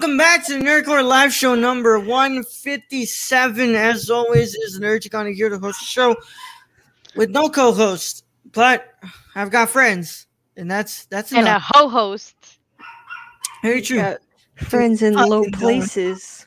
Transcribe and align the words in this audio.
Welcome 0.00 0.16
back 0.16 0.46
to 0.46 0.54
the 0.54 0.64
Nerd 0.64 0.86
Corps 0.86 1.02
Live 1.02 1.30
Show 1.30 1.54
number 1.54 1.98
157. 1.98 3.74
As 3.74 4.08
always, 4.08 4.54
is 4.54 4.80
Nerd 4.80 5.10
Gonna 5.10 5.30
here 5.30 5.50
to 5.50 5.58
host 5.58 5.80
the 5.80 5.84
show 5.84 6.16
with 7.16 7.28
no 7.28 7.50
co-host, 7.50 8.24
but 8.50 8.94
I've 9.34 9.50
got 9.50 9.68
friends, 9.68 10.26
and 10.56 10.70
that's 10.70 11.04
that's 11.04 11.32
and 11.32 11.40
a 11.40 11.50
enough. 11.50 11.64
ho 11.66 11.90
host. 11.90 12.34
Very 13.60 13.82
true. 13.82 13.98
Got 13.98 14.20
friends 14.56 15.02
in 15.02 15.18
oh, 15.18 15.26
low 15.26 15.44
places. 15.52 16.46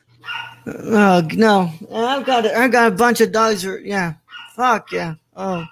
Oh 0.66 1.24
no, 1.34 1.70
I've 1.92 2.26
got 2.26 2.46
a, 2.46 2.58
I 2.58 2.66
got 2.66 2.88
a 2.88 2.96
bunch 2.96 3.20
of 3.20 3.30
dogs. 3.30 3.62
Who, 3.62 3.78
yeah, 3.78 4.14
fuck 4.56 4.90
yeah. 4.90 5.14
Oh, 5.36 5.64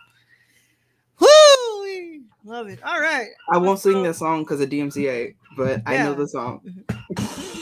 woo, 1.19 2.23
love 2.45 2.69
it. 2.69 2.81
All 2.85 3.01
right, 3.01 3.31
I 3.51 3.59
won't 3.59 3.81
sing 3.81 4.05
that 4.05 4.15
song 4.15 4.45
because 4.45 4.61
of 4.61 4.71
DMCA, 4.71 5.35
but 5.57 5.83
I 5.85 5.97
know 5.97 6.15
the 6.15 6.29
song. 6.29 6.61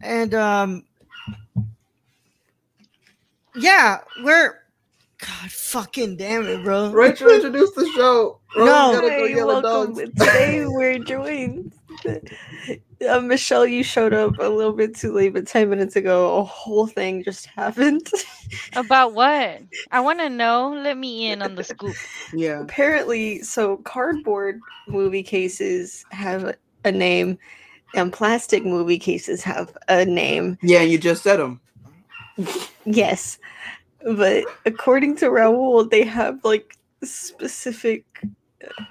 and 0.00 0.34
um, 0.34 0.84
yeah, 3.54 3.98
we're 4.22 4.58
God 5.18 5.50
fucking 5.50 6.16
damn 6.16 6.46
it, 6.46 6.62
bro. 6.64 6.90
Rachel 6.92 7.30
introduced 7.30 7.74
the 7.74 7.90
show. 7.96 8.38
Rose 8.56 8.66
No. 8.66 8.92
gotta 8.92 9.08
go 9.08 9.08
Hey, 9.08 9.44
welcome. 9.44 9.94
Today 10.16 10.64
we're 10.66 10.98
joined. 11.00 11.72
Uh, 13.08 13.20
Michelle, 13.20 13.66
you 13.66 13.82
showed 13.82 14.12
up 14.12 14.38
a 14.38 14.48
little 14.48 14.72
bit 14.72 14.94
too 14.94 15.12
late, 15.12 15.32
but 15.32 15.46
10 15.46 15.70
minutes 15.70 15.96
ago, 15.96 16.38
a 16.38 16.44
whole 16.44 16.86
thing 16.86 17.24
just 17.24 17.46
happened. 17.46 18.08
About 18.76 19.12
what? 19.14 19.62
I 19.90 20.00
want 20.00 20.20
to 20.20 20.28
know. 20.28 20.70
Let 20.72 20.96
me 20.96 21.30
in 21.30 21.42
on 21.42 21.54
the 21.54 21.64
scoop. 21.64 21.96
Yeah. 22.32 22.60
Apparently, 22.60 23.42
so 23.42 23.78
cardboard 23.78 24.60
movie 24.86 25.22
cases 25.22 26.04
have 26.10 26.54
a 26.84 26.92
name, 26.92 27.38
and 27.94 28.12
plastic 28.12 28.64
movie 28.64 28.98
cases 28.98 29.42
have 29.42 29.76
a 29.88 30.04
name. 30.04 30.58
Yeah, 30.62 30.82
you 30.82 30.98
just 30.98 31.22
said 31.22 31.38
them. 31.38 31.60
Yes. 32.84 33.38
But 34.04 34.44
according 34.64 35.16
to 35.16 35.26
Raul, 35.26 35.90
they 35.90 36.04
have 36.04 36.42
like 36.44 36.76
specific 37.02 38.04
uh, 38.64 38.84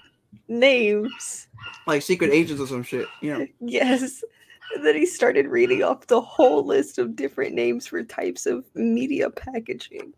names. 0.47 1.47
Like 1.85 2.01
secret 2.01 2.31
agents 2.31 2.61
or 2.61 2.67
some 2.67 2.83
shit. 2.83 3.07
You 3.21 3.37
know. 3.37 3.47
Yes. 3.59 4.23
And 4.75 4.85
then 4.85 4.95
he 4.95 5.05
started 5.05 5.47
reading 5.47 5.81
off 5.81 6.07
the 6.07 6.19
whole 6.19 6.65
list 6.65 6.97
of 6.97 7.15
different 7.15 7.55
names 7.55 7.87
for 7.87 8.03
types 8.03 8.45
of 8.45 8.65
media 8.75 9.29
packaging. 9.29 10.13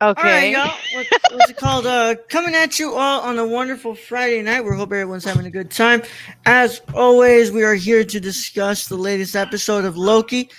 All 0.00 0.14
right, 0.14 0.18
Okay. 0.20 0.52
y'all. 0.52 0.76
What, 0.94 1.06
what's 1.32 1.50
it 1.50 1.56
called? 1.56 1.86
Uh, 1.86 2.14
coming 2.28 2.54
at 2.54 2.78
you 2.78 2.94
all 2.94 3.20
on 3.20 3.36
a 3.38 3.46
wonderful 3.46 3.96
Friday 3.96 4.40
night. 4.42 4.60
We 4.60 4.76
hope 4.76 4.92
everyone's 4.92 5.24
having 5.24 5.46
a 5.46 5.50
good 5.50 5.70
time. 5.72 6.02
As 6.46 6.80
always, 6.94 7.50
we 7.50 7.64
are 7.64 7.74
here 7.74 8.04
to 8.04 8.20
discuss 8.20 8.86
the 8.86 8.96
latest 8.96 9.34
episode 9.34 9.84
of 9.84 9.96
Loki, 9.96 10.50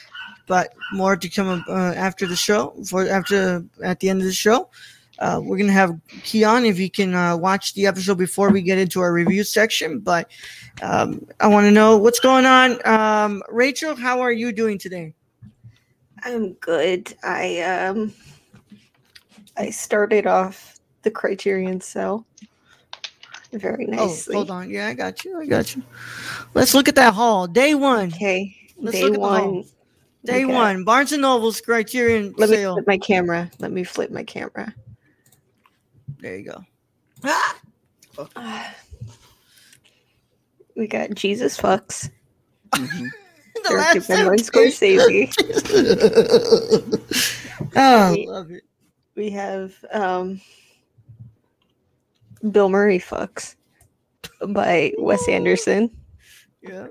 but 0.45 0.73
more 0.91 1.15
to 1.15 1.29
come 1.29 1.63
uh, 1.69 1.93
after 1.95 2.25
the 2.27 2.35
show. 2.35 2.73
For 2.85 3.07
after 3.07 3.63
at 3.81 4.01
the 4.01 4.09
end 4.09 4.19
of 4.19 4.25
the 4.25 4.33
show, 4.33 4.69
uh, 5.19 5.39
we're 5.41 5.57
gonna 5.57 5.71
have 5.71 5.97
Keon 6.23 6.65
if 6.65 6.75
he 6.77 6.89
can 6.89 7.15
uh, 7.15 7.37
watch 7.37 7.73
the 7.75 7.87
episode 7.87 8.17
before 8.17 8.49
we 8.51 8.61
get 8.61 8.77
into 8.77 8.99
our 8.99 9.13
review 9.13 9.45
section. 9.45 9.99
But 9.99 10.29
um, 10.81 11.25
I 11.39 11.47
want 11.47 11.63
to 11.65 11.71
know 11.71 11.97
what's 11.97 12.19
going 12.19 12.45
on. 12.45 12.85
Um, 12.85 13.41
Rachel, 13.47 13.95
how 13.95 14.19
are 14.19 14.33
you 14.33 14.51
doing 14.51 14.77
today? 14.77 15.13
I'm 16.23 16.53
good. 16.55 17.13
I 17.23 17.61
um 17.61 18.13
I 19.59 19.69
started 19.71 20.25
off 20.25 20.79
the 21.03 21.11
criterion 21.11 21.81
cell 21.81 22.25
very 23.51 23.85
nicely. 23.85 24.35
Oh, 24.35 24.39
hold 24.39 24.51
on. 24.51 24.69
Yeah, 24.69 24.87
I 24.87 24.93
got 24.93 25.25
you. 25.25 25.39
I 25.41 25.45
got 25.45 25.75
you. 25.75 25.83
Let's 26.53 26.73
look 26.73 26.87
at 26.87 26.95
that 26.95 27.13
haul. 27.13 27.45
Day 27.45 27.75
one. 27.75 28.07
Okay. 28.07 28.55
Let's 28.77 28.97
day 28.97 29.03
look 29.03 29.15
at 29.15 29.19
the 29.19 29.27
haul. 29.27 29.55
one. 29.55 29.65
Day 30.25 30.43
Okay. 30.45 30.53
one, 30.53 30.83
Barnes 30.83 31.11
and 31.13 31.21
Noble's 31.21 31.61
Criterion 31.61 32.33
Let 32.37 32.49
me 32.49 32.57
flip 32.57 32.87
my 32.87 32.97
camera. 32.97 33.49
Let 33.59 33.71
me 33.71 33.83
flip 33.83 34.11
my 34.11 34.23
camera. 34.23 34.73
There 36.19 36.37
you 36.37 36.43
go. 36.43 36.63
We 40.75 40.87
got 40.87 41.13
Jesus 41.15 41.57
fucks. 41.59 42.09
Mhm. 42.71 43.09
The 43.55 43.69
Directed 43.69 44.07
by 44.07 44.23
Martin. 44.23 44.45
Scorsese. 44.45 45.33
oh, 47.75 48.11
We- 48.13 48.27
love 48.27 48.51
it. 48.51 48.63
We 49.15 49.29
have 49.31 49.73
um 49.91 50.41
Bill 52.51 52.69
Murray 52.69 52.99
fucks 52.99 53.55
by 54.49 54.93
Wes 54.97 55.27
Anderson. 55.27 55.91
Yeah. 56.61 56.87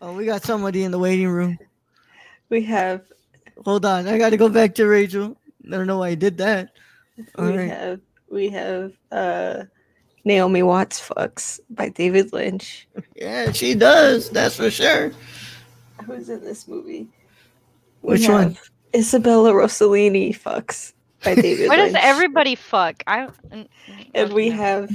Oh, 0.00 0.14
we 0.14 0.26
got 0.26 0.42
somebody 0.42 0.84
in 0.84 0.90
the 0.92 0.98
waiting 0.98 1.28
room. 1.28 1.58
We 2.48 2.62
have 2.64 3.02
Hold 3.64 3.86
on, 3.86 4.06
I 4.06 4.18
got 4.18 4.30
to 4.30 4.36
go 4.36 4.48
back 4.48 4.74
to 4.76 4.86
Rachel. 4.86 5.36
I 5.66 5.70
don't 5.70 5.86
know 5.86 5.98
why 5.98 6.08
I 6.08 6.14
did 6.14 6.38
that. 6.38 6.70
All 7.36 7.46
we 7.46 7.56
right. 7.56 7.70
have 7.70 8.00
we 8.30 8.48
have 8.50 8.92
uh 9.10 9.64
Naomi 10.24 10.62
Watts 10.62 11.00
fucks 11.00 11.60
by 11.70 11.88
David 11.88 12.32
Lynch. 12.32 12.86
Yeah, 13.14 13.52
she 13.52 13.74
does. 13.74 14.28
That's 14.30 14.56
for 14.56 14.70
sure. 14.70 15.12
Who's 16.04 16.28
in 16.28 16.42
this 16.42 16.68
movie? 16.68 17.08
Which 18.02 18.28
one? 18.28 18.58
Have 18.92 19.00
Isabella 19.00 19.52
Rossellini 19.52 20.36
fucks 20.36 20.92
by 21.24 21.34
David 21.40 21.68
Why 21.68 21.76
does 21.76 21.92
Lynch. 21.92 22.04
everybody 22.04 22.54
fuck? 22.54 23.02
I 23.06 23.28
and 24.14 24.32
we 24.32 24.48
okay. 24.48 24.56
have 24.56 24.90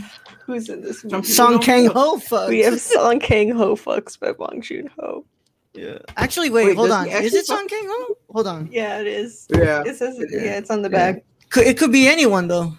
who's 0.45 0.69
in 0.69 0.81
this 0.81 1.03
movie? 1.03 1.27
Song 1.27 1.59
Kang. 1.59 1.87
Ho 1.87 2.17
fucks. 2.17 2.49
We 2.49 2.59
have 2.59 2.79
Song 2.79 3.19
Kang 3.19 3.51
Ho 3.51 3.75
fucks 3.75 4.19
by 4.19 4.31
Bong 4.31 4.61
Joon 4.61 4.89
Ho. 4.99 5.25
Yeah. 5.73 5.99
Actually, 6.17 6.49
wait, 6.49 6.65
Wait, 6.67 6.75
hold 6.75 6.91
on. 6.91 7.07
Is 7.07 7.33
it 7.33 7.45
Song 7.45 7.65
Kang 7.67 7.85
Ho? 7.87 8.17
Hold 8.33 8.47
on. 8.47 8.67
Yeah, 8.71 8.99
it 8.99 9.07
is. 9.07 9.47
Yeah. 9.49 9.83
It 9.85 9.95
says 9.95 10.17
Yeah. 10.19 10.25
yeah, 10.43 10.57
it's 10.57 10.69
on 10.69 10.81
the 10.81 10.89
Yeah. 10.89 11.11
back. 11.13 11.23
Could, 11.49 11.67
it 11.67 11.77
could 11.77 11.91
be 11.91 12.07
anyone 12.07 12.47
though. 12.47 12.73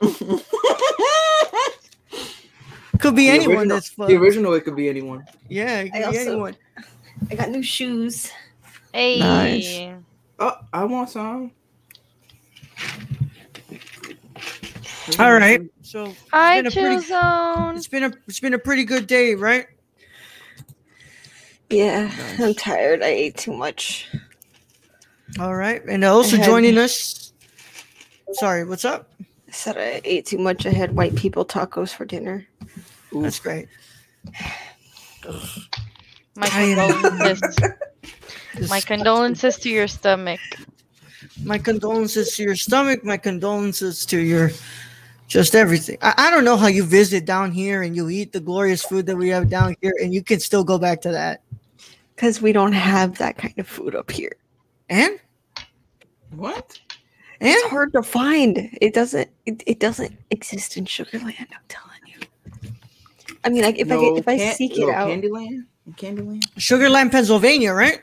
Could 3.00 3.16
be 3.16 3.26
The 3.26 3.34
anyone 3.34 3.56
original- 3.58 3.76
that's 3.76 3.88
fucked. 3.90 4.08
The 4.08 4.16
original, 4.16 4.54
it 4.54 4.62
could 4.64 4.76
be 4.76 4.88
anyone. 4.88 5.24
Yeah, 5.48 5.80
it 5.80 5.90
could 5.92 6.02
I 6.04 6.10
be 6.10 6.18
also- 6.18 6.30
anyone. 6.30 6.56
I 7.30 7.34
got 7.34 7.50
new 7.50 7.62
shoes. 7.62 8.30
Hey. 8.94 9.18
Nice. 9.18 10.03
Oh, 10.46 10.58
I 10.74 10.84
want 10.84 11.08
some. 11.08 11.52
All 15.18 15.32
right. 15.32 15.62
So 15.80 16.04
it's 16.06 16.18
Hi, 16.32 16.58
been 16.60 16.66
a 16.66 16.70
pretty- 16.70 17.06
Chill 17.06 17.20
Zone. 17.22 17.76
It's 17.76 17.88
been 17.88 18.04
a 18.04 18.12
it's 18.28 18.40
been 18.40 18.52
a 18.52 18.58
pretty 18.58 18.84
good 18.84 19.06
day, 19.06 19.34
right? 19.34 19.66
Yeah, 21.70 22.08
Nice. 22.08 22.40
I'm 22.40 22.54
tired. 22.54 23.02
I 23.02 23.06
ate 23.06 23.38
too 23.38 23.54
much. 23.54 24.06
All 25.40 25.54
right, 25.56 25.82
and 25.88 26.04
also 26.04 26.36
had- 26.36 26.44
joining 26.44 26.76
us. 26.76 27.32
Sorry, 28.32 28.64
what's 28.66 28.84
up? 28.84 29.10
I 29.48 29.52
said 29.52 29.78
I 29.78 30.02
ate 30.04 30.26
too 30.26 30.36
much. 30.38 30.66
I 30.66 30.70
had 30.70 30.94
white 30.94 31.16
people 31.16 31.46
tacos 31.46 31.94
for 31.94 32.04
dinner. 32.04 32.46
That's 33.14 33.38
great. 33.38 33.68
My 36.36 36.48
I 36.52 36.62
am- 36.64 37.02
condolences. 37.02 37.56
My 38.68 38.80
condolences 38.80 39.56
to 39.58 39.70
your 39.70 39.88
stomach. 39.88 40.40
my 41.42 41.58
condolences 41.58 42.36
to 42.36 42.42
your 42.42 42.56
stomach. 42.56 43.04
My 43.04 43.16
condolences 43.16 44.06
to 44.06 44.18
your 44.18 44.50
just 45.26 45.54
everything. 45.54 45.98
I, 46.02 46.14
I 46.16 46.30
don't 46.30 46.44
know 46.44 46.56
how 46.56 46.66
you 46.66 46.84
visit 46.84 47.24
down 47.24 47.50
here 47.50 47.82
and 47.82 47.96
you 47.96 48.08
eat 48.10 48.32
the 48.32 48.40
glorious 48.40 48.82
food 48.84 49.06
that 49.06 49.16
we 49.16 49.28
have 49.30 49.48
down 49.48 49.74
here, 49.80 49.94
and 50.00 50.12
you 50.14 50.22
can 50.22 50.38
still 50.40 50.64
go 50.64 50.78
back 50.78 51.00
to 51.02 51.10
that. 51.12 51.42
Because 52.14 52.40
we 52.40 52.52
don't 52.52 52.72
have 52.72 53.18
that 53.18 53.36
kind 53.36 53.58
of 53.58 53.66
food 53.66 53.94
up 53.96 54.10
here. 54.10 54.36
And 54.88 55.18
What? 56.30 56.78
and 57.40 57.48
It's 57.48 57.68
hard 57.68 57.92
to 57.94 58.02
find. 58.02 58.70
It 58.80 58.94
doesn't. 58.94 59.28
It, 59.46 59.62
it 59.66 59.80
doesn't 59.80 60.16
exist 60.30 60.76
in 60.76 60.84
Sugarland. 60.84 61.40
I'm 61.40 61.66
telling 61.68 62.04
you. 62.06 62.20
I 63.42 63.48
mean, 63.48 63.62
like 63.62 63.78
if 63.78 63.90
I 63.90 63.96
get, 63.96 64.16
if 64.18 64.28
I 64.28 64.52
seek 64.52 64.78
no, 64.78 64.88
it 64.88 64.94
out, 64.94 65.08
Candyland? 65.08 65.64
Candyland? 65.92 66.42
Sugarland, 66.56 67.10
Pennsylvania, 67.10 67.72
right? 67.72 68.00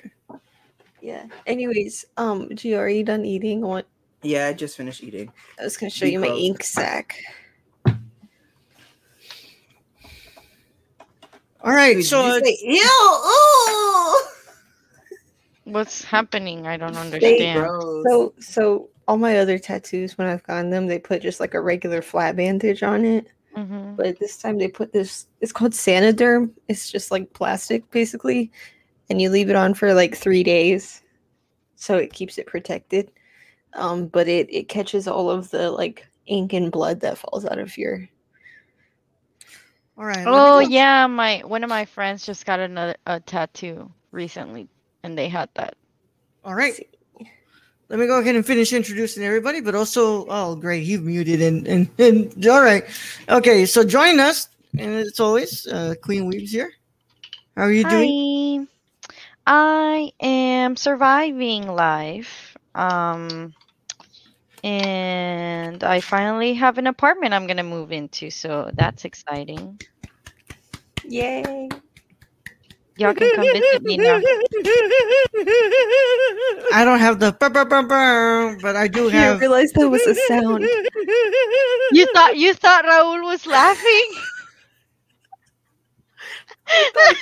Yeah. 1.01 1.25
Anyways, 1.47 2.05
um, 2.17 2.47
Gio, 2.49 2.77
are 2.77 2.89
you 2.89 3.03
done 3.03 3.25
eating? 3.25 3.61
What 3.61 3.87
Yeah, 4.21 4.47
I 4.47 4.53
just 4.53 4.77
finished 4.77 5.03
eating. 5.03 5.31
I 5.59 5.63
was 5.63 5.77
gonna 5.77 5.89
show 5.89 6.05
you 6.05 6.19
my 6.19 6.27
ink 6.27 6.63
sac. 6.63 7.15
All 11.63 11.73
right. 11.73 11.95
Did 11.97 12.05
So 12.05 12.25
you 12.35 12.43
say, 12.43 12.57
ew, 12.61 13.21
ooh. 13.27 14.17
What's 15.65 16.03
happening? 16.03 16.65
I 16.67 16.77
don't 16.77 16.93
They- 16.93 16.99
understand. 16.99 17.59
Gross. 17.59 18.03
So, 18.09 18.33
so 18.39 18.89
all 19.07 19.17
my 19.17 19.37
other 19.37 19.59
tattoos, 19.59 20.17
when 20.17 20.27
I've 20.27 20.43
gotten 20.43 20.69
them, 20.71 20.87
they 20.87 20.97
put 20.99 21.21
just 21.21 21.39
like 21.39 21.53
a 21.53 21.61
regular 21.61 22.01
flat 22.01 22.35
bandage 22.35 22.81
on 22.83 23.05
it. 23.05 23.27
Mhm. 23.55 23.95
But 23.95 24.17
this 24.19 24.37
time 24.37 24.57
they 24.57 24.69
put 24.69 24.91
this. 24.93 25.27
It's 25.41 25.51
called 25.51 25.73
Saniderm. 25.73 26.51
It's 26.67 26.89
just 26.89 27.11
like 27.11 27.31
plastic, 27.33 27.89
basically, 27.91 28.51
and 29.11 29.21
you 29.21 29.29
leave 29.29 29.49
it 29.49 29.55
on 29.57 29.73
for 29.73 29.93
like 29.93 30.15
three 30.15 30.41
days, 30.41 31.01
so 31.75 31.97
it 31.97 32.13
keeps 32.13 32.37
it 32.37 32.47
protected. 32.47 33.11
Um, 33.73 34.07
but 34.07 34.27
it 34.27 34.47
it 34.49 34.69
catches 34.69 35.07
all 35.07 35.29
of 35.29 35.51
the 35.51 35.69
like 35.69 36.07
ink 36.27 36.53
and 36.53 36.71
blood 36.71 37.01
that 37.01 37.17
falls 37.17 37.45
out 37.45 37.59
of 37.59 37.77
your. 37.77 38.07
all 39.97 40.05
right. 40.05 40.23
Oh 40.25 40.59
yeah, 40.59 41.07
my 41.07 41.39
one 41.45 41.63
of 41.63 41.69
my 41.69 41.83
friends 41.83 42.25
just 42.25 42.45
got 42.45 42.61
another 42.61 42.95
a 43.05 43.19
tattoo 43.19 43.91
recently, 44.11 44.69
and 45.03 45.17
they 45.17 45.27
had 45.27 45.49
that. 45.55 45.75
All 46.45 46.55
right. 46.55 46.87
Let 47.89 47.99
me 47.99 48.07
go 48.07 48.21
ahead 48.21 48.35
and 48.35 48.45
finish 48.45 48.71
introducing 48.71 49.25
everybody, 49.25 49.59
but 49.59 49.75
also, 49.75 50.25
oh, 50.29 50.55
great, 50.55 50.85
you've 50.85 51.03
muted 51.03 51.41
and 51.41 51.67
and, 51.67 51.89
and 51.99 52.47
all 52.47 52.61
right, 52.61 52.85
okay. 53.27 53.65
So 53.65 53.83
join 53.83 54.21
us, 54.21 54.47
and 54.79 54.95
as 54.95 55.19
always, 55.19 55.67
uh, 55.67 55.95
Queen 56.01 56.25
Weaves 56.27 56.53
here. 56.53 56.71
How 57.57 57.63
are 57.63 57.71
you 57.73 57.83
doing? 57.83 58.69
Hi. 59.47 59.91
I 60.01 60.11
am 60.19 60.75
surviving 60.75 61.67
life. 61.67 62.57
Um 62.75 63.53
and 64.63 65.83
I 65.83 65.99
finally 66.01 66.53
have 66.53 66.77
an 66.77 66.87
apartment 66.87 67.33
I'm 67.33 67.47
gonna 67.47 67.63
move 67.63 67.91
into, 67.91 68.29
so 68.29 68.71
that's 68.73 69.05
exciting. 69.05 69.79
Yay! 71.03 71.69
Y'all 72.97 73.13
can 73.13 73.29
come 73.31 73.51
visit 73.51 73.83
me 73.83 73.97
now. 73.97 74.19
I 76.73 76.85
don't 76.85 76.99
have 76.99 77.19
the, 77.19 77.35
but 78.61 78.75
I 78.75 78.87
do 78.87 79.07
have. 79.07 79.13
I 79.13 79.17
have. 79.17 79.41
realized 79.41 79.75
that 79.75 79.89
was 79.89 80.05
a 80.07 80.15
sound. 80.15 80.63
You 81.93 82.05
thought 82.13 82.37
you 82.37 82.53
thought 82.53 82.85
Raul 82.85 83.23
was 83.23 83.45
laughing? 83.47 84.11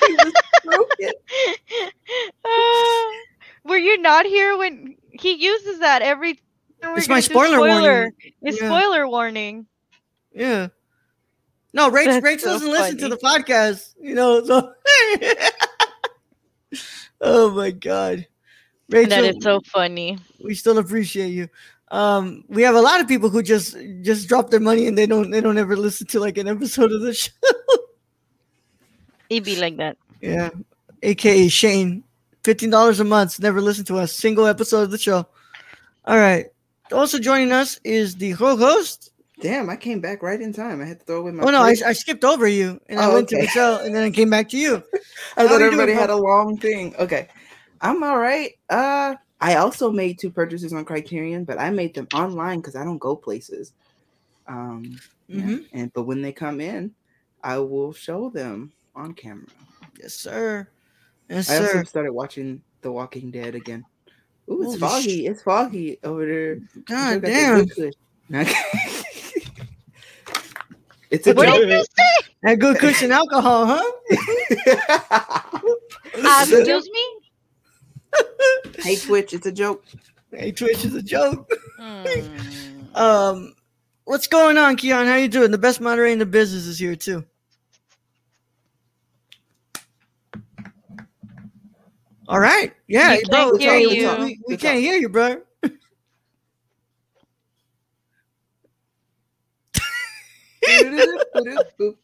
He 0.07 0.13
was 0.15 0.33
broken. 0.63 1.11
Were 3.65 3.77
you 3.77 3.97
not 4.01 4.25
here 4.25 4.57
when 4.57 4.95
he 5.11 5.33
uses 5.33 5.79
that 5.79 6.01
every 6.01 6.39
It's 6.81 7.07
my 7.07 7.15
gonna 7.15 7.21
spoiler 7.21 7.59
warning. 7.59 8.11
It's 8.41 8.59
Yeah. 8.61 8.67
spoiler 8.69 9.07
warning. 9.07 9.67
Yeah. 10.33 10.67
No, 11.73 11.91
Rach, 11.91 12.05
That's 12.05 12.25
Rach 12.25 12.39
so 12.39 12.47
doesn't 12.53 12.71
listen 12.71 12.97
to 12.99 13.09
the 13.09 13.17
podcast, 13.17 13.93
you 14.01 14.15
know. 14.15 14.43
So. 14.43 14.73
oh 17.21 17.51
my 17.51 17.71
God, 17.71 18.25
Rachel, 18.89 19.09
That 19.09 19.23
is 19.25 19.43
so 19.43 19.61
funny. 19.65 20.17
we 20.43 20.55
still 20.55 20.77
appreciate 20.79 21.29
you. 21.29 21.47
Um, 21.91 22.43
we 22.47 22.61
have 22.63 22.75
a 22.75 22.81
lot 22.81 23.01
of 23.01 23.07
people 23.07 23.29
who 23.29 23.41
just 23.43 23.75
just 24.01 24.27
drop 24.27 24.49
their 24.51 24.59
money 24.59 24.87
and 24.87 24.97
they 24.97 25.05
don't 25.07 25.31
they 25.31 25.41
don't 25.41 25.57
ever 25.57 25.75
listen 25.75 26.07
to 26.07 26.19
like 26.19 26.37
an 26.37 26.47
episode 26.47 26.91
of 26.91 27.01
the 27.01 27.13
show. 27.23 27.31
It'd 29.29 29.43
be 29.45 29.55
like 29.57 29.77
that. 29.77 29.97
yeah, 30.21 30.49
aka 31.03 31.47
Shane, 31.47 32.03
fifteen 32.43 32.69
dollars 32.69 32.99
a 32.99 33.03
month, 33.03 33.39
never 33.39 33.61
listen 33.61 33.85
to 33.85 33.99
a 33.99 34.07
single 34.07 34.45
episode 34.47 34.81
of 34.83 34.91
the 34.91 34.97
show. 34.97 35.25
All 36.05 36.17
right. 36.17 36.47
Also 36.91 37.19
joining 37.19 37.51
us 37.51 37.79
is 37.83 38.15
the 38.15 38.33
co-host. 38.33 39.11
Damn, 39.41 39.69
I 39.69 39.75
came 39.75 40.01
back 40.01 40.23
right 40.23 40.41
in 40.41 40.51
time. 40.51 40.81
I 40.81 40.85
had 40.85 40.99
to 40.99 41.05
throw 41.05 41.19
away 41.19 41.31
my. 41.31 41.43
Oh 41.43 41.51
no, 41.51 41.61
I. 41.61 41.75
I 41.85 41.93
skipped 41.93 42.25
over 42.25 42.47
you 42.47 42.81
and 42.89 42.99
I 42.99 43.05
Oh, 43.05 43.13
went 43.13 43.29
to 43.29 43.35
okay. 43.35 43.43
Michelle 43.45 43.77
and 43.77 43.95
then 43.95 44.03
I 44.03 44.09
came 44.11 44.29
back 44.29 44.49
to 44.49 44.57
you. 44.57 44.83
I 45.37 45.43
How 45.43 45.47
thought 45.47 45.61
everybody 45.61 45.91
doing, 45.91 45.97
had 45.99 46.07
bro? 46.07 46.17
a 46.17 46.19
long 46.19 46.57
thing. 46.57 46.95
Okay. 46.97 47.27
I'm 47.81 48.03
all 48.03 48.17
right. 48.17 48.51
Uh 48.69 49.15
I 49.39 49.55
also 49.55 49.91
made 49.91 50.19
two 50.19 50.31
purchases 50.31 50.73
on 50.73 50.83
Criterion, 50.83 51.45
but 51.45 51.59
I 51.59 51.69
made 51.69 51.93
them 51.93 52.07
online 52.13 52.57
because 52.59 52.75
I 52.75 52.83
don't 52.83 52.97
go 52.97 53.15
places. 53.15 53.71
Um 54.47 54.99
yeah. 55.27 55.43
Mhm. 55.43 55.65
and 55.73 55.93
but 55.93 56.03
when 56.03 56.21
they 56.23 56.31
come 56.33 56.59
in, 56.59 56.93
I 57.43 57.59
will 57.59 57.93
show 57.93 58.29
them 58.31 58.71
on 58.99 59.13
camera. 59.13 59.47
Yes, 59.99 60.13
sir. 60.13 60.67
Yes, 61.29 61.49
I 61.49 61.57
also 61.57 61.67
sir. 61.67 61.85
started 61.85 62.11
watching 62.11 62.61
The 62.81 62.91
Walking 62.91 63.31
Dead 63.31 63.55
again. 63.55 63.85
Ooh, 64.51 64.61
it's 64.63 64.79
Holy 64.79 64.79
foggy. 64.79 65.27
It's 65.27 65.41
foggy 65.41 65.97
over 66.03 66.25
there. 66.25 66.55
God 66.85 67.19
Still 67.19 67.19
got 67.19 67.21
that 67.21 67.91
damn. 68.29 68.45
it's 71.09 71.27
a 71.27 71.33
What 71.33 71.47
joke. 71.47 71.59
did 71.59 71.69
you 71.69 71.83
say? 71.83 72.27
That 72.43 72.59
good 72.59 72.77
cushion 72.77 73.11
alcohol, 73.11 73.65
huh? 73.65 73.91
Uh, 76.21 76.45
excuse 76.47 76.89
me? 76.89 77.05
hey 78.79 78.95
Twitch, 78.97 79.33
it's 79.33 79.45
a 79.45 79.51
joke. 79.51 79.85
Hey, 80.31 80.51
Twitch 80.51 80.83
it's 80.83 80.95
a 80.95 81.01
joke. 81.01 81.49
Hmm. 81.79 82.05
Um, 82.95 83.53
what's 84.05 84.27
going 84.27 84.57
on, 84.57 84.75
Keon? 84.75 85.05
How 85.07 85.15
you 85.15 85.27
doing? 85.27 85.51
The 85.51 85.57
best 85.57 85.79
moderator 85.79 86.11
in 86.11 86.19
the 86.19 86.25
business 86.25 86.65
is 86.65 86.77
here 86.79 86.95
too. 86.95 87.23
All 92.29 92.39
right. 92.39 92.71
Yeah, 92.87 93.15
We 93.15 93.23
bro. 93.23 93.57
can't 93.57 93.59
hear 93.59 93.89
we- 93.89 93.99
you. 94.01 94.15
We, 94.25 94.39
we 94.49 94.57
can't 94.57 94.75
talk. 94.75 94.81
hear 94.83 94.95
you, 94.97 95.09
bro. 95.09 95.41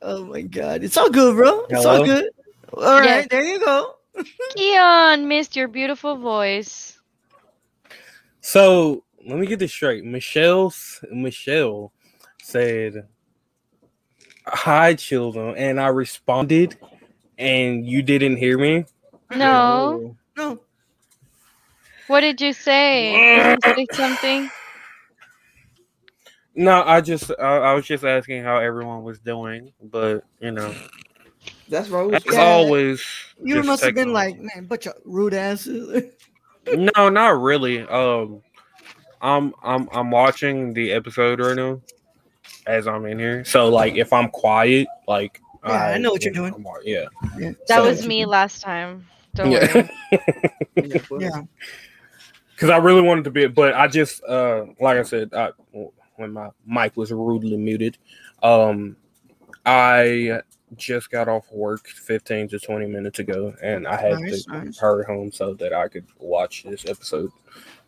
Oh 0.00 0.24
my 0.24 0.42
god. 0.42 0.82
It's 0.82 0.96
all 0.96 1.10
good, 1.10 1.36
bro. 1.36 1.64
It's 1.70 1.84
all 1.84 2.04
good. 2.04 2.28
All 2.74 3.00
right, 3.00 3.04
Yes. 3.04 3.26
there 3.30 3.42
you 3.44 3.60
go. 3.60 3.96
Keon 4.56 5.28
missed 5.28 5.54
your 5.56 5.68
beautiful 5.68 6.16
voice. 6.16 6.98
So 8.40 9.04
let 9.26 9.38
me 9.38 9.46
get 9.46 9.58
this 9.58 9.72
straight. 9.72 10.04
Michelle's 10.04 11.04
Michelle 11.12 11.92
said, 12.42 13.06
"Hi, 14.46 14.94
children," 14.94 15.54
and 15.56 15.80
I 15.80 15.86
responded, 15.88 16.76
and 17.42 17.86
you 17.86 18.02
didn't 18.02 18.36
hear 18.36 18.56
me. 18.56 18.84
No. 19.34 20.16
No. 20.36 20.60
What 22.06 22.20
did 22.20 22.40
you 22.40 22.52
say? 22.52 23.12
Did 23.12 23.60
you 23.66 23.74
say 23.74 23.86
something? 23.92 24.48
No, 26.54 26.82
I 26.84 27.00
just 27.00 27.30
I, 27.40 27.56
I 27.58 27.74
was 27.74 27.86
just 27.86 28.04
asking 28.04 28.44
how 28.44 28.58
everyone 28.58 29.02
was 29.02 29.18
doing, 29.18 29.72
but 29.82 30.24
you 30.38 30.52
know, 30.52 30.74
That's 31.68 31.88
Rose. 31.88 32.12
as 32.12 32.24
Yeah. 32.26 32.42
always, 32.42 33.02
You 33.42 33.56
just 33.56 33.66
must 33.66 33.84
have 33.84 33.94
been 33.94 34.12
like, 34.12 34.38
man, 34.38 34.66
bunch 34.66 34.86
of 34.86 34.94
rude 35.04 35.34
asses. 35.34 36.04
no, 36.96 37.08
not 37.08 37.40
really. 37.40 37.80
Um, 37.80 38.42
I'm 39.20 39.54
I'm 39.62 39.88
I'm 39.92 40.10
watching 40.10 40.74
the 40.74 40.92
episode 40.92 41.40
right 41.40 41.56
now 41.56 41.80
as 42.66 42.86
I'm 42.86 43.06
in 43.06 43.18
here. 43.18 43.44
So 43.44 43.68
like, 43.68 43.96
if 43.96 44.12
I'm 44.12 44.28
quiet, 44.28 44.88
like 45.08 45.40
Yeah, 45.64 45.86
I 45.86 45.98
know 45.98 46.10
what 46.12 46.24
you're 46.24 46.34
doing. 46.34 46.54
I'm 46.54 46.64
yeah, 46.84 47.04
yeah. 47.38 47.52
That 47.68 47.76
So- 47.76 47.84
was 47.84 48.06
me 48.06 48.24
last 48.26 48.62
time. 48.62 49.06
Don't 49.34 49.50
yeah. 49.50 49.72
worry. 49.74 51.00
Yeah. 51.20 51.42
because 52.54 52.68
I 52.70 52.76
really 52.76 53.00
wanted 53.02 53.24
to 53.24 53.30
be, 53.30 53.46
but 53.46 53.74
I 53.74 53.86
just 53.88 54.22
uh 54.24 54.66
like 54.80 54.98
I 54.98 55.02
said, 55.02 55.32
I, 55.34 55.50
when 56.16 56.32
my 56.32 56.50
mic 56.66 56.96
was 56.96 57.10
rudely 57.12 57.56
muted, 57.56 57.96
um, 58.42 58.96
I 59.64 60.40
just 60.76 61.10
got 61.10 61.28
off 61.28 61.50
work 61.52 61.86
15 61.86 62.48
to 62.48 62.58
20 62.58 62.86
minutes 62.86 63.18
ago, 63.20 63.54
and 63.62 63.86
I 63.86 63.96
had 64.00 64.20
Nice, 64.20 64.44
to 64.44 64.64
nice. 64.64 64.78
hurry 64.78 65.04
home 65.04 65.32
so 65.32 65.54
that 65.54 65.72
I 65.72 65.88
could 65.88 66.06
watch 66.18 66.64
this 66.64 66.84
episode 66.86 67.30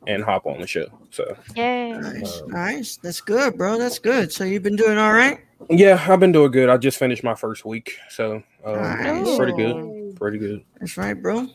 and 0.06 0.22
hop 0.22 0.46
on 0.46 0.60
the 0.60 0.66
show. 0.66 0.86
So 1.10 1.36
Yay. 1.56 1.92
Nice, 1.92 2.42
Um, 2.42 2.50
nice. 2.50 2.96
That's 2.96 3.20
good, 3.20 3.56
bro. 3.56 3.78
That's 3.78 3.98
good. 3.98 4.32
So 4.32 4.44
you've 4.44 4.62
been 4.62 4.76
doing 4.76 4.98
all 4.98 5.12
right? 5.12 5.38
yeah, 5.70 6.04
I've 6.08 6.20
been 6.20 6.32
doing 6.32 6.50
good. 6.50 6.68
I 6.68 6.76
just 6.76 6.98
finished 6.98 7.24
my 7.24 7.34
first 7.34 7.64
week, 7.64 7.96
so 8.10 8.42
um, 8.64 8.74
Nice. 8.74 9.36
pretty 9.36 9.52
good, 9.52 10.14
pretty 10.16 10.38
good. 10.38 10.62
That's 10.80 10.96
right, 10.96 11.14
bro. 11.14 11.46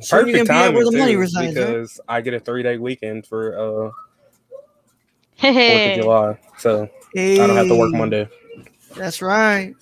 Soon 0.00 0.26
you're 0.28 0.34
Perfect 0.34 0.34
gonna 0.34 0.42
be 0.44 0.48
timing 0.48 0.74
where 0.74 0.84
the 0.84 0.98
money 0.98 1.12
too, 1.12 1.18
resides, 1.18 1.56
right? 1.56 1.66
because 1.66 2.00
I 2.08 2.20
get 2.20 2.34
a 2.34 2.40
three 2.40 2.62
day 2.62 2.76
weekend 2.78 3.26
for 3.26 3.56
uh 3.58 3.90
Fourth 5.40 5.86
of 5.86 5.94
July, 5.94 6.38
so 6.58 6.88
I 7.16 7.46
don't 7.46 7.56
have 7.56 7.68
to 7.68 7.76
work 7.76 7.92
Monday. 7.92 8.28
That's 8.96 9.20
right. 9.22 9.74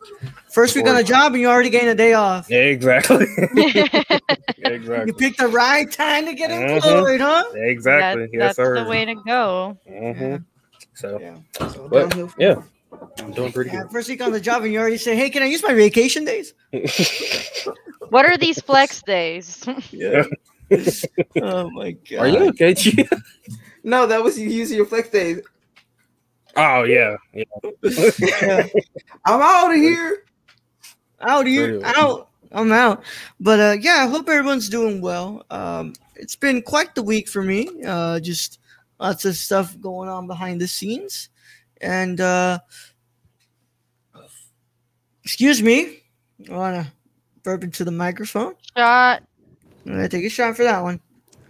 First 0.53 0.75
week 0.77 0.87
on 0.89 0.97
Or- 0.97 1.01
a 1.01 1.05
job 1.05 1.33
and 1.33 1.41
you 1.41 1.49
already 1.49 1.71
getting 1.71 1.89
a 1.89 1.95
day 1.95 2.13
off. 2.15 2.49
Yeah, 2.51 2.59
exactly. 2.77 3.27
You 3.45 5.13
picked 5.15 5.39
the 5.39 5.49
right 5.51 5.91
time 5.91 6.27
to 6.27 6.35
get 6.35 6.51
Mhm. 6.51 6.77
employed, 6.77 7.21
huh? 7.21 7.45
Exactly. 7.55 8.27
That- 8.27 8.33
yes, 8.33 8.41
that's 8.41 8.57
sir. 8.57 8.83
the 8.85 8.89
way 8.91 9.05
to 9.05 9.15
go. 9.27 9.77
hmm 9.89 10.37
So 10.95 11.19
Yeah. 11.21 11.37
So 11.71 11.89
But, 11.89 12.11
downhill 12.11 12.33
yeah. 12.39 12.55
there. 12.55 12.65
I'm 13.19 13.33
doing 13.33 13.53
pretty 13.53 13.71
Yeah, 13.71 13.85
first 13.91 14.09
week 14.09 14.21
on 14.23 14.33
the 14.33 14.41
job 14.41 14.65
and 14.65 14.73
you 14.73 14.79
already 14.81 14.99
say, 14.99 15.15
"Hey, 15.17 15.31
can 15.31 15.43
I 15.43 15.47
use 15.47 15.63
my 15.63 15.75
vacation 15.75 16.25
days?" 16.25 16.55
What 18.11 18.27
are 18.27 18.37
these 18.37 18.61
flex 18.61 19.03
days? 19.03 19.65
Yeah. 19.93 20.25
oh 21.43 21.71
my 21.71 21.93
god. 22.11 22.19
Are 22.19 22.29
you 22.29 22.49
okay, 22.51 22.75
Chia? 22.75 23.05
No, 23.83 24.07
that 24.07 24.23
was 24.23 24.39
you 24.39 24.49
using 24.49 24.77
your 24.77 24.87
flex 24.87 25.09
days. 25.09 25.41
Oh 26.57 26.85
yeah, 26.85 27.17
yeah. 27.33 27.45
Yeah. 28.19 28.67
I'm 29.25 29.41
out 29.41 29.71
of 29.71 29.77
here. 29.77 30.25
out 31.21 31.43
Pretty 31.43 31.53
here. 31.53 31.81
Out. 31.85 32.29
I'm 32.53 32.73
out. 32.73 33.05
But 33.39 33.61
uh 33.61 33.77
yeah 33.81 33.99
i 34.05 34.07
hope 34.07 34.29
everyone's 34.29 34.69
doing 34.69 35.01
well. 35.01 35.45
Um 35.51 35.93
it's 36.17 36.37
been 36.37 36.63
quite 36.63 36.95
the 36.95 37.03
week 37.03 37.29
for 37.29 37.43
me 37.43 37.69
uh 37.87 38.21
just 38.21 38.59
lots 38.99 39.25
of 39.25 39.37
stuff 39.37 39.79
going 39.81 40.09
on 40.09 40.27
behind 40.27 40.61
the 40.61 40.67
scenes. 40.67 41.29
And 41.81 42.21
uh 42.21 42.59
excuse 45.23 45.63
me. 45.63 46.03
I 46.51 46.57
want 46.57 46.87
to 46.87 46.93
burp 47.43 47.63
into 47.65 47.85
the 47.85 47.91
microphone. 47.91 48.55
Shot. 48.77 49.23
i'm 49.87 49.93
gonna 49.93 50.09
take 50.09 50.25
a 50.25 50.29
shot 50.29 50.57
for 50.57 50.65
that 50.65 50.83
one 50.83 51.01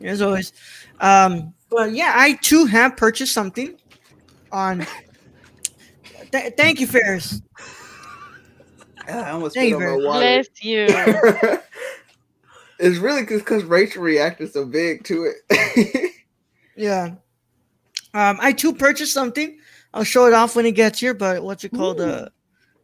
as 0.02 0.20
always. 0.20 0.52
Um 1.00 1.54
but 1.70 1.92
yeah 1.92 2.12
i 2.16 2.34
too 2.34 2.66
have 2.66 2.96
purchased 2.96 3.32
something 3.32 3.79
on 4.52 4.86
Th- 6.32 6.52
thank 6.56 6.80
you 6.80 6.86
ferris 6.86 7.40
I 9.08 9.30
almost 9.30 9.56
Thank 9.56 9.74
spit 9.74 9.80
you 9.80 9.88
on 9.88 10.02
my 10.02 10.06
water. 10.06 10.20
Bless 10.20 10.46
you. 10.62 10.86
it's 12.78 12.98
really 12.98 13.24
because 13.24 13.64
Rachel 13.64 14.04
reacted 14.04 14.52
so 14.52 14.64
big 14.64 15.02
to 15.04 15.32
it. 15.48 16.12
Yeah. 16.80 17.16
Um, 18.14 18.38
I 18.40 18.52
too 18.52 18.74
purchased 18.74 19.12
something. 19.12 19.58
I'll 19.92 20.02
show 20.02 20.26
it 20.26 20.32
off 20.32 20.56
when 20.56 20.64
it 20.64 20.72
gets 20.72 20.98
here, 20.98 21.12
but 21.12 21.42
what's 21.42 21.62
it 21.62 21.72
called? 21.72 22.00
Uh, 22.00 22.30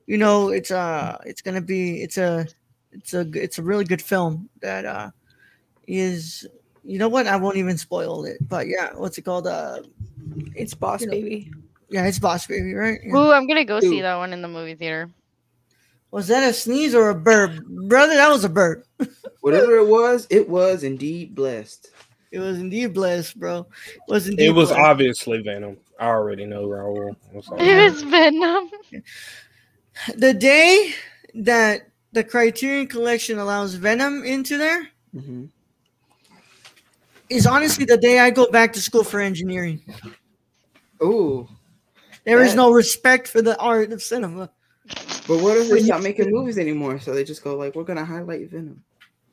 you 0.06 0.18
know, 0.18 0.50
it's 0.50 0.70
uh, 0.70 1.16
it's 1.24 1.40
gonna 1.40 1.62
be, 1.62 2.02
it's 2.02 2.18
a, 2.18 2.46
it's 2.92 3.14
a 3.14 3.20
it's 3.32 3.58
a 3.58 3.62
really 3.62 3.84
good 3.84 4.02
film 4.02 4.50
that 4.60 4.84
uh, 4.84 5.10
is, 5.86 6.46
you 6.84 6.98
know 6.98 7.08
what? 7.08 7.26
I 7.26 7.36
won't 7.36 7.56
even 7.56 7.78
spoil 7.78 8.26
it, 8.26 8.36
but 8.46 8.68
yeah, 8.68 8.90
what's 8.94 9.16
it 9.16 9.22
called? 9.22 9.46
Uh, 9.46 9.80
It's 10.54 10.74
Boss 10.74 11.00
You 11.02 11.06
know- 11.08 11.12
Baby. 11.12 11.50
yeah, 11.90 12.06
it's 12.06 12.18
Boss 12.18 12.46
Baby, 12.46 12.74
right? 12.74 12.98
Yeah. 13.04 13.14
Ooh, 13.16 13.30
I'm 13.32 13.46
gonna 13.46 13.64
go 13.64 13.80
see 13.80 14.00
that 14.00 14.16
one 14.16 14.32
in 14.32 14.42
the 14.42 14.48
movie 14.48 14.74
theater. 14.74 15.10
Was 16.10 16.28
that 16.28 16.48
a 16.48 16.52
sneeze 16.52 16.94
or 16.94 17.10
a 17.10 17.14
burp, 17.14 17.62
brother? 17.66 18.14
That 18.14 18.30
was 18.30 18.44
a 18.44 18.48
burp. 18.48 18.86
Whatever 19.40 19.76
it 19.76 19.86
was, 19.88 20.26
it 20.30 20.48
was 20.48 20.82
indeed 20.82 21.34
blessed. 21.34 21.90
It 22.32 22.38
was 22.38 22.58
indeed 22.58 22.94
blessed, 22.94 23.38
bro. 23.38 23.66
It 23.88 24.00
was 24.08 24.28
indeed. 24.28 24.46
It 24.46 24.50
was 24.50 24.68
blessed. 24.70 24.80
obviously 24.82 25.42
Venom. 25.42 25.76
I 25.98 26.06
already 26.08 26.44
know 26.46 26.66
Raul. 26.68 27.14
I'm. 27.52 27.58
It 27.60 27.90
was 27.92 28.02
Venom. 28.02 28.70
the 30.16 30.34
day 30.34 30.92
that 31.34 31.88
the 32.12 32.24
Criterion 32.24 32.86
Collection 32.86 33.38
allows 33.38 33.74
Venom 33.74 34.24
into 34.24 34.58
there. 34.58 34.88
Mhm. 35.14 35.50
Is 37.28 37.46
honestly 37.46 37.84
the 37.84 37.96
day 37.96 38.18
I 38.18 38.30
go 38.30 38.50
back 38.50 38.72
to 38.74 38.80
school 38.80 39.04
for 39.04 39.20
engineering. 39.20 39.82
Ooh, 41.02 41.48
There 42.24 42.42
is 42.42 42.50
Yeah. 42.52 42.56
no 42.56 42.72
respect 42.72 43.28
for 43.28 43.40
the 43.42 43.56
art 43.58 43.92
of 43.92 44.02
cinema. 44.02 44.50
but 45.28 45.38
what 45.40 45.56
if 45.56 45.68
they 45.68 45.80
stop 45.82 46.02
making 46.02 46.30
movies 46.30 46.58
anymore? 46.58 46.98
So 47.00 47.12
they 47.14 47.24
just 47.24 47.42
go 47.44 47.56
like, 47.56 47.74
"We're 47.74 47.84
gonna 47.84 48.04
highlight 48.04 48.50
Venom." 48.50 48.82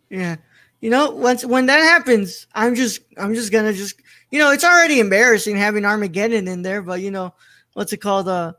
Yeah. 0.10 0.36
You 0.82 0.90
know, 0.90 1.12
once 1.12 1.46
when 1.46 1.66
that 1.68 1.80
happens, 1.80 2.46
I'm 2.54 2.76
just 2.76 3.02
I'm 3.18 3.34
just 3.34 3.52
gonna 3.52 3.74
just 3.74 3.96
you 4.32 4.40
know, 4.40 4.52
it's 4.52 4.64
already 4.64 5.00
embarrassing 5.00 5.56
having 5.56 5.86
Armageddon 5.86 6.48
in 6.48 6.62
there, 6.64 6.82
but 6.82 7.02
you 7.02 7.10
know, 7.12 7.34
what's 7.74 7.94
it 7.94 7.98
called? 7.98 8.28
Uh 8.28 8.54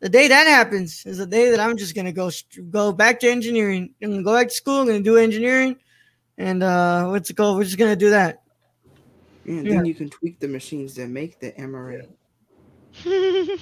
the 0.00 0.08
day 0.08 0.28
that 0.28 0.46
happens 0.46 1.04
is 1.06 1.18
the 1.18 1.26
day 1.26 1.50
that 1.50 1.60
I'm 1.60 1.76
just 1.76 1.94
gonna 1.94 2.12
go 2.12 2.30
go 2.70 2.92
back 2.92 3.20
to 3.20 3.28
engineering. 3.28 3.94
I'm 4.02 4.10
gonna 4.10 4.22
go 4.22 4.34
back 4.34 4.48
to 4.48 4.54
school, 4.54 4.80
I'm 4.80 4.86
gonna 4.86 5.00
do 5.00 5.16
engineering, 5.18 5.76
and 6.38 6.62
uh 6.62 7.06
what's 7.08 7.30
it 7.30 7.34
called? 7.36 7.58
We're 7.58 7.64
just 7.64 7.78
gonna 7.78 7.96
do 7.96 8.10
that. 8.10 8.42
Yeah, 9.48 9.62
Yeah. 9.62 9.74
then 9.76 9.84
you 9.86 9.94
can 9.94 10.10
tweak 10.10 10.38
the 10.40 10.48
machines 10.48 10.94
that 10.96 11.08
make 11.08 11.40
the 11.40 11.52
MRA. 11.52 12.06
Yeah, 13.04 13.54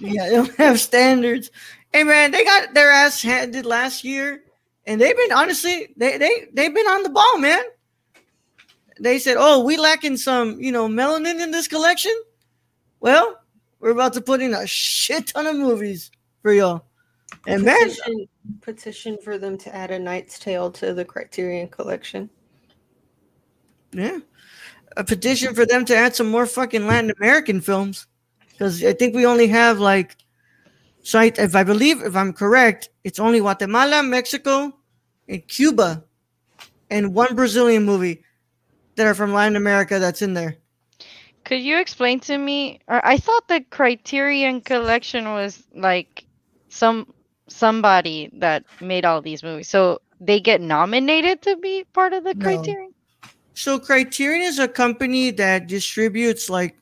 they 0.00 0.30
don't 0.30 0.54
have 0.56 0.80
standards. 0.80 1.50
Hey 1.92 2.04
man, 2.04 2.30
they 2.30 2.44
got 2.44 2.72
their 2.74 2.90
ass 2.90 3.20
handed 3.22 3.66
last 3.66 4.02
year, 4.04 4.42
and 4.86 5.00
they've 5.00 5.16
been 5.16 5.32
honestly, 5.32 5.88
they 5.96 6.16
they 6.18 6.46
they've 6.52 6.74
been 6.74 6.86
on 6.86 7.02
the 7.02 7.10
ball, 7.10 7.38
man. 7.38 7.62
They 8.98 9.18
said, 9.18 9.36
"Oh, 9.38 9.62
we 9.62 9.76
lacking 9.76 10.16
some, 10.16 10.58
you 10.60 10.72
know, 10.72 10.88
melanin 10.88 11.40
in 11.42 11.50
this 11.50 11.68
collection." 11.68 12.12
Well, 13.00 13.38
we're 13.80 13.90
about 13.90 14.14
to 14.14 14.20
put 14.22 14.40
in 14.40 14.54
a 14.54 14.66
shit 14.66 15.28
ton 15.28 15.46
of 15.46 15.56
movies 15.56 16.10
for 16.42 16.52
y'all, 16.52 16.86
and 17.46 17.62
man, 17.62 17.78
petition, 17.90 18.28
petition 18.62 19.18
for 19.22 19.36
them 19.36 19.58
to 19.58 19.74
add 19.74 19.90
a 19.90 19.98
Knight's 19.98 20.38
Tale 20.38 20.70
to 20.72 20.94
the 20.94 21.04
Criterion 21.04 21.68
Collection. 21.68 22.30
yeah, 23.92 24.18
a 24.96 25.04
petition 25.04 25.54
for 25.54 25.66
them 25.66 25.84
to 25.84 25.96
add 25.96 26.16
some 26.16 26.28
more 26.28 26.46
fucking 26.46 26.86
Latin 26.86 27.12
American 27.18 27.60
films, 27.60 28.06
because 28.50 28.82
I 28.84 28.92
think 28.92 29.14
we 29.14 29.26
only 29.26 29.46
have 29.48 29.78
like, 29.78 30.16
so 31.02 31.18
I, 31.18 31.32
if 31.36 31.54
I 31.54 31.62
believe, 31.62 32.02
if 32.02 32.16
I'm 32.16 32.32
correct, 32.32 32.88
it's 33.04 33.20
only 33.20 33.38
Guatemala, 33.38 34.02
Mexico, 34.02 34.72
and 35.28 35.46
Cuba, 35.46 36.04
and 36.90 37.14
one 37.14 37.34
Brazilian 37.34 37.84
movie 37.84 38.22
that 38.96 39.06
are 39.06 39.14
from 39.14 39.32
Latin 39.32 39.56
America 39.56 39.98
that's 39.98 40.22
in 40.22 40.34
there. 40.34 40.56
Could 41.44 41.60
you 41.60 41.78
explain 41.78 42.18
to 42.20 42.38
me? 42.38 42.80
Or 42.88 43.04
I 43.06 43.18
thought 43.18 43.46
the 43.46 43.60
Criterion 43.70 44.60
Collection 44.62 45.26
was 45.26 45.62
like 45.74 46.24
some 46.68 47.12
somebody 47.46 48.30
that 48.32 48.64
made 48.80 49.04
all 49.04 49.22
these 49.22 49.44
movies, 49.44 49.68
so 49.68 50.00
they 50.20 50.40
get 50.40 50.60
nominated 50.60 51.42
to 51.42 51.56
be 51.56 51.84
part 51.92 52.14
of 52.14 52.24
the 52.24 52.34
No. 52.34 52.44
Criterion. 52.44 52.92
So 53.56 53.78
Criterion 53.78 54.42
is 54.42 54.58
a 54.58 54.68
company 54.68 55.30
that 55.30 55.66
distributes 55.66 56.50
like, 56.50 56.76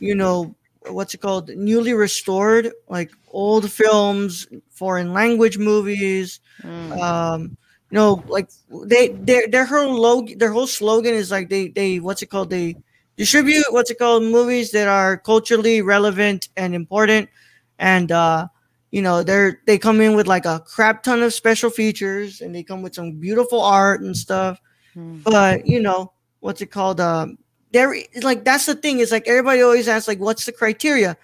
you 0.00 0.16
know, 0.16 0.56
what's 0.88 1.14
it 1.14 1.20
called? 1.20 1.48
Newly 1.50 1.92
restored, 1.92 2.72
like 2.88 3.12
old 3.30 3.70
films, 3.70 4.48
foreign 4.68 5.12
language 5.12 5.58
movies. 5.58 6.40
Mm. 6.64 6.98
Um, 6.98 7.42
you 7.90 7.94
know, 7.94 8.24
like 8.26 8.50
they 8.68 9.10
their 9.10 9.46
their 9.46 9.64
whole 9.64 9.94
log 9.94 10.36
their 10.40 10.50
whole 10.50 10.66
slogan 10.66 11.14
is 11.14 11.30
like 11.30 11.50
they 11.50 11.68
they 11.68 12.00
what's 12.00 12.20
it 12.20 12.26
called? 12.26 12.50
They 12.50 12.74
distribute 13.16 13.66
what's 13.70 13.92
it 13.92 14.00
called 14.00 14.24
movies 14.24 14.72
that 14.72 14.88
are 14.88 15.18
culturally 15.18 15.82
relevant 15.82 16.48
and 16.56 16.74
important, 16.74 17.30
and 17.78 18.10
uh, 18.10 18.48
you 18.90 19.02
know 19.02 19.22
they're 19.22 19.60
they 19.68 19.78
come 19.78 20.00
in 20.00 20.16
with 20.16 20.26
like 20.26 20.46
a 20.46 20.58
crap 20.66 21.04
ton 21.04 21.22
of 21.22 21.32
special 21.32 21.70
features, 21.70 22.40
and 22.40 22.52
they 22.52 22.64
come 22.64 22.82
with 22.82 22.96
some 22.96 23.12
beautiful 23.12 23.62
art 23.62 24.00
and 24.00 24.16
stuff 24.16 24.60
Mm. 24.98 25.22
but 25.22 25.64
you 25.66 25.80
know 25.80 26.10
what's 26.40 26.60
it 26.60 26.72
called 26.72 26.98
um 27.00 27.38
there 27.70 27.94
like 28.22 28.42
that's 28.44 28.66
the 28.66 28.74
thing 28.74 28.98
is 28.98 29.12
like 29.12 29.28
everybody 29.28 29.62
always 29.62 29.86
asks 29.86 30.08
like 30.08 30.18
what's 30.18 30.44
the 30.44 30.52
criteria 30.52 31.16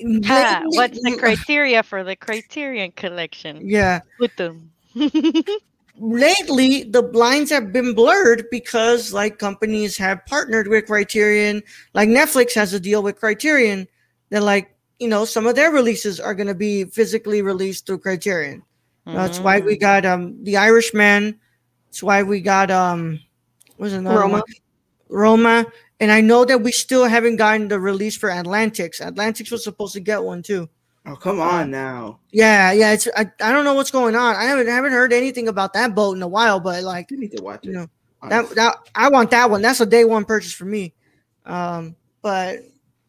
Ha, 0.00 0.60
Lately- 0.62 0.76
what's 0.78 1.02
the 1.02 1.16
criteria 1.18 1.82
for 1.82 2.04
the 2.04 2.14
Criterion 2.14 2.92
Collection? 2.92 3.58
yeah 3.66 4.00
With 4.20 4.36
them. 4.36 4.70
lately 5.98 6.84
the 6.84 7.02
lines 7.12 7.50
have 7.50 7.72
been 7.72 7.92
blurred 7.94 8.44
because 8.52 9.12
like 9.12 9.38
companies 9.38 9.96
have 9.96 10.24
partnered 10.26 10.68
with 10.68 10.86
criterion 10.86 11.60
like 11.94 12.08
netflix 12.08 12.54
has 12.54 12.72
a 12.72 12.78
deal 12.78 13.02
with 13.02 13.18
criterion 13.18 13.88
that 14.30 14.42
like 14.44 14.70
you 15.00 15.08
know 15.08 15.24
some 15.24 15.46
of 15.48 15.56
their 15.56 15.72
releases 15.72 16.20
are 16.20 16.34
going 16.34 16.46
to 16.46 16.54
be 16.54 16.84
physically 16.84 17.42
released 17.42 17.84
through 17.86 17.98
criterion 17.98 18.62
that's 19.06 19.40
why 19.40 19.58
we 19.58 19.74
Mm. 19.76 19.80
got 19.80 20.06
um 20.06 20.44
the 20.44 20.56
irishman 20.56 21.34
that's 21.88 22.02
why 22.02 22.22
we 22.22 22.40
got 22.40 22.70
um 22.70 23.18
what's 23.76 23.94
another 23.94 24.20
Roma. 24.20 24.32
one? 24.34 24.42
Roma, 25.08 25.66
and 26.00 26.12
I 26.12 26.20
know 26.20 26.44
that 26.44 26.60
we 26.62 26.70
still 26.70 27.04
haven't 27.06 27.36
gotten 27.36 27.68
the 27.68 27.80
release 27.80 28.16
for 28.16 28.30
Atlantics. 28.30 29.00
Atlantics 29.00 29.50
was 29.50 29.64
supposed 29.64 29.94
to 29.94 30.00
get 30.00 30.22
one 30.22 30.42
too. 30.42 30.68
Oh, 31.06 31.16
come 31.16 31.40
on 31.40 31.70
now. 31.70 32.18
Yeah, 32.30 32.72
yeah. 32.72 32.92
It's 32.92 33.08
I, 33.16 33.30
I 33.40 33.52
don't 33.52 33.64
know 33.64 33.72
what's 33.72 33.90
going 33.90 34.14
on. 34.14 34.36
I 34.36 34.44
haven't 34.44 34.66
haven't 34.66 34.92
heard 34.92 35.12
anything 35.12 35.48
about 35.48 35.72
that 35.72 35.94
boat 35.94 36.16
in 36.16 36.22
a 36.22 36.28
while, 36.28 36.60
but 36.60 36.82
like 36.84 37.10
You 37.10 37.18
need 37.18 37.34
to 37.36 37.42
watch 37.42 37.64
you 37.64 37.70
it. 37.70 37.74
know 37.74 37.88
that 38.28 38.50
that 38.50 38.76
I 38.94 39.08
want 39.08 39.30
that 39.30 39.50
one. 39.50 39.62
That's 39.62 39.80
a 39.80 39.86
day 39.86 40.04
one 40.04 40.24
purchase 40.26 40.52
for 40.52 40.66
me. 40.66 40.92
Um, 41.46 41.96
but 42.20 42.58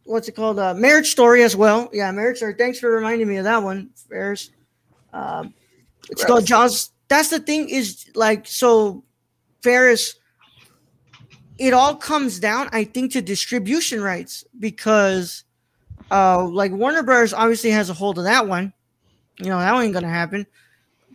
what's 0.06 0.30
it 0.30 0.36
called? 0.36 0.60
Uh, 0.60 0.74
Marriage 0.74 1.10
Story 1.10 1.44
as 1.44 1.58
well. 1.58 1.90
Yeah, 1.92 2.10
Marriage 2.12 2.38
Story. 2.38 2.56
Thanks 2.58 2.80
for 2.80 2.90
reminding 2.90 3.28
me 3.28 3.36
of 3.38 3.44
that 3.44 3.62
one, 3.62 3.90
Ferris. 4.08 4.52
Um, 5.12 5.54
it's 6.10 6.24
called 6.24 6.46
Jaws. 6.46 6.92
That's 7.10 7.30
the 7.30 7.40
thing 7.40 7.70
is 7.70 8.10
like 8.16 8.48
so. 8.48 9.04
Ferris, 9.62 10.16
it 11.58 11.74
all 11.74 11.96
comes 11.96 12.40
down, 12.40 12.70
I 12.72 12.86
think, 12.86 13.12
to 13.12 13.22
distribution 13.22 14.02
rights 14.02 14.46
because, 14.58 15.44
uh, 16.10 16.48
like 16.48 16.72
Warner 16.72 17.04
Brothers 17.04 17.34
obviously 17.34 17.72
has 17.72 17.90
a 17.90 17.94
hold 17.94 18.18
of 18.18 18.24
that 18.24 18.48
one. 18.48 18.72
You 19.38 19.50
know 19.50 19.60
that 19.60 19.74
ain't 19.82 19.94
gonna 19.94 20.08
happen. 20.08 20.46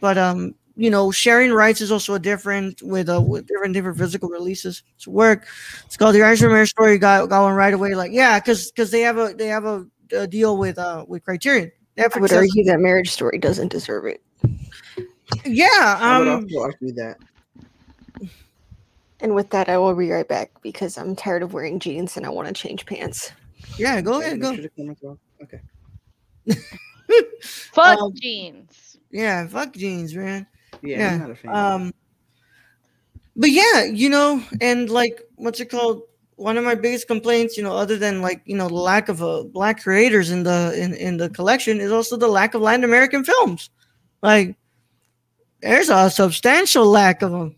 But 0.00 0.18
um, 0.18 0.54
you 0.76 0.90
know, 0.90 1.10
sharing 1.10 1.52
rights 1.52 1.80
is 1.80 1.92
also 1.92 2.14
a 2.14 2.18
different 2.18 2.82
with 2.82 3.08
uh 3.08 3.20
with 3.20 3.46
different 3.46 3.74
different 3.74 3.98
physical 3.98 4.28
releases. 4.28 4.82
It's 4.96 5.06
work. 5.06 5.46
It's 5.86 5.96
called 5.96 6.14
the 6.14 6.22
Irishman 6.22 6.50
Marriage 6.50 6.70
Story. 6.70 6.98
Got 6.98 7.28
got 7.28 7.42
one 7.42 7.54
right 7.54 7.72
away. 7.72 7.94
Like 7.94 8.12
yeah, 8.12 8.40
because 8.40 8.70
because 8.70 8.90
they 8.90 9.00
have 9.00 9.18
a 9.18 9.34
they 9.34 9.46
have 9.46 9.64
a, 9.64 9.86
a 10.12 10.26
deal 10.26 10.58
with 10.58 10.78
uh 10.78 11.04
with 11.06 11.24
Criterion. 11.24 11.70
I 11.98 12.18
would 12.18 12.32
argue 12.32 12.64
that 12.64 12.80
Marriage 12.80 13.10
Story 13.10 13.38
doesn't 13.38 13.68
deserve 13.68 14.06
it. 14.06 14.24
Yeah. 15.45 15.97
I 16.00 16.19
would 16.19 16.28
Um. 16.28 16.45
also 16.45 16.61
argue 16.61 16.93
that. 16.93 17.19
And 19.21 19.35
with 19.35 19.50
that, 19.50 19.69
I 19.69 19.78
will 19.78 19.95
be 19.95 20.11
right 20.11 20.26
back 20.28 20.50
because 20.62 20.99
I'm 20.99 21.16
tired 21.16 21.43
of 21.43 21.54
wearing 21.54 21.78
jeans 21.78 22.16
and 22.16 22.26
I 22.26 22.28
want 22.28 22.49
to 22.49 22.52
change 22.54 22.85
pants. 22.85 23.33
Yeah. 23.78 24.00
Go 24.00 24.21
ahead. 24.21 24.40
Go. 24.40 24.52
sure 24.54 24.62
the 24.62 24.69
camera's 24.71 25.02
off. 25.02 25.19
Okay. 25.43 25.61
Fuck 27.43 27.99
Um, 28.00 28.12
jeans. 28.14 28.99
Yeah. 29.11 29.47
Fuck 29.47 29.75
jeans, 29.75 30.14
man. 30.14 30.47
Yeah, 30.83 30.99
Yeah, 30.99 31.12
I'm 31.14 31.19
not 31.21 31.31
a 31.31 31.35
fan. 31.37 31.54
Um, 31.57 31.95
but 33.37 33.50
yeah, 33.50 33.85
you 33.85 34.11
know, 34.11 34.43
and 34.61 34.90
like, 34.90 35.23
what's 35.37 35.61
it 35.61 35.71
called? 35.71 36.02
One 36.37 36.59
of 36.59 36.64
my 36.64 36.75
biggest 36.75 37.07
complaints, 37.07 37.57
you 37.57 37.62
know, 37.62 37.75
other 37.76 37.97
than 37.97 38.21
like, 38.21 38.43
you 38.45 38.57
know, 38.57 38.69
the 38.69 38.75
lack 38.75 39.09
of 39.09 39.23
uh, 39.23 39.45
black 39.45 39.81
creators 39.83 40.31
in 40.31 40.43
the 40.43 40.75
in, 40.76 40.93
in 40.95 41.16
the 41.16 41.31
collection, 41.31 41.81
is 41.81 41.93
also 41.93 42.16
the 42.16 42.26
lack 42.28 42.54
of 42.54 42.61
Latin 42.61 42.83
American 42.85 43.23
films. 43.25 43.71
Like, 44.21 44.57
there's 45.64 45.88
a 45.88 46.11
substantial 46.11 46.85
lack 46.85 47.23
of 47.23 47.33
them, 47.33 47.56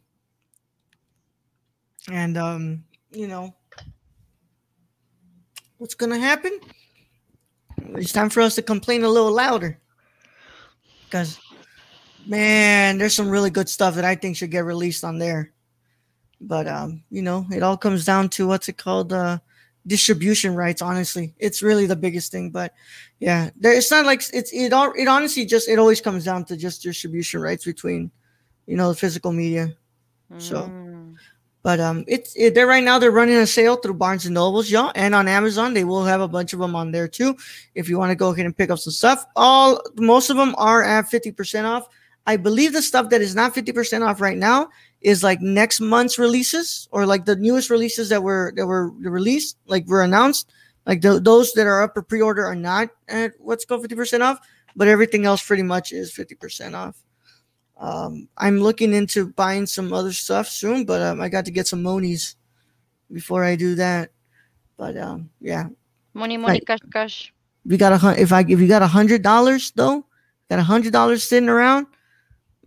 and 2.10 2.38
um, 2.38 2.84
you 3.10 3.26
know, 3.26 3.52
what's 5.78 5.96
gonna 5.96 6.18
happen? 6.18 6.56
It's 7.96 8.12
time 8.12 8.30
for 8.30 8.42
us 8.42 8.54
to 8.54 8.62
complain 8.62 9.02
a 9.02 9.08
little 9.08 9.32
louder, 9.32 9.80
because 11.04 11.36
man, 12.26 12.98
there's 12.98 13.14
some 13.14 13.28
really 13.28 13.50
good 13.50 13.68
stuff 13.68 13.96
that 13.96 14.04
I 14.04 14.14
think 14.14 14.36
should 14.36 14.52
get 14.52 14.64
released 14.64 15.02
on 15.02 15.18
there. 15.18 15.52
But 16.40 16.68
um, 16.68 17.02
you 17.10 17.22
know, 17.22 17.44
it 17.50 17.64
all 17.64 17.76
comes 17.76 18.04
down 18.04 18.28
to 18.30 18.46
what's 18.46 18.68
it 18.68 18.78
called? 18.78 19.12
Uh 19.12 19.38
distribution 19.86 20.54
rights, 20.54 20.82
honestly. 20.82 21.34
It's 21.38 21.62
really 21.62 21.86
the 21.86 21.96
biggest 21.96 22.32
thing. 22.32 22.50
But 22.50 22.74
yeah, 23.20 23.50
there 23.56 23.72
it's 23.74 23.90
not 23.90 24.06
like 24.06 24.22
it's 24.32 24.52
it 24.52 24.72
all 24.72 24.92
it 24.96 25.08
honestly 25.08 25.44
just 25.46 25.68
it 25.68 25.78
always 25.78 26.00
comes 26.00 26.24
down 26.24 26.44
to 26.46 26.56
just 26.56 26.82
distribution 26.82 27.40
rights 27.40 27.64
between, 27.64 28.10
you 28.66 28.76
know, 28.76 28.88
the 28.90 28.96
physical 28.96 29.32
media. 29.32 29.74
so- 30.38 30.68
Mm. 30.68 31.14
But 31.62 31.80
um, 31.80 32.04
it's 32.06 32.32
it, 32.36 32.54
they're 32.54 32.68
right 32.68 32.84
now 32.84 33.00
they're 33.00 33.10
running 33.10 33.34
a 33.38 33.46
sale 33.46 33.74
through 33.74 33.94
Barnes 33.94 34.24
and 34.24 34.34
Nobles, 34.34 34.70
y'all, 34.70 34.92
and 34.94 35.16
on 35.16 35.26
Amazon 35.26 35.74
they 35.74 35.82
will 35.82 36.04
have 36.04 36.20
a 36.20 36.28
bunch 36.28 36.52
of 36.52 36.60
them 36.60 36.76
on 36.76 36.92
there 36.92 37.08
too. 37.08 37.36
If 37.74 37.88
you 37.88 37.98
want 37.98 38.10
to 38.10 38.14
go 38.14 38.30
ahead 38.32 38.46
and 38.46 38.56
pick 38.56 38.70
up 38.70 38.78
some 38.78 38.92
stuff, 38.92 39.24
all 39.34 39.82
most 39.96 40.30
of 40.30 40.36
them 40.36 40.54
are 40.58 40.84
at 40.84 41.08
fifty 41.08 41.32
percent 41.32 41.66
off. 41.66 41.88
I 42.24 42.36
believe 42.36 42.72
the 42.72 42.82
stuff 42.82 43.10
that 43.10 43.20
is 43.20 43.34
not 43.34 43.52
fifty 43.52 43.72
percent 43.72 44.04
off 44.04 44.20
right 44.20 44.36
now 44.38 44.68
is 45.06 45.22
like 45.22 45.40
next 45.40 45.78
month's 45.80 46.18
releases 46.18 46.88
or 46.90 47.06
like 47.06 47.26
the 47.26 47.36
newest 47.36 47.70
releases 47.70 48.08
that 48.08 48.24
were 48.24 48.52
that 48.56 48.66
were 48.66 48.90
released, 48.90 49.56
like 49.66 49.86
were 49.86 50.02
announced. 50.02 50.50
Like 50.84 51.00
tho- 51.00 51.20
those 51.20 51.52
that 51.54 51.66
are 51.66 51.82
up 51.82 51.94
for 51.94 52.02
pre-order 52.02 52.44
are 52.44 52.56
not 52.58 52.90
at 53.06 53.32
what's 53.38 53.64
called 53.64 53.82
fifty 53.82 53.94
percent 53.94 54.22
off, 54.24 54.38
but 54.74 54.88
everything 54.88 55.24
else 55.24 55.46
pretty 55.46 55.62
much 55.62 55.92
is 55.92 56.10
fifty 56.10 56.34
percent 56.34 56.74
off. 56.74 56.98
Um, 57.78 58.28
I'm 58.36 58.58
looking 58.58 58.92
into 58.92 59.30
buying 59.32 59.66
some 59.66 59.92
other 59.92 60.12
stuff 60.12 60.48
soon, 60.48 60.84
but 60.84 61.00
um, 61.02 61.20
I 61.20 61.28
got 61.28 61.44
to 61.44 61.52
get 61.52 61.68
some 61.68 61.82
monies 61.82 62.34
before 63.12 63.44
I 63.44 63.54
do 63.54 63.76
that. 63.76 64.10
But 64.76 64.96
um, 64.96 65.30
yeah, 65.40 65.68
Money, 66.14 66.36
money, 66.36 66.60
cash, 66.60 66.78
cash. 66.92 67.32
we 67.64 67.76
got 67.76 67.92
a 67.92 68.20
if 68.20 68.32
I 68.32 68.40
if 68.40 68.58
you 68.58 68.66
got 68.66 68.82
a 68.82 68.86
hundred 68.90 69.22
dollars 69.22 69.70
though, 69.76 70.04
got 70.50 70.58
a 70.58 70.64
hundred 70.64 70.92
dollars 70.92 71.22
sitting 71.22 71.48
around, 71.48 71.86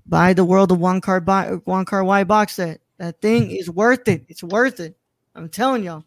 buy 0.09 0.33
the 0.33 0.43
World 0.43 0.71
of 0.71 0.79
Wong 0.79 1.01
Kar 1.01 1.19
buy 1.21 1.57
Wong 1.65 1.85
Kar 1.85 2.03
Wai 2.03 2.23
box 2.23 2.55
set. 2.55 2.81
That 2.97 3.21
thing 3.21 3.51
is 3.51 3.69
worth 3.69 4.07
it. 4.07 4.25
It's 4.27 4.43
worth 4.43 4.79
it. 4.79 4.97
I'm 5.35 5.47
telling 5.49 5.83
y'all. 5.83 6.03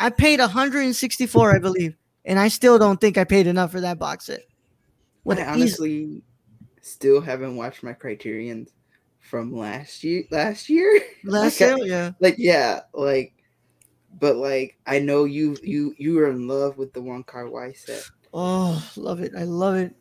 I 0.00 0.10
paid 0.10 0.40
164, 0.40 1.54
I 1.54 1.58
believe, 1.60 1.96
and 2.24 2.38
I 2.40 2.48
still 2.48 2.78
don't 2.78 3.00
think 3.00 3.16
I 3.16 3.22
paid 3.22 3.46
enough 3.46 3.70
for 3.70 3.80
that 3.82 3.98
box 3.98 4.26
set. 4.26 4.40
What 5.22 5.38
I 5.38 5.42
an 5.42 5.58
easy- 5.58 5.62
honestly 5.62 6.22
still 6.80 7.20
haven't 7.20 7.56
watched 7.56 7.82
my 7.84 7.92
Criterion 7.92 8.66
from 9.20 9.54
last 9.56 10.02
year. 10.02 10.24
Last 10.30 10.68
year, 10.68 11.00
last 11.24 11.60
like, 11.60 11.70
I- 11.80 11.84
yeah. 11.84 12.10
like 12.18 12.34
yeah, 12.38 12.80
like, 12.92 13.34
but 14.18 14.36
like 14.36 14.76
I 14.86 14.98
know 14.98 15.24
you 15.24 15.56
you 15.62 15.94
you 15.96 16.14
were 16.14 16.28
in 16.28 16.48
love 16.48 16.76
with 16.76 16.92
the 16.92 17.02
Wong 17.02 17.22
Kar 17.22 17.48
Wai 17.48 17.72
set. 17.72 18.02
Oh, 18.32 18.84
love 18.96 19.20
it. 19.20 19.32
I 19.38 19.44
love 19.44 19.76
it. 19.76 19.94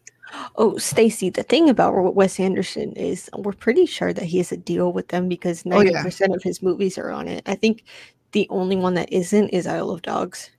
Oh, 0.56 0.78
Stacy, 0.78 1.30
the 1.30 1.44
thing 1.44 1.70
about 1.70 2.16
Wes 2.16 2.40
Anderson 2.40 2.94
is 2.94 3.30
we're 3.38 3.54
pretty 3.54 3.86
sure 3.86 4.14
that 4.14 4.24
he 4.26 4.38
has 4.40 4.52
a 4.52 4.58
deal 4.58 4.92
with 4.92 5.10
them 5.10 5.30
because 5.30 5.64
Oh, 5.70 5.82
yeah. 5.82 6.04
90% 6.04 6.36
of 6.36 6.42
his 6.44 6.62
movies 6.62 6.98
are 6.98 7.12
on 7.12 7.28
it. 7.28 7.44
I 7.46 7.56
think 7.56 7.84
the 8.32 8.48
only 8.50 8.76
one 8.76 8.96
that 8.96 9.12
isn't 9.14 9.50
is 9.50 9.68
Isle 9.68 9.92
of 9.92 10.02
Dogs. 10.02 10.50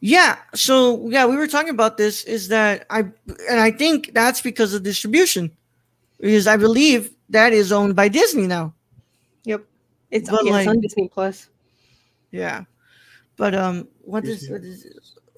Yeah. 0.00 0.36
So 0.54 1.08
yeah, 1.08 1.26
we 1.26 1.36
were 1.36 1.46
talking 1.46 1.70
about 1.70 1.96
this. 1.96 2.24
Is 2.24 2.48
that 2.48 2.86
I 2.90 3.00
and 3.48 3.60
I 3.60 3.70
think 3.70 4.12
that's 4.14 4.40
because 4.40 4.74
of 4.74 4.82
distribution, 4.82 5.50
because 6.20 6.46
I 6.46 6.56
believe 6.56 7.10
that 7.30 7.52
is 7.52 7.72
owned 7.72 7.96
by 7.96 8.08
Disney 8.08 8.46
now. 8.46 8.72
It's, 10.08 10.30
But, 10.30 10.44
yeah, 10.44 10.58
it's 10.58 10.66
like- 10.66 10.68
on 10.68 10.80
Disney 10.80 11.08
Plus. 11.08 11.48
Yeah. 12.30 12.62
But 13.36 13.54
um, 13.56 13.88
what 14.02 14.24
is, 14.24 14.38
Disney. 14.40 14.52
what 14.52 14.62
is 14.62 14.86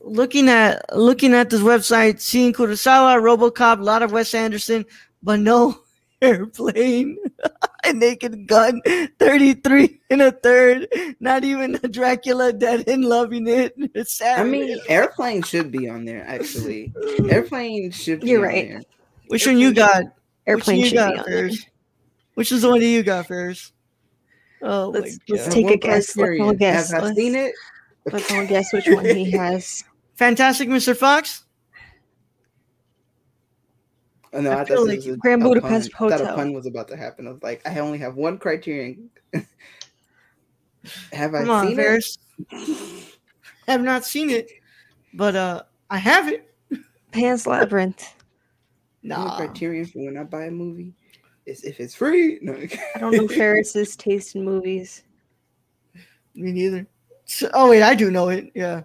looking 0.02 0.48
at 0.48 0.84
looking 0.96 1.34
at 1.34 1.50
this 1.50 1.60
website, 1.60 2.20
seeing 2.20 2.52
Kurosawa, 2.52 3.20
RoboCop, 3.20 3.80
a 3.80 3.82
lot 3.82 4.02
of 4.02 4.12
Wes 4.12 4.34
Anderson, 4.34 4.84
but 5.22 5.40
no 5.40 5.78
airplane, 6.22 7.16
a 7.84 7.92
Naked 7.92 8.46
Gun, 8.46 8.80
thirty 9.18 9.54
three 9.54 10.00
and 10.10 10.22
a 10.22 10.32
third, 10.32 10.88
not 11.20 11.44
even 11.44 11.78
a 11.82 11.88
Dracula 11.88 12.52
Dead 12.52 12.88
and 12.88 13.04
loving 13.04 13.46
it. 13.46 13.74
It's 13.94 14.14
sad. 14.18 14.40
I 14.40 14.44
mean, 14.44 14.78
airplane 14.88 15.42
should 15.42 15.70
be 15.70 15.88
on 15.88 16.04
there. 16.04 16.24
Actually, 16.26 16.92
airplane 17.28 17.90
should. 17.90 18.20
Be 18.20 18.28
You're 18.30 18.46
on 18.46 18.54
right. 18.54 18.68
there. 18.68 18.82
which 19.28 19.46
one 19.46 19.58
you 19.58 19.72
got? 19.74 20.04
Airplane 20.46 20.78
Which 20.80 20.88
should 20.90 20.96
one 20.96 21.08
be 21.08 21.12
you 21.12 21.12
on 21.12 21.16
got, 21.16 21.26
there. 21.26 21.50
Which 22.34 22.52
is 22.52 22.62
the 22.62 22.68
one 22.70 22.80
that 22.80 22.86
you 22.86 23.02
got, 23.02 23.26
first? 23.26 23.72
Oh 24.62 24.88
Let's- 24.90 25.18
my 25.28 25.36
let's 25.36 25.54
take 25.54 25.70
a 25.70 25.76
guess. 25.76 26.16
Let's 26.16 26.40
all 26.40 26.52
guess. 26.54 26.90
Have 26.92 27.02
I 27.02 27.06
Let's- 27.06 27.16
seen 27.16 27.34
it? 27.34 27.52
Let's 28.10 28.32
all 28.32 28.46
guess 28.46 28.72
which 28.72 28.88
one 28.88 29.04
he 29.04 29.30
has. 29.32 29.84
Fantastic 30.18 30.68
Mr. 30.68 30.96
Fox. 30.96 31.44
Oh, 34.32 34.40
no, 34.40 34.50
I 34.50 34.62
I, 34.62 34.64
feel 34.64 34.78
thought 34.78 34.88
like 34.88 34.96
was 34.96 35.06
a, 35.06 35.16
Grand 35.16 35.42
a 35.42 35.44
Budapest 35.44 35.92
pun. 35.92 36.12
I 36.12 36.16
thought 36.18 36.32
a 36.32 36.34
pun 36.34 36.52
was 36.52 36.66
about 36.66 36.88
to 36.88 36.96
happen. 36.96 37.28
I 37.28 37.30
was 37.30 37.42
like, 37.42 37.62
I 37.64 37.78
only 37.78 37.98
have 37.98 38.16
one 38.16 38.36
Criterion. 38.36 39.10
have 41.12 41.34
I 41.36 41.44
on, 41.44 41.68
seen 41.68 41.76
Ferris. 41.76 42.18
have 43.68 43.82
not 43.82 44.04
seen 44.04 44.30
it, 44.30 44.50
but 45.14 45.36
uh, 45.36 45.62
I 45.88 45.98
have 45.98 46.26
it. 46.26 46.52
Pan's 47.12 47.46
Labyrinth. 47.46 48.02
it? 48.02 48.08
No 49.04 49.18
Nah, 49.18 49.36
Criterion 49.36 49.86
for 49.86 50.04
when 50.04 50.16
I 50.16 50.24
buy 50.24 50.46
a 50.46 50.50
movie 50.50 50.94
is 51.46 51.62
if 51.62 51.78
it's 51.78 51.94
free. 51.94 52.40
No. 52.42 52.54
I 52.54 52.98
don't 52.98 53.14
know 53.14 53.28
Ferris's 53.28 53.94
taste 53.94 54.34
in 54.34 54.44
movies. 54.44 55.04
me 56.34 56.50
neither. 56.50 56.88
So, 57.24 57.48
oh 57.54 57.70
wait, 57.70 57.84
I 57.84 57.94
do 57.94 58.10
know 58.10 58.30
it. 58.30 58.50
Yeah, 58.56 58.82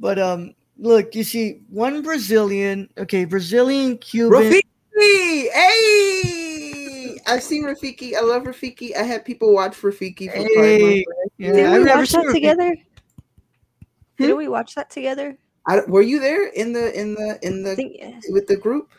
but 0.00 0.18
um, 0.18 0.54
look, 0.82 1.14
you 1.14 1.24
see, 1.24 1.60
one 1.70 2.02
Brazilian. 2.02 2.90
Okay, 2.98 3.24
Brazilian, 3.24 3.96
Cuban. 3.98 4.42
Rafiki, 4.42 5.48
hey! 5.52 7.18
I've 7.26 7.42
seen 7.42 7.64
Rafiki. 7.64 8.14
I 8.14 8.20
love 8.20 8.42
Rafiki. 8.42 8.94
I 8.94 9.02
had 9.02 9.24
people 9.24 9.54
watch 9.54 9.76
Rafiki 9.80 10.26
for 10.26 10.36
Pride 10.36 10.46
Hey, 10.52 11.04
yeah, 11.38 11.52
Didn't 11.52 11.72
I've 11.72 11.82
we 11.82 11.88
watch 11.88 12.10
that 12.10 12.26
Rafiki. 12.26 12.32
together? 12.32 12.76
Hmm? 14.18 14.22
Didn't 14.24 14.36
we 14.36 14.48
watch 14.48 14.74
that 14.74 14.90
together? 14.90 15.38
I, 15.66 15.80
were 15.86 16.02
you 16.02 16.18
there 16.18 16.48
in 16.48 16.72
the 16.72 16.92
in 16.98 17.14
the 17.14 17.38
in 17.42 17.64
I 17.64 17.70
the 17.70 17.76
think, 17.76 17.96
with 18.28 18.48
the 18.48 18.56
group? 18.56 18.90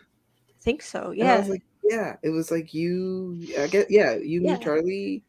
think 0.64 0.82
so. 0.82 1.12
And 1.12 1.24
I 1.24 1.26
Yeah. 1.26 1.38
was 1.40 1.50
like, 1.50 1.64
yeah, 1.84 2.16
it 2.24 2.30
was 2.30 2.50
like 2.50 2.74
you. 2.74 3.38
I 3.60 3.68
guess 3.68 3.86
yeah, 3.90 4.16
you, 4.16 4.42
Yeah. 4.42 4.54
me, 4.54 4.60
Charlie. 4.64 5.24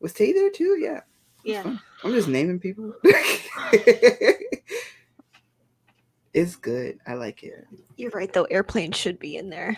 Was 0.00 0.12
Tay 0.12 0.32
there 0.32 0.50
too? 0.50 0.78
Yeah, 0.80 1.00
yeah. 1.44 1.76
I'm 2.04 2.12
just 2.12 2.28
naming 2.28 2.60
people. 2.60 2.94
it's 6.38 6.56
good. 6.56 6.98
I 7.06 7.14
like 7.14 7.42
it. 7.42 7.66
You're 7.96 8.10
right, 8.10 8.32
though. 8.32 8.44
Airplane 8.44 8.92
should 8.92 9.18
be 9.18 9.36
in 9.36 9.50
there. 9.50 9.76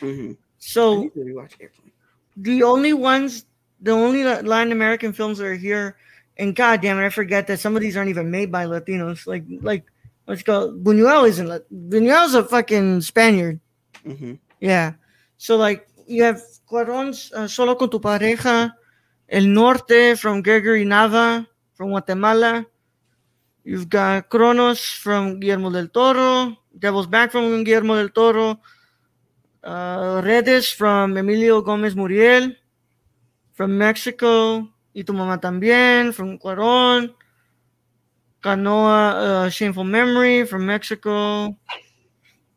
hmm 0.00 0.32
So 0.58 1.02
need 1.02 1.14
to 1.14 1.38
Airplane. 1.60 1.92
the 2.36 2.62
only 2.62 2.92
ones, 2.92 3.46
the 3.80 3.92
only 3.92 4.24
La- 4.24 4.40
Latin 4.40 4.72
American 4.72 5.12
films 5.12 5.38
that 5.38 5.46
are 5.46 5.54
here, 5.54 5.96
and 6.36 6.54
God 6.54 6.80
damn 6.82 6.98
it, 6.98 7.06
I 7.06 7.10
forget 7.10 7.46
that 7.46 7.60
some 7.60 7.76
of 7.76 7.82
these 7.82 7.96
aren't 7.96 8.10
even 8.10 8.30
made 8.30 8.50
by 8.52 8.66
Latinos. 8.66 9.26
Like, 9.26 9.44
like 9.62 9.84
let's 10.26 10.42
go. 10.42 10.72
Buñuel 10.72 11.28
isn't. 11.28 11.46
Lat- 11.46 11.70
Buñuel's 11.72 12.34
a 12.34 12.44
fucking 12.44 13.00
Spaniard. 13.00 13.60
hmm 14.04 14.34
Yeah. 14.60 14.94
So 15.38 15.56
like 15.56 15.86
you 16.06 16.22
have 16.24 16.40
Cuarón's 16.70 17.32
uh, 17.32 17.46
Solo 17.48 17.74
con 17.76 17.88
tu 17.90 17.98
pareja, 18.00 18.72
El 19.28 19.46
Norte 19.46 20.16
from 20.16 20.42
Gregory 20.42 20.84
Nava 20.84 21.46
from 21.74 21.90
Guatemala. 21.90 22.66
You've 23.64 23.88
got 23.88 24.28
Cronos 24.28 24.84
from 24.84 25.40
Guillermo 25.40 25.70
del 25.70 25.88
Toro. 25.88 26.58
Devil's 26.78 27.06
Back 27.06 27.32
from 27.32 27.64
Guillermo 27.64 27.96
del 27.96 28.10
Toro. 28.10 28.60
Uh, 29.62 30.20
Redes 30.22 30.70
from 30.70 31.16
Emilio 31.16 31.62
Gomez 31.62 31.96
Muriel 31.96 32.54
from 33.54 33.78
Mexico. 33.78 34.68
Y 34.92 35.02
tu 35.02 35.14
mamá 35.14 35.40
también 35.40 36.12
from 36.12 36.38
Cuaron. 36.38 37.14
Canoa, 38.42 39.46
uh, 39.46 39.48
Shameful 39.48 39.84
Memory 39.84 40.44
from 40.44 40.66
Mexico. 40.66 41.56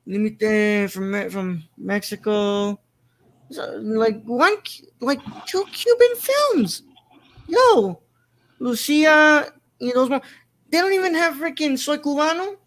Limite 0.06 0.92
from 0.92 1.30
from 1.30 1.64
Mexico. 1.78 2.78
So, 3.50 3.64
like 3.80 4.22
one, 4.26 4.56
like 5.00 5.22
two 5.48 5.64
Cuban 5.72 6.16
films. 6.20 6.84
Yo, 7.48 8.02
Lucia, 8.60 9.48
y 9.80 9.92
those 9.94 10.10
more. 10.10 10.22
They 10.70 10.80
don't 10.80 10.94
even 10.94 11.14
have 11.16 11.36
freaking 11.36 11.78
Soy 11.78 11.98
Cubano. 11.98 12.58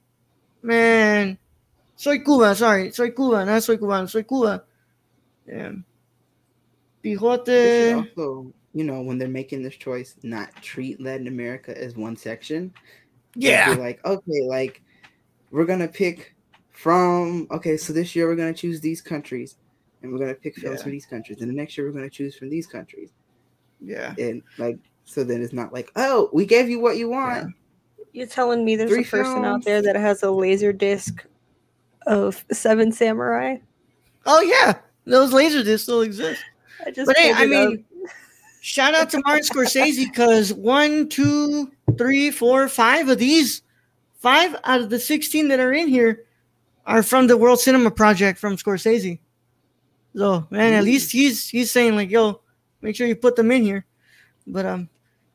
Man, 0.63 1.39
Soy 1.97 2.19
Cuba. 2.19 2.55
Sorry, 2.55 2.91
Soy 2.93 3.11
Cuba, 3.11 3.45
not 3.45 3.63
Soy 3.63 3.77
Cubano. 3.77 4.09
Soy 4.09 4.23
Cuba. 4.23 4.65
Yeah. 5.47 5.73
Bijote. 7.05 7.97
also, 7.97 8.53
you 8.75 8.85
know, 8.85 9.01
when 9.03 9.19
they're 9.19 9.29
making 9.29 9.63
this 9.63 9.77
choice, 9.77 10.17
not 10.23 10.55
treat 10.63 11.01
Latin 11.01 11.27
America 11.29 11.77
as 11.77 11.97
one 11.97 12.17
section. 12.17 12.73
Yeah. 13.35 13.75
be 13.75 13.81
like, 13.81 14.05
okay, 14.05 14.43
like 14.47 14.83
we're 15.51 15.65
gonna 15.65 15.89
pick 15.89 16.35
from 16.71 17.47
okay, 17.51 17.77
so 17.77 17.93
this 17.93 18.15
year 18.17 18.27
we're 18.27 18.37
gonna 18.37 18.55
choose 18.55 18.81
these 18.81 19.01
countries, 19.01 19.57
and 20.03 20.13
we're 20.13 20.19
gonna 20.19 20.35
pick 20.35 20.57
films 20.57 20.79
Yeah. 20.79 20.83
from 20.83 20.93
these 20.93 21.07
countries, 21.07 21.41
and 21.41 21.49
the 21.51 21.55
next 21.55 21.77
year 21.77 21.87
we're 21.87 21.93
gonna 21.93 22.11
choose 22.11 22.37
from 22.37 22.49
these 22.51 22.67
countries, 22.67 23.11
Yeah. 23.81 24.15
and 24.19 24.43
like 24.59 24.79
so 25.05 25.25
then 25.25 25.43
it's 25.43 25.53
not 25.53 25.73
like, 25.73 25.91
oh, 25.97 26.29
we 26.33 26.45
gave 26.47 26.69
you 26.69 26.81
what 26.81 26.97
you 26.97 27.09
want. 27.09 27.55
You're 28.12 28.27
telling 28.27 28.64
me 28.64 28.77
there's 28.77 28.90
Three 28.90 29.03
a 29.03 29.07
person 29.07 29.42
films. 29.42 29.46
out 29.46 29.64
there 29.64 29.83
that 29.83 29.96
has 29.96 30.23
a 30.23 30.31
laser 30.31 30.73
disc 30.73 31.25
of 32.07 32.44
Seven 32.51 32.90
Samurai? 32.92 33.57
Oh 34.27 34.40
yeah, 34.40 34.79
those 35.05 35.33
laser 35.33 35.62
discs 35.62 35.85
still 35.85 36.03
exist. 36.03 36.42
I 36.85 36.90
just 36.90 37.07
But 37.07 37.16
hey, 37.16 37.33
I 37.33 37.46
mean, 37.46 37.85
up. 38.05 38.11
shout 38.61 38.94
out 38.94 39.11
to 39.11 39.23
Martin 39.25 39.44
Scorsese 39.44 40.07
because 40.07 40.53
one, 40.53 41.09
two, 41.09 41.70
three, 41.96 42.31
four, 42.31 42.68
five 42.68 43.09
of 43.09 43.18
these, 43.18 43.62
five 44.18 44.57
out 44.64 44.81
of 44.81 44.90
the 44.90 44.99
sixteen 44.99 45.49
that 45.49 45.61
are 45.61 45.73
in 45.73 45.88
here, 45.88 46.25
are 46.87 47.03
from 47.03 47.27
the 47.27 47.37
World 47.37 47.61
Cinema 47.61 47.90
Project 47.90 48.38
from 48.38 48.57
Scorsese. 48.57 49.20
So 50.16 50.46
man, 50.51 50.73
at 50.73 50.85
least 50.85 51.12
he's 51.12 51.49
he's 51.49 51.70
saying 51.70 51.94
like, 51.94 52.11
yo, 52.11 52.40
make 52.83 52.96
sure 52.96 53.07
you 53.07 53.14
put 53.14 53.37
them 53.37 53.53
in 53.53 53.62
here. 53.62 53.87
But 54.46 54.66
um, 54.66 54.88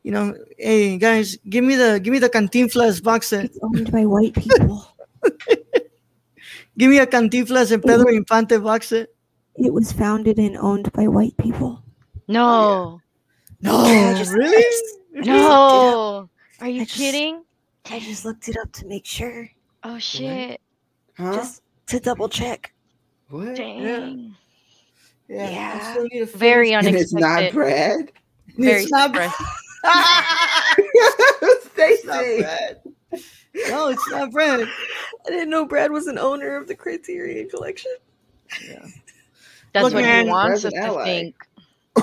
you 0.06 0.12
know, 0.12 0.36
hey 0.60 0.98
guys, 1.00 1.36
give 1.50 1.64
me 1.64 1.74
the 1.76 2.00
give 2.00 2.12
me 2.14 2.20
the 2.20 2.30
Cantinflas 2.30 3.02
box 3.02 3.30
set. 3.30 3.46
it's 3.46 3.58
owned 3.64 3.92
by 3.92 4.06
white 4.06 4.36
people. 4.36 4.86
Give 6.78 6.92
me 6.92 7.00
a 7.00 7.08
Cantinflas 7.08 7.72
and 7.72 7.82
Pedro 7.82 8.08
Infante 8.14 8.58
box 8.62 8.90
set. 8.90 9.08
it 9.56 9.74
was 9.74 9.92
founded 9.94 10.38
and 10.38 10.58
owned 10.58 10.92
by 10.94 11.08
white 11.08 11.36
people. 11.38 11.82
No, 12.28 12.46
oh, 12.46 13.02
No, 13.62 13.78
I 13.78 14.14
just- 14.14 14.32
I 14.32 14.36
really? 14.36 14.62
just- 14.62 14.98
I 15.16 15.22
just 15.22 15.26
looked 15.26 15.28
it 15.28 15.32
up. 15.32 15.50
no. 15.50 16.30
Are 16.60 16.66
I 16.66 16.68
you 16.68 16.86
just- 16.86 16.98
kidding? 16.98 17.44
I 17.90 18.00
just 18.00 18.26
looked 18.26 18.48
it 18.50 18.58
up 18.62 18.72
to 18.74 18.86
make 18.86 19.06
sure, 19.08 19.50
Oh 19.84 19.98
shit! 19.98 20.60
Huh? 21.18 21.34
just 21.36 21.62
to 21.88 22.00
double 22.00 22.28
check. 22.30 22.74
what? 23.30 23.56
Dang. 23.56 24.36
Yeah, 25.30 25.46
I 25.48 25.50
Yeah. 25.50 25.92
still 25.92 26.08
need 26.12 26.22
a 26.22 26.26
Very 26.28 26.70
finish- 26.72 26.86
And 26.88 26.96
it's 26.96 27.14
not 27.14 27.38
unexpected. 27.40 27.56
Brad. 27.56 28.12
Very 28.58 28.82
It's 28.84 28.92
not 28.92 29.10
surprised. 29.12 29.34
It's 30.78 31.78
not 31.78 32.20
Stacy. 32.24 32.42
Brad. 32.42 32.82
No, 33.70 33.88
it's 33.88 34.10
not 34.12 34.32
Brad. 34.32 34.68
I 35.26 35.30
didn't 35.30 35.50
know 35.50 35.66
Brad 35.66 35.92
was 35.92 36.08
an 36.08 36.18
owner 36.18 36.56
of 36.56 36.68
the 36.68 36.76
Criterion 36.76 37.50
Collection. 37.50 37.92
Yeah. 38.68 38.86
That's 39.74 39.84
Look, 39.84 39.94
what 39.94 40.04
man, 40.04 40.26
he 40.26 40.32
wants 40.32 40.62
Brad's 40.62 40.76
us 40.78 40.96
to 40.98 41.04
think. 41.04 41.36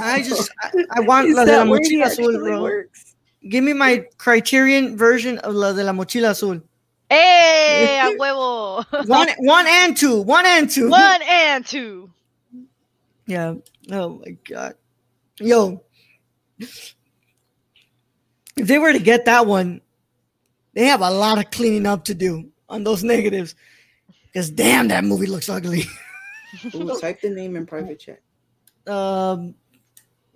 I 0.01 0.23
just 0.23 0.51
I, 0.63 0.71
I 0.93 1.01
want 1.01 1.29
Is 1.29 1.37
La 1.37 1.45
de 1.45 1.53
la 1.53 1.65
that 1.65 1.71
where 1.71 1.81
he 1.83 1.97
Mochila 1.97 2.07
Azul, 2.07 2.39
bro. 2.39 2.63
works? 2.63 3.15
Give 3.49 3.63
me 3.65 3.73
my 3.73 4.07
Criterion 4.19 4.97
version 4.97 5.39
of 5.39 5.55
La 5.55 5.73
de 5.73 5.83
la 5.85 5.93
Mochila 5.93 6.31
Azul. 6.31 6.63
Hey, 7.11 8.01
a 8.01 8.17
huevo. 8.17 8.85
One, 9.07 9.29
one 9.39 9.67
and 9.69 9.95
two, 9.97 10.23
one 10.23 10.47
and 10.47 10.71
two. 10.71 10.89
One 10.89 11.21
and 11.29 11.67
two. 11.67 12.11
Yeah. 13.27 13.55
Oh 13.91 14.21
my 14.25 14.37
god. 14.49 14.75
Yo. 15.39 15.83
If 18.63 18.69
they 18.69 18.79
were 18.79 18.93
to 18.93 19.01
get 19.01 19.25
that 19.25 19.45
one, 19.47 19.81
they 20.75 20.85
have 20.87 21.01
a 21.01 21.11
lot 21.11 21.39
of 21.39 21.51
cleaning 21.51 21.85
up 21.85 22.05
to 22.05 22.15
do 22.15 22.49
on 22.69 22.85
those 22.85 23.03
negatives. 23.03 23.57
Because 24.27 24.51
damn, 24.51 24.87
that 24.89 25.03
movie 25.03 25.27
looks 25.27 25.49
ugly. 25.49 25.83
Ooh, 26.75 26.97
type 27.01 27.21
the 27.21 27.31
name 27.31 27.57
in 27.57 27.67
private 27.67 27.99
chat. 27.99 28.21
Um, 28.87 29.57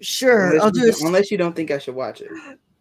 sure, 0.01 0.47
Unless 0.59 0.63
I'll 0.63 0.69
you 0.77 0.83
do 0.87 0.91
don't- 0.93 1.07
Unless 1.07 1.31
you 1.31 1.39
don't 1.39 1.55
think 1.55 1.71
I 1.71 1.79
should 1.79 1.95
watch 1.95 2.21
it. 2.21 2.29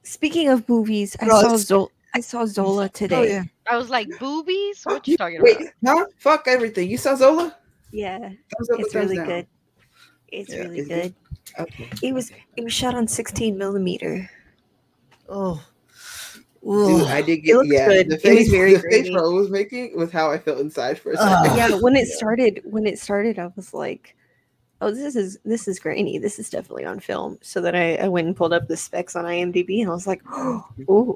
Speaking 0.01 0.49
of 0.49 0.67
movies, 0.67 1.15
I 1.21 1.27
saw 1.27 1.39
it's- 1.41 1.62
Zola. 1.67 1.88
I 2.15 2.21
saw 2.21 2.45
Zola 2.47 2.89
today. 2.89 3.15
Oh 3.15 3.21
yeah. 3.23 3.43
I 3.69 3.77
was 3.77 3.89
like, 3.89 4.08
boobies? 4.19 4.84
What 4.84 5.08
you 5.08 5.15
talking 5.17 5.41
Wait, 5.43 5.58
about? 5.84 5.97
huh? 5.99 6.05
Fuck 6.17 6.47
everything. 6.47 6.89
You 6.89 6.97
saw 6.97 7.13
Zola? 7.15 7.55
Yeah, 7.91 8.17
Thumbs 8.19 8.69
up 8.73 8.79
it's 8.79 8.95
really 8.95 9.17
down? 9.17 9.25
good. 9.27 9.47
It's 10.29 10.51
Yeah, 10.53 10.60
really 10.62 10.79
is 10.79 10.89
it? 10.89 11.13
good. 11.55 11.60
Okay. 11.60 11.89
It 12.01 12.13
was 12.13 12.31
it 12.58 12.63
was 12.63 12.73
shot 12.73 12.95
on 12.95 13.08
16 13.08 13.58
millimeter. 13.58 14.27
Oh. 15.29 15.63
Dude, 16.65 17.07
I 17.07 17.21
did 17.21 17.38
get 17.38 17.57
looks 17.57 17.69
yeah. 17.71 17.88
good. 17.88 18.09
The 18.09 18.15
It 18.15 18.23
was 18.23 18.38
face, 18.38 18.49
very 18.49 18.73
the 18.73 18.79
face 18.79 19.03
grainy. 19.03 19.15
Ro 19.15 19.31
was 19.31 19.51
making 19.51 19.95
was 19.95 20.11
how 20.11 20.31
I 20.31 20.39
felt 20.39 20.57
inside 20.59 20.97
for 20.97 21.11
a 21.11 21.17
second. 21.17 21.57
yeah, 21.57 21.79
when 21.79 21.95
it 21.95 22.07
started, 22.17 22.61
when 22.63 22.88
it 22.88 22.97
started, 22.97 23.38
I 23.38 23.51
was 23.55 23.71
like, 23.71 24.15
"Oh, 24.81 24.89
this 24.89 25.15
is 25.15 25.38
this 25.45 25.67
is 25.67 25.77
grainy. 25.77 26.17
This 26.17 26.39
is 26.39 26.49
definitely 26.49 26.85
on 26.85 26.99
film." 26.99 27.38
So 27.41 27.61
then 27.61 27.75
I, 27.75 27.97
I 27.97 28.07
went 28.07 28.25
and 28.25 28.35
pulled 28.35 28.51
up 28.51 28.67
the 28.67 28.75
specs 28.77 29.15
on 29.15 29.25
IMDb, 29.25 29.81
and 29.81 29.91
I 29.91 29.93
was 29.93 30.07
like, 30.07 30.23
"Oh, 30.31 31.15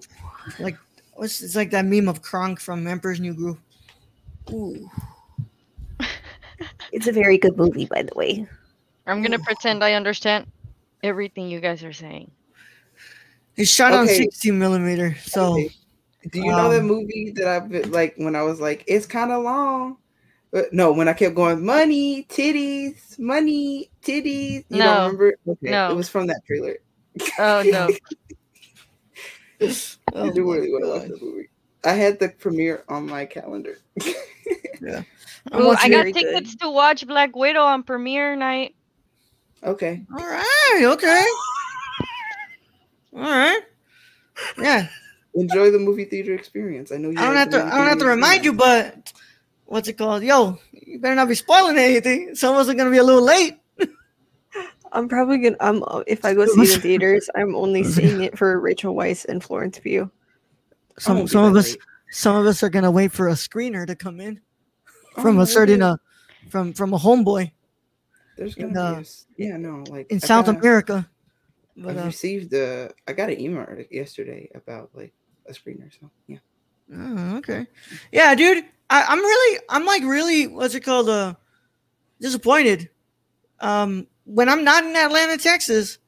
like 0.60 0.78
it's 1.18 1.56
like 1.56 1.72
that 1.72 1.86
meme 1.86 2.08
of 2.08 2.22
Kronk 2.22 2.60
from 2.60 2.86
Emperor's 2.86 3.20
New 3.20 3.34
Groove. 3.34 3.58
Ooh. 4.52 4.88
it's 6.92 7.08
a 7.08 7.12
very 7.12 7.40
good 7.40 7.58
movie, 7.58 7.86
by 7.86 8.04
the 8.04 8.14
way." 8.14 8.48
I'm 9.08 9.24
gonna 9.24 9.40
pretend 9.40 9.84
I 9.84 9.94
understand 9.94 10.46
everything 11.02 11.50
you 11.50 11.60
guys 11.60 11.84
are 11.84 11.94
saying. 11.94 12.30
It's 13.60 13.70
shot 13.70 13.94
on 13.94 14.06
Okay. 14.06 14.24
16 14.24 14.58
millimeter. 14.58 15.16
So 15.26 15.54
Okay. 15.54 15.70
Do 16.32 16.40
you 16.40 16.52
know 16.54 16.70
the 16.72 16.80
um, 16.80 16.88
movie 16.88 17.32
that 17.36 17.48
I've 17.48 17.70
been 17.70 17.92
like 17.92 18.14
when 18.18 18.36
I 18.36 18.44
was 18.44 18.60
like, 18.62 18.84
it's 18.88 19.06
kind 19.06 19.32
of 19.32 19.44
long? 19.44 19.98
But 20.52 20.74
no, 20.74 20.92
when 20.92 21.08
I 21.08 21.14
kept 21.14 21.36
going, 21.36 21.66
money, 21.66 22.24
titties, 22.24 23.20
money, 23.20 23.92
titties. 24.02 24.64
You 24.70 24.80
No. 24.80 24.86
don't 24.86 25.04
remember? 25.04 25.36
Okay, 25.48 25.72
No. 25.72 25.92
It 25.92 25.96
was 25.96 26.10
from 26.10 26.28
that 26.28 26.42
trailer. 26.48 26.78
Oh 27.38 27.64
no. 27.66 27.90
oh 29.62 30.30
I 30.30 30.30
do 30.34 30.52
really 30.52 30.72
want 30.72 30.86
to 30.86 30.90
watch 30.90 31.08
the 31.08 31.26
movie. 31.26 31.50
I 31.84 31.94
had 31.94 32.20
the 32.20 32.30
premiere 32.30 32.84
on 32.88 33.08
my 33.08 33.26
calendar. 33.26 33.78
I'm 35.52 35.62
Ooh, 35.62 35.72
I 35.72 35.90
got 35.90 35.90
very 35.90 36.14
tickets 36.14 36.56
to 36.58 36.70
watch 36.70 37.06
Black 37.06 37.36
Widow 37.36 37.62
on 37.64 37.84
premiere 37.84 38.36
night. 38.36 38.76
okay. 39.64 40.06
All 40.14 40.26
right, 40.26 40.82
okay. 40.84 41.26
All 43.16 43.22
right. 43.22 43.62
Yeah. 44.58 44.88
Enjoy 45.36 45.72
the 45.72 45.80
movie 45.80 46.06
theater 46.06 46.34
experience. 46.34 46.92
I 46.92 46.98
know 46.98 47.10
you 47.10 47.20
I 47.20 47.26
don't 47.26 47.36
have 47.36 47.50
to 47.52 47.64
I 47.64 47.78
don't 47.78 47.88
have 47.88 48.00
to 48.00 48.06
remind 48.06 48.46
you, 48.46 48.54
but 48.54 49.12
what's 49.66 49.88
it 49.88 49.94
called? 49.98 50.24
Yo, 50.24 50.58
you 50.72 51.00
better 51.00 51.16
not 51.16 51.28
be 51.28 51.36
spoiling 51.36 51.78
anything. 51.78 52.36
Some 52.36 52.56
of 52.56 52.62
us 52.62 52.70
are 52.70 52.74
gonna 52.74 52.90
be 52.92 52.98
a 52.98 53.04
little 53.04 53.24
late. 53.24 53.58
I'm 54.92 55.08
probably 55.08 55.38
gonna. 55.38 55.56
I'm 55.60 55.84
uh, 55.84 56.04
if 56.08 56.26
I 56.26 56.34
go 56.34 56.46
see 56.48 56.62
it 56.62 56.76
in 56.76 56.82
theaters, 56.82 57.30
I'm 57.36 57.56
only 57.56 57.84
seeing 57.96 58.24
it 58.24 58.38
for 58.38 58.60
Rachel 58.60 58.96
Weisz 58.96 59.26
and 59.26 59.44
Florence 59.44 59.78
Pugh. 59.80 60.10
Some 60.98 61.28
some 61.28 61.46
of 61.46 61.56
us 61.56 61.72
late. 61.72 61.80
some 62.12 62.36
of 62.36 62.46
us 62.48 62.64
are 62.64 62.70
gonna 62.70 62.92
wait 62.92 63.12
for 63.12 63.28
a 63.30 63.34
screener 63.34 63.86
to 63.86 63.96
come 63.96 64.20
in 64.20 64.42
from 65.16 65.38
Oh, 65.38 65.42
a 65.42 65.46
certain 65.46 65.82
uh 65.84 65.98
from 66.50 66.74
from 66.74 66.94
a 66.94 66.98
homeboy 66.98 67.52
There's 68.36 68.58
in, 68.58 68.74
gonna 68.74 68.82
uh, 68.88 68.92
be 68.94 68.98
a 68.98 69.02
s- 69.02 69.26
yeah 69.38 69.58
no 69.58 69.84
like 69.90 70.10
in 70.10 70.18
I 70.18 70.20
South 70.26 70.48
got- 70.48 70.58
America. 70.58 71.08
But 71.80 71.98
I 71.98 72.02
uh, 72.02 72.06
received 72.06 72.54
uh 72.54 72.90
I 73.08 73.14
got 73.14 73.30
an 73.30 73.40
email 73.40 73.66
yesterday 73.90 74.50
about 74.54 74.90
like 74.94 75.14
a 75.48 75.54
screener. 75.54 75.92
So 76.00 76.10
yeah. 76.28 76.38
Oh, 76.94 77.38
okay. 77.38 77.68
Yeah, 78.12 78.34
dude. 78.36 78.66
I, 78.90 79.04
I'm 79.08 79.20
really, 79.20 79.60
I'm 79.70 79.86
like 79.86 80.04
really, 80.04 80.48
what's 80.48 80.74
it 80.74 80.82
called? 80.82 81.10
Uh, 81.10 81.36
disappointed. 82.20 82.90
Um, 83.60 84.08
when 84.26 84.50
I'm 84.50 84.64
not 84.64 84.84
in 84.84 84.96
Atlanta, 84.96 85.38
Texas, 85.38 86.00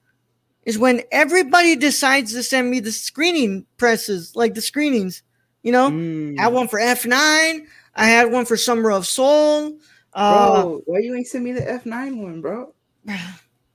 is 0.66 0.80
when 0.80 1.02
everybody 1.12 1.76
decides 1.76 2.34
to 2.34 2.44
send 2.44 2.70
me 2.72 2.80
the 2.80 2.92
screening 2.92 3.66
presses, 3.78 4.36
like 4.36 4.54
the 4.54 4.62
screenings. 4.62 5.24
You 5.64 5.72
know, 5.72 5.92
Mm. 5.92 6.40
I 6.40 6.44
had 6.44 6.54
one 6.54 6.68
for 6.68 6.80
F9. 6.80 7.66
I 7.96 8.06
had 8.06 8.32
one 8.32 8.46
for 8.46 8.58
Summer 8.58 8.92
of 8.92 9.06
Soul. 9.06 9.78
Uh, 10.14 10.64
bro, 10.64 10.82
why 10.86 11.00
you 11.00 11.16
ain't 11.16 11.28
send 11.28 11.44
me 11.44 11.52
the 11.52 11.62
F9 11.62 12.18
one, 12.18 12.42
bro? 12.42 12.74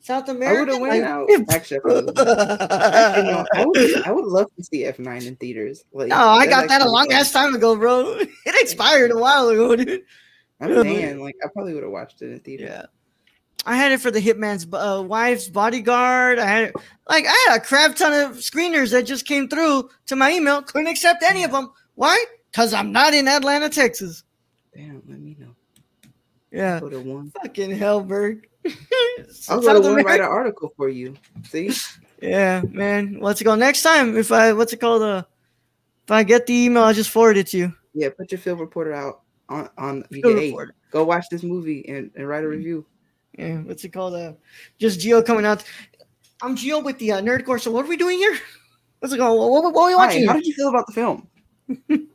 South 0.06 0.28
I 0.28 0.32
would 0.32 0.36
America. 0.36 0.72
have 0.72 0.80
went 0.80 1.04
out. 1.04 1.28
Actually, 1.50 1.78
I 1.78 1.80
probably 1.80 2.02
would've. 2.04 2.28
Actually, 2.28 3.22
no, 3.24 3.46
I 3.54 3.66
would. 3.66 4.02
I 4.06 4.12
would 4.12 4.24
love 4.24 4.46
to 4.54 4.62
see 4.62 4.84
F 4.84 5.00
nine 5.00 5.24
in 5.24 5.34
theaters. 5.34 5.82
Like, 5.92 6.06
No, 6.06 6.16
I 6.16 6.46
got 6.46 6.68
that 6.68 6.80
a 6.80 6.88
long 6.88 7.10
ass 7.10 7.32
time 7.32 7.56
ago, 7.56 7.74
bro. 7.74 8.16
It 8.46 8.62
expired 8.62 9.10
a 9.10 9.18
while 9.18 9.48
ago, 9.48 9.74
dude. 9.74 10.02
I'm 10.60 10.80
saying, 10.84 11.20
like, 11.20 11.34
I 11.44 11.48
probably 11.52 11.74
would 11.74 11.82
have 11.82 11.90
watched 11.90 12.22
it 12.22 12.26
in 12.26 12.34
a 12.34 12.38
theater. 12.38 12.66
Yeah. 12.66 12.86
I 13.66 13.74
had 13.74 13.90
it 13.90 14.00
for 14.00 14.12
the 14.12 14.20
Hitman's 14.20 14.64
uh, 14.72 15.02
wife's 15.02 15.48
bodyguard. 15.48 16.38
I 16.38 16.46
had 16.46 16.62
it, 16.68 16.76
like 17.08 17.24
I 17.26 17.46
had 17.48 17.56
a 17.56 17.64
crap 17.64 17.96
ton 17.96 18.12
of 18.12 18.36
screeners 18.36 18.92
that 18.92 19.06
just 19.06 19.26
came 19.26 19.48
through 19.48 19.90
to 20.06 20.14
my 20.14 20.30
email. 20.30 20.62
Couldn't 20.62 20.86
accept 20.86 21.24
any 21.24 21.42
of 21.42 21.50
them. 21.50 21.72
Why? 21.96 22.24
Because 22.52 22.72
I'm 22.72 22.92
not 22.92 23.12
in 23.12 23.26
Atlanta, 23.26 23.68
Texas. 23.68 24.22
Damn, 24.72 25.02
let 25.08 25.18
me 25.18 25.36
know. 25.40 25.56
Yeah. 26.52 26.78
Go 26.78 26.90
to 26.90 27.00
one. 27.00 27.32
I'll 29.48 29.60
go 29.60 29.80
to 29.82 29.88
one 29.88 30.04
write 30.04 30.20
an 30.20 30.26
article 30.26 30.72
for 30.76 30.88
you. 30.88 31.14
See, 31.44 31.70
Yeah, 32.22 32.62
man. 32.70 33.20
What's 33.20 33.40
it 33.40 33.44
called? 33.44 33.58
Next 33.60 33.82
time, 33.82 34.16
if 34.16 34.32
I 34.32 34.52
what's 34.52 34.72
it 34.72 34.80
called? 34.80 35.02
Uh, 35.02 35.22
if 36.04 36.10
I 36.10 36.22
get 36.22 36.46
the 36.46 36.54
email, 36.54 36.84
I'll 36.84 36.94
just 36.94 37.10
forward 37.10 37.36
it 37.36 37.46
to 37.48 37.58
you. 37.58 37.74
yeah, 37.94 38.08
put 38.16 38.30
your 38.30 38.38
field 38.38 38.60
reporter 38.60 38.92
out 38.92 39.22
on 39.48 39.68
on 39.78 40.04
you 40.10 40.22
Field 40.22 40.34
get 40.34 40.42
eight. 40.42 40.50
reporter. 40.50 40.74
Go 40.90 41.04
watch 41.04 41.24
this 41.30 41.42
movie 41.42 41.84
and, 41.88 42.10
and 42.16 42.28
write 42.28 42.44
a 42.44 42.48
review. 42.48 42.86
Yeah, 43.38 43.58
what's 43.58 43.84
it 43.84 43.90
called? 43.92 44.14
Uh, 44.14 44.32
just 44.78 45.00
Gio 45.00 45.24
coming 45.24 45.44
out. 45.44 45.62
I'm 46.42 46.56
Gio 46.56 46.82
with 46.82 46.98
the 46.98 47.12
uh, 47.12 47.20
Nerd 47.20 47.44
Corps. 47.44 47.58
So 47.58 47.70
what 47.70 47.84
are 47.84 47.88
we 47.88 47.96
doing 47.96 48.18
here? 48.18 48.36
What's 49.00 49.12
it 49.12 49.18
called? 49.18 49.38
What, 49.38 49.50
what, 49.62 49.74
what 49.74 49.82
are 49.82 49.86
we 49.88 49.92
Hi, 49.92 50.06
watching? 50.06 50.26
how 50.26 50.32
did 50.34 50.46
you 50.46 50.54
feel 50.54 50.68
about 50.70 50.86
the 50.86 50.92
film? 50.94 51.28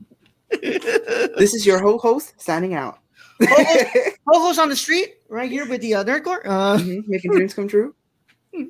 This 1.37 1.53
is 1.53 1.65
your 1.65 1.79
whole 1.79 1.97
host 1.97 2.33
signing 2.41 2.73
out. 2.73 2.99
Co-host 3.47 4.59
on 4.59 4.69
the 4.69 4.75
street, 4.75 5.15
right 5.29 5.49
here 5.51 5.65
with 5.67 5.81
the 5.81 5.95
uh, 5.95 6.03
Nerd 6.03 6.23
Corps. 6.23 6.41
Uh, 6.45 6.77
Mhm, 6.77 7.07
Making 7.07 7.31
dreams 7.31 7.53
come 7.53 7.67
true. 7.67 7.95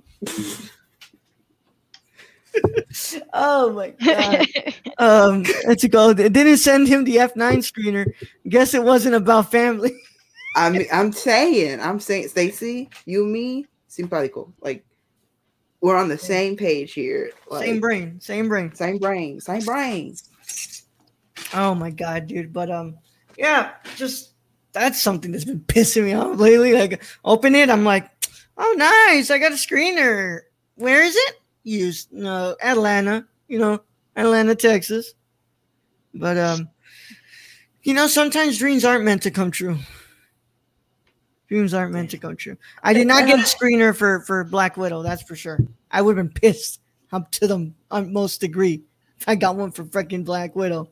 oh 3.33 3.71
my 3.71 3.89
god. 4.03 4.45
um, 4.97 5.43
what's 5.65 5.83
it 5.83 5.89
called? 5.89 6.19
It 6.19 6.33
didn't 6.33 6.57
send 6.57 6.87
him 6.87 7.03
the 7.03 7.15
F9 7.17 7.35
screener. 7.59 8.05
Guess 8.47 8.73
it 8.73 8.83
wasn't 8.83 9.15
about 9.15 9.51
family. 9.51 9.93
I 10.55 10.69
mean, 10.69 10.85
I'm 10.91 11.13
saying, 11.13 11.79
I'm 11.79 11.99
saying, 11.99 12.27
Stacy, 12.27 12.89
you, 13.05 13.25
me, 13.25 13.67
simpatico. 13.87 14.51
Like, 14.59 14.83
we're 15.79 15.95
on 15.95 16.09
the 16.09 16.17
same 16.17 16.57
page 16.57 16.93
here. 16.93 17.31
Like, 17.49 17.65
same 17.65 17.79
brain, 17.79 18.19
same 18.19 18.49
brain. 18.49 18.75
same 18.75 18.97
brain, 18.97 19.39
same 19.39 19.63
brain. 19.63 20.15
Oh 21.53 21.73
my 21.73 21.89
god, 21.89 22.27
dude. 22.27 22.51
But 22.53 22.69
um, 22.69 22.97
yeah, 23.37 23.71
just 23.95 24.30
that's 24.73 25.01
something 25.01 25.31
that's 25.31 25.45
been 25.45 25.61
pissing 25.61 26.05
me 26.05 26.13
off 26.13 26.39
lately. 26.39 26.73
Like, 26.73 27.03
open 27.23 27.55
it, 27.55 27.69
I'm 27.69 27.83
like, 27.83 28.09
oh 28.57 28.75
nice, 28.77 29.31
I 29.31 29.37
got 29.37 29.51
a 29.51 29.55
screener. 29.55 30.41
Where 30.75 31.03
is 31.03 31.15
it? 31.15 31.39
Used, 31.63 32.11
no 32.11 32.55
Atlanta, 32.61 33.27
you 33.47 33.59
know, 33.59 33.81
Atlanta, 34.15 34.55
Texas. 34.55 35.13
But 36.13 36.37
um, 36.37 36.69
you 37.83 37.93
know, 37.93 38.07
sometimes 38.07 38.57
dreams 38.57 38.85
aren't 38.85 39.05
meant 39.05 39.23
to 39.23 39.31
come 39.31 39.51
true. 39.51 39.77
Dreams 41.47 41.73
aren't 41.73 41.93
meant 41.93 42.11
to 42.11 42.17
come 42.17 42.37
true. 42.37 42.57
I 42.81 42.93
did 42.93 43.07
not 43.07 43.27
get 43.27 43.39
a 43.39 43.43
screener 43.43 43.95
for 43.95 44.21
for 44.21 44.43
Black 44.43 44.77
Widow. 44.77 45.03
That's 45.03 45.21
for 45.23 45.35
sure. 45.35 45.59
I 45.91 46.01
would 46.01 46.17
have 46.17 46.25
been 46.25 46.33
pissed 46.33 46.81
up 47.11 47.29
to 47.31 47.47
the 47.47 47.71
utmost 47.89 48.41
degree 48.41 48.83
if 49.19 49.27
I 49.27 49.35
got 49.35 49.57
one 49.57 49.71
for 49.71 49.83
freaking 49.83 50.23
Black 50.23 50.55
Widow. 50.55 50.89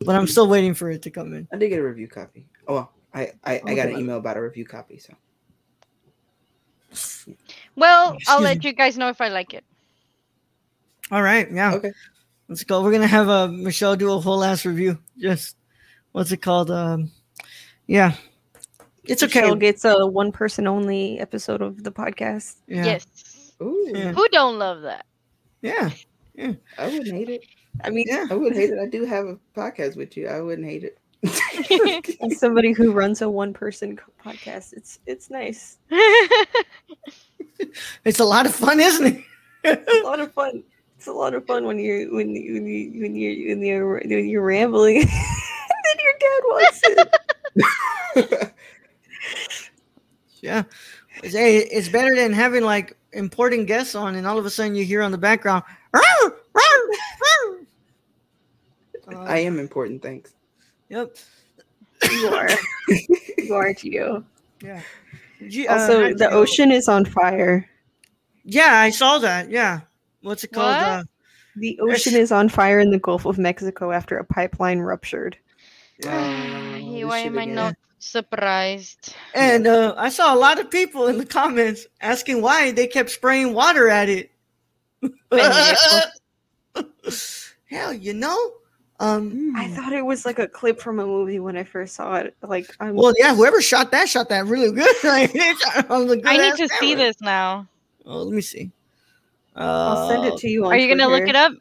But 0.00 0.14
I'm 0.14 0.26
still 0.26 0.48
waiting 0.48 0.74
for 0.74 0.90
it 0.90 1.02
to 1.02 1.10
come 1.10 1.34
in. 1.34 1.48
I 1.52 1.56
did 1.56 1.70
get 1.70 1.80
a 1.80 1.82
review 1.82 2.08
copy. 2.08 2.46
Oh, 2.66 2.74
well, 2.74 2.92
I, 3.14 3.32
I, 3.44 3.60
I 3.64 3.74
got 3.74 3.88
an 3.88 3.98
email 3.98 4.18
about 4.18 4.36
a 4.36 4.42
review 4.42 4.64
copy. 4.64 4.98
So 4.98 5.14
well, 7.76 8.16
I'll 8.26 8.40
let 8.40 8.58
me. 8.58 8.68
you 8.68 8.72
guys 8.72 8.98
know 8.98 9.08
if 9.08 9.20
I 9.20 9.28
like 9.28 9.54
it. 9.54 9.64
All 11.10 11.22
right, 11.22 11.50
yeah. 11.50 11.74
okay, 11.74 11.92
Let's 12.48 12.64
go. 12.64 12.82
We're 12.82 12.92
gonna 12.92 13.06
have 13.06 13.28
uh, 13.28 13.48
Michelle 13.48 13.96
do 13.96 14.12
a 14.12 14.20
whole 14.20 14.42
ass 14.42 14.64
review. 14.64 14.98
Just 15.18 15.56
what's 16.12 16.32
it 16.32 16.38
called? 16.38 16.70
Um, 16.70 17.10
yeah, 17.86 18.14
it's 19.04 19.22
okay. 19.22 19.42
Michelle 19.42 19.56
gets 19.56 19.84
a 19.84 20.06
one 20.06 20.32
person 20.32 20.66
only 20.66 21.20
episode 21.20 21.62
of 21.62 21.84
the 21.84 21.92
podcast. 21.92 22.56
Yeah. 22.66 22.84
Yes. 22.84 23.52
ooh, 23.60 23.90
Yeah. 23.94 24.12
Who 24.12 24.26
don't 24.28 24.58
love 24.58 24.82
that? 24.82 25.06
yeah, 25.60 25.90
I 26.78 26.86
wouldn't 26.86 27.12
hate 27.12 27.28
it. 27.28 27.44
I 27.84 27.90
mean, 27.90 28.06
yeah. 28.08 28.26
I 28.30 28.34
wouldn't 28.34 28.56
hate 28.56 28.70
it. 28.70 28.78
I 28.78 28.86
do 28.86 29.04
have 29.04 29.26
a 29.26 29.38
podcast 29.56 29.96
with 29.96 30.16
you. 30.16 30.28
I 30.28 30.40
wouldn't 30.40 30.66
hate 30.66 30.84
it. 30.84 30.98
As 31.24 32.38
somebody 32.38 32.72
who 32.72 32.92
runs 32.92 33.22
a 33.22 33.28
one 33.28 33.52
person 33.52 33.98
podcast, 34.24 34.72
it's 34.72 35.00
it's 35.06 35.30
nice. 35.30 35.78
It's 38.04 38.20
a 38.20 38.24
lot 38.24 38.46
of 38.46 38.54
fun, 38.54 38.80
isn't 38.80 39.06
it? 39.06 39.24
It's 39.64 40.00
a 40.00 40.06
lot 40.06 40.20
of 40.20 40.32
fun. 40.32 40.62
It's 40.96 41.06
a 41.06 41.12
lot 41.12 41.34
of 41.34 41.46
fun 41.46 41.64
when 41.64 41.78
you're 41.78 42.12
when 42.12 42.34
you 42.34 42.54
when 42.54 42.66
you 42.66 43.02
when 43.02 43.14
you 43.14 43.48
when 43.48 43.62
you're 43.62 44.00
when 44.00 44.28
you're 44.28 44.44
rambling, 44.44 44.98
and 44.98 45.08
then 45.84 45.96
your 46.04 46.14
dad 46.20 46.42
walks 46.46 46.80
it. 48.24 48.52
yeah. 50.40 50.62
It's, 51.22 51.34
hey, 51.34 51.58
it's 51.58 51.88
better 51.88 52.14
than 52.14 52.32
having 52.32 52.62
like 52.62 52.96
important 53.12 53.66
guests 53.66 53.94
on, 53.94 54.14
and 54.14 54.26
all 54.26 54.38
of 54.38 54.46
a 54.46 54.50
sudden 54.50 54.74
you 54.74 54.84
hear 54.84 55.02
on 55.02 55.12
the 55.12 55.18
background. 55.18 55.64
"Row, 55.92 56.00
row, 56.22 56.62
row." 57.20 57.58
Uh, 59.12 59.24
I 59.24 59.38
am 59.38 59.58
important. 59.58 60.02
Thanks. 60.02 60.34
Yep. 60.88 61.16
You 62.12 62.28
are, 62.28 62.48
you 63.38 63.54
are 63.54 63.74
Gio. 63.74 64.24
Yeah. 64.62 64.80
G- 65.48 65.66
uh, 65.66 65.74
Also, 65.80 66.08
not 66.10 66.18
the 66.18 66.26
Gio. 66.26 66.32
ocean 66.32 66.70
is 66.70 66.86
on 66.88 67.04
fire. 67.04 67.68
Yeah, 68.44 68.72
I 68.78 68.90
saw 68.90 69.18
that. 69.18 69.50
Yeah. 69.50 69.80
What's 70.22 70.44
it 70.44 70.52
called? 70.52 70.76
What? 70.76 70.86
Uh, 70.86 71.02
The 71.56 71.80
ocean 71.80 72.14
is 72.14 72.30
on 72.30 72.48
fire 72.48 72.78
in 72.78 72.90
the 72.90 73.00
Gulf 73.00 73.26
of 73.26 73.36
Mexico 73.36 73.90
after 73.90 74.16
a 74.16 74.24
pipeline 74.24 74.78
ruptured. 74.78 75.36
Oh, 76.06 76.10
Hey, 76.10 77.04
Why 77.04 77.18
am 77.20 77.36
I 77.38 77.42
again. 77.42 77.54
not 77.56 77.74
surprised? 77.98 79.12
And 79.34 79.66
uh, 79.66 79.94
I 79.98 80.10
saw 80.10 80.32
a 80.32 80.38
lot 80.38 80.60
of 80.60 80.70
people 80.70 81.08
in 81.08 81.18
the 81.18 81.26
comments 81.26 81.88
asking 82.00 82.42
why 82.42 82.70
they 82.70 82.86
kept 82.86 83.10
spraying 83.10 83.54
water 83.54 83.88
at 83.88 84.08
it. 84.08 84.30
Hell, 87.70 87.92
you 87.92 88.14
know. 88.14 88.52
Um, 89.00 89.52
I 89.56 89.68
thought 89.68 89.92
it 89.92 90.04
was 90.04 90.26
like 90.26 90.38
a 90.40 90.48
clip 90.48 90.80
from 90.80 90.98
a 90.98 91.06
movie 91.06 91.38
when 91.38 91.56
I 91.56 91.62
first 91.62 91.94
saw 91.94 92.16
it. 92.16 92.34
Like, 92.42 92.74
I'm 92.80 92.96
well, 92.96 93.14
yeah, 93.16 93.34
whoever 93.34 93.62
shot 93.62 93.92
that 93.92 94.08
shot 94.08 94.28
that 94.30 94.46
really 94.46 94.72
good. 94.74 94.96
Like, 95.04 95.32
they 95.32 95.54
shot 95.54 95.88
on 95.90 96.06
the 96.08 96.20
I 96.24 96.36
need 96.36 96.56
good-ass 96.56 96.58
to 96.58 96.68
see 96.80 96.94
this 96.94 97.20
now. 97.20 97.68
Oh, 98.04 98.22
let 98.22 98.34
me 98.34 98.40
see. 98.40 98.70
Uh, 99.54 99.60
I'll 99.60 100.08
send 100.08 100.24
it 100.24 100.36
to 100.38 100.48
you. 100.48 100.64
On 100.66 100.72
Are 100.72 100.76
you 100.76 100.88
gonna 100.88 101.08
look 101.08 101.28
it 101.28 101.36
up? 101.36 101.52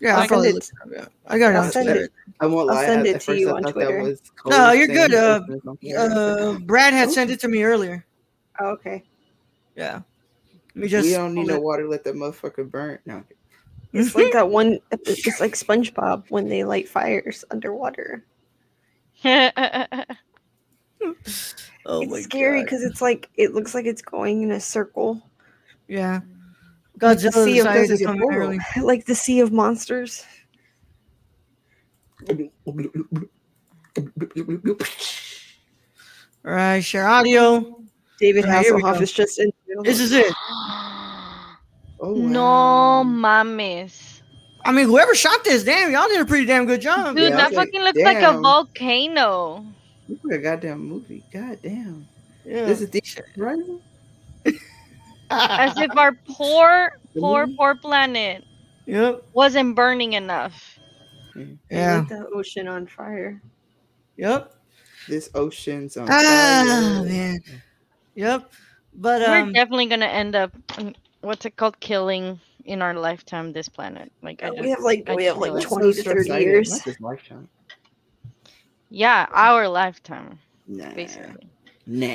Yeah, 0.00 0.16
I'll 0.16 0.22
I'll 0.22 0.28
send 0.28 0.40
look 0.42 0.48
it- 0.50 0.56
it 0.56 0.70
up, 0.82 0.88
yeah. 0.92 1.06
I 1.32 1.38
got 1.38 1.52
it 1.52 1.56
I'll 1.56 1.64
on 1.64 1.70
send 1.72 1.86
Twitter. 1.86 2.04
it. 2.04 2.12
I 2.40 2.46
won't 2.46 2.70
I'll 2.70 2.84
send 2.84 3.06
it 3.06 3.20
to 3.22 3.38
you 3.38 3.50
on 3.50 3.62
Twitter. 3.62 4.04
That 4.04 4.18
No, 4.46 4.72
you're 4.72 4.88
good. 4.88 5.14
Uh, 5.14 5.40
ocean 5.42 5.54
is 5.54 5.66
on 5.66 5.76
fire. 5.76 6.48
Uh, 6.56 6.58
Brad 6.58 6.92
had 6.92 7.10
sent 7.10 7.30
it 7.30 7.38
to 7.40 7.48
me 7.48 7.62
earlier. 7.62 8.04
Oh, 8.60 8.70
okay. 8.70 9.02
Yeah. 9.76 10.00
Let 10.74 10.76
me 10.76 10.88
just. 10.88 11.06
we 11.06 11.12
don't 11.14 11.34
need 11.34 11.46
no 11.46 11.60
water. 11.60 11.88
Let 11.88 12.02
that 12.04 12.14
motherfucker 12.16 12.68
burn. 12.68 12.98
No. 13.06 13.22
It's 13.94 14.14
like 14.16 14.32
that 14.32 14.50
one. 14.50 14.80
It's 14.90 15.40
like 15.40 15.54
SpongeBob 15.54 16.24
when 16.28 16.48
they 16.48 16.64
light 16.64 16.88
fires 16.88 17.44
underwater. 17.52 18.24
oh 19.24 20.04
my 21.04 21.14
it's 21.86 22.24
scary 22.24 22.64
because 22.64 22.82
it's 22.82 23.00
like 23.00 23.30
it 23.36 23.54
looks 23.54 23.72
like 23.72 23.86
it's 23.86 24.02
going 24.02 24.42
in 24.42 24.50
a 24.50 24.60
circle, 24.60 25.22
Yeah. 25.86 26.20
Like 27.00 27.18
the 27.20 27.28
Godzilla 27.28 27.44
sea 27.44 27.58
of- 27.60 27.66
decided 27.66 27.88
There's 27.90 28.02
a 28.02 28.14
portal. 28.14 28.58
like 28.82 29.04
the 29.06 29.14
sea 29.14 29.38
of 29.40 29.52
monsters. 29.52 30.24
All 32.28 32.36
right, 36.42 36.80
share 36.80 37.06
audio. 37.06 37.80
David 38.18 38.44
Alright, 38.44 38.64
here 38.64 38.74
we 38.74 38.82
Hasselhoff 38.82 39.00
is 39.00 39.12
just 39.12 39.38
in. 39.38 39.52
This 39.82 40.00
is 40.00 40.12
it. 40.12 40.32
Oh, 42.06 42.12
no 42.14 42.42
wow. 42.42 43.02
mames. 43.06 44.20
I 44.62 44.72
mean, 44.72 44.86
whoever 44.86 45.14
shot 45.14 45.42
this, 45.44 45.64
damn, 45.64 45.90
y'all 45.90 46.06
did 46.08 46.20
a 46.20 46.24
pretty 46.26 46.44
damn 46.44 46.66
good 46.66 46.80
job. 46.82 47.16
Dude, 47.16 47.30
Yeah, 47.30 47.36
that 47.36 47.48
was 47.50 47.56
like, 47.56 47.68
fucking 47.68 47.82
looks 47.82 48.00
like 48.00 48.22
a 48.22 48.38
volcano. 48.40 49.64
This 50.08 50.18
is 50.22 50.30
a 50.30 50.38
goddamn 50.38 50.86
movie. 50.86 51.22
God 51.32 51.58
damn. 51.62 52.06
Yeah. 52.44 52.64
This 52.66 52.82
is 52.82 52.90
the 52.90 53.02
Horizon? 53.36 53.80
As 55.30 55.76
if 55.78 55.96
our 55.96 56.12
poor, 56.28 56.98
poor, 57.18 57.46
poor 57.56 57.74
planet 57.74 58.44
Yep. 58.86 59.22
wasn't 59.32 59.74
burning 59.74 60.12
enough. 60.12 60.78
Yeah. 61.70 62.00
Lit 62.00 62.08
the 62.10 62.26
ocean 62.34 62.68
on 62.68 62.86
fire. 62.86 63.40
Yep. 64.18 64.54
This 65.08 65.30
ocean's 65.34 65.96
on 65.96 66.06
Ah, 66.10 67.00
fire. 67.00 67.02
man. 67.08 67.40
Yep. 68.14 68.52
But 68.96 69.20
We're 69.22 69.40
um, 69.40 69.52
definitely 69.52 69.86
gonna 69.86 70.06
end 70.06 70.36
up, 70.36 70.52
what's 71.24 71.44
it 71.46 71.56
called, 71.56 71.78
killing 71.80 72.38
in 72.64 72.80
our 72.82 72.94
lifetime 72.94 73.52
this 73.52 73.68
planet. 73.68 74.10
Like 74.22 74.42
I 74.42 74.50
we 74.50 74.70
have 74.70 74.80
like 74.80 75.08
I 75.08 75.14
we 75.14 75.24
have 75.24 75.38
like 75.38 75.52
it. 75.52 75.62
Twenty 75.62 75.92
to 75.92 76.02
short-sighted. 76.02 76.26
thirty 76.28 76.44
years. 76.44 76.86
Lifetime. 77.00 77.48
yeah, 78.90 79.26
our 79.32 79.68
lifetime 79.68 80.38
Nah. 80.66 80.92
basically. 80.94 81.48
Nah. 81.86 82.06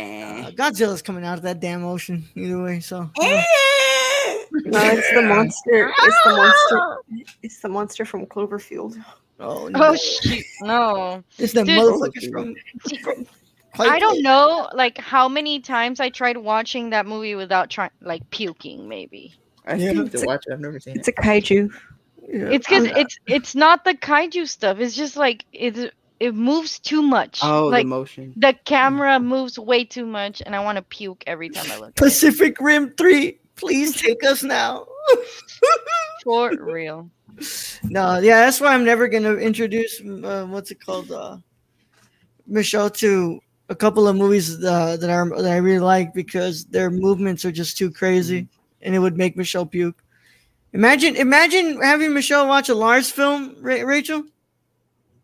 Uh, 0.47 0.51
Godzilla's 0.51 1.01
coming 1.03 1.23
out 1.23 1.37
of 1.37 1.43
that 1.43 1.59
damn 1.59 1.83
ocean 1.85 2.25
either 2.35 2.61
way. 2.61 2.79
So 2.79 3.09
Eh. 3.21 3.43
No, 4.51 4.79
it's 4.81 5.13
the 5.13 5.21
monster. 5.21 5.91
It's 5.99 6.23
the 6.25 6.31
monster. 6.31 7.25
It's 7.43 7.59
the 7.59 7.69
monster 7.69 8.03
from 8.05 8.25
Cloverfield. 8.25 8.97
oh 9.39 9.67
no, 9.67 9.79
Oh 9.91 9.95
shoot! 9.95 10.43
No, 10.61 11.23
it's 11.37 11.53
the 11.53 11.63
Dude. 11.63 11.77
motherfuckers 11.77 12.31
from. 12.31 12.55
I 13.87 13.99
don't 13.99 14.21
know. 14.21 14.69
Like 14.73 14.97
how 14.97 15.29
many 15.29 15.59
times 15.59 15.99
I 15.99 16.09
tried 16.09 16.37
watching 16.37 16.89
that 16.91 17.05
movie 17.05 17.35
without 17.35 17.69
trying, 17.69 17.91
like 18.01 18.27
puking. 18.31 18.87
Maybe 18.89 19.33
I 19.65 19.75
Yeah. 19.75 19.91
still 19.91 20.03
need 20.03 20.11
to 20.13 20.25
watch 20.25 20.45
it. 20.47 20.53
I've 20.53 20.59
never 20.59 20.79
seen 20.79 20.97
It's 20.97 21.07
it. 21.07 21.15
a 21.17 21.21
kaiju. 21.21 21.71
Yeah. 22.31 22.49
it's 22.49 22.67
because 22.67 22.85
it's 22.85 23.19
it's 23.27 23.55
not 23.55 23.83
the 23.85 23.93
kaiju 23.95 24.47
stuff. 24.47 24.79
It's 24.79 24.95
just 24.95 25.15
like 25.17 25.45
it 25.53 25.93
it 26.19 26.35
moves 26.35 26.79
too 26.79 27.01
much. 27.01 27.39
Oh, 27.41 27.67
like 27.67 27.85
the 27.85 27.89
motion. 27.89 28.33
the 28.35 28.53
camera 28.65 29.19
moves 29.19 29.57
way 29.57 29.85
too 29.85 30.05
much, 30.05 30.41
and 30.45 30.55
I 30.55 30.59
want 30.63 30.75
to 30.75 30.81
puke 30.81 31.23
every 31.25 31.49
time 31.49 31.71
I 31.71 31.75
look. 31.77 31.83
At 31.85 31.89
it. 31.89 31.95
Pacific 31.95 32.59
Rim 32.59 32.91
Three. 32.97 33.39
Please 33.55 33.93
take 33.99 34.23
us 34.23 34.43
now. 34.43 34.85
For 36.23 36.51
real. 36.55 37.09
no, 37.83 38.19
yeah, 38.19 38.41
that's 38.45 38.59
why 38.61 38.73
I'm 38.73 38.83
never 38.83 39.07
gonna 39.07 39.35
introduce 39.35 40.01
uh, 40.01 40.45
what's 40.49 40.71
it 40.71 40.83
called, 40.85 41.09
uh, 41.11 41.37
Michelle 42.47 42.89
to 42.89 43.39
a 43.69 43.75
couple 43.75 44.07
of 44.07 44.15
movies 44.15 44.63
uh, 44.65 44.97
that 44.97 45.09
are 45.09 45.29
that 45.41 45.51
I 45.51 45.57
really 45.57 45.79
like 45.79 46.13
because 46.13 46.65
their 46.65 46.89
movements 46.89 47.45
are 47.45 47.51
just 47.51 47.77
too 47.77 47.91
crazy, 47.91 48.47
and 48.81 48.95
it 48.95 48.99
would 48.99 49.17
make 49.17 49.37
Michelle 49.37 49.65
puke. 49.65 50.03
Imagine, 50.73 51.15
imagine 51.15 51.81
having 51.81 52.13
Michelle 52.13 52.47
watch 52.47 52.69
a 52.69 52.75
Lars 52.75 53.09
film, 53.09 53.55
Ra- 53.59 53.81
Rachel, 53.81 54.23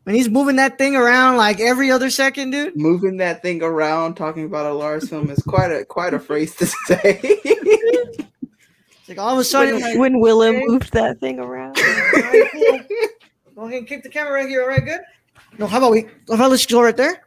when 0.03 0.15
he's 0.15 0.29
moving 0.29 0.55
that 0.55 0.77
thing 0.77 0.95
around 0.95 1.38
like 1.38 1.60
every 1.60 1.91
other 1.91 2.10
second, 2.10 2.51
dude. 2.51 2.75
Moving 2.75 3.17
that 3.17 3.41
thing 3.41 3.62
around, 3.62 4.15
talking 4.15 4.45
about 4.45 4.65
a 4.65 4.73
Lars 4.73 5.10
film 5.10 5.29
is 5.29 5.39
quite 5.39 5.71
a 5.71 5.84
quite 5.86 6.13
a 6.13 6.19
phrase 6.19 6.55
to 6.55 6.65
say. 6.65 7.19
It's 7.23 8.19
like 9.08 9.17
all 9.17 9.34
of 9.34 9.39
a 9.39 9.43
sudden, 9.43 9.75
When, 9.75 9.84
like, 9.84 9.97
when 9.99 10.19
Willem 10.19 10.55
okay. 10.55 10.65
moved 10.65 10.93
that 10.93 11.19
thing 11.19 11.39
around. 11.39 11.75
Go 11.75 13.62
ahead 13.62 13.79
and 13.79 13.88
keep 13.88 14.03
the 14.03 14.10
camera 14.10 14.34
right 14.34 14.49
here. 14.49 14.62
All 14.62 14.67
right, 14.67 14.84
good. 14.84 15.01
No, 15.58 15.67
how 15.67 15.77
about 15.77 15.91
we? 15.91 16.01
How 16.27 16.36
about 16.36 16.51
let's 16.51 16.65
go 16.65 16.81
right 16.81 16.97
there? 16.97 17.25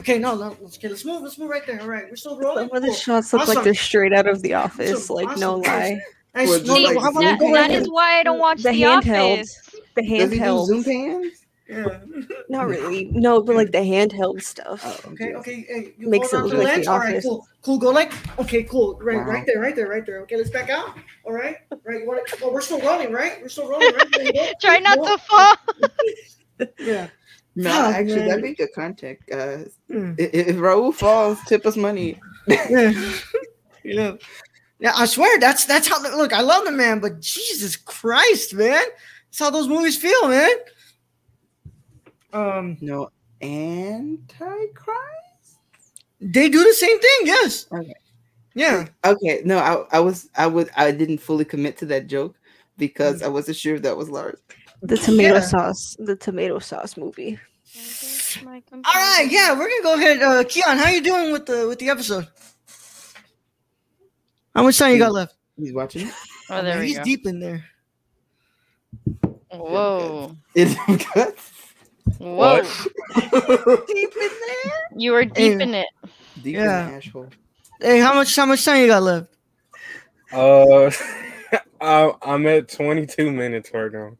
Okay, 0.00 0.18
no, 0.18 0.34
no, 0.34 0.56
let's 0.60 0.76
okay, 0.78 0.88
let's 0.88 1.04
move. 1.04 1.22
Let's 1.22 1.38
move 1.38 1.50
right 1.50 1.66
there. 1.66 1.80
All 1.80 1.88
right, 1.88 2.04
we're 2.08 2.16
still 2.16 2.38
rolling. 2.38 2.68
Some 2.68 2.76
of 2.76 2.82
the 2.82 2.88
Cool. 2.88 2.96
shots 2.96 3.32
look 3.32 3.42
Awesome. 3.42 3.54
like 3.54 3.64
they're 3.64 3.74
straight 3.74 4.12
out 4.12 4.26
of 4.26 4.42
the 4.42 4.54
office. 4.54 5.10
Awesome, 5.10 5.16
Like 5.16 5.38
no 5.38 5.56
lie. 5.56 6.00
Nice. 6.34 6.48
Well, 6.48 6.58
No, 6.60 6.64
just 6.64 6.66
no, 6.68 6.74
like 6.74 6.98
how 6.98 7.10
about 7.10 7.14
we 7.18 7.24
That, 7.26 7.38
go 7.40 7.46
right 7.46 7.54
that 7.54 7.68
there? 7.70 7.80
is 7.80 7.90
why 7.90 8.18
I 8.20 8.22
don't 8.22 8.38
watch 8.38 8.62
The 8.62 8.70
The, 8.72 8.82
handheld. 8.82 9.32
Office. 9.38 9.70
The 9.96 10.02
Does 10.02 10.10
he 10.10 10.18
do 10.18 10.42
handheld. 10.42 10.66
zoom 10.66 10.84
pans? 10.84 11.32
Yeah. 11.68 11.98
Not 12.48 12.66
really. 12.68 13.04
No, 13.12 13.42
but 13.42 13.54
like 13.56 13.70
the 13.72 13.78
handheld 13.78 14.42
stuff. 14.42 14.80
Oh, 14.84 15.12
Okay, 15.12 15.34
okay. 15.34 15.66
Hey, 15.68 15.94
you 15.98 16.08
Makes 16.08 16.30
hold 16.32 16.44
it 16.44 16.46
look 16.46 16.52
the 16.56 16.58
like 16.64 16.74
lens. 16.74 16.86
The 16.86 16.92
All 16.92 16.98
right, 16.98 17.22
cool, 17.22 17.46
cool. 17.62 17.78
Go 17.78 17.90
like. 17.90 18.12
Okay, 18.40 18.62
cool. 18.64 18.98
Right, 19.02 19.18
Wow. 19.18 19.24
right 19.24 19.46
there, 19.46 19.60
right 19.60 19.76
there, 19.76 19.86
right 19.88 20.04
there. 20.06 20.20
Okay, 20.22 20.36
let's 20.36 20.50
back 20.50 20.68
out. 20.70 20.96
All 21.24 21.32
right, 21.32 21.56
right. 21.84 22.00
You 22.00 22.06
want 22.08 22.26
to? 22.26 22.38
Oh, 22.44 22.52
we're 22.52 22.60
still 22.60 22.80
rolling, 22.80 23.12
right? 23.12 23.40
We're 23.42 23.48
still 23.48 23.68
rolling, 23.68 23.92
right? 23.94 24.06
There 24.12 24.24
you 24.24 24.32
go. 24.32 24.46
Try 24.60 24.78
not 24.78 24.98
Go. 24.98 25.16
to 25.16 25.22
fall. 25.22 25.54
Yeah. 26.78 27.08
No, 27.56 27.70
Fuck, 27.70 27.94
actually, 27.96 28.28
that'd 28.28 28.42
be 28.42 28.54
good 28.54 28.72
content. 28.74 29.18
Uh, 29.32 29.58
Hmm. 29.90 30.12
if, 30.18 30.32
if 30.34 30.56
Raul 30.56 30.94
falls, 30.94 31.38
tip 31.46 31.66
us 31.66 31.76
money. 31.76 32.18
Yeah. 33.82 34.12
yeah. 34.78 34.92
I 34.94 35.06
swear 35.06 35.38
that's 35.40 35.64
that's 35.64 35.88
how 35.88 36.00
look, 36.02 36.32
I 36.34 36.42
love 36.42 36.64
the 36.66 36.70
man, 36.70 37.00
but 37.00 37.20
Jesus 37.20 37.76
Christ, 37.76 38.52
man. 38.54 38.82
That's 39.26 39.38
how 39.38 39.48
those 39.50 39.68
movies 39.68 39.96
feel, 39.96 40.28
man. 40.28 40.50
Um 42.32 42.76
No, 42.80 43.10
Antichrist. 43.40 44.94
they 46.20 46.48
do 46.48 46.62
the 46.62 46.74
same 46.74 47.00
thing, 47.00 47.20
yes. 47.24 47.66
Okay. 47.72 47.94
Yeah. 48.54 48.86
Okay, 49.04 49.42
no, 49.44 49.58
I, 49.58 49.96
I 49.96 50.00
was, 50.00 50.28
I 50.36 50.46
was, 50.46 50.68
I 50.76 50.90
didn't 50.90 51.18
fully 51.18 51.44
commit 51.44 51.78
to 51.78 51.86
that 51.86 52.06
joke 52.08 52.36
because 52.76 53.22
I 53.22 53.28
wasn't 53.28 53.56
sure 53.56 53.76
if 53.76 53.82
that 53.82 53.96
was 53.96 54.10
Lars. 54.10 54.40
The 54.82 54.96
tomato 54.96 55.34
Yeah. 55.34 55.40
sauce. 55.40 55.96
The 55.98 56.16
tomato 56.16 56.58
sauce 56.58 56.96
movie. 56.96 57.38
All 58.44 58.44
right, 58.84 59.26
yeah, 59.30 59.52
we're 59.52 59.68
gonna 59.68 59.82
go 59.82 59.94
ahead. 59.94 60.22
Uh 60.22 60.44
Keon, 60.44 60.78
how 60.78 60.88
you 60.88 61.02
doing 61.02 61.32
with 61.32 61.46
the 61.46 61.68
with 61.68 61.78
the 61.78 61.88
episode? 61.90 62.26
How 64.54 64.62
much 64.62 64.78
time 64.78 64.92
you 64.92 64.98
got 64.98 65.12
left? 65.12 65.34
He's 65.56 65.72
watching. 65.72 66.10
Oh, 66.48 66.62
there 66.62 66.74
Man, 66.74 66.78
we 66.80 66.86
he's 66.88 66.98
go. 66.98 67.04
deep 67.04 67.26
in 67.26 67.38
there. 67.40 67.64
Whoa. 69.52 70.36
It's 70.54 70.74
good. 71.14 71.34
Whoa. 72.18 72.62
Deep 73.86 74.12
in 74.16 74.30
there. 74.46 74.72
You 74.96 75.12
were 75.12 75.24
deep 75.24 75.36
Hey. 75.36 75.62
in 75.62 75.74
it. 75.74 75.86
Deep 76.42 76.54
Yeah. 76.56 76.86
in 76.86 76.90
the 76.92 76.96
asshole. 76.96 77.28
Hey, 77.80 78.00
how 78.00 78.14
much 78.14 78.34
how 78.34 78.46
much 78.46 78.64
time 78.64 78.80
you 78.80 78.86
got 78.88 79.02
left? 79.02 79.28
Uh, 80.32 80.90
I, 81.80 82.12
I'm 82.22 82.46
at 82.46 82.68
22 82.68 83.30
minutes 83.30 83.70
right 83.72 83.92
now. 83.92 84.16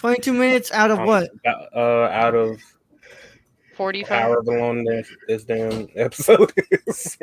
22 0.00 0.32
minutes 0.32 0.72
out 0.72 0.90
of 0.90 0.98
Um, 1.00 1.06
what? 1.06 1.28
Uh, 1.46 1.78
out 2.10 2.34
of 2.34 2.58
45. 3.76 4.08
however 4.08 4.58
long 4.58 4.84
this, 4.84 5.08
this 5.28 5.44
damn 5.44 5.88
episode 5.94 6.52
is. 6.86 7.18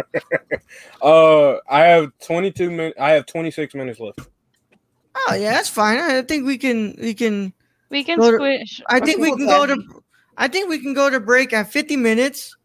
uh, 1.02 1.56
I 1.70 1.82
have 1.82 2.12
22 2.24 2.70
minutes. 2.70 3.00
I 3.00 3.12
have 3.12 3.26
26 3.26 3.74
minutes 3.76 4.00
left. 4.00 4.20
Oh 5.28 5.34
yeah, 5.34 5.52
that's 5.54 5.70
fine. 5.70 5.98
I 6.00 6.22
think 6.22 6.46
we 6.46 6.58
can 6.60 6.96
we 7.02 7.13
can 7.16 7.52
We 7.90 8.04
can 8.04 8.20
to- 8.20 8.38
switch. 8.38 8.82
I 8.88 9.00
think 9.00 9.20
we 9.22 9.36
can 9.36 9.48
go 9.48 9.66
to 9.66 9.76
I 10.38 10.48
think 10.48 10.70
we 10.70 10.78
can 10.80 10.94
go 10.94 11.10
to 11.10 11.20
break 11.20 11.54
at 11.54 11.72
50 11.72 11.96
minutes. 11.98 12.56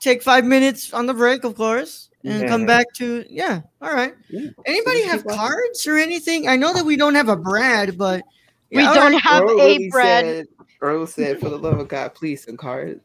Take 0.00 0.22
5 0.22 0.46
minutes 0.46 0.94
on 0.94 1.04
the 1.04 1.12
break, 1.12 1.44
of 1.44 1.54
course, 1.56 2.08
and 2.24 2.48
come 2.48 2.64
back 2.64 2.86
to 2.94 3.22
yeah. 3.28 3.60
All 3.82 3.92
right. 3.92 4.14
Yeah. 4.30 4.48
Anybody 4.64 5.02
have 5.02 5.26
cards 5.26 5.86
or 5.86 5.98
anything? 5.98 6.48
I 6.48 6.56
know 6.56 6.72
that 6.72 6.86
we 6.86 6.96
don't 6.96 7.14
have 7.16 7.28
a 7.28 7.36
Brad, 7.36 7.98
but 7.98 8.22
We 8.70 8.82
Yeah, 8.82 8.94
don't 8.94 9.12
right. 9.12 9.22
have 9.22 9.42
Earl 9.42 9.50
a 9.50 9.56
really 9.56 9.88
bread. 9.90 10.24
Said, 10.24 10.46
Earl 10.80 11.06
said, 11.06 11.40
"For 11.40 11.48
the 11.48 11.58
love 11.58 11.78
of 11.78 11.88
God, 11.88 12.14
please 12.14 12.44
some 12.44 12.56
cards." 12.56 13.00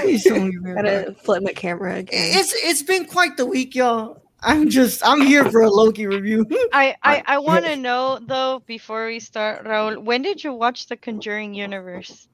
Please 0.00 0.24
don't 0.24 0.50
give 0.50 0.62
me 0.62 0.70
a 0.70 0.74
Brad. 0.74 0.84
Gotta 0.84 1.14
flip 1.14 1.42
my 1.42 1.52
camera 1.52 1.96
again. 1.96 2.36
It's 2.38 2.52
it's 2.56 2.82
been 2.82 3.04
quite 3.06 3.36
the 3.36 3.46
week, 3.46 3.74
y'all. 3.74 4.22
I'm 4.40 4.68
just 4.68 5.04
I'm 5.04 5.20
here 5.20 5.44
for 5.50 5.62
a 5.62 5.68
Loki 5.70 6.06
review. 6.06 6.46
I, 6.72 6.94
I, 7.02 7.22
I 7.26 7.38
want 7.38 7.64
to 7.64 7.76
know 7.88 8.18
though 8.22 8.62
before 8.66 9.06
we 9.06 9.18
start, 9.18 9.64
Raul. 9.64 9.98
When 10.02 10.22
did 10.22 10.42
you 10.44 10.52
watch 10.52 10.86
the 10.86 10.96
Conjuring 10.96 11.54
universe? 11.54 12.28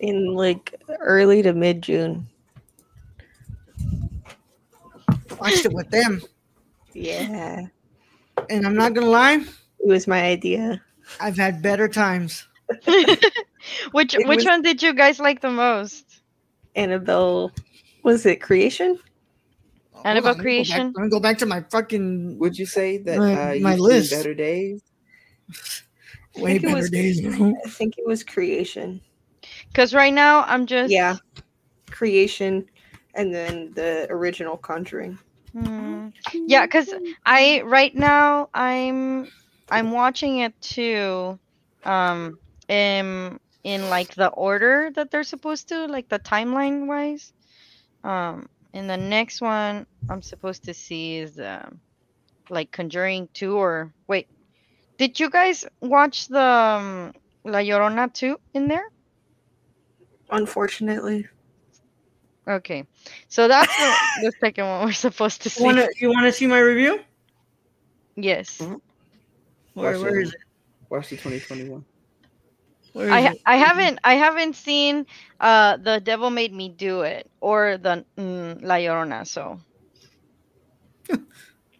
in 0.00 0.34
like 0.34 0.74
early 1.00 1.42
to 1.42 1.52
mid 1.52 1.82
June. 1.82 2.26
Watched 5.40 5.64
it 5.66 5.72
with 5.72 5.90
them, 5.90 6.22
Yeah. 6.94 7.66
and 8.50 8.66
I'm 8.66 8.74
not 8.74 8.94
gonna 8.94 9.06
lie, 9.06 9.34
It 9.80 9.86
was 9.86 10.06
my 10.06 10.22
idea. 10.22 10.82
I've 11.20 11.36
had 11.36 11.62
better 11.62 11.88
times. 11.88 12.46
which 13.92 14.14
It 14.14 14.26
which 14.26 14.36
was- 14.38 14.44
one 14.44 14.62
did 14.62 14.82
you 14.82 14.92
guys 14.94 15.18
like 15.18 15.40
the 15.40 15.50
most? 15.50 16.20
Annabelle 16.76 17.52
was 18.04 18.24
it 18.26 18.36
creation? 18.40 18.98
Annabelle 20.04 20.04
Hold 20.04 20.04
on, 20.04 20.04
let 20.04 20.14
me 20.14 20.20
go 20.20 20.34
back- 20.34 20.42
Creation? 20.42 20.92
Let 20.96 21.04
me 21.04 21.10
go 21.10 21.20
back 21.20 21.38
to 21.38 21.46
my 21.46 21.60
fucking 21.70 22.38
Would 22.38 22.58
you 22.58 22.66
say 22.66 22.98
that 22.98 23.18
My- 23.18 23.56
uh, 23.56 23.58
my 23.60 23.74
list. 23.76 24.12
better 24.12 24.34
days? 24.34 24.82
way 26.36 26.58
better 26.58 26.74
was- 26.76 26.90
days. 26.90 27.20
bro. 27.20 27.54
I 27.64 27.68
think 27.68 27.98
it 27.98 28.06
was 28.06 28.22
creation. 28.22 29.00
Because 29.68 29.94
right 29.94 30.12
now 30.14 30.42
I'm 30.44 30.66
just 30.66 30.92
Yeah. 30.92 31.16
Creation 31.90 32.66
and 33.14 33.34
then 33.34 33.72
the 33.74 34.06
original 34.10 34.56
conjuring. 34.56 35.18
Hmm. 35.52 36.08
Yeah, 36.34 36.66
because 36.66 36.92
I 37.26 37.62
right 37.64 37.94
now 37.94 38.50
I'm 38.54 39.28
I'm 39.70 39.90
watching 39.90 40.38
it 40.38 40.58
too, 40.60 41.38
um, 41.84 42.38
in 42.68 43.38
in 43.64 43.90
like 43.90 44.14
the 44.14 44.28
order 44.28 44.90
that 44.94 45.10
they're 45.10 45.24
supposed 45.24 45.68
to, 45.68 45.86
like 45.86 46.08
the 46.08 46.18
timeline 46.18 46.86
wise. 46.86 47.32
Um, 48.04 48.48
and 48.72 48.88
the 48.88 48.96
next 48.96 49.40
one 49.40 49.86
I'm 50.08 50.22
supposed 50.22 50.64
to 50.64 50.74
see 50.74 51.18
is 51.18 51.38
um, 51.38 51.80
like 52.50 52.70
Conjuring 52.70 53.28
two 53.34 53.56
or 53.56 53.92
wait, 54.06 54.28
did 54.96 55.18
you 55.20 55.30
guys 55.30 55.66
watch 55.80 56.28
the 56.28 56.40
um, 56.40 57.12
La 57.44 57.58
Llorona 57.58 58.12
two 58.12 58.38
in 58.54 58.68
there? 58.68 58.90
Unfortunately. 60.30 61.26
Okay, 62.46 62.84
so 63.28 63.46
that's 63.48 63.76
the, 63.76 63.94
the 64.22 64.32
second 64.40 64.66
one 64.66 64.86
we're 64.86 64.92
supposed 64.92 65.42
to 65.42 65.50
see. 65.50 65.62
Wanna 65.62 65.86
you 65.98 66.08
wanna 66.10 66.32
see 66.32 66.46
my 66.46 66.60
review? 66.60 67.00
Yes. 68.16 68.62
Where, 69.78 69.92
Watch 69.92 70.02
where 70.02 70.18
it. 70.18 70.22
is 70.24 70.34
it? 70.34 70.40
Watch 70.90 71.08
the 71.10 71.16
2021. 71.16 71.84
Where 72.94 73.06
is 73.06 73.12
I 73.12 73.20
it? 73.20 73.40
I 73.46 73.56
haven't 73.56 74.00
I 74.02 74.14
haven't 74.14 74.56
seen 74.56 75.06
uh 75.38 75.76
the 75.76 76.00
devil 76.00 76.30
made 76.30 76.52
me 76.52 76.68
do 76.68 77.02
it 77.02 77.30
or 77.40 77.78
the 77.78 78.04
mm, 78.16 78.60
La 78.60 78.74
Llorona 78.74 79.24
so 79.24 79.60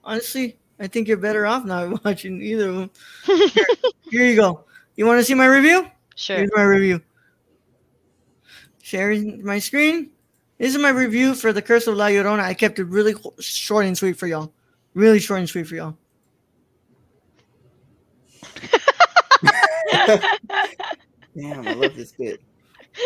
Honestly, 0.05 0.59
I 0.78 0.86
think 0.86 1.09
you're 1.09 1.16
better 1.16 1.44
off 1.44 1.64
not 1.64 2.05
watching 2.05 2.40
either 2.40 2.68
of 2.68 2.76
them. 2.76 2.90
Here, 3.26 3.66
here 4.11 4.24
you 4.26 4.36
go. 4.36 4.64
You 4.94 5.07
want 5.07 5.18
to 5.18 5.24
see 5.24 5.34
my 5.34 5.46
review? 5.46 5.90
sure 6.14 6.36
Here's 6.36 6.51
my 6.55 6.62
review. 6.62 7.03
Sharing 8.80 9.44
my 9.44 9.59
screen. 9.59 10.11
This 10.57 10.74
is 10.74 10.80
my 10.80 10.90
review 10.90 11.34
for 11.34 11.53
the 11.53 11.62
Curse 11.62 11.88
of 11.88 11.96
La 11.96 12.07
Llorona. 12.07 12.40
I 12.40 12.55
kept 12.55 12.78
it 12.78 12.84
really 12.84 13.14
short 13.40 13.86
and 13.86 13.99
sweet 13.99 14.16
for 14.16 14.28
y'all. 14.28 14.53
Really 14.94 15.18
short 15.18 15.40
and 15.40 15.49
sweet 15.49 15.66
for 15.66 15.74
y'all. 15.74 15.96
Damn, 21.36 21.68
I 21.68 21.72
love 21.74 21.94
this 21.94 22.12
bit. 22.12 22.40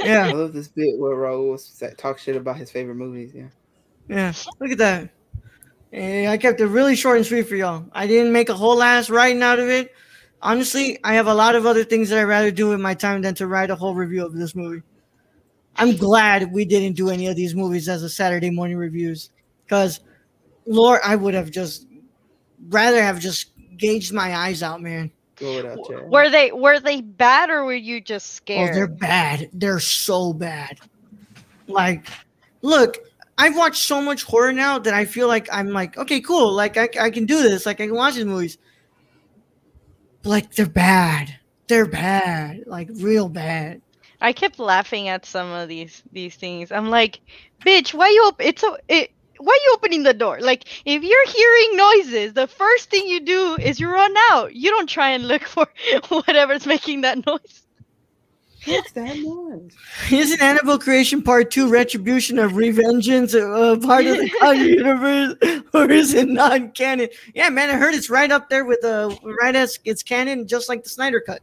Yeah, 0.04 0.26
I 0.26 0.32
love 0.32 0.52
this 0.52 0.68
bit 0.68 0.98
where 0.98 1.14
Raul 1.16 1.58
sa- 1.58 1.94
talk 1.96 2.18
shit 2.18 2.36
about 2.36 2.56
his 2.56 2.70
favorite 2.70 2.94
movies. 2.94 3.32
Yeah. 3.34 3.48
yeah. 4.08 4.32
Look 4.60 4.70
at 4.70 4.78
that. 4.78 5.10
Eh, 5.92 6.26
I 6.26 6.38
kept 6.38 6.60
it 6.60 6.66
really 6.66 6.96
short 6.96 7.18
and 7.18 7.26
sweet 7.26 7.42
for 7.42 7.56
y'all. 7.56 7.84
I 7.92 8.06
didn't 8.06 8.32
make 8.32 8.48
a 8.48 8.54
whole 8.54 8.82
ass 8.82 9.10
writing 9.10 9.42
out 9.42 9.58
of 9.58 9.68
it. 9.68 9.92
Honestly, 10.40 10.98
I 11.04 11.14
have 11.14 11.26
a 11.26 11.34
lot 11.34 11.54
of 11.54 11.66
other 11.66 11.84
things 11.84 12.08
that 12.08 12.18
I'd 12.18 12.24
rather 12.24 12.50
do 12.50 12.68
with 12.68 12.80
my 12.80 12.94
time 12.94 13.22
than 13.22 13.34
to 13.36 13.46
write 13.46 13.70
a 13.70 13.76
whole 13.76 13.94
review 13.94 14.24
of 14.24 14.32
this 14.32 14.54
movie. 14.54 14.82
I'm 15.76 15.96
glad 15.96 16.52
we 16.52 16.64
didn't 16.64 16.96
do 16.96 17.10
any 17.10 17.28
of 17.28 17.36
these 17.36 17.54
movies 17.54 17.88
as 17.88 18.02
a 18.02 18.08
Saturday 18.08 18.50
morning 18.50 18.76
reviews. 18.76 19.30
Because, 19.64 20.00
Lord, 20.66 21.00
I 21.04 21.16
would 21.16 21.34
have 21.34 21.50
just 21.50 21.86
rather 22.68 23.02
have 23.02 23.20
just 23.20 23.50
gauged 23.76 24.12
my 24.12 24.34
eyes 24.34 24.62
out, 24.62 24.80
man. 24.80 25.10
Go 25.42 25.58
it 25.58 25.66
out, 25.66 25.78
Chad. 25.88 26.08
Were 26.08 26.30
they 26.30 26.52
were 26.52 26.78
they 26.78 27.00
bad 27.00 27.50
or 27.50 27.64
were 27.64 27.74
you 27.74 28.00
just 28.00 28.34
scared? 28.34 28.70
Oh, 28.70 28.74
they're 28.74 28.86
bad. 28.86 29.50
They're 29.52 29.80
so 29.80 30.32
bad. 30.32 30.78
Like, 31.66 32.06
look, 32.60 32.98
I've 33.36 33.56
watched 33.56 33.82
so 33.82 34.00
much 34.00 34.22
horror 34.22 34.52
now 34.52 34.78
that 34.78 34.94
I 34.94 35.04
feel 35.04 35.26
like 35.26 35.48
I'm 35.52 35.70
like, 35.70 35.98
okay, 35.98 36.20
cool. 36.20 36.52
Like, 36.52 36.76
I, 36.76 36.88
I 37.00 37.10
can 37.10 37.26
do 37.26 37.42
this. 37.42 37.66
Like, 37.66 37.80
I 37.80 37.86
can 37.86 37.96
watch 37.96 38.14
these 38.14 38.24
movies. 38.24 38.56
But, 40.22 40.30
like, 40.30 40.54
they're 40.54 40.66
bad. 40.66 41.36
They're 41.66 41.86
bad. 41.86 42.62
Like, 42.68 42.88
real 42.94 43.28
bad. 43.28 43.82
I 44.20 44.32
kept 44.32 44.60
laughing 44.60 45.08
at 45.08 45.26
some 45.26 45.50
of 45.50 45.68
these 45.68 46.04
these 46.12 46.36
things. 46.36 46.70
I'm 46.70 46.88
like, 46.88 47.18
bitch, 47.66 47.92
why 47.92 48.10
you 48.10 48.22
op- 48.28 48.40
it's 48.40 48.62
a 48.62 48.76
it 48.86 49.10
why 49.44 49.52
are 49.52 49.64
you 49.66 49.72
opening 49.74 50.02
the 50.02 50.14
door? 50.14 50.40
Like 50.40 50.64
if 50.84 51.02
you're 51.02 51.26
hearing 51.26 51.76
noises, 51.76 52.34
the 52.34 52.46
first 52.46 52.90
thing 52.90 53.06
you 53.06 53.20
do 53.20 53.56
is 53.60 53.80
you 53.80 53.88
run 53.88 54.14
out. 54.30 54.54
You 54.54 54.70
don't 54.70 54.88
try 54.88 55.10
and 55.10 55.26
look 55.26 55.44
for 55.44 55.66
whatever's 56.08 56.66
making 56.66 57.02
that 57.02 57.24
noise. 57.26 57.62
What's 58.64 58.92
that 58.92 59.18
noise? 59.18 59.74
Isn't 60.10 60.40
Annabelle 60.40 60.78
Creation 60.78 61.20
Part 61.22 61.50
2 61.50 61.68
Retribution 61.68 62.38
of 62.38 62.52
Revengeance 62.52 63.34
uh, 63.34 63.84
part 63.84 64.06
of 64.06 64.18
the 64.18 64.30
Conjuring 64.40 64.68
universe? 64.68 65.62
Or 65.74 65.90
is 65.90 66.14
it 66.14 66.28
non 66.28 66.70
canon? 66.70 67.08
Yeah, 67.34 67.48
man, 67.48 67.70
I 67.70 67.74
heard 67.74 67.94
it's 67.94 68.08
right 68.08 68.30
up 68.30 68.48
there 68.50 68.64
with 68.64 68.80
the 68.82 69.08
uh, 69.08 69.32
right 69.42 69.56
as 69.56 69.80
it's 69.84 70.02
canon, 70.02 70.46
just 70.46 70.68
like 70.68 70.84
the 70.84 70.90
Snyder 70.90 71.20
Cut. 71.20 71.40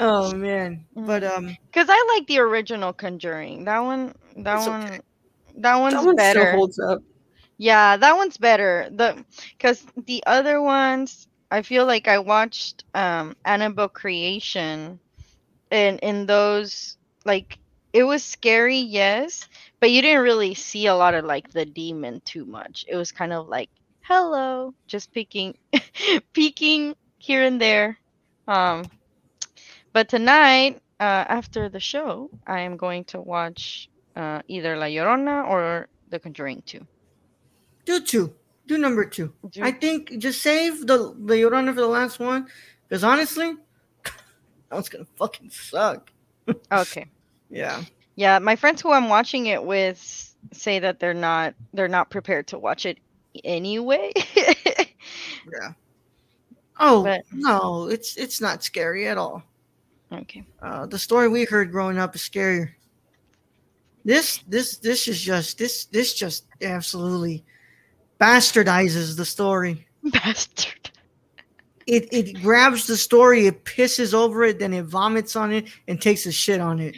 Oh, 0.00 0.34
man. 0.34 0.84
But, 0.96 1.22
um, 1.22 1.56
Cause 1.72 1.86
I 1.88 2.14
like 2.16 2.26
the 2.26 2.40
original 2.40 2.92
Conjuring. 2.92 3.64
That 3.64 3.78
one, 3.78 4.14
that 4.38 4.68
one, 4.68 4.84
okay. 4.84 5.00
That 5.58 5.76
one's 5.76 6.04
That 6.06 6.16
one 6.16 6.16
better. 6.16 6.48
holds 6.50 6.78
up. 6.78 7.02
Yeah, 7.58 7.96
that 7.96 8.16
one's 8.16 8.36
better. 8.38 8.88
The 8.90 9.24
because 9.56 9.84
the 9.96 10.22
other 10.26 10.60
ones, 10.60 11.28
I 11.50 11.62
feel 11.62 11.86
like 11.86 12.08
I 12.08 12.18
watched 12.18 12.84
um 12.94 13.36
Annabelle 13.44 13.88
Creation, 13.88 15.00
and 15.70 15.98
in 16.00 16.26
those 16.26 16.96
like 17.24 17.58
it 17.92 18.04
was 18.04 18.24
scary, 18.24 18.78
yes, 18.78 19.48
but 19.80 19.90
you 19.90 20.02
didn't 20.02 20.22
really 20.22 20.54
see 20.54 20.86
a 20.86 20.94
lot 20.94 21.14
of 21.14 21.24
like 21.24 21.50
the 21.50 21.64
demon 21.66 22.20
too 22.24 22.44
much. 22.44 22.84
It 22.88 22.96
was 22.96 23.12
kind 23.12 23.32
of 23.32 23.48
like 23.48 23.70
hello, 24.02 24.74
just 24.86 25.12
peeking, 25.12 25.56
peeking 26.32 26.94
here 27.18 27.42
and 27.44 27.60
there. 27.60 27.98
Um, 28.46 28.84
but 29.92 30.08
tonight, 30.08 30.76
uh, 31.00 31.24
after 31.28 31.68
the 31.68 31.80
show, 31.80 32.30
I 32.46 32.60
am 32.60 32.76
going 32.76 33.04
to 33.06 33.20
watch 33.20 33.88
uh, 34.16 34.42
either 34.48 34.76
La 34.76 34.86
Llorona 34.86 35.48
or 35.48 35.88
The 36.10 36.18
Conjuring 36.18 36.62
Two. 36.66 36.86
do 37.84 38.00
two. 38.00 38.34
Do 38.66 38.78
number 38.78 39.04
two. 39.04 39.32
Do- 39.50 39.62
I 39.62 39.72
think 39.72 40.16
just 40.18 40.40
save 40.42 40.86
the 40.86 41.14
the 41.18 41.34
Llorona 41.34 41.74
for 41.74 41.80
the 41.80 41.86
last 41.88 42.18
one, 42.18 42.46
because 42.88 43.04
honestly, 43.04 43.52
that 44.04 44.12
one's 44.70 44.88
gonna 44.88 45.06
fucking 45.18 45.50
suck. 45.50 46.10
Okay. 46.72 47.06
Yeah. 47.50 47.82
Yeah, 48.16 48.38
my 48.38 48.54
friends 48.56 48.80
who 48.82 48.92
I'm 48.92 49.08
watching 49.08 49.46
it 49.46 49.64
with 49.64 50.34
say 50.52 50.78
that 50.78 51.00
they're 51.00 51.14
not 51.14 51.54
they're 51.72 51.88
not 51.88 52.10
prepared 52.10 52.46
to 52.48 52.58
watch 52.58 52.86
it 52.86 52.98
anyway. 53.44 54.12
Yeah. 55.52 55.72
Oh 56.80 57.02
But- 57.04 57.22
no, 57.32 57.88
it's 57.88 58.16
it's 58.16 58.40
not 58.40 58.64
scary 58.64 59.06
at 59.08 59.18
all. 59.18 59.42
okay. 60.12 60.44
Uh, 60.62 60.86
the 60.86 60.98
story 60.98 61.28
we 61.28 61.44
heard 61.44 61.70
growing 61.70 61.98
up 61.98 62.14
is 62.14 62.22
scarier. 62.22 62.70
This 64.04 64.38
this 64.48 64.76
this 64.78 65.08
is 65.08 65.20
just 65.20 65.58
this 65.58 65.86
this 65.86 66.12
just 66.12 66.44
absolutely 66.60 67.44
bastardizes 68.20 69.16
the 69.16 69.24
story. 69.24 69.86
Bastard. 70.04 70.90
It 71.86 72.08
it 72.12 72.42
grabs 72.42 72.86
the 72.86 72.96
story, 72.96 73.46
it 73.46 73.64
pisses 73.64 74.12
over 74.14 74.44
it, 74.44 74.58
then 74.58 74.72
it 74.74 74.84
vomits 74.84 75.36
on 75.36 75.52
it 75.52 75.66
and 75.88 76.00
takes 76.00 76.26
a 76.26 76.32
shit 76.32 76.60
on 76.60 76.80
it. 76.80 76.96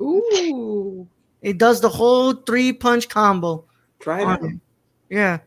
Ooh. 0.00 1.06
It 1.42 1.58
does 1.58 1.80
the 1.80 1.88
whole 1.88 2.32
three 2.32 2.72
punch 2.72 3.08
combo. 3.08 3.64
Try 3.98 4.34
it 4.34 4.40
it. 4.42 4.60
Yeah. 5.10 5.38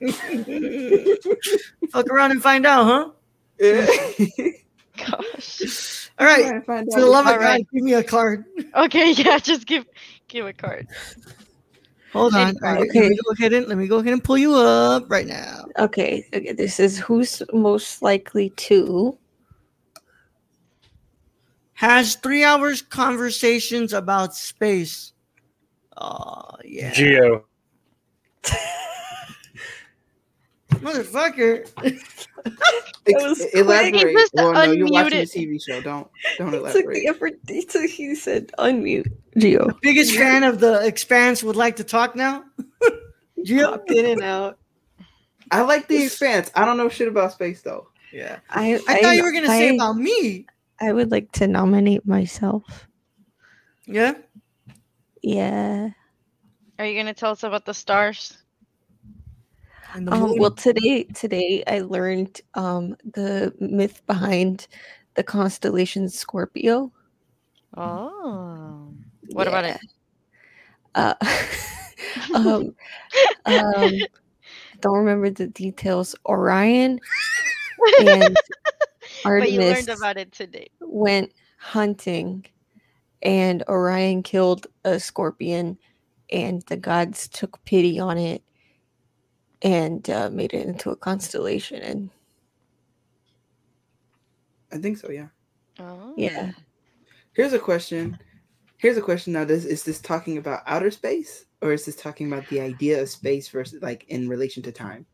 Fuck 1.90 2.08
around 2.10 2.30
and 2.32 2.42
find 2.42 2.66
out, 2.66 2.84
huh? 2.84 3.10
Yeah. 3.58 3.86
Gosh. 4.96 6.07
All 6.18 6.26
right. 6.26 6.42
Try 6.42 6.58
to 6.58 6.60
find 6.62 6.92
For 6.92 7.00
the 7.00 7.06
love 7.06 7.26
of 7.26 7.32
All 7.34 7.38
God, 7.38 7.60
give 7.72 7.82
me 7.82 7.94
a 7.94 8.02
card. 8.02 8.44
Okay, 8.74 9.12
yeah, 9.16 9.38
just 9.38 9.66
give 9.66 9.84
give 10.28 10.46
a 10.46 10.52
card. 10.52 10.86
Hold 12.12 12.34
on. 12.34 12.56
All 12.62 12.72
right, 12.72 12.80
Let 12.80 12.88
me 12.88 13.16
go 13.16 13.32
ahead 13.38 13.52
and 13.52 13.66
let 13.66 13.78
me 13.78 13.86
go 13.86 13.98
ahead 13.98 14.12
and 14.12 14.24
pull 14.24 14.38
you 14.38 14.54
up 14.54 15.10
right 15.10 15.26
now. 15.26 15.66
Okay, 15.78 16.26
okay, 16.34 16.52
this 16.52 16.80
is 16.80 16.98
who's 16.98 17.42
most 17.52 18.02
likely 18.02 18.50
to. 18.50 19.16
Has 21.74 22.16
three 22.16 22.42
hours 22.42 22.82
conversations 22.82 23.92
about 23.92 24.34
space. 24.34 25.12
Oh 25.96 26.56
yeah. 26.64 26.92
Gio. 26.92 27.44
Motherfucker. 30.92 31.68
Ex- 31.84 32.26
was 33.06 33.38
quick. 33.38 33.54
elaborate. 33.54 33.94
He 33.94 34.14
just 34.14 34.34
Well, 34.34 34.52
no, 34.52 34.72
you're 34.72 34.88
watching 34.88 35.20
a. 35.20 35.22
TV 35.22 35.62
show. 35.62 35.80
Don't 35.80 36.08
don't 36.36 36.52
He 36.52 36.72
took 36.72 36.92
the 36.92 37.06
effort. 37.08 37.34
He, 37.46 37.64
took, 37.64 37.88
he 37.88 38.14
said 38.14 38.50
unmute. 38.58 39.10
Gio 39.36 39.78
Biggest 39.82 40.14
fan 40.14 40.44
of 40.44 40.60
the 40.60 40.84
expanse 40.86 41.42
would 41.42 41.56
like 41.56 41.76
to 41.76 41.84
talk 41.84 42.16
now. 42.16 42.44
Gio? 43.44 43.70
popped 43.70 43.90
in 43.90 44.04
and 44.06 44.22
out. 44.22 44.58
I 45.50 45.62
like 45.62 45.88
the 45.88 46.04
expanse. 46.04 46.50
I 46.54 46.64
don't 46.64 46.76
know 46.76 46.88
shit 46.88 47.08
about 47.08 47.32
space 47.32 47.62
though. 47.62 47.88
Yeah. 48.12 48.38
I, 48.50 48.80
I 48.88 49.00
thought 49.00 49.16
you 49.16 49.22
were 49.22 49.32
gonna 49.32 49.46
say 49.48 49.74
about 49.74 49.96
me. 49.96 50.46
I 50.80 50.92
would 50.92 51.10
like 51.10 51.32
to 51.32 51.46
nominate 51.46 52.06
myself. 52.06 52.88
Yeah. 53.86 54.14
Yeah. 55.22 55.90
Are 56.78 56.86
you 56.86 56.98
gonna 56.98 57.14
tell 57.14 57.32
us 57.32 57.42
about 57.42 57.64
the 57.64 57.74
stars? 57.74 58.38
Um, 59.94 60.34
well, 60.38 60.50
today 60.50 61.04
today 61.04 61.64
I 61.66 61.80
learned 61.80 62.40
um, 62.54 62.96
the 63.14 63.54
myth 63.58 64.02
behind 64.06 64.68
the 65.14 65.22
constellation 65.22 66.08
Scorpio. 66.08 66.92
Oh. 67.76 68.92
What 69.30 69.48
about 69.48 69.64
it? 69.64 69.80
Uh, 70.94 71.14
um, 72.34 72.74
um, 73.46 73.92
don't 74.80 74.96
remember 74.96 75.30
the 75.30 75.46
details. 75.46 76.14
Orion 76.26 77.00
and 78.00 78.36
but 79.24 79.50
you 79.52 79.60
Artemis 79.60 79.86
learned 79.88 79.88
about 79.88 80.16
it 80.18 80.32
today. 80.32 80.68
went 80.80 81.32
hunting, 81.58 82.44
and 83.22 83.62
Orion 83.68 84.22
killed 84.22 84.66
a 84.84 85.00
scorpion, 85.00 85.78
and 86.30 86.62
the 86.68 86.76
gods 86.76 87.28
took 87.28 87.62
pity 87.64 87.98
on 87.98 88.18
it 88.18 88.42
and 89.62 90.08
uh, 90.10 90.30
made 90.30 90.54
it 90.54 90.66
into 90.66 90.90
a 90.90 90.96
constellation. 90.96 91.82
And 91.82 92.10
I 94.72 94.78
think 94.78 94.98
so. 94.98 95.10
Yeah. 95.10 95.28
Oh. 95.80 96.14
yeah, 96.16 96.52
Here's 97.32 97.52
a 97.52 97.58
question. 97.58 98.18
Here's 98.78 98.96
a 98.96 99.02
question. 99.02 99.32
Now, 99.32 99.44
this 99.44 99.64
is 99.64 99.84
this 99.84 100.00
talking 100.00 100.38
about 100.38 100.62
outer 100.66 100.90
space, 100.90 101.44
or 101.62 101.72
is 101.72 101.84
this 101.86 101.96
talking 101.96 102.32
about 102.32 102.48
the 102.48 102.60
idea 102.60 103.00
of 103.00 103.08
space 103.08 103.48
versus 103.48 103.82
like 103.82 104.04
in 104.08 104.28
relation 104.28 104.62
to 104.64 104.72
time? 104.72 105.06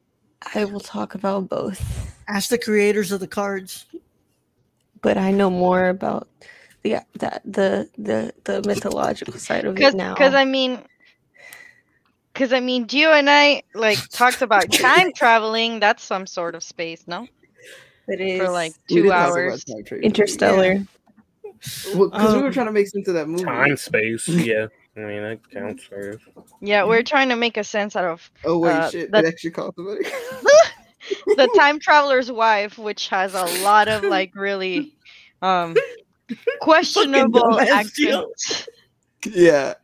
I 0.55 0.65
will 0.65 0.81
talk 0.81 1.15
about 1.15 1.49
both. 1.49 2.15
Ask 2.29 2.51
the 2.51 2.59
creators 2.59 3.13
of 3.13 3.21
the 3.21 3.27
cards. 3.29 3.87
but 5.03 5.19
I 5.19 5.31
know 5.31 5.51
more 5.51 5.89
about 5.89 6.29
the 6.83 6.99
that 7.19 7.43
the 7.45 7.89
the 7.99 8.33
the 8.45 8.63
mythological 8.67 9.39
side 9.39 9.65
of 9.65 9.77
Cause, 9.77 9.95
it 9.95 9.97
now. 9.97 10.15
cause 10.15 10.35
I 10.35 10.45
mean, 10.45 10.83
cause 12.35 12.53
I 12.53 12.61
mean, 12.61 12.87
Gio 12.87 13.16
and 13.18 13.28
I 13.30 13.62
like 13.74 13.99
talked 14.11 14.43
about 14.43 14.70
time 14.72 15.12
traveling. 15.14 15.80
That's 15.80 16.03
some 16.03 16.26
sort 16.26 16.55
of 16.55 16.62
space, 16.62 17.05
no? 17.07 17.26
it 18.09 18.20
is 18.20 18.39
For 18.39 18.51
like 18.51 18.72
two 18.89 19.03
did 19.05 19.09
talk 19.09 19.28
about 19.28 19.28
hours. 19.30 19.64
time 19.64 19.85
travel. 19.85 20.05
interstellar. 20.05 20.85
Because 21.59 21.95
we 21.95 22.41
were 22.43 22.47
Um, 22.49 22.53
trying 22.53 22.66
to 22.66 22.72
make 22.72 22.89
sense 22.89 23.09
of 23.09 23.14
that 23.14 23.26
movie. 23.28 23.45
Time 23.45 23.76
space. 23.76 24.28
Yeah. 24.28 24.66
I 24.97 25.01
mean 25.01 25.22
that 25.22 25.51
counts 25.51 25.82
for 25.85 26.20
Yeah, 26.61 26.85
we're 26.85 27.03
trying 27.03 27.28
to 27.30 27.37
make 27.37 27.57
a 27.57 27.64
sense 27.64 27.97
out 27.97 28.05
of 28.05 28.30
Oh 28.45 28.59
wait, 28.59 28.72
Uh, 28.74 28.91
shit! 28.91 29.11
that- 29.11 29.24
It 29.24 29.28
actually 29.28 29.51
cost 29.51 29.74
somebody. 29.76 30.05
the 31.37 31.49
time 31.57 31.80
traveler's 31.80 32.30
wife, 32.30 32.78
which 32.78 33.09
has 33.09 33.35
a 33.35 33.45
lot 33.64 33.89
of 33.89 34.05
like 34.05 34.35
really 34.37 34.95
um 35.43 35.74
questionable 36.61 37.41
dumbass, 37.41 37.91
Gio. 37.99 38.22
accents. 38.22 38.68
yeah, 39.26 39.74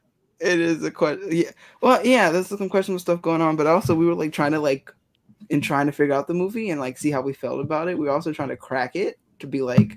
it 0.40 0.60
is 0.60 0.82
a 0.82 0.90
question. 0.90 1.28
Yeah, 1.30 1.50
well, 1.80 2.04
yeah, 2.04 2.30
there's 2.30 2.48
some 2.48 2.68
questionable 2.68 3.00
stuff 3.00 3.22
going 3.22 3.40
on, 3.40 3.56
but 3.56 3.66
also 3.66 3.94
we 3.94 4.06
were 4.06 4.14
like 4.14 4.32
trying 4.32 4.52
to 4.52 4.60
like 4.60 4.92
in 5.50 5.60
trying 5.60 5.86
to 5.86 5.92
figure 5.92 6.14
out 6.14 6.26
the 6.26 6.34
movie 6.34 6.70
and 6.70 6.80
like 6.80 6.96
see 6.96 7.10
how 7.10 7.20
we 7.20 7.32
felt 7.32 7.60
about 7.60 7.88
it. 7.88 7.98
We 7.98 8.06
were 8.06 8.12
also 8.12 8.32
trying 8.32 8.48
to 8.48 8.56
crack 8.56 8.96
it 8.96 9.18
to 9.40 9.46
be 9.46 9.62
like, 9.62 9.96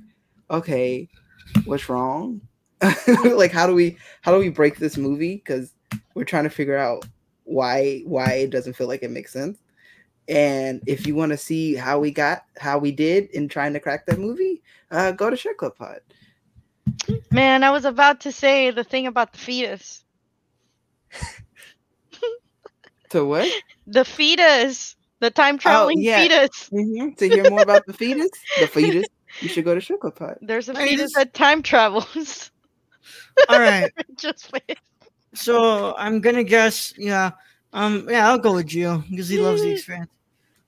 okay, 0.50 1.08
what's 1.66 1.90
wrong? 1.90 2.42
like, 3.08 3.52
how 3.52 3.68
do 3.68 3.74
we 3.74 3.98
how 4.22 4.32
do 4.32 4.40
we 4.40 4.50
break 4.50 4.78
this 4.78 4.98
movie? 4.98 5.36
Because 5.36 5.74
we're 6.16 6.26
trying 6.26 6.44
to 6.44 6.50
figure 6.50 6.78
out 6.78 7.06
why 7.46 8.02
why 8.06 8.32
it 8.34 8.50
doesn't 8.50 8.74
feel 8.74 8.88
like 8.88 9.04
it 9.04 9.12
makes 9.12 9.32
sense. 9.32 9.60
And 10.28 10.82
if 10.88 11.06
you 11.06 11.16
want 11.16 11.32
to 11.32 11.38
see 11.38 11.76
how 11.76 12.00
we 12.00 12.12
got 12.12 12.46
how 12.58 12.78
we 12.78 12.92
did 12.92 13.30
in 13.32 13.48
trying 13.48 13.74
to 13.74 13.80
crack 13.80 14.06
that 14.06 14.20
movie, 14.20 14.62
uh, 14.92 15.12
go 15.12 15.30
to 15.30 15.38
Share 15.38 15.54
Club 15.54 15.76
Pod. 15.78 16.00
Man, 17.32 17.64
I 17.64 17.72
was 17.72 17.86
about 17.86 18.20
to 18.22 18.32
say 18.32 18.72
the 18.72 18.84
thing 18.84 19.08
about 19.08 19.34
the 19.34 19.40
fetus. 19.40 20.03
To 23.10 23.26
what? 23.26 23.50
The 23.88 24.04
fetus. 24.06 24.96
The 25.20 25.30
time 25.30 25.58
traveling 25.58 26.02
yeah. 26.02 26.22
fetus. 26.24 26.70
Mhm. 26.72 27.16
To 27.18 27.30
hear 27.30 27.50
more 27.50 27.62
about 27.62 27.86
the 27.86 27.94
fetus, 27.94 28.30
the 28.60 28.68
fetus, 28.72 29.06
you 29.40 29.48
should 29.48 29.64
go 29.64 29.74
to 29.76 29.80
Sugar 29.80 30.12
Pot. 30.12 30.38
There's 30.42 30.68
a 30.68 30.74
Hey, 30.74 30.90
fetus 30.90 31.14
this- 31.14 31.14
that 31.14 31.34
time 31.34 31.62
travels. 31.62 32.52
All 33.50 33.60
right. 33.60 33.92
Just 34.18 34.52
wait. 34.52 34.78
So 35.34 35.96
I'm 35.98 36.20
gonna 36.22 36.44
guess, 36.44 36.94
yeah. 36.98 37.32
Um, 37.72 38.08
yeah, 38.10 38.30
I'll 38.30 38.38
go 38.40 38.54
with 38.56 38.68
Gio 38.68 39.08
because 39.10 39.30
he 39.30 39.40
loves 39.40 39.62
the 39.62 39.72
experience. 39.72 40.12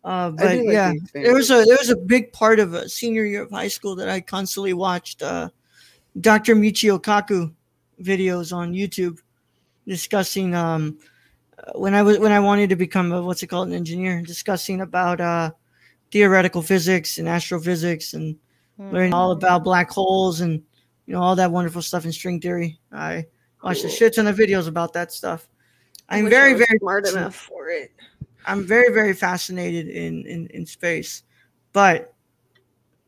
Uh, 0.03 0.29
but 0.31 0.45
like 0.45 0.61
yeah, 0.65 0.93
The 1.13 1.21
there 1.23 1.33
was 1.33 1.49
a 1.51 1.63
there 1.65 1.77
was 1.79 1.89
a 1.89 1.95
big 1.95 2.31
part 2.31 2.59
of 2.59 2.73
a 2.75 2.87
senior 2.87 3.25
year 3.25 3.43
of 3.43 3.51
high 3.51 3.67
school 3.67 3.95
that 3.97 4.07
I 4.09 4.21
constantly 4.21 4.73
watched 4.73 5.21
uh, 5.21 5.49
Dr. 6.19 6.55
Michio 6.55 7.01
Kaku 7.01 7.53
videos 8.01 8.55
on 8.55 8.73
YouTube 8.73 9.19
discussing 9.87 10.55
um 10.55 10.97
when 11.75 11.93
I 11.93 12.01
was 12.01 12.19
when 12.19 12.31
I 12.31 12.39
wanted 12.39 12.69
to 12.69 12.75
become 12.75 13.11
a 13.11 13.21
what's 13.21 13.43
it 13.43 13.47
called 13.47 13.67
an 13.67 13.73
engineer 13.73 14.21
discussing 14.21 14.81
about 14.81 15.21
uh 15.21 15.51
theoretical 16.11 16.61
physics 16.61 17.17
and 17.17 17.27
astrophysics 17.27 18.13
and 18.13 18.37
learning 18.77 19.13
all 19.13 19.31
about 19.31 19.63
black 19.63 19.89
holes 19.89 20.41
and 20.41 20.61
you 21.05 21.13
know 21.13 21.21
all 21.21 21.35
that 21.35 21.51
wonderful 21.51 21.81
stuff 21.81 22.05
in 22.05 22.11
string 22.11 22.41
theory. 22.41 22.79
I 22.91 23.25
watched 23.63 23.83
a 23.85 23.89
shit 23.89 24.15
ton 24.15 24.27
of 24.27 24.35
videos 24.37 24.67
about 24.67 24.93
that 24.93 25.11
stuff. 25.11 25.47
I'm 26.09 26.29
very 26.29 26.53
very 26.53 26.77
smart 26.79 27.07
enough 27.07 27.35
for 27.35 27.69
it. 27.69 27.91
I'm 28.47 28.65
very, 28.65 28.93
very 28.93 29.13
fascinated 29.13 29.87
in, 29.87 30.25
in, 30.27 30.47
in 30.47 30.65
space, 30.67 31.23
but 31.73 32.13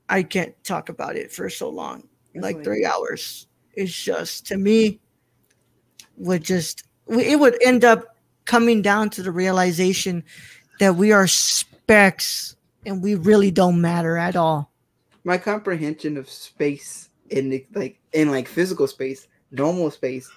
I 0.10 0.24
can't 0.24 0.56
talk 0.64 0.90
about 0.90 1.16
it 1.16 1.32
for 1.32 1.50
so 1.50 1.70
long, 1.70 2.08
That's 2.34 2.44
like 2.44 2.56
like- 2.56 2.64
three 2.66 2.86
hours. 2.86 3.48
It's 3.76 3.94
just 3.94 4.48
to 4.48 4.58
me 4.58 5.00
would 6.18 6.44
just 6.44 6.84
it 7.08 7.40
would 7.40 7.58
end 7.64 7.86
up 7.86 8.16
coming 8.46 8.82
down 8.82 9.10
to 9.12 9.24
the 9.24 9.32
realization 9.32 10.24
that 10.80 10.96
we 10.96 11.12
are 11.12 11.28
specks 11.28 12.56
and 12.86 13.02
we 13.02 13.16
really 13.16 13.52
don't 13.52 13.80
matter 13.82 14.18
at 14.18 14.36
all. 14.36 14.72
My 15.24 15.38
comprehension 15.38 16.18
of 16.18 16.30
space 16.30 17.10
in 17.30 17.66
like 17.74 18.00
in 18.14 18.32
like 18.32 18.48
physical 18.48 18.88
space, 18.88 19.28
normal 19.52 19.92
space, 19.92 20.30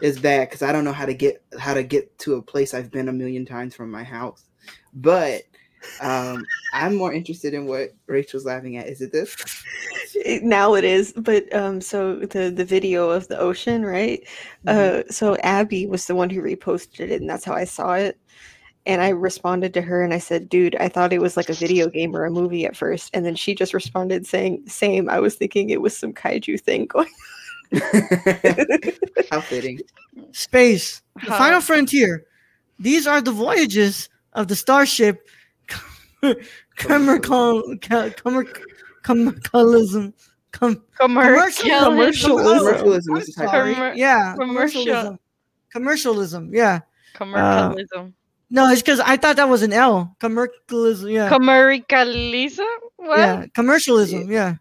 is 0.00 0.18
bad 0.18 0.48
because 0.48 0.62
I 0.62 0.72
don't 0.72 0.84
know 0.84 0.92
how 0.92 1.06
to 1.06 1.14
get 1.14 1.42
how 1.58 1.74
to 1.74 1.82
get 1.82 2.18
to 2.20 2.34
a 2.34 2.42
place 2.42 2.74
I've 2.74 2.90
been 2.90 3.08
a 3.08 3.12
million 3.12 3.44
times 3.44 3.74
from 3.74 3.90
my 3.90 4.02
house. 4.02 4.44
But 4.94 5.42
um 6.00 6.44
I'm 6.72 6.94
more 6.94 7.12
interested 7.12 7.52
in 7.54 7.66
what 7.66 7.90
Rachel's 8.06 8.44
laughing 8.46 8.76
at. 8.76 8.86
Is 8.88 9.00
it 9.00 9.12
this? 9.12 9.36
Now 10.42 10.74
it 10.74 10.84
is 10.84 11.12
but 11.16 11.52
um 11.54 11.80
so 11.80 12.16
the 12.16 12.50
the 12.50 12.64
video 12.64 13.10
of 13.10 13.28
the 13.28 13.38
ocean 13.38 13.84
right 13.84 14.20
Mm-hmm. 14.66 15.08
uh 15.08 15.10
so 15.10 15.36
abby 15.38 15.86
was 15.86 16.06
the 16.06 16.14
one 16.14 16.28
who 16.30 16.42
reposted 16.42 17.10
it 17.10 17.20
and 17.20 17.30
that's 17.30 17.44
how 17.44 17.54
i 17.54 17.64
saw 17.64 17.94
it 17.94 18.18
and 18.86 19.00
i 19.00 19.08
responded 19.08 19.72
to 19.74 19.80
her 19.82 20.02
and 20.02 20.12
i 20.12 20.18
said 20.18 20.48
dude 20.48 20.74
i 20.76 20.88
thought 20.88 21.12
it 21.12 21.20
was 21.20 21.36
like 21.36 21.48
a 21.48 21.54
video 21.54 21.88
game 21.88 22.14
or 22.16 22.24
a 22.24 22.30
movie 22.30 22.66
at 22.66 22.76
first 22.76 23.10
and 23.14 23.24
then 23.24 23.34
she 23.34 23.54
just 23.54 23.72
responded 23.72 24.26
saying 24.26 24.62
same 24.66 25.08
i 25.08 25.18
was 25.20 25.34
thinking 25.36 25.70
it 25.70 25.80
was 25.80 25.96
some 25.96 26.12
kaiju 26.12 26.60
thing 26.60 26.86
going 26.86 27.08
How 29.30 29.40
fitting. 29.42 29.80
Space, 30.32 31.02
the 31.22 31.30
Huh. 31.30 31.38
final 31.38 31.60
frontier. 31.60 32.24
These 32.78 33.06
are 33.06 33.20
the 33.20 33.32
voyages 33.32 34.08
of 34.32 34.48
the 34.48 34.56
starship 34.56 35.28
commercial 36.76 37.62
commercialism. 39.02 40.14
Com- 40.52 40.82
Commercial. 40.98 41.68
commercialism. 41.68 41.94
Commercialism 41.96 43.16
is 43.18 43.26
the 43.26 43.32
Sorry. 43.32 43.72
Yeah, 43.98 44.34
commercial. 44.36 44.84
commercialism. 44.84 45.18
Commercialism. 45.70 46.50
Yeah. 46.52 46.80
Commercialism. 47.14 48.14
No, 48.50 48.68
it's 48.68 48.82
because 48.82 48.98
I 48.98 49.16
thought 49.16 49.36
that 49.36 49.48
was 49.48 49.62
an 49.62 49.72
L. 49.72 50.16
Commercialism. 50.18 51.08
Yeah. 51.08 51.28
Commercialism? 51.28 52.66
What? 52.96 53.18
yeah. 53.18 53.46
Commercialism. 53.54 54.30
Yeah. 54.30 54.56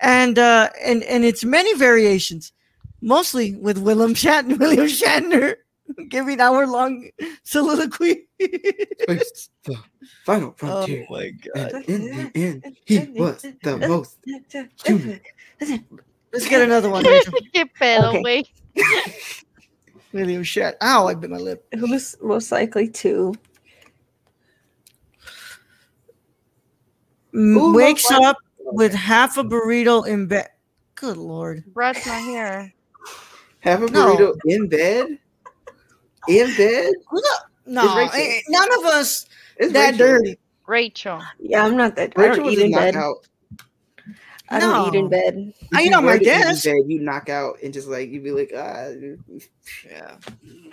And 0.00 0.38
uh, 0.38 0.70
and 0.82 1.04
and 1.04 1.24
it's 1.24 1.44
many 1.44 1.72
variations, 1.74 2.52
mostly 3.00 3.54
with 3.54 3.78
William 3.86 4.14
Shatner. 4.14 4.58
William 4.58 4.86
Shatner 4.86 5.54
giving 6.08 6.40
hour 6.40 6.66
long 6.66 7.08
soliloquy. 7.42 8.26
Space, 9.00 9.50
the 9.64 9.76
final 10.24 10.54
oh 10.62 10.86
my 11.10 11.30
god. 11.54 11.72
And 11.72 11.84
in 11.88 12.02
the 12.16 12.30
end, 12.34 12.76
he 12.84 12.98
was 13.16 13.42
the 13.62 13.76
most 13.78 14.18
human. 14.84 15.20
Let's 16.32 16.48
get 16.48 16.62
another 16.62 16.90
one. 16.90 17.04
Rachel. 17.04 17.32
¿Qué 17.54 17.64
pedo, 17.80 18.14
Okay. 18.14 18.22
güey? 18.22 18.44
William 20.12 20.42
Shat. 20.42 20.76
Ow! 20.82 21.06
I 21.08 21.14
bit 21.14 21.30
my 21.30 21.36
lip. 21.36 21.66
who's 21.78 22.16
most 22.22 22.50
likely 22.52 22.88
to 22.88 23.34
M- 27.34 27.54
Who 27.54 27.74
wakes 27.74 28.10
most 28.10 28.24
up 28.24 28.36
with 28.58 28.94
half 28.94 29.36
a 29.36 29.44
burrito 29.44 30.06
in 30.06 30.26
bed. 30.26 30.48
Good 30.94 31.16
lord. 31.16 31.62
Brush 31.74 32.04
my 32.06 32.18
hair. 32.18 32.72
Have 33.60 33.82
a 33.82 33.90
No. 33.90 34.16
burrito 34.16 34.34
in 34.46 34.68
bed? 34.68 35.18
In 36.28 36.54
bed? 36.56 36.92
Who 37.10 37.22
No, 37.66 37.96
Rachel. 37.96 38.14
eh, 38.20 38.40
none 38.48 38.78
of 38.78 38.84
us 38.86 39.26
It's 39.56 39.72
that 39.72 39.92
Rachel. 39.92 40.06
dirty. 40.06 40.38
Rachel. 40.66 41.22
yeah 41.40 41.64
i'm 41.64 41.76
not 41.76 41.96
that 41.96 42.12
i 42.16 42.20
Rachel 42.22 42.36
don't 42.36 42.46
was 42.46 42.58
eat 42.58 42.64
in 42.66 42.72
bed 42.72 42.94
out. 42.96 43.16
i 44.50 44.60
don't 44.60 44.88
eat 44.88 44.98
in 44.98 45.04
No. 45.04 45.10
bed 45.10 45.52
I 45.74 45.80
If 45.80 45.86
eat 45.86 45.90
you 45.90 45.96
on 45.96 46.04
my 46.04 46.12
were 46.12 46.18
to 46.18 46.24
eat 46.24 46.28
in 46.30 46.40
desk. 46.40 46.64
Bed, 46.64 46.76
you 46.86 47.00
knock 47.00 47.28
out 47.30 47.56
and 47.62 47.72
just 47.72 47.88
like 47.88 48.10
you'd 48.10 48.24
be 48.24 48.30
like, 48.32 48.52
ah, 48.56 48.88
Yeah. 49.86 50.16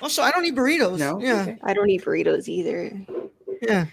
Also, 0.01 0.21
I 0.21 0.31
don't 0.31 0.43
eat 0.45 0.55
burritos. 0.55 0.99
No? 0.99 1.19
Yeah. 1.21 1.55
i 1.63 1.73
don't 1.73 1.89
eat 1.89 2.03
burritos 2.03 2.47
either 2.49 2.91
Yeah. 3.61 3.85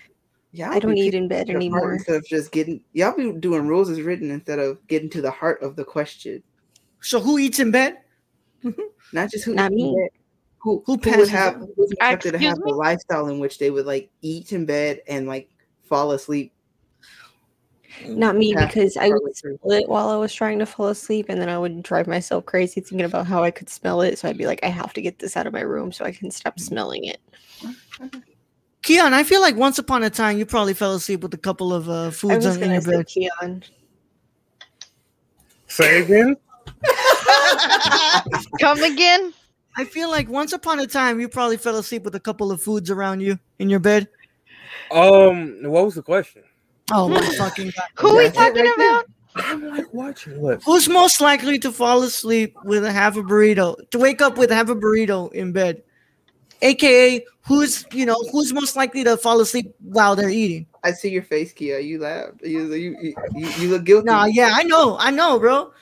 yeah. 0.53 0.71
i 0.71 0.79
don't 0.81 0.97
eat 0.99 1.15
in 1.15 1.29
bed 1.29 1.51
anymore 1.51 1.95
Instead 1.95 2.17
of 2.17 2.27
just 2.27 2.51
getting, 2.51 2.83
y'all 2.93 3.17
be 3.17 3.33
doing 3.33 3.67
rules 3.69 3.89
as 3.91 4.01
written 4.03 4.31
instead 4.33 4.59
of 4.59 4.85
getting 4.89 5.11
to 5.11 5.23
the 5.23 5.31
heart 5.31 5.63
of 5.63 5.77
the 5.77 5.85
question. 5.85 6.43
So 7.01 7.21
who 7.21 7.39
eats 7.39 7.59
in 7.61 7.71
bed? 7.71 7.99
Not 9.13 9.31
just 9.31 9.45
who, 9.45 9.55
Not 9.55 9.73
eats 9.73 9.83
in 9.83 9.95
me. 9.95 10.09
Bed, 10.65 10.71
who, 10.71 10.83
Who 10.87 10.97
who 11.11 11.19
would 11.19 11.29
have 11.29 11.57
out? 11.57 11.69
who's 11.77 11.93
expected 11.93 12.33
to 12.33 12.37
Excuse 12.37 12.51
have 12.51 12.59
a 12.67 12.71
lifestyle 12.71 13.29
in 13.29 13.39
which 13.39 13.59
they 13.59 13.71
would 13.71 13.87
like 13.87 14.11
eat 14.21 14.53
in 14.53 14.67
bed 14.67 15.01
and 15.07 15.27
like 15.27 15.49
fall 15.85 16.13
asleep. 16.13 16.53
Not 18.07 18.37
me 18.37 18.55
because 18.55 18.97
I 18.97 19.09
would 19.09 19.37
smell 19.37 19.73
it 19.73 19.89
while 19.89 20.09
I 20.09 20.17
was 20.17 20.33
trying 20.33 20.59
to 20.61 20.67
fall 20.67 20.89
asleep, 20.89 21.27
and 21.29 21.41
then 21.41 21.49
I 21.49 21.59
would 21.59 21.83
drive 21.83 22.07
myself 22.07 22.47
crazy 22.47 22.81
thinking 22.81 23.05
about 23.05 23.27
how 23.27 23.43
I 23.43 23.51
could 23.51 23.69
smell 23.69 24.01
it. 24.01 24.19
So 24.19 24.29
I'd 24.29 24.39
be 24.39 24.47
like, 24.47 24.61
I 24.63 24.69
have 24.69 24.93
to 24.95 25.03
get 25.03 25.19
this 25.19 25.37
out 25.37 25.47
of 25.47 25.53
my 25.53 25.61
room 25.61 25.93
so 25.93 26.05
I 26.05 26.13
can 26.13 26.31
stop 26.31 26.59
smelling 26.59 27.05
it. 27.05 27.21
Keon, 28.83 29.13
I 29.13 29.23
feel 29.23 29.41
like 29.41 29.57
once 29.57 29.79
upon 29.79 30.03
a 30.03 30.11
time 30.11 30.39
you 30.39 30.47
probably 30.47 30.75
fell 30.75 30.95
asleep 30.95 31.21
with 31.23 31.35
a 31.35 31.39
couple 31.39 31.73
of 31.73 31.89
uh, 31.89 32.07
I 32.07 32.11
foods 32.11 32.47
was 32.47 32.61
on 32.61 32.71
your 32.71 32.83
bed. 32.83 33.07
Keon. 33.07 33.63
Say 35.69 36.03
again. 36.03 36.37
Come 38.61 38.83
again? 38.83 39.33
I 39.77 39.85
feel 39.85 40.11
like 40.11 40.29
once 40.29 40.53
upon 40.53 40.81
a 40.81 40.87
time 40.87 41.21
you 41.21 41.29
probably 41.29 41.57
fell 41.57 41.77
asleep 41.79 42.03
with 42.05 42.15
a 42.15 42.21
couple 42.21 42.53
of 42.53 42.63
foods 42.63 42.91
around 42.91 43.21
you 43.21 43.39
in 43.59 43.71
your 43.71 43.81
bed. 43.81 44.09
Um, 44.91 45.63
what 45.63 45.85
was 45.85 45.95
the 45.95 46.03
question? 46.03 46.43
Oh 46.91 47.09
my 47.09 47.25
fucking 47.37 47.73
god. 47.77 47.89
Who 47.97 48.09
are 48.09 48.17
we 48.17 48.31
talking 48.31 48.65
right 48.65 48.75
about? 48.77 49.07
I'm 49.35 49.71
like 49.71 49.93
watching 49.95 50.41
what? 50.41 50.63
Who's 50.65 50.89
most 50.89 51.21
likely 51.21 51.59
to 51.61 51.73
fall 51.73 52.03
asleep 52.03 52.55
with 52.65 52.85
a 52.85 52.93
half 52.93 53.17
a 53.17 53.23
burrito? 53.23 53.77
To 53.91 53.99
wake 53.99 54.21
up 54.21 54.37
with 54.37 54.51
half 54.51 54.69
a 54.69 54.75
burrito 54.75 55.33
in 55.33 55.53
bed? 55.53 55.83
AKA 56.61 57.25
who's 57.43 57.87
you 57.93 58.05
know 58.07 58.17
who's 58.31 58.53
most 58.53 58.77
likely 58.77 59.05
to 59.05 59.17
fall 59.17 59.41
asleep 59.41 59.75
while 59.81 60.15
they're 60.15 60.29
eating? 60.29 60.67
I 60.85 60.93
see 60.93 61.09
your 61.09 61.23
face, 61.23 61.53
Kia. 61.53 61.79
You 61.79 62.01
laughed. 62.01 62.43
You 62.43 62.73
you 62.75 62.97
you, 63.01 63.15
you, 63.35 63.49
you 63.49 63.69
look 63.71 63.85
guilty. 63.85 64.07
Nah, 64.07 64.27
yeah, 64.27 64.51
I 64.53 64.65
know, 64.65 64.97
I 64.99 65.11
know, 65.11 65.39
bro. 65.39 65.73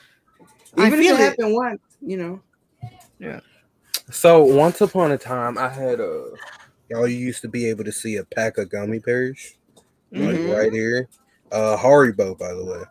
I 0.77 0.87
Even 0.87 0.99
if 0.99 1.05
feel 1.05 1.15
it 1.15 1.19
it. 1.19 1.23
happened 1.23 1.53
once, 1.53 1.81
you 2.01 2.17
know. 2.17 2.41
So 4.11 4.43
once 4.43 4.81
upon 4.81 5.11
a 5.11 5.17
time, 5.17 5.57
I 5.57 5.69
had 5.69 5.99
a. 5.99 6.31
Y'all 6.89 7.07
used 7.07 7.41
to 7.41 7.47
be 7.47 7.67
able 7.67 7.85
to 7.85 7.91
see 7.91 8.17
a 8.17 8.25
pack 8.25 8.57
of 8.57 8.69
gummy 8.69 8.99
bears, 8.99 9.55
like 10.11 10.35
Mhm. 10.35 10.59
right 10.59 10.73
here. 10.73 11.07
Uh, 11.51 11.77
Haribo, 11.77 12.37
by 12.37 12.53
the 12.53 12.65
way. 12.65 12.83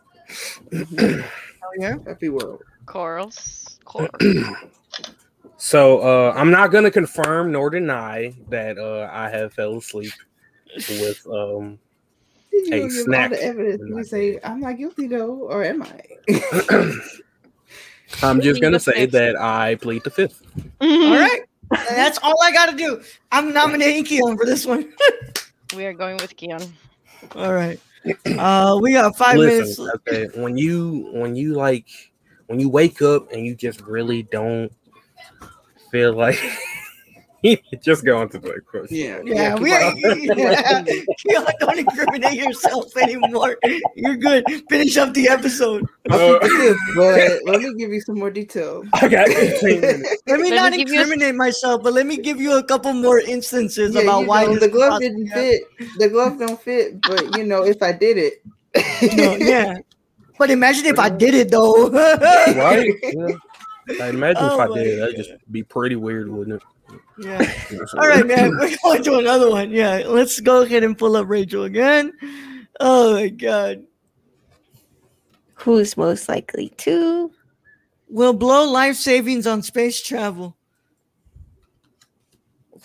Mhm. 0.70 1.30
Oh, 1.62 1.68
yeah. 1.78 1.96
Happy 2.06 2.30
world. 2.30 2.62
Corals. 2.86 3.78
Corals. 3.84 4.10
So 5.62 5.98
uh, 6.00 6.32
I'm 6.34 6.50
not 6.50 6.72
gonna 6.72 6.90
confirm 6.90 7.52
nor 7.52 7.68
deny 7.68 8.34
that 8.48 8.78
uh, 8.78 9.10
I 9.12 9.28
have 9.28 9.52
fell 9.52 9.76
asleep 9.76 10.12
with 10.98 11.20
um. 11.26 11.78
Did 12.50 12.64
you 12.66 12.70
Hey, 12.72 12.80
give 12.80 12.96
all 12.96 13.04
snack. 13.04 13.30
the 13.30 13.42
evidence? 13.42 13.82
in 13.82 13.94
You 13.94 14.04
say. 14.04 14.40
I'm 14.42 14.60
not 14.60 14.78
guilty 14.78 15.06
though, 15.06 15.34
or 15.50 15.62
am 15.62 15.82
I? 15.82 16.00
I'm 18.22 18.40
just 18.40 18.60
gonna 18.60 18.80
say 18.80 18.92
fifth. 18.92 19.12
that 19.12 19.36
I 19.40 19.76
plead 19.76 20.04
the 20.04 20.10
fifth. 20.10 20.42
All 20.80 21.10
right. 21.10 21.42
That's 21.70 22.18
all 22.22 22.34
I 22.42 22.52
got 22.52 22.70
to 22.70 22.76
do. 22.76 23.00
I'm 23.30 23.52
nominating 23.52 24.04
Keon 24.04 24.36
for 24.36 24.44
this 24.44 24.66
one. 24.66 24.92
We 25.76 25.86
are 25.86 25.92
going 25.92 26.16
with 26.16 26.36
Keon. 26.36 26.62
All 27.36 27.54
right. 27.54 27.78
Uh, 28.26 28.76
we 28.82 28.92
got 28.92 29.16
five 29.16 29.36
minutes. 29.36 29.78
Listen, 29.78 29.90
okay, 29.94 30.40
when 30.40 30.56
you 30.56 31.10
when 31.12 31.36
you 31.36 31.54
like 31.54 31.86
when 32.46 32.58
you 32.58 32.68
wake 32.68 33.00
up 33.02 33.30
and 33.30 33.46
you 33.46 33.54
just 33.54 33.80
really 33.82 34.24
don't 34.24 34.72
feel 35.92 36.12
like 36.12 36.40
just 37.82 38.04
go 38.04 38.18
on 38.18 38.28
to 38.30 38.38
the 38.38 38.60
question. 38.66 38.96
Yeah. 38.96 39.20
Yeah, 39.24 39.54
keep 39.54 39.62
we 39.62 39.72
on. 39.72 39.96
yeah. 40.38 40.82
Keon, 41.18 41.46
don't 41.60 41.78
incriminate 41.78 42.34
yourself 42.34 42.96
anymore. 42.96 43.56
You're 43.96 44.16
good. 44.16 44.44
Finish 44.68 44.96
up 44.96 45.14
the 45.14 45.28
episode. 45.28 45.84
Uh, 46.10 46.38
keep 46.40 46.76
but 46.96 47.40
let 47.46 47.60
me 47.62 47.74
give 47.78 47.90
you 47.90 48.00
some 48.00 48.18
more 48.18 48.30
details. 48.30 48.86
I 48.94 49.08
got 49.08 49.28
18 49.28 49.80
minutes. 49.80 50.16
Let 50.26 50.40
me 50.40 50.50
Let 50.50 50.56
not 50.56 50.72
me 50.72 50.78
give 50.78 50.88
you 50.88 50.98
a- 50.98 51.02
incriminate 51.02 51.34
myself, 51.34 51.82
but 51.82 51.92
let 51.92 52.06
me 52.06 52.16
give 52.16 52.40
you 52.40 52.56
a 52.58 52.62
couple 52.62 52.92
more 52.92 53.20
instances 53.20 53.94
Yeah, 53.94 54.02
about 54.02 54.26
why 54.26 54.44
know, 54.44 54.56
the 54.58 54.68
glove 54.68 54.90
possibly 54.90 55.08
didn't 55.08 55.26
happen. 55.28 55.60
fit. 55.78 55.88
The 55.98 56.08
glove 56.08 56.38
don't 56.38 56.60
fit, 56.60 57.00
but 57.02 57.36
you 57.36 57.44
know, 57.44 57.64
if 57.64 57.82
I 57.82 57.92
did 57.92 58.18
it, 58.18 58.42
No, 59.16 59.36
yeah. 59.36 59.76
But 60.38 60.50
imagine 60.50 60.86
if 60.86 60.98
I 60.98 61.08
did 61.10 61.34
it 61.34 61.50
though. 61.50 61.90
Right? 61.90 62.90
Yeah. 63.02 63.34
I 64.00 64.08
imagine 64.10 64.42
Oh 64.42 64.54
if 64.54 64.70
I 64.70 64.74
did, 64.74 65.00
that'd 65.00 65.16
just 65.16 65.32
be 65.50 65.62
pretty 65.62 65.96
weird, 65.96 66.28
wouldn't 66.30 66.62
Yeah. 67.20 67.52
All 67.98 68.08
right, 68.08 68.26
man. 68.26 68.50
We're 68.56 68.76
going 68.82 68.98
to 68.98 69.02
do 69.02 69.18
another 69.18 69.50
one. 69.50 69.70
Yeah. 69.70 70.02
Let's 70.06 70.40
go 70.40 70.62
ahead 70.62 70.84
and 70.84 70.96
pull 70.96 71.16
up 71.16 71.28
Rachel 71.28 71.64
again. 71.64 72.12
Oh 72.80 73.14
my 73.14 73.28
god. 73.28 73.84
Who's 75.54 75.96
most 75.96 76.28
likely 76.28 76.70
to? 76.78 77.30
Will 78.08 78.32
blow 78.32 78.64
life 78.70 78.96
savings 78.96 79.46
on 79.46 79.62
space 79.62 80.02
travel. 80.02 80.56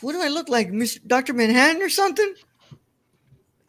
What 0.02 0.12
do 0.12 0.22
I 0.22 0.28
look 0.28 0.50
like? 0.50 0.72
Miss 0.72 0.96
Dr. 1.00 1.34
Manhattan 1.34 1.82
or 1.82 1.90
something? 1.90 2.34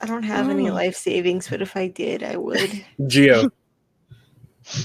I 0.01 0.07
don't 0.07 0.25
have 0.25 0.51
any 0.51 0.69
Oh. 0.69 0.75
life 0.75 0.97
savings, 0.97 1.49
but 1.49 1.62
if 1.62 1.77
I 1.77 1.87
did, 1.89 2.23
I 2.25 2.37
would. 2.37 2.85
Gio. 3.03 3.51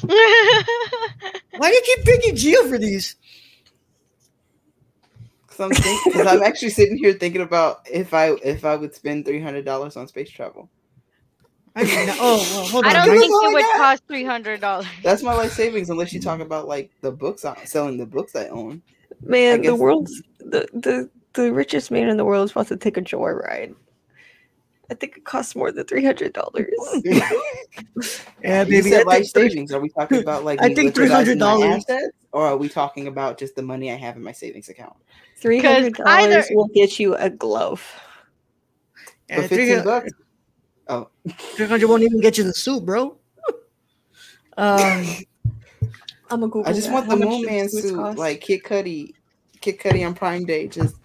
Why 0.02 1.70
do 1.70 1.76
you 1.76 1.82
keep 1.84 2.06
picking 2.06 2.36
Gio 2.36 2.70
for 2.70 2.78
these? 2.78 3.16
Because 5.58 6.28
I'm 6.28 6.44
actually 6.44 6.70
sitting 6.70 6.98
here 6.98 7.14
thinking 7.14 7.42
about 7.42 7.88
if 7.92 8.14
I 8.14 8.32
if 8.44 8.66
I 8.66 8.76
would 8.76 8.96
spend 8.96 9.26
three 9.26 9.42
hundred 9.42 9.66
dollars 9.66 9.98
on 9.98 10.08
space 10.08 10.30
travel. 10.30 10.70
I 11.76 11.84
mean, 11.84 12.10
oh, 12.20 12.46
well, 12.54 12.66
hold 12.66 12.86
on. 12.86 12.96
I 12.96 13.06
don't 13.06 13.18
think 13.18 13.32
it 13.32 13.54
would 13.54 13.62
got. 13.62 13.78
cost 13.78 14.04
three 14.08 14.26
hundred 14.26 14.60
dollars. 14.60 14.88
That's 15.04 15.24
my 15.24 15.34
life 15.34 15.54
savings, 15.54 15.90
unless 15.90 16.12
you 16.12 16.20
talk 16.20 16.42
about 16.42 16.68
like 16.68 16.92
the 17.02 17.12
books, 17.12 17.46
I'm 17.46 17.66
selling 17.66 17.98
the 17.98 18.06
books 18.06 18.36
I 18.36 18.48
own. 18.48 18.82
I 19.12 19.16
Man, 19.30 19.62
the 19.62 19.76
world's 19.76 20.22
the, 20.40 20.68
the 20.74 21.10
the 21.34 21.54
richest 21.54 21.92
man 21.92 22.10
in 22.10 22.18
the 22.18 22.26
world 22.26 22.46
is 22.46 22.52
about 22.52 22.68
to 22.68 22.78
take 22.78 22.98
a 22.98 23.02
joyride. 23.02 23.76
I 24.92 24.94
think 24.94 25.16
it 25.18 25.24
costs 25.24 25.56
more 25.56 25.72
than 25.72 25.86
three 25.86 26.04
hundred 26.06 26.34
dollars. 26.34 26.68
Yeah, 28.44 28.64
You 28.64 28.70
baby. 28.82 28.90
said 28.90 29.06
life 29.06 29.26
savings. 29.26 29.72
Are 29.72 29.80
we 29.80 29.88
talking 29.90 30.20
about 30.26 30.44
like 30.44 30.62
I 30.62 30.74
think 30.74 30.94
$300. 30.94 31.82
or 32.34 32.46
are 32.48 32.58
we 32.58 32.68
talking 32.68 33.08
about 33.08 33.38
just 33.38 33.56
the 33.56 33.62
money 33.62 33.92
I 33.92 33.96
have 33.96 34.16
in 34.18 34.24
my 34.24 34.32
savings 34.34 34.68
account? 34.68 34.96
Three 35.38 35.60
hundred 35.60 35.98
either- 36.06 36.30
dollars 36.34 36.48
will 36.52 36.68
get 36.68 37.00
you 37.00 37.16
a 37.16 37.30
glove. 37.30 37.82
yeah, 39.30 39.38
For 39.38 39.42
fifteen 39.44 39.82
300 39.82 39.84
bucks. 39.86 40.12
Oh, 40.90 41.08
300 41.56 41.88
won't 41.88 42.04
even 42.04 42.20
get 42.20 42.38
you 42.38 42.44
the 42.44 42.54
suit, 42.54 42.86
bro. 42.86 43.18
Um, 44.58 45.06
I'm 46.30 46.44
a 46.44 46.48
Google. 46.48 46.68
I 46.68 46.74
just 46.74 46.88
that. 46.88 46.94
want 46.94 47.08
the 47.10 47.16
much 47.16 47.28
Moon 47.30 47.46
Man 47.46 47.70
suit, 47.70 47.96
cost? 47.96 48.18
like 48.18 48.42
Kid 48.42 48.64
Cudi, 48.64 49.14
Kid 49.62 49.80
Cudi 49.80 50.06
on 50.06 50.14
Prime 50.14 50.44
Day. 50.46 50.68
Just 50.68 50.96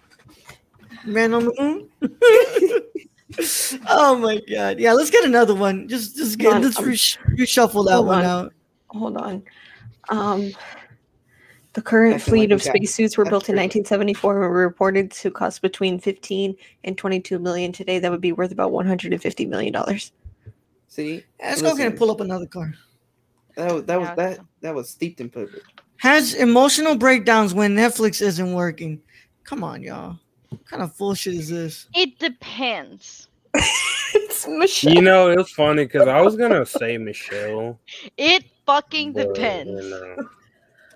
man 1.05 1.33
on 1.33 1.45
the 1.45 1.53
moon. 1.57 1.89
Oh 3.87 4.17
my 4.17 4.41
god! 4.49 4.79
Yeah, 4.79 4.93
let's 4.93 5.09
get 5.09 5.25
another 5.25 5.53
one. 5.53 5.87
Just, 5.87 6.15
just 6.15 6.37
get 6.37 6.45
Hold 6.45 6.55
on, 6.57 6.61
let's 6.63 6.81
resh- 6.81 7.17
reshuffle 7.31 7.85
that 7.87 8.03
one 8.03 8.19
on. 8.19 8.25
out. 8.25 8.53
Hold 8.89 9.17
on. 9.17 9.43
Um, 10.09 10.51
the 11.73 11.81
current 11.81 12.21
fleet 12.21 12.49
like 12.49 12.55
of 12.55 12.63
spacesuits 12.63 13.17
were 13.17 13.25
that's 13.25 13.31
built 13.31 13.49
in 13.49 13.55
1974 13.55 14.31
and 14.33 14.41
were 14.41 14.61
reported 14.61 15.11
to 15.11 15.29
cost 15.29 15.61
between 15.61 15.99
15 15.99 16.55
and 16.85 16.97
22 16.97 17.37
million. 17.37 17.71
Today, 17.71 17.99
that 17.99 18.09
would 18.09 18.21
be 18.21 18.31
worth 18.31 18.51
about 18.51 18.71
150 18.71 19.45
million 19.45 19.73
dollars. 19.73 20.11
see. 20.87 21.23
Let's 21.41 21.61
go 21.61 21.73
ahead 21.73 21.87
and 21.87 21.97
pull 21.97 22.09
up 22.09 22.21
another 22.21 22.47
card. 22.47 22.75
That 23.55 23.73
was 23.73 23.83
that 23.85 23.99
was 23.99 24.07
Yeah, 24.09 24.15
that 24.15 24.39
that 24.61 24.75
was 24.75 24.89
steeped 24.89 25.19
in 25.19 25.29
privilege. 25.29 25.63
Has 25.97 26.33
emotional 26.35 26.95
breakdowns 26.95 27.53
when 27.53 27.75
Netflix 27.75 28.21
isn't 28.21 28.53
working. 28.53 29.01
Come 29.43 29.63
on, 29.63 29.81
y'all. 29.83 30.17
What 30.49 30.65
kind 30.65 30.83
of 30.83 30.97
bullshit 30.97 31.35
is 31.35 31.49
this? 31.49 31.87
It 31.95 32.19
depends. 32.19 33.27
it's 33.53 34.47
Michelle. 34.47 34.93
You 34.93 35.01
know, 35.01 35.31
it 35.31 35.37
was 35.37 35.51
funny 35.51 35.85
because 35.85 36.07
I 36.07 36.21
was 36.21 36.35
gonna 36.35 36.65
say 36.65 36.97
Michelle. 36.97 37.79
It 38.17 38.45
fucking 38.65 39.13
but, 39.13 39.33
depends. 39.33 39.83
you 39.83 39.89
know, 39.89 40.29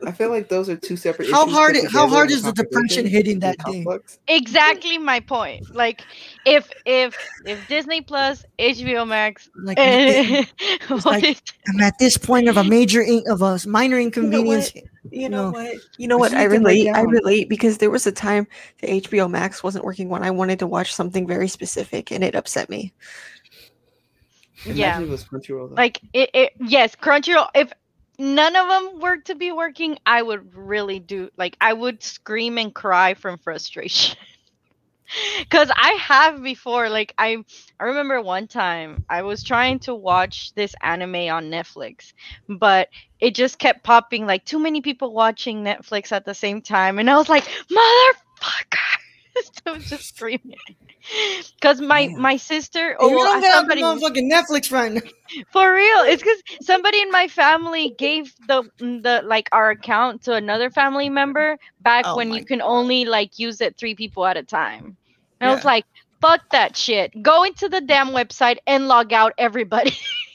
I 0.05 0.11
feel 0.11 0.29
like 0.29 0.49
those 0.49 0.69
are 0.69 0.75
two 0.75 0.95
separate. 0.95 1.29
How 1.29 1.43
issues 1.43 1.55
hard 1.55 1.75
how 1.91 2.07
hard 2.07 2.31
is 2.31 2.43
the 2.43 2.51
depression 2.51 3.05
hitting 3.05 3.39
that 3.39 3.57
day? 3.65 3.85
Exactly 4.27 4.97
my 4.97 5.19
point. 5.19 5.73
Like 5.75 6.03
if 6.45 6.69
if 6.85 7.15
if 7.45 7.67
Disney 7.67 8.01
Plus, 8.01 8.43
HBO 8.59 9.07
Max, 9.07 9.49
Like, 9.55 9.77
I'm 9.79 10.45
what 10.89 11.05
like- 11.05 11.23
is- 11.23 11.41
at 11.81 11.97
this 11.99 12.17
point 12.17 12.47
of 12.47 12.57
a 12.57 12.63
major, 12.63 13.01
in- 13.01 13.23
of 13.27 13.41
a 13.41 13.59
minor 13.67 13.99
inconvenience. 13.99 14.73
You 15.09 15.29
know 15.29 15.51
what? 15.51 15.75
You 15.97 16.07
know 16.07 16.17
what? 16.17 16.31
You 16.31 16.37
I 16.37 16.47
need 16.47 16.53
to 16.53 16.59
break 16.61 16.85
relate. 16.85 16.95
I 16.95 17.01
relate 17.01 17.49
because 17.49 17.79
there 17.79 17.89
was 17.89 18.05
a 18.05 18.11
time 18.11 18.47
that 18.81 18.89
HBO 18.89 19.29
Max 19.29 19.63
wasn't 19.63 19.83
working 19.83 20.09
when 20.09 20.23
I 20.23 20.31
wanted 20.31 20.59
to 20.59 20.67
watch 20.67 20.93
something 20.93 21.27
very 21.27 21.47
specific, 21.47 22.11
and 22.11 22.23
it 22.23 22.35
upset 22.35 22.69
me. 22.69 22.93
Imagine 24.65 24.77
yeah. 24.77 25.01
it 25.01 25.09
was 25.09 25.23
Crunchyroll. 25.23 25.75
like 25.75 26.01
it, 26.13 26.29
it 26.35 26.53
yes, 26.59 26.95
Crunchyroll 26.95 27.47
if 27.55 27.73
none 28.21 28.55
of 28.55 28.67
them 28.67 28.99
were 29.01 29.17
to 29.17 29.35
be 29.35 29.51
working, 29.51 29.97
I 30.05 30.21
would 30.21 30.55
really 30.55 30.99
do 30.99 31.29
like 31.37 31.57
I 31.59 31.73
would 31.73 32.03
scream 32.03 32.57
and 32.57 32.73
cry 32.73 33.15
from 33.15 33.39
frustration. 33.39 34.17
Cause 35.49 35.69
I 35.75 35.91
have 35.99 36.41
before, 36.41 36.87
like 36.87 37.13
I 37.17 37.43
I 37.79 37.83
remember 37.85 38.21
one 38.21 38.47
time 38.47 39.03
I 39.09 39.23
was 39.23 39.43
trying 39.43 39.79
to 39.79 39.95
watch 39.95 40.53
this 40.53 40.73
anime 40.81 41.29
on 41.29 41.51
Netflix, 41.51 42.13
but 42.47 42.87
it 43.19 43.35
just 43.35 43.59
kept 43.59 43.83
popping 43.83 44.25
like 44.25 44.45
too 44.45 44.59
many 44.59 44.81
people 44.81 45.13
watching 45.13 45.63
Netflix 45.63 46.13
at 46.13 46.23
the 46.23 46.33
same 46.35 46.61
time, 46.61 46.99
and 46.99 47.09
I 47.09 47.17
was 47.17 47.27
like, 47.27 47.43
motherfucker! 47.69 48.90
I 49.65 49.71
was 49.71 49.89
just 49.89 50.15
screaming. 50.15 50.57
Cause 51.61 51.81
my 51.81 52.07
Damn. 52.07 52.21
my 52.21 52.37
sister, 52.37 52.95
oh 52.99 53.09
you 53.09 53.15
well, 53.15 53.25
don't 53.25 53.41
get 53.41 53.53
on 53.53 53.59
somebody 53.59 53.81
motherfucking 53.81 54.31
Netflix 54.31 54.71
right 54.71 54.91
now. 54.93 55.01
for 55.51 55.73
real, 55.73 55.99
it's 56.01 56.21
because 56.21 56.41
somebody 56.61 57.01
in 57.01 57.11
my 57.11 57.27
family 57.27 57.95
gave 57.97 58.33
the 58.47 58.63
the 58.77 59.21
like 59.25 59.49
our 59.51 59.71
account 59.71 60.23
to 60.23 60.33
another 60.33 60.69
family 60.69 61.09
member 61.09 61.57
back 61.81 62.05
Oh 62.07 62.17
when 62.17 62.31
you 62.33 62.45
can 62.45 62.61
only 62.61 63.05
like 63.05 63.39
use 63.39 63.61
it 63.61 63.77
three 63.77 63.95
people 63.95 64.25
at 64.25 64.37
a 64.37 64.43
time. 64.43 64.95
And 65.39 65.49
I 65.49 65.55
was 65.55 65.65
like, 65.65 65.85
"Fuck 66.21 66.41
that 66.51 66.77
shit! 66.77 67.23
Go 67.23 67.43
into 67.43 67.67
the 67.67 67.81
damn 67.81 68.09
website 68.09 68.57
and 68.67 68.87
log 68.87 69.11
out 69.11 69.33
everybody." 69.37 69.97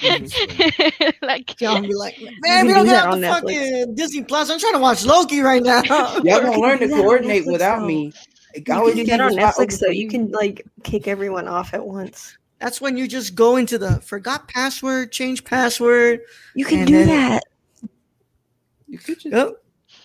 Like, 1.22 1.60
Y'all 1.60 1.80
be 1.80 1.94
like, 1.94 2.16
man, 2.40 2.66
we 2.66 2.72
don't 2.74 2.84
do 2.84 2.90
get 2.90 2.96
that 3.02 3.06
on 3.06 3.12
on 3.14 3.20
the 3.20 3.26
Netflix." 3.26 3.40
fucking 3.80 3.94
Disney 3.94 4.22
Plus. 4.24 4.50
I'm 4.50 4.58
trying 4.58 4.74
to 4.74 4.78
watch 4.78 5.04
Loki 5.04 5.40
right 5.40 5.62
now. 5.62 5.82
Y'all 5.84 6.24
You 6.24 6.30
gonna 6.42 6.60
learn 6.60 6.78
to 6.80 6.86
do 6.86 6.88
that 6.88 6.94
on 6.96 7.00
coordinate 7.02 7.44
Netflix, 7.44 7.52
without 7.52 7.80
though. 7.80 7.86
me. 7.86 8.12
You 8.54 8.74
Always 8.74 8.94
can 8.94 9.04
do 9.04 9.10
keep 9.10 9.10
that 9.10 9.20
on 9.20 9.32
Netflix, 9.32 9.54
open 9.60 9.68
though. 9.80 9.86
for 9.88 9.92
You 9.92 10.08
can 10.08 10.30
like 10.30 10.66
kick 10.82 11.08
everyone 11.08 11.46
off 11.48 11.74
at 11.74 11.84
once. 11.86 12.36
That's 12.58 12.80
when 12.80 12.96
you 12.96 13.06
just 13.06 13.34
go 13.34 13.56
into 13.56 13.76
the 13.78 14.00
forgot 14.00 14.48
password, 14.48 15.12
change 15.12 15.44
password. 15.44 16.20
You 16.54 16.64
can 16.64 16.86
do 16.86 17.04
then- 17.04 17.08
that. 17.08 17.42
You 18.88 18.98
could 18.98 19.18
just, 19.20 19.34
Yep. 19.34 19.52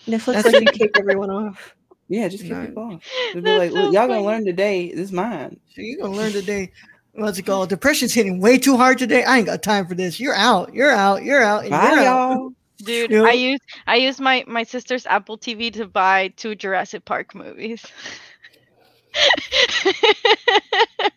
Netflix 0.06 0.42
That's 0.42 0.44
lets 0.52 0.60
you 0.60 0.66
kick 0.66 0.98
everyone 0.98 1.30
off. 1.30 1.74
yeah, 2.08 2.28
just 2.28 2.42
kick 2.42 2.52
Right. 2.52 2.68
it 2.70 2.76
off. 2.76 3.02
They'll 3.32 3.34
be 3.34 3.40
That's 3.42 3.58
like, 3.58 3.70
so 3.70 3.76
look, 3.76 3.94
y'all 3.94 4.08
gonna 4.08 4.22
learn 4.24 4.44
today. 4.44 4.90
This 4.90 5.04
is 5.06 5.12
mine. 5.12 5.58
So 5.74 5.80
you're 5.80 6.00
gonna 6.02 6.16
learn 6.16 6.32
today. 6.32 6.72
What's 7.14 7.38
it 7.38 7.42
called? 7.42 7.68
Depression's 7.68 8.14
hitting 8.14 8.40
way 8.40 8.56
too 8.58 8.76
hard 8.76 8.98
today. 8.98 9.22
I 9.24 9.36
ain't 9.38 9.46
got 9.46 9.62
time 9.62 9.86
for 9.86 9.94
this. 9.94 10.18
You're 10.18 10.34
out. 10.34 10.72
You're 10.72 10.90
out. 10.90 11.22
You're 11.22 11.42
out. 11.42 11.62
And 11.62 11.70
Bye, 11.70 11.90
you're 11.92 12.02
y'all. 12.04 12.52
Dude, 12.78 13.10
You 13.10 13.18
know- 13.18 13.26
I 13.26 13.32
use 13.32 13.60
I 13.86 13.96
use 13.96 14.18
my 14.18 14.44
my 14.46 14.62
sister's 14.64 15.06
Apple 15.06 15.36
TV 15.38 15.72
to 15.74 15.86
buy 15.86 16.28
two 16.36 16.54
Jurassic 16.54 17.04
Park 17.04 17.34
movies. 17.34 17.84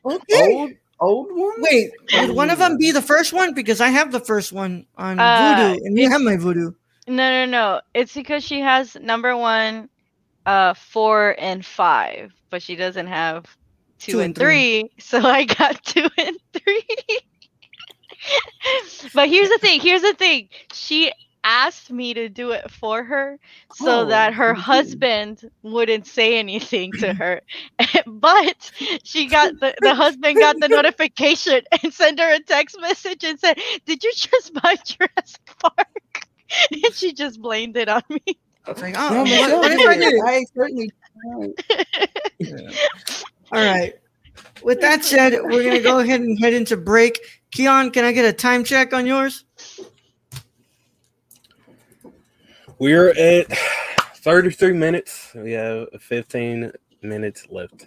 Okay. 0.06 0.54
Old 0.54 0.72
old 1.00 1.28
one. 1.32 1.54
Wait, 1.60 1.92
would 2.14 2.32
one 2.32 2.50
of 2.50 2.60
them 2.60 2.78
be 2.78 2.92
the 2.92 3.02
first 3.02 3.34
one? 3.34 3.54
Because 3.54 3.82
I 3.82 3.88
have 3.88 4.12
the 4.12 4.20
first 4.20 4.52
one 4.52 4.86
on 4.98 5.20
Uh, 5.20 5.24
Vudu, 5.76 5.78
and 5.86 5.98
you 5.98 6.10
have 6.10 6.22
my 6.22 6.36
Vudu. 6.36 6.76
No, 7.08 7.30
no, 7.30 7.46
no. 7.46 7.82
It's 7.94 8.14
because 8.14 8.44
she 8.44 8.60
has 8.62 8.96
number 8.96 9.36
one, 9.36 9.90
uh, 10.46 10.74
four 10.74 11.36
and 11.40 11.66
five, 11.66 12.32
but 12.50 12.62
she 12.62 12.76
doesn't 12.76 13.08
have 13.08 13.46
two, 14.06 14.12
Two 14.14 14.20
and, 14.22 14.22
and 14.22 14.36
three. 14.36 14.38
three. 14.38 14.90
So 15.00 15.20
I 15.22 15.44
got 15.46 15.84
two 15.84 16.08
and 16.18 16.38
three. 16.54 16.84
but 19.14 19.30
here's 19.30 19.50
the 19.50 19.58
thing. 19.60 19.80
Here's 19.82 20.02
the 20.02 20.14
thing. 20.14 20.50
She 20.72 21.12
asked 21.44 21.92
me 21.92 22.14
to 22.14 22.28
do 22.30 22.52
it 22.52 22.70
for 22.72 23.04
her 23.04 23.38
so 23.72 24.02
Oh, 24.02 24.06
that 24.06 24.34
her 24.34 24.54
husband 24.54 25.42
wouldn't 25.64 26.08
say 26.08 26.38
anything 26.40 26.96
to 26.96 27.14
her. 27.14 27.42
but 28.08 28.72
she 29.04 29.28
got 29.28 29.60
the, 29.60 29.76
the 29.82 29.94
husband 29.96 30.40
got 30.40 30.60
the 30.60 30.70
notification 30.70 31.62
and 31.84 31.94
sent 31.94 32.20
her 32.20 32.34
a 32.34 32.40
text 32.40 32.78
message 32.82 33.24
and 33.24 33.40
said, 33.40 33.60
Did 33.86 34.04
you 34.04 34.12
just 34.16 34.54
buy 34.54 34.76
Jurassic 34.84 35.42
Park? 35.60 36.28
and 36.84 36.94
she 36.94 37.14
just 37.14 37.40
blamed 37.42 37.78
it 37.78 37.90
on 37.90 38.02
me. 38.10 38.38
It's 38.68 38.82
like, 38.82 38.96
oh, 38.98 39.10
No, 39.10 39.26
what, 39.26 39.30
Michelle 39.30 39.60
what 39.60 39.72
I 39.72 39.78
did. 39.78 39.98
did? 39.98 40.14
All 43.52 43.64
right. 43.64 43.94
With 44.64 44.82
that 44.82 45.04
said, 45.04 45.34
we're 45.44 45.64
gonna 45.64 45.82
go 45.82 46.00
ahead 46.00 46.22
and 46.22 46.38
head 46.40 46.54
into 46.54 46.76
break. 46.78 47.20
Keon, 47.52 47.92
can 47.92 48.04
I 48.04 48.12
get 48.12 48.26
a 48.26 48.34
time 48.34 48.64
check 48.64 48.94
on 48.94 49.06
yours? 49.06 49.46
We're 52.80 53.10
at 53.12 53.48
33 54.18 54.74
minutes. 54.74 55.32
We 55.36 55.54
have 55.54 55.88
15 56.00 56.72
minutes 57.02 57.48
left. 57.50 57.86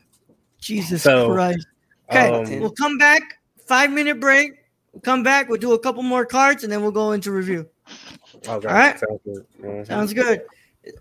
Jesus 0.61 1.03
So, 1.03 1.33
Christ. 1.33 1.67
Okay, 2.11 2.33
Um, 2.33 2.61
we'll 2.61 2.71
come 2.71 2.97
back. 2.97 3.41
Five 3.67 3.91
minute 3.91 4.19
break. 4.19 4.53
We'll 4.93 5.03
come 5.03 5.23
back. 5.23 5.49
We'll 5.49 5.61
do 5.61 5.73
a 5.73 5.79
couple 5.79 6.03
more 6.03 6.25
cards, 6.25 6.65
and 6.65 6.73
then 6.73 6.81
we'll 6.81 6.91
go 6.91 7.13
into 7.13 7.31
review. 7.33 7.69
okay, 8.47 8.69
All 8.69 8.75
right. 8.75 8.99
Sounds 8.99 9.21
good. 9.25 9.47
Mhm. 9.61 9.87
Sounds 9.87 10.15
good. 10.15 10.43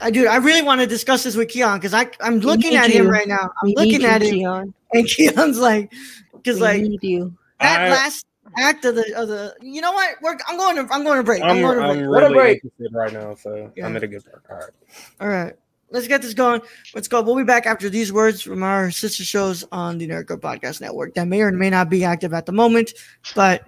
I 0.01 0.11
do. 0.11 0.27
I 0.27 0.37
really 0.37 0.61
want 0.61 0.81
to 0.81 0.87
discuss 0.87 1.23
this 1.23 1.35
with 1.35 1.49
Keon 1.49 1.77
because 1.79 1.93
I 1.93 2.09
I'm 2.21 2.39
looking 2.39 2.71
need 2.71 2.77
at 2.77 2.89
him 2.89 3.07
right 3.07 3.27
now. 3.27 3.49
I'm 3.61 3.67
We 3.67 3.69
need 3.69 3.77
looking 3.77 4.01
you, 4.01 4.07
at 4.07 4.21
him, 4.21 4.33
Keon. 4.35 4.73
and 4.93 5.07
Keon's 5.07 5.59
like, 5.59 5.93
because 6.33 6.59
like 6.59 6.81
need 6.81 7.03
you. 7.03 7.33
that 7.59 7.81
I- 7.81 7.89
last 7.89 8.25
act 8.57 8.83
of 8.85 8.95
the 8.95 9.13
of 9.15 9.27
the. 9.29 9.55
You 9.61 9.81
know 9.81 9.91
what? 9.93 10.15
We're, 10.21 10.37
I'm 10.47 10.57
going 10.57 10.75
to 10.75 10.93
I'm 10.93 11.03
going 11.03 11.17
to 11.17 11.23
break. 11.23 11.41
I'm, 11.43 11.51
I'm, 11.57 11.61
going 11.61 11.77
to 11.79 11.83
I'm 11.85 11.97
break. 11.99 12.09
What 12.09 12.23
a 12.23 12.27
really 12.27 12.35
break. 12.35 12.63
interested 12.63 12.93
right 12.93 13.13
now, 13.13 13.35
so 13.35 13.71
Yeah. 13.75 13.85
I'm 13.85 13.95
at 13.95 14.03
a 14.03 14.07
good 14.07 14.23
part. 14.25 14.43
All 14.49 14.57
right. 14.57 14.73
All 15.21 15.27
right. 15.43 15.53
Let's 15.89 16.07
get 16.07 16.21
this 16.21 16.33
going. 16.33 16.59
Let's 16.93 17.07
go. 17.07 17.21
We'll 17.21 17.37
be 17.37 17.43
back 17.45 17.65
after 17.65 17.89
these 17.89 18.11
words 18.11 18.41
from 18.41 18.61
our 18.63 18.91
sister 18.91 19.23
shows 19.23 19.63
on 19.71 19.97
the 19.97 20.07
Nerd 20.09 20.27
Corps 20.27 20.37
Podcast 20.37 20.81
Network 20.81 21.13
that 21.13 21.29
may 21.29 21.41
or 21.41 21.51
may 21.53 21.69
not 21.69 21.89
be 21.89 22.03
active 22.03 22.33
at 22.33 22.45
the 22.45 22.51
moment, 22.51 22.91
but 23.35 23.63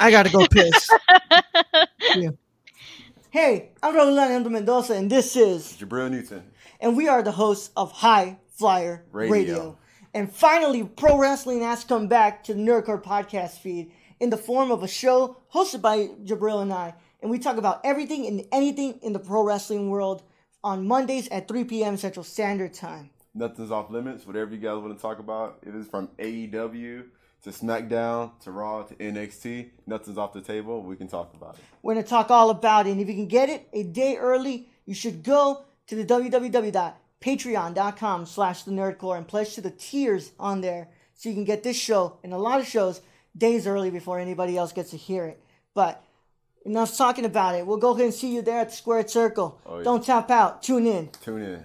I 0.00 0.10
got 0.10 0.24
to 0.24 0.32
go 0.32 0.46
piss. 0.46 0.88
hey, 3.38 3.70
I'm 3.84 3.94
Rolando 3.94 4.50
Mendoza, 4.50 4.94
and 4.94 5.08
this 5.08 5.36
is, 5.36 5.76
Jabril 5.78 6.10
Newton. 6.10 6.42
and 6.80 6.96
we 6.96 7.06
are 7.06 7.22
the 7.22 7.30
hosts 7.30 7.70
of 7.76 7.92
High 7.92 8.36
Flyer 8.48 9.04
Radio. 9.12 9.32
Radio. 9.32 9.78
And 10.12 10.32
finally, 10.32 10.82
pro 10.82 11.16
wrestling 11.16 11.62
has 11.62 11.84
come 11.84 12.08
back 12.08 12.42
to 12.44 12.54
the 12.54 12.60
Nerd 12.60 12.86
Corps 12.86 13.00
Podcast 13.00 13.60
feed 13.60 13.92
in 14.18 14.30
the 14.30 14.36
form 14.36 14.72
of 14.72 14.82
a 14.82 14.88
show 14.88 15.36
hosted 15.54 15.80
by 15.80 16.08
Jabril 16.24 16.62
and 16.62 16.72
I. 16.72 16.94
And 17.22 17.30
we 17.30 17.38
talk 17.38 17.58
about 17.58 17.80
everything 17.84 18.26
and 18.26 18.44
anything 18.50 18.98
in 19.02 19.12
the 19.12 19.20
pro 19.20 19.44
wrestling 19.44 19.88
world 19.88 20.24
on 20.64 20.88
Mondays 20.88 21.28
at 21.28 21.46
3 21.46 21.62
p.m. 21.62 21.96
Central 21.96 22.24
Standard 22.24 22.74
Time. 22.74 23.10
Nothing's 23.34 23.70
off 23.70 23.88
limits. 23.88 24.26
Whatever 24.26 24.52
you 24.52 24.58
guys 24.60 24.82
want 24.82 24.96
to 24.96 25.00
talk 25.00 25.20
about, 25.20 25.60
it 25.64 25.76
is 25.76 25.86
from 25.86 26.08
AEW 26.18 27.04
to 27.42 27.50
SmackDown 27.50 28.38
to 28.40 28.50
Raw 28.50 28.82
to 28.82 28.94
NXT. 28.94 29.70
Nothing's 29.86 30.18
off 30.18 30.32
the 30.32 30.40
table. 30.40 30.82
We 30.82 30.96
can 30.96 31.08
talk 31.08 31.32
about 31.34 31.54
it. 31.54 31.60
We're 31.82 31.94
going 31.94 32.04
to 32.04 32.10
talk 32.10 32.30
all 32.30 32.50
about 32.50 32.86
it. 32.86 32.90
And 32.90 33.00
if 33.00 33.08
you 33.08 33.14
can 33.14 33.28
get 33.28 33.48
it 33.48 33.68
a 33.72 33.84
day 33.84 34.16
early, 34.16 34.68
you 34.86 34.94
should 34.94 35.22
go 35.22 35.64
to 35.86 35.94
the 35.94 36.04
www.patreon.com 36.04 38.26
slash 38.26 38.64
the 38.64 38.72
nerdcorps 38.72 39.18
and 39.18 39.28
pledge 39.28 39.54
to 39.54 39.60
the 39.60 39.70
tiers 39.70 40.32
on 40.38 40.60
there 40.60 40.88
so 41.14 41.28
you 41.28 41.34
can 41.34 41.44
get 41.44 41.62
this 41.62 41.76
show 41.76 42.18
and 42.22 42.32
a 42.32 42.38
lot 42.38 42.60
of 42.60 42.66
shows 42.66 43.00
days 43.36 43.66
early 43.66 43.90
before 43.90 44.18
anybody 44.18 44.56
else 44.56 44.72
gets 44.72 44.90
to 44.90 44.96
hear 44.96 45.24
it. 45.24 45.42
But 45.74 46.02
enough 46.64 46.96
talking 46.96 47.24
about 47.24 47.54
it. 47.54 47.66
We'll 47.66 47.78
go 47.78 47.92
ahead 47.92 48.04
and 48.04 48.14
see 48.14 48.34
you 48.34 48.42
there 48.42 48.60
at 48.60 48.70
the 48.70 48.76
squared 48.76 49.10
circle. 49.10 49.60
Oh, 49.64 49.78
yeah. 49.78 49.84
Don't 49.84 50.04
tap 50.04 50.30
out. 50.30 50.62
Tune 50.62 50.86
in. 50.86 51.10
Tune 51.22 51.42
in. 51.42 51.64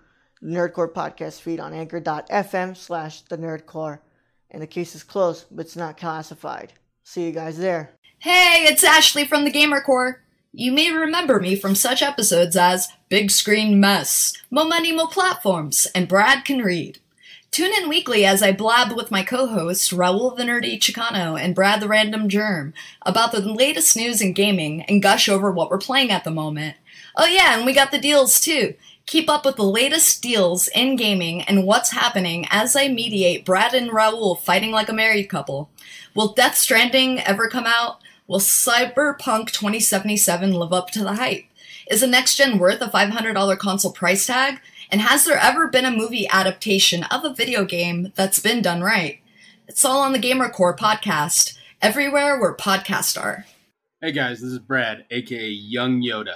Nerd 0.43 0.73
Corps 0.73 0.89
podcast 0.89 1.41
feed 1.41 1.59
on 1.59 1.73
anchor.fm 1.73 2.75
slash 2.75 3.21
the 3.21 3.37
nerdcorps. 3.37 3.99
And 4.49 4.61
the 4.61 4.67
case 4.67 4.95
is 4.95 5.03
closed, 5.03 5.45
but 5.51 5.65
it's 5.65 5.75
not 5.75 5.97
classified. 5.97 6.73
See 7.03 7.25
you 7.25 7.31
guys 7.31 7.57
there. 7.57 7.91
Hey, 8.19 8.65
it's 8.67 8.83
Ashley 8.83 9.23
from 9.25 9.45
the 9.45 9.51
Gamer 9.51 9.81
Corps. 9.81 10.21
You 10.51 10.73
may 10.73 10.91
remember 10.91 11.39
me 11.39 11.55
from 11.55 11.75
such 11.75 12.01
episodes 12.01 12.57
as 12.57 12.89
Big 13.07 13.31
Screen 13.31 13.79
Mess, 13.79 14.33
Mo 14.51 14.65
Money 14.65 14.91
Mo 14.91 15.07
Platforms, 15.07 15.87
and 15.95 16.09
Brad 16.09 16.43
Can 16.43 16.59
Read. 16.59 16.99
Tune 17.51 17.71
in 17.73 17.89
weekly 17.89 18.25
as 18.25 18.41
I 18.41 18.51
blab 18.51 18.95
with 18.95 19.11
my 19.11 19.23
co-hosts 19.23 19.91
Raul 19.91 20.35
the 20.35 20.43
Nerdy 20.43 20.77
Chicano 20.77 21.39
and 21.39 21.55
Brad 21.55 21.81
the 21.81 21.87
Random 21.87 22.29
Germ 22.29 22.73
about 23.01 23.31
the 23.31 23.41
latest 23.41 23.95
news 23.95 24.21
in 24.21 24.33
gaming 24.33 24.83
and 24.83 25.01
gush 25.01 25.27
over 25.29 25.51
what 25.51 25.69
we're 25.69 25.77
playing 25.77 26.11
at 26.11 26.23
the 26.23 26.31
moment. 26.31 26.75
Oh 27.15 27.27
yeah, 27.27 27.57
and 27.57 27.65
we 27.65 27.73
got 27.73 27.91
the 27.91 27.99
deals 27.99 28.39
too. 28.39 28.73
Keep 29.05 29.29
up 29.29 29.45
with 29.45 29.57
the 29.57 29.63
latest 29.63 30.21
deals 30.21 30.67
in 30.69 30.95
gaming 30.95 31.41
and 31.41 31.65
what's 31.65 31.91
happening 31.91 32.45
as 32.49 32.75
I 32.75 32.87
mediate 32.87 33.45
Brad 33.45 33.73
and 33.73 33.91
Raul 33.91 34.39
fighting 34.39 34.71
like 34.71 34.89
a 34.89 34.93
married 34.93 35.29
couple. 35.29 35.69
Will 36.15 36.33
Death 36.33 36.55
Stranding 36.55 37.19
ever 37.19 37.49
come 37.49 37.65
out? 37.65 37.99
Will 38.27 38.39
Cyberpunk 38.39 39.51
2077 39.51 40.53
live 40.53 40.71
up 40.71 40.91
to 40.91 41.03
the 41.03 41.15
hype? 41.15 41.43
Is 41.89 42.01
a 42.01 42.07
next 42.07 42.35
gen 42.35 42.57
worth 42.57 42.81
a 42.81 42.87
$500 42.87 43.57
console 43.57 43.91
price 43.91 44.25
tag? 44.25 44.61
And 44.89 45.01
has 45.01 45.25
there 45.25 45.37
ever 45.37 45.67
been 45.67 45.85
a 45.85 45.91
movie 45.91 46.27
adaptation 46.29 47.03
of 47.05 47.25
a 47.25 47.33
video 47.33 47.65
game 47.65 48.13
that's 48.15 48.39
been 48.39 48.61
done 48.61 48.81
right? 48.81 49.19
It's 49.67 49.83
all 49.83 50.01
on 50.01 50.13
the 50.13 50.19
Gamer 50.19 50.49
Corps 50.49 50.75
podcast, 50.75 51.57
everywhere 51.81 52.39
where 52.39 52.55
podcasts 52.55 53.21
are. 53.21 53.45
Hey 54.01 54.11
guys, 54.11 54.41
this 54.41 54.51
is 54.51 54.59
Brad, 54.59 55.05
aka 55.11 55.49
Young 55.49 56.01
Yoda. 56.01 56.35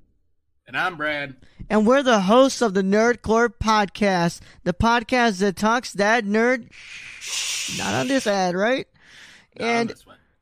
And 0.71 0.77
I'm 0.77 0.95
Brad. 0.95 1.35
And 1.69 1.85
we're 1.85 2.01
the 2.01 2.21
hosts 2.21 2.61
of 2.61 2.73
the 2.73 2.81
Nerd 2.81 3.21
Corps 3.21 3.49
Podcast, 3.49 4.39
the 4.63 4.71
podcast 4.71 5.39
that 5.39 5.57
talks 5.57 5.91
that 5.91 6.23
nerd. 6.23 6.69
Not 7.77 7.93
on 7.93 8.07
this 8.07 8.25
ad, 8.25 8.55
right? 8.55 8.87
Not 9.59 9.67
and 9.67 9.95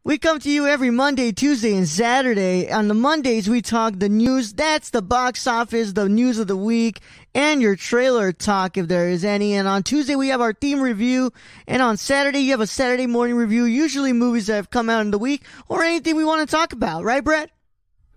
we 0.04 0.20
come 0.20 0.40
to 0.42 0.52
you 0.52 0.68
every 0.68 0.92
Monday, 0.92 1.32
Tuesday, 1.32 1.76
and 1.76 1.88
Saturday. 1.88 2.72
On 2.72 2.88
the 2.88 2.94
Mondays, 2.94 3.50
we 3.50 3.64
talk 3.64 3.96
the 3.98 4.08
news. 4.08 4.54
That's 4.54 4.92
the 4.92 5.02
box 5.02 5.48
office, 5.48 5.94
the 5.94 6.08
news 6.08 6.38
of 6.38 6.46
the 6.46 6.56
week, 6.56 7.00
and 7.34 7.60
your 7.60 7.76
trailer 7.76 8.32
talk 8.32 8.78
if 8.78 8.88
there 8.88 9.10
is 9.10 9.26
any. 9.26 9.56
And 9.56 9.68
on 9.68 9.82
Tuesday, 9.82 10.16
we 10.16 10.28
have 10.28 10.42
our 10.42 10.54
theme 10.54 10.80
review. 10.80 11.34
And 11.66 11.82
on 11.82 11.98
Saturday, 11.98 12.42
you 12.42 12.52
have 12.52 12.62
a 12.62 12.68
Saturday 12.68 13.08
morning 13.08 13.36
review, 13.36 13.64
usually 13.64 14.14
movies 14.14 14.46
that 14.46 14.58
have 14.58 14.70
come 14.70 14.92
out 14.92 15.02
in 15.02 15.10
the 15.10 15.18
week 15.18 15.42
or 15.68 15.84
anything 15.84 16.16
we 16.16 16.24
want 16.24 16.48
to 16.48 16.56
talk 16.56 16.72
about, 16.72 17.04
right, 17.04 17.24
Brett? 17.24 17.50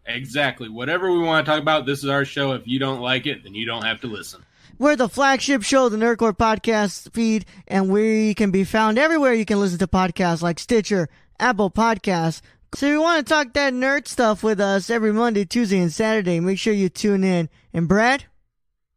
Exactly. 0.07 0.69
Whatever 0.69 1.13
we 1.13 1.21
want 1.21 1.47
to 1.47 1.51
talk 1.51 1.61
about, 1.61 1.87
this 1.87 2.03
is 2.03 2.09
our 2.09 2.25
show. 2.25 2.53
If 2.53 2.67
you 2.67 2.79
don't 2.79 3.01
like 3.01 3.27
it, 3.27 3.45
then 3.45 3.55
you 3.55 3.67
don't 3.67 3.85
have 3.85 4.01
to 4.01 4.07
listen. 4.07 4.45
We're 4.79 4.97
the 4.97 5.09
flagship 5.09 5.63
show, 5.63 5.89
the 5.89 5.97
Nerd 5.97 6.19
Corps 6.19 6.33
podcast 6.33 7.13
feed, 7.13 7.45
and 7.69 7.89
we 7.89 8.35
can 8.35 8.51
be 8.51 8.65
found 8.65 8.99
everywhere 8.99 9.33
you 9.33 9.45
can 9.45 9.61
listen 9.61 9.79
to 9.79 9.87
podcasts 9.87 10.43
like 10.43 10.59
Stitcher, 10.59 11.09
Apple 11.39 11.71
Podcasts. 11.71 12.41
So 12.75 12.87
if 12.87 12.93
you 12.93 13.03
want 13.03 13.25
to 13.25 13.33
talk 13.33 13.53
that 13.53 13.75
nerd 13.75 14.09
stuff 14.09 14.43
with 14.43 14.59
us 14.59 14.89
every 14.89 15.13
Monday, 15.13 15.45
Tuesday, 15.45 15.79
and 15.79 15.93
Saturday, 15.93 16.41
make 16.41 16.59
sure 16.59 16.73
you 16.73 16.89
tune 16.89 17.23
in. 17.23 17.51
And 17.73 17.87
Brad, 17.87 18.25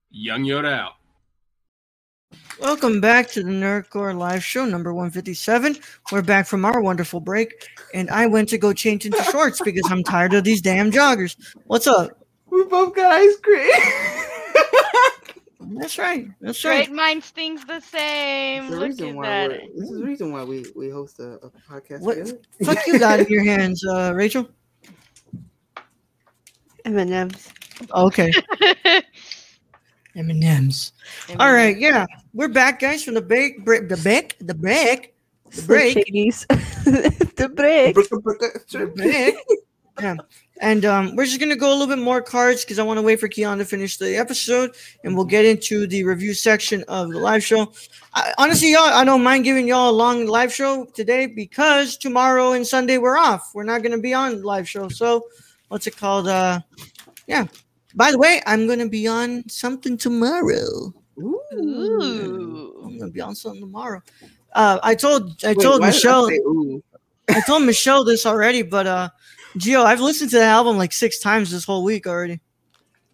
Young 0.10 0.44
Yoda 0.46 0.74
out. 0.74 0.94
Welcome 2.60 3.02
back 3.02 3.28
to 3.32 3.44
the 3.44 3.50
Nerd 3.50 3.90
Corps 3.90 4.14
live 4.14 4.44
show 4.44 4.66
number 4.66 4.94
157. 4.94 5.78
We're 6.12 6.22
back 6.22 6.48
from 6.48 6.64
our 6.64 6.82
wonderful 6.82 7.20
break, 7.20 7.54
and 7.94 8.10
I 8.10 8.28
went 8.28 8.48
to 8.50 8.58
go 8.58 8.72
change 8.74 9.06
into 9.06 9.22
shorts 9.24 9.62
because 9.62 9.90
I'm 9.92 10.04
tired 10.04 10.34
of 10.34 10.44
these 10.46 10.62
damn 10.62 10.90
joggers. 10.92 11.36
What's 11.66 11.88
up? 11.88 12.12
We 12.50 12.64
both 12.66 12.96
got 12.96 13.12
ice 13.12 13.36
cream. 13.42 13.70
That's 15.80 15.98
right. 15.98 16.28
That's 16.40 16.64
right. 16.64 16.88
Great 16.88 16.96
minds 16.96 17.30
things 17.32 17.66
the 17.66 17.82
same. 17.82 18.70
the 18.70 18.78
Look 18.78 18.88
reason 18.90 19.10
at 19.10 19.16
why 19.16 19.48
that. 19.50 19.62
this 19.76 19.90
is 19.90 19.98
the 20.00 20.06
reason 20.06 20.32
why 20.32 20.44
we, 20.44 20.66
we 20.76 20.90
host 20.90 21.20
a, 21.20 21.34
a 21.46 21.50
podcast 21.70 22.02
What? 22.02 22.16
together. 22.18 22.40
Fuck 22.64 22.88
you 22.88 23.00
got 23.00 23.20
in 23.20 23.28
your 23.28 23.44
hands, 23.44 23.84
uh, 23.86 24.14
Rachel. 24.16 24.48
M&M's. 26.86 27.52
Okay. 27.94 28.32
M&M's. 30.16 30.94
All 31.40 31.52
right, 31.52 31.78
yeah, 31.78 32.06
we're 32.36 32.50
back, 32.50 32.82
guys, 32.82 33.02
from 33.02 33.14
the 33.14 33.22
break, 33.22 33.64
break 33.64 33.88
the 33.88 33.96
break, 33.96 34.36
the 34.40 34.54
break, 34.54 35.16
the 35.52 35.62
break, 35.62 35.96
Shadies. 35.96 36.46
the 37.36 37.50
break. 37.50 37.96
the 37.96 38.92
break. 38.94 39.36
Yeah, 40.02 40.18
and 40.60 40.84
um, 40.84 41.16
we're 41.16 41.26
just 41.26 41.40
gonna 41.40 41.56
go 41.56 41.70
a 41.70 41.76
little 41.76 41.88
bit 41.88 42.04
more 42.04 42.22
cards 42.22 42.66
because 42.66 42.78
I 42.78 42.84
want 42.84 42.98
to 42.98 43.02
wait 43.02 43.22
for 43.22 43.30
Keon 43.30 43.60
to 43.60 43.66
finish 43.66 43.96
the 43.96 44.18
episode, 44.18 44.76
and 45.06 45.16
we'll 45.16 45.24
get 45.24 45.46
into 45.46 45.88
the 45.88 46.04
review 46.04 46.34
section 46.34 46.84
of 46.90 47.12
the 47.12 47.20
live 47.20 47.42
show. 47.42 47.72
I, 48.14 48.34
honestly, 48.38 48.74
y'all, 48.74 48.82
I 48.82 49.06
don't 49.06 49.24
mind 49.24 49.46
giving 49.46 49.70
y'all 49.70 49.90
a 49.90 49.96
long 49.96 50.26
live 50.26 50.54
show 50.54 50.86
today 50.94 51.28
because 51.28 51.96
tomorrow 51.96 52.52
and 52.52 52.68
Sunday 52.68 52.98
we're 52.98 53.18
off. 53.18 53.52
We're 53.56 53.64
not 53.64 53.82
gonna 53.82 54.00
be 54.00 54.14
on 54.14 54.44
live 54.44 54.68
show, 54.68 54.90
so 54.90 55.26
what's 55.70 55.88
it 55.88 55.96
called? 55.96 56.28
Uh, 56.28 56.60
yeah. 57.28 57.48
By 57.96 58.12
the 58.12 58.18
way, 58.18 58.42
I'm 58.46 58.68
gonna 58.68 58.90
be 58.90 59.08
on 59.08 59.48
something 59.48 59.96
tomorrow. 59.96 60.94
Ooh. 61.20 62.82
I'm 62.86 62.98
gonna 62.98 63.12
be 63.12 63.22
on 63.22 63.36
something 63.36 63.62
tomorrow. 63.62 64.02
Uh, 64.54 64.80
I 64.84 64.96
told 64.96 65.44
I 65.44 65.50
Wait, 65.50 65.62
told 65.62 65.82
did 65.82 65.84
I 65.84 65.88
Michelle? 65.88 66.30
I 67.30 67.42
told 67.42 67.64
Michelle 67.64 68.04
this 68.04 68.26
already, 68.26 68.62
but 68.62 68.86
uh, 68.88 69.10
Gio, 69.58 69.84
I've 69.84 70.02
listened 70.02 70.30
to 70.32 70.38
the 70.40 70.46
album 70.46 70.78
like 70.78 70.94
six 70.94 71.20
times 71.20 71.52
this 71.52 71.64
whole 71.66 71.84
week 71.84 72.06
already. 72.08 72.40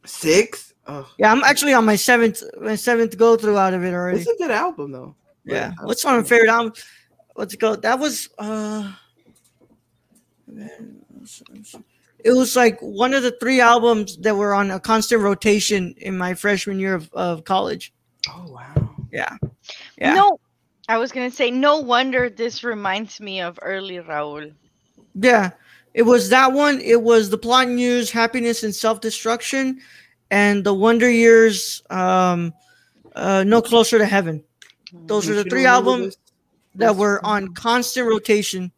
Six? 0.05 0.73
Oh, 0.87 1.07
Yeah, 1.17 1.31
I'm 1.31 1.43
actually 1.43 1.73
on 1.73 1.85
my 1.85 1.95
seventh 1.95 2.41
my 2.59 2.75
seventh 2.75 3.17
go 3.17 3.37
through 3.37 3.57
out 3.57 3.73
of 3.73 3.83
it 3.83 3.93
already. 3.93 4.19
it's 4.19 4.29
a 4.29 4.35
good 4.37 4.51
album 4.51 4.91
though. 4.91 5.15
Yeah, 5.45 5.73
But- 5.77 5.87
what's 5.87 6.03
one 6.03 6.15
of 6.15 6.23
my 6.23 6.27
favorite 6.27 6.49
album? 6.49 6.73
What's 7.35 7.53
it 7.53 7.57
called? 7.59 7.81
That 7.83 7.97
was 7.99 8.29
uh, 8.37 8.91
it 12.23 12.31
was 12.31 12.55
like 12.55 12.79
one 12.79 13.13
of 13.13 13.23
the 13.23 13.31
three 13.39 13.61
albums 13.61 14.17
that 14.17 14.35
were 14.35 14.53
on 14.53 14.71
a 14.71 14.79
constant 14.79 15.21
rotation 15.21 15.93
in 15.97 16.17
my 16.17 16.33
freshman 16.33 16.79
year 16.79 16.95
of, 16.95 17.11
of 17.13 17.43
college. 17.43 17.93
Oh 18.29 18.51
wow. 18.51 18.95
Yeah, 19.11 19.35
yeah. 19.97 20.13
No, 20.13 20.39
I 20.87 20.97
was 20.97 21.11
gonna 21.11 21.31
say 21.31 21.51
no 21.51 21.79
wonder 21.79 22.29
this 22.29 22.63
reminds 22.63 23.19
me 23.19 23.41
of 23.41 23.59
early 23.61 23.97
Raul. 23.97 24.53
Yeah, 25.15 25.51
it 25.93 26.03
was 26.03 26.29
that 26.29 26.53
one. 26.53 26.79
It 26.79 27.01
was 27.01 27.29
the 27.29 27.37
Plot 27.37 27.67
In 27.67 27.77
You, 27.77 28.05
happiness 28.05 28.63
and 28.63 28.73
self 28.73 29.01
destruction, 29.01 29.81
and 30.29 30.63
the 30.63 30.73
Wonder 30.73 31.09
Years. 31.09 31.83
Um, 31.89 32.53
uh, 33.15 33.43
no 33.45 33.61
closer 33.61 33.97
to 33.97 34.05
heaven. 34.05 34.43
Those 34.93 35.29
are 35.29 35.35
the 35.35 35.43
three 35.43 35.65
albums 35.65 36.15
this. 36.15 36.17
that 36.75 36.95
were 36.95 37.23
on 37.25 37.53
constant 37.53 38.07
rotation. 38.07 38.71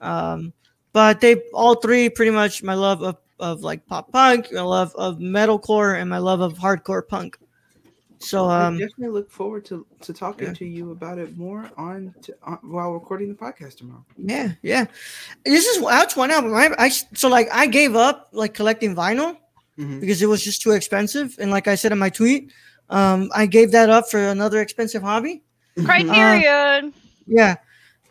Um, 0.00 0.52
but 0.92 1.20
they 1.20 1.36
all 1.52 1.74
three 1.74 2.08
pretty 2.08 2.30
much 2.30 2.62
my 2.62 2.74
love 2.74 3.02
of 3.02 3.18
of 3.38 3.62
like 3.62 3.86
pop 3.86 4.12
punk, 4.12 4.52
my 4.52 4.60
love 4.60 4.94
of 4.96 5.18
metalcore, 5.18 6.00
and 6.00 6.08
my 6.08 6.18
love 6.18 6.40
of 6.40 6.54
hardcore 6.54 7.06
punk. 7.06 7.38
So 8.18 8.44
I 8.46 8.66
um, 8.66 8.78
definitely 8.78 9.08
look 9.08 9.30
forward 9.30 9.64
to, 9.66 9.86
to 10.02 10.12
talking 10.12 10.48
yeah. 10.48 10.52
to 10.54 10.66
you 10.66 10.90
about 10.90 11.16
it 11.16 11.38
more 11.38 11.70
on, 11.78 12.14
to, 12.20 12.34
on 12.42 12.58
while 12.60 12.92
recording 12.92 13.28
the 13.30 13.34
podcast 13.34 13.78
tomorrow. 13.78 14.04
Yeah, 14.18 14.52
yeah. 14.60 14.84
This 15.46 15.64
is 15.64 15.82
that's 15.82 16.16
one 16.16 16.30
album. 16.30 16.54
I, 16.54 16.70
I 16.78 16.88
so 16.90 17.28
like 17.28 17.48
I 17.50 17.66
gave 17.66 17.96
up 17.96 18.28
like 18.32 18.52
collecting 18.52 18.94
vinyl 18.94 19.38
Mhm. 19.80 20.00
because 20.00 20.20
it 20.20 20.26
was 20.26 20.44
just 20.44 20.60
too 20.60 20.72
expensive. 20.72 21.36
And 21.38 21.50
like 21.50 21.66
I 21.66 21.74
said 21.74 21.92
in 21.92 21.98
my 21.98 22.10
tweet, 22.10 22.52
um, 22.90 23.30
I 23.34 23.46
gave 23.46 23.72
that 23.72 23.88
up 23.88 24.10
for 24.10 24.18
another 24.18 24.60
expensive 24.60 25.02
hobby. 25.02 25.42
Criterion. 25.84 26.92
Yeah, 27.26 27.56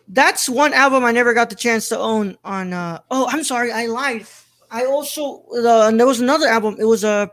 that's 0.10 0.50
one 0.50 0.74
album 0.74 1.04
I 1.04 1.12
never 1.12 1.34
got 1.34 1.50
the 1.50 1.56
chance 1.56 1.90
to 1.90 1.98
own. 2.00 2.38
On 2.44 2.74
uh, 2.74 3.00
oh, 3.12 3.28
I'm 3.30 3.44
sorry, 3.44 3.72
I 3.72 3.86
lied. 3.86 4.26
I 4.72 4.86
also 4.86 5.44
uh, 5.56 5.88
and 5.88 6.00
there 6.00 6.08
was 6.08 6.20
another 6.20 6.48
album. 6.48 6.76
It 6.80 6.86
was 6.86 7.04
a 7.04 7.10
uh, 7.10 7.28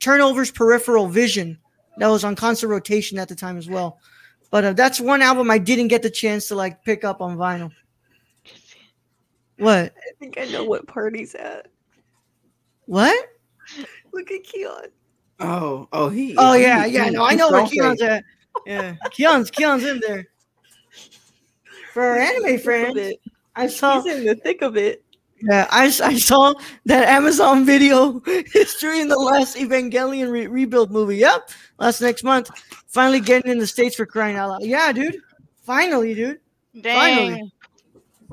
Turnover's 0.00 0.50
Peripheral 0.50 1.08
Vision 1.08 1.58
that 1.98 2.08
was 2.08 2.24
on 2.24 2.36
concert 2.36 2.68
rotation 2.68 3.18
at 3.18 3.28
the 3.28 3.34
time 3.34 3.56
as 3.56 3.68
well. 3.68 3.98
But 4.50 4.64
uh, 4.64 4.72
that's 4.72 5.00
one 5.00 5.22
album 5.22 5.50
I 5.50 5.58
didn't 5.58 5.88
get 5.88 6.02
the 6.02 6.10
chance 6.10 6.48
to 6.48 6.54
like 6.54 6.84
pick 6.84 7.04
up 7.04 7.20
on 7.20 7.36
vinyl. 7.36 7.70
What? 9.58 9.92
I 9.96 10.12
think 10.18 10.38
I 10.38 10.44
know 10.46 10.64
what 10.64 10.86
party's 10.86 11.34
at. 11.34 11.66
What? 12.86 13.26
Look 14.12 14.30
at 14.30 14.44
Keon. 14.44 14.86
Oh, 15.40 15.88
oh, 15.92 16.08
he. 16.08 16.34
Oh 16.38 16.54
he- 16.54 16.62
yeah, 16.62 16.86
yeah. 16.86 17.04
he- 17.04 17.10
No, 17.10 17.24
I 17.24 17.34
know 17.34 17.50
where 17.50 17.66
Keon's 17.66 18.00
at. 18.02 18.24
Yeah, 18.66 18.96
Keon's 19.10 19.50
Keon's 19.50 19.84
in 19.84 20.00
there. 20.00 20.26
For 21.98 22.04
our 22.04 22.16
anime 22.18 22.44
Thick 22.44 22.62
friends. 22.62 23.14
I 23.56 23.66
saw. 23.66 24.00
He's 24.02 24.14
in 24.14 24.24
the 24.26 24.36
thick 24.36 24.62
of 24.62 24.76
it. 24.76 25.02
Yeah, 25.42 25.66
I, 25.70 25.86
s- 25.86 26.00
I 26.00 26.14
saw 26.16 26.54
that 26.86 27.08
Amazon 27.08 27.64
video 27.64 28.20
history 28.26 29.00
in 29.00 29.08
the 29.08 29.18
last 29.18 29.56
Evangelion 29.56 30.30
re- 30.30 30.46
rebuild 30.46 30.90
movie. 30.92 31.16
Yep, 31.16 31.50
last 31.78 32.00
next 32.00 32.22
month. 32.24 32.50
Finally 32.88 33.20
getting 33.20 33.50
in 33.50 33.58
the 33.58 33.66
states 33.66 33.96
for 33.96 34.06
crying 34.06 34.36
out 34.36 34.48
loud. 34.50 34.62
Yeah, 34.62 34.92
dude. 34.92 35.16
Finally, 35.62 36.14
dude. 36.14 36.40
Dang. 36.80 36.96
finally. 36.96 37.52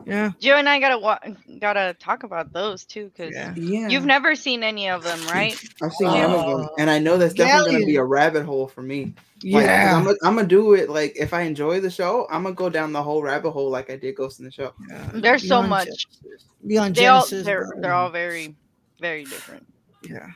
Yeah. 0.05 0.32
Joe 0.39 0.55
and 0.57 0.68
I 0.70 0.80
gotta 0.80 0.99
wa- 0.99 1.20
gotta 1.59 1.95
talk 1.99 2.24
about 2.24 2.53
those 2.53 2.86
too, 2.86 3.05
because 3.16 3.34
Yeah. 3.34 3.53
Yeah, 3.55 3.88
you've 3.88 4.05
never 4.05 4.36
seen 4.36 4.61
any 4.63 4.89
of 4.89 5.03
them, 5.03 5.20
right? 5.28 5.53
I've 5.82 5.93
seen 5.93 6.07
Oh. 6.09 6.16
Amazon, 6.16 6.70
and 6.78 6.89
I 6.89 6.99
know 6.99 7.18
that's 7.18 7.34
definitely 7.34 7.72
going 7.72 7.82
to 7.84 7.88
be 7.88 7.95
a 7.95 8.03
rabbit 8.03 8.45
hole 8.45 8.68
for 8.68 8.82
me. 8.84 9.13
Like, 9.46 9.66
'cause 9.66 9.70
Yeah. 9.70 9.96
I'm 9.98 10.04
gonna 10.04 10.18
I'm 10.24 10.36
gonna 10.36 10.48
do 10.48 10.74
it. 10.74 10.89
Like, 10.89 11.16
if 11.16 11.32
I 11.34 11.41
enjoy 11.41 11.80
the 11.80 11.89
show, 11.91 12.26
I'm 12.32 12.43
gonna 12.43 12.56
go 12.56 12.70
down 12.70 12.91
the 12.91 13.04
whole 13.04 13.22
rabbit 13.22 13.52
hole 13.52 13.70
like 13.70 13.91
I 13.91 13.96
did 13.96 14.16
Ghost 14.16 14.39
in 14.39 14.46
the 14.46 14.52
Shell. 14.52 14.74
yeah. 14.89 15.10
There's 15.14 15.48
so 15.48 15.62
much. 15.62 15.86
Genesis. 15.86 16.48
Beyond 16.66 16.96
They 16.96 17.06
all 17.08 17.20
Genesis. 17.22 17.46
they're 17.46 17.68
bro. 17.68 17.82
they're 17.82 17.93
all 17.93 18.10
very 18.10 18.56
very 19.00 19.24
different. 19.24 19.66
Yeah. 20.10 20.28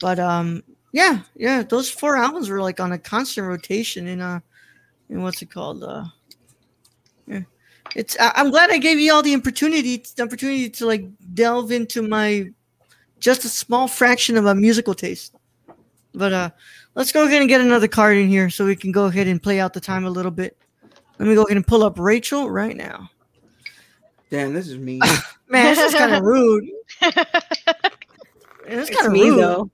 But 0.00 0.18
um 0.18 0.62
yeah, 0.92 1.20
yeah, 1.34 1.62
those 1.62 1.90
four 1.90 2.16
albums 2.16 2.48
were 2.48 2.62
like 2.62 2.80
on 2.80 2.92
a 2.92 2.98
constant 2.98 3.46
rotation 3.46 4.06
in 4.06 4.20
uh 4.22 4.40
in 5.10 5.22
what's 5.22 5.42
it 5.42 5.50
called? 5.50 5.84
Uh 5.84 6.04
yeah. 7.26 7.42
It's 7.94 8.16
I, 8.18 8.32
I'm 8.36 8.50
glad 8.50 8.70
I 8.70 8.78
gave 8.78 8.98
you 8.98 9.12
all 9.12 9.22
the 9.22 9.34
opportunity 9.34 10.02
the 10.16 10.22
opportunity 10.22 10.70
to 10.70 10.86
like 10.86 11.04
delve 11.34 11.70
into 11.70 12.00
my 12.00 12.50
just 13.20 13.44
a 13.44 13.48
small 13.48 13.88
fraction 13.88 14.36
of 14.38 14.46
a 14.46 14.54
musical 14.54 14.94
taste. 14.94 15.34
But 16.14 16.32
uh, 16.32 16.50
let's 16.96 17.12
go 17.12 17.24
ahead 17.26 17.40
and 17.40 17.48
get 17.48 17.60
another 17.60 17.86
card 17.86 18.16
in 18.16 18.28
here 18.28 18.50
so 18.50 18.66
we 18.66 18.74
can 18.74 18.90
go 18.90 19.04
ahead 19.04 19.28
and 19.28 19.40
play 19.40 19.60
out 19.60 19.72
the 19.72 19.80
time 19.80 20.04
a 20.04 20.10
little 20.10 20.32
bit. 20.32 20.56
Let 21.18 21.28
me 21.28 21.34
go 21.36 21.44
ahead 21.44 21.56
and 21.56 21.66
pull 21.66 21.84
up 21.84 21.98
Rachel 21.98 22.50
right 22.50 22.76
now. 22.76 23.08
Damn, 24.30 24.52
this 24.52 24.66
is 24.68 24.76
mean. 24.78 25.00
Man, 25.48 25.74
this 25.74 25.78
is 25.78 25.94
kind 25.94 26.12
of 26.12 26.22
rude. 26.24 26.64
Man, 27.00 27.12
It's 28.66 28.90
It's 28.90 28.90
kind 28.90 29.06
of 29.06 29.12
me 29.12 29.28
rude. 29.30 29.38
though. 29.38 29.70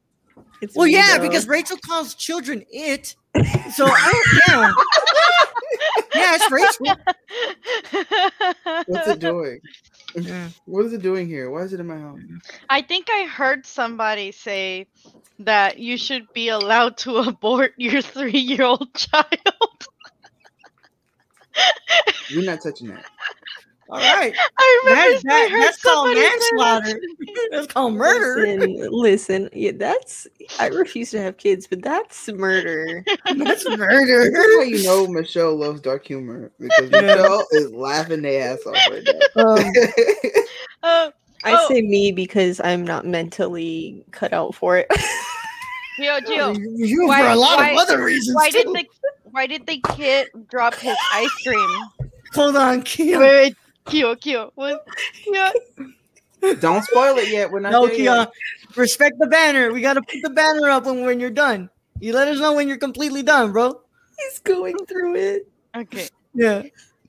It's 0.60 0.76
Well, 0.76 0.86
me, 0.86 0.92
yeah, 0.92 1.16
though. 1.16 1.26
because 1.26 1.48
Rachel 1.48 1.78
calls 1.78 2.14
children 2.14 2.62
it. 2.70 3.16
So 3.74 3.86
I 3.88 4.22
don't, 4.48 4.74
yeah, 6.14 6.22
yeah, 6.22 6.36
it's 6.38 6.50
Rachel. 6.52 6.96
What's 8.86 9.08
it 9.08 9.18
doing? 9.20 9.60
Yeah. 10.14 10.50
What 10.66 10.86
is 10.86 10.92
it 10.92 11.02
doing 11.02 11.26
here? 11.28 11.50
Why 11.50 11.62
is 11.62 11.72
it 11.72 11.80
in 11.80 11.86
my 11.86 11.98
house? 11.98 12.20
Mm-hmm. 12.20 12.36
I 12.68 12.82
think 12.82 13.08
I 13.10 13.24
heard 13.26 13.66
somebody 13.66 14.32
say 14.32 14.88
that 15.40 15.78
you 15.78 15.96
should 15.96 16.32
be 16.32 16.48
allowed 16.48 16.98
to 16.98 17.16
abort 17.28 17.72
your 17.76 18.02
three-year-old 18.02 18.94
child. 18.96 19.86
You're 22.28 22.44
not 22.44 22.60
touching 22.62 22.88
that. 22.88 23.04
All 23.93 23.99
right, 23.99 24.34
I 24.59 24.80
remember 24.84 25.20
That- 25.24 25.32
I 25.34 25.40
that- 25.43 25.51
heard 25.51 25.62
that's 25.62 25.82
called 25.82 26.07
somebody 26.09 26.20
say 26.20 26.28
that. 26.30 26.53
manslaughter. 26.57 27.01
That's 27.51 27.66
called 27.66 27.95
murder. 27.95 28.47
Listen, 28.47 28.88
listen, 28.90 29.49
yeah, 29.53 29.72
that's. 29.74 30.26
I 30.59 30.68
refuse 30.68 31.11
to 31.11 31.20
have 31.20 31.36
kids, 31.36 31.66
but 31.66 31.82
that's 31.82 32.28
murder. 32.28 33.05
That's 33.36 33.68
murder. 33.68 34.30
That's 34.30 34.55
how 34.55 34.62
you 34.62 34.82
know 34.82 35.07
Michelle 35.07 35.55
loves 35.57 35.80
dark 35.80 36.07
humor 36.07 36.51
because 36.59 36.90
Yeah. 36.90 37.01
Michelle 37.03 37.47
is 37.53 37.70
laughing 37.72 38.22
their 38.22 38.53
ass 38.55 38.59
off 38.66 38.74
right 38.90 39.09
now. 39.36 39.45
Um, 39.45 39.72
Uh, 40.82 41.11
I 41.45 41.55
Oh. 41.59 41.68
say 41.68 41.82
me 41.82 42.11
because 42.12 42.61
I'm 42.64 42.84
not 42.84 43.07
mentally 43.07 44.05
cut 44.11 44.32
out 44.32 44.55
for 44.55 44.76
it. 44.78 44.88
Gio, 45.99 46.18
Gio, 46.20 46.57
You 46.76 47.07
Why- 47.07 47.20
for 47.22 47.28
a 47.28 47.36
lot 47.36 47.59
why- 47.59 47.70
of 47.70 47.76
other 47.78 48.03
reasons 48.03 48.34
why 48.34 48.51
did 48.51 48.66
the 48.66 48.84
why 49.30 49.47
did 49.47 49.66
the 49.66 49.80
kid 49.95 50.28
drop 50.51 50.74
his 50.74 50.97
ice 51.12 51.30
cream? 51.47 51.70
Hold 52.34 52.57
on, 52.57 52.82
Kia. 52.82 53.18
Wait, 53.18 53.34
wait, 53.34 53.57
Kyo, 53.87 54.14
Kyo, 54.16 54.53
what? 54.55 54.87
Yeah. 55.26 55.51
Don't 56.61 56.83
spoil 56.85 57.16
it 57.18 57.28
yet. 57.28 57.51
We're 57.51 57.61
not 57.61 57.72
No, 57.72 57.87
there 57.87 57.95
Kia. 57.97 58.05
yet. 58.16 58.30
Respect 58.76 59.18
the 59.18 59.26
banner. 59.26 59.72
We 59.72 59.80
gotta 59.80 60.03
put 60.03 60.22
the 60.22 60.30
banner 60.30 60.68
up 60.70 60.87
when 60.87 61.05
when 61.05 61.20
you're 61.20 61.30
done. 61.30 61.70
You 62.01 62.12
let 62.14 62.26
us 62.28 62.39
know 62.41 62.53
when 62.55 62.66
you're 62.68 62.78
completely 62.78 63.22
done, 63.22 63.53
bro. 63.53 63.80
He's 64.18 64.39
going 64.41 64.76
through 64.87 65.16
it. 65.16 65.49
Okay. 65.76 66.09
Yeah. 66.35 66.62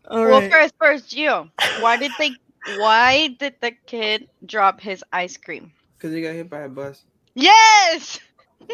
All 0.08 0.22
well, 0.26 0.42
right. 0.42 0.52
first, 0.52 0.74
first, 0.80 1.10
Gio, 1.10 1.50
why 1.80 1.98
did 1.98 2.12
they? 2.20 2.32
Why 2.78 3.30
did 3.40 3.56
the 3.62 3.72
kid 3.88 4.30
drop 4.46 4.80
his 4.82 5.04
ice 5.12 5.36
cream? 5.38 5.72
Because 5.98 6.14
he 6.14 6.22
got 6.22 6.34
hit 6.34 6.50
by 6.50 6.62
a 6.62 6.70
bus. 6.70 7.02
Yes. 7.36 8.20
All 8.62 8.68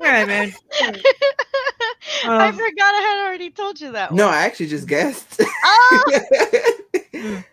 right, 0.00 0.26
man. 0.26 0.52
I 2.24 2.48
Um, 2.48 2.52
forgot 2.54 2.94
I 2.94 3.16
had 3.18 3.26
already 3.26 3.50
told 3.50 3.80
you 3.80 3.92
that. 3.92 4.12
No, 4.12 4.26
one. 4.26 4.34
I 4.34 4.44
actually 4.44 4.68
just 4.68 4.86
guessed. 4.88 5.40
Oh! 5.64 6.20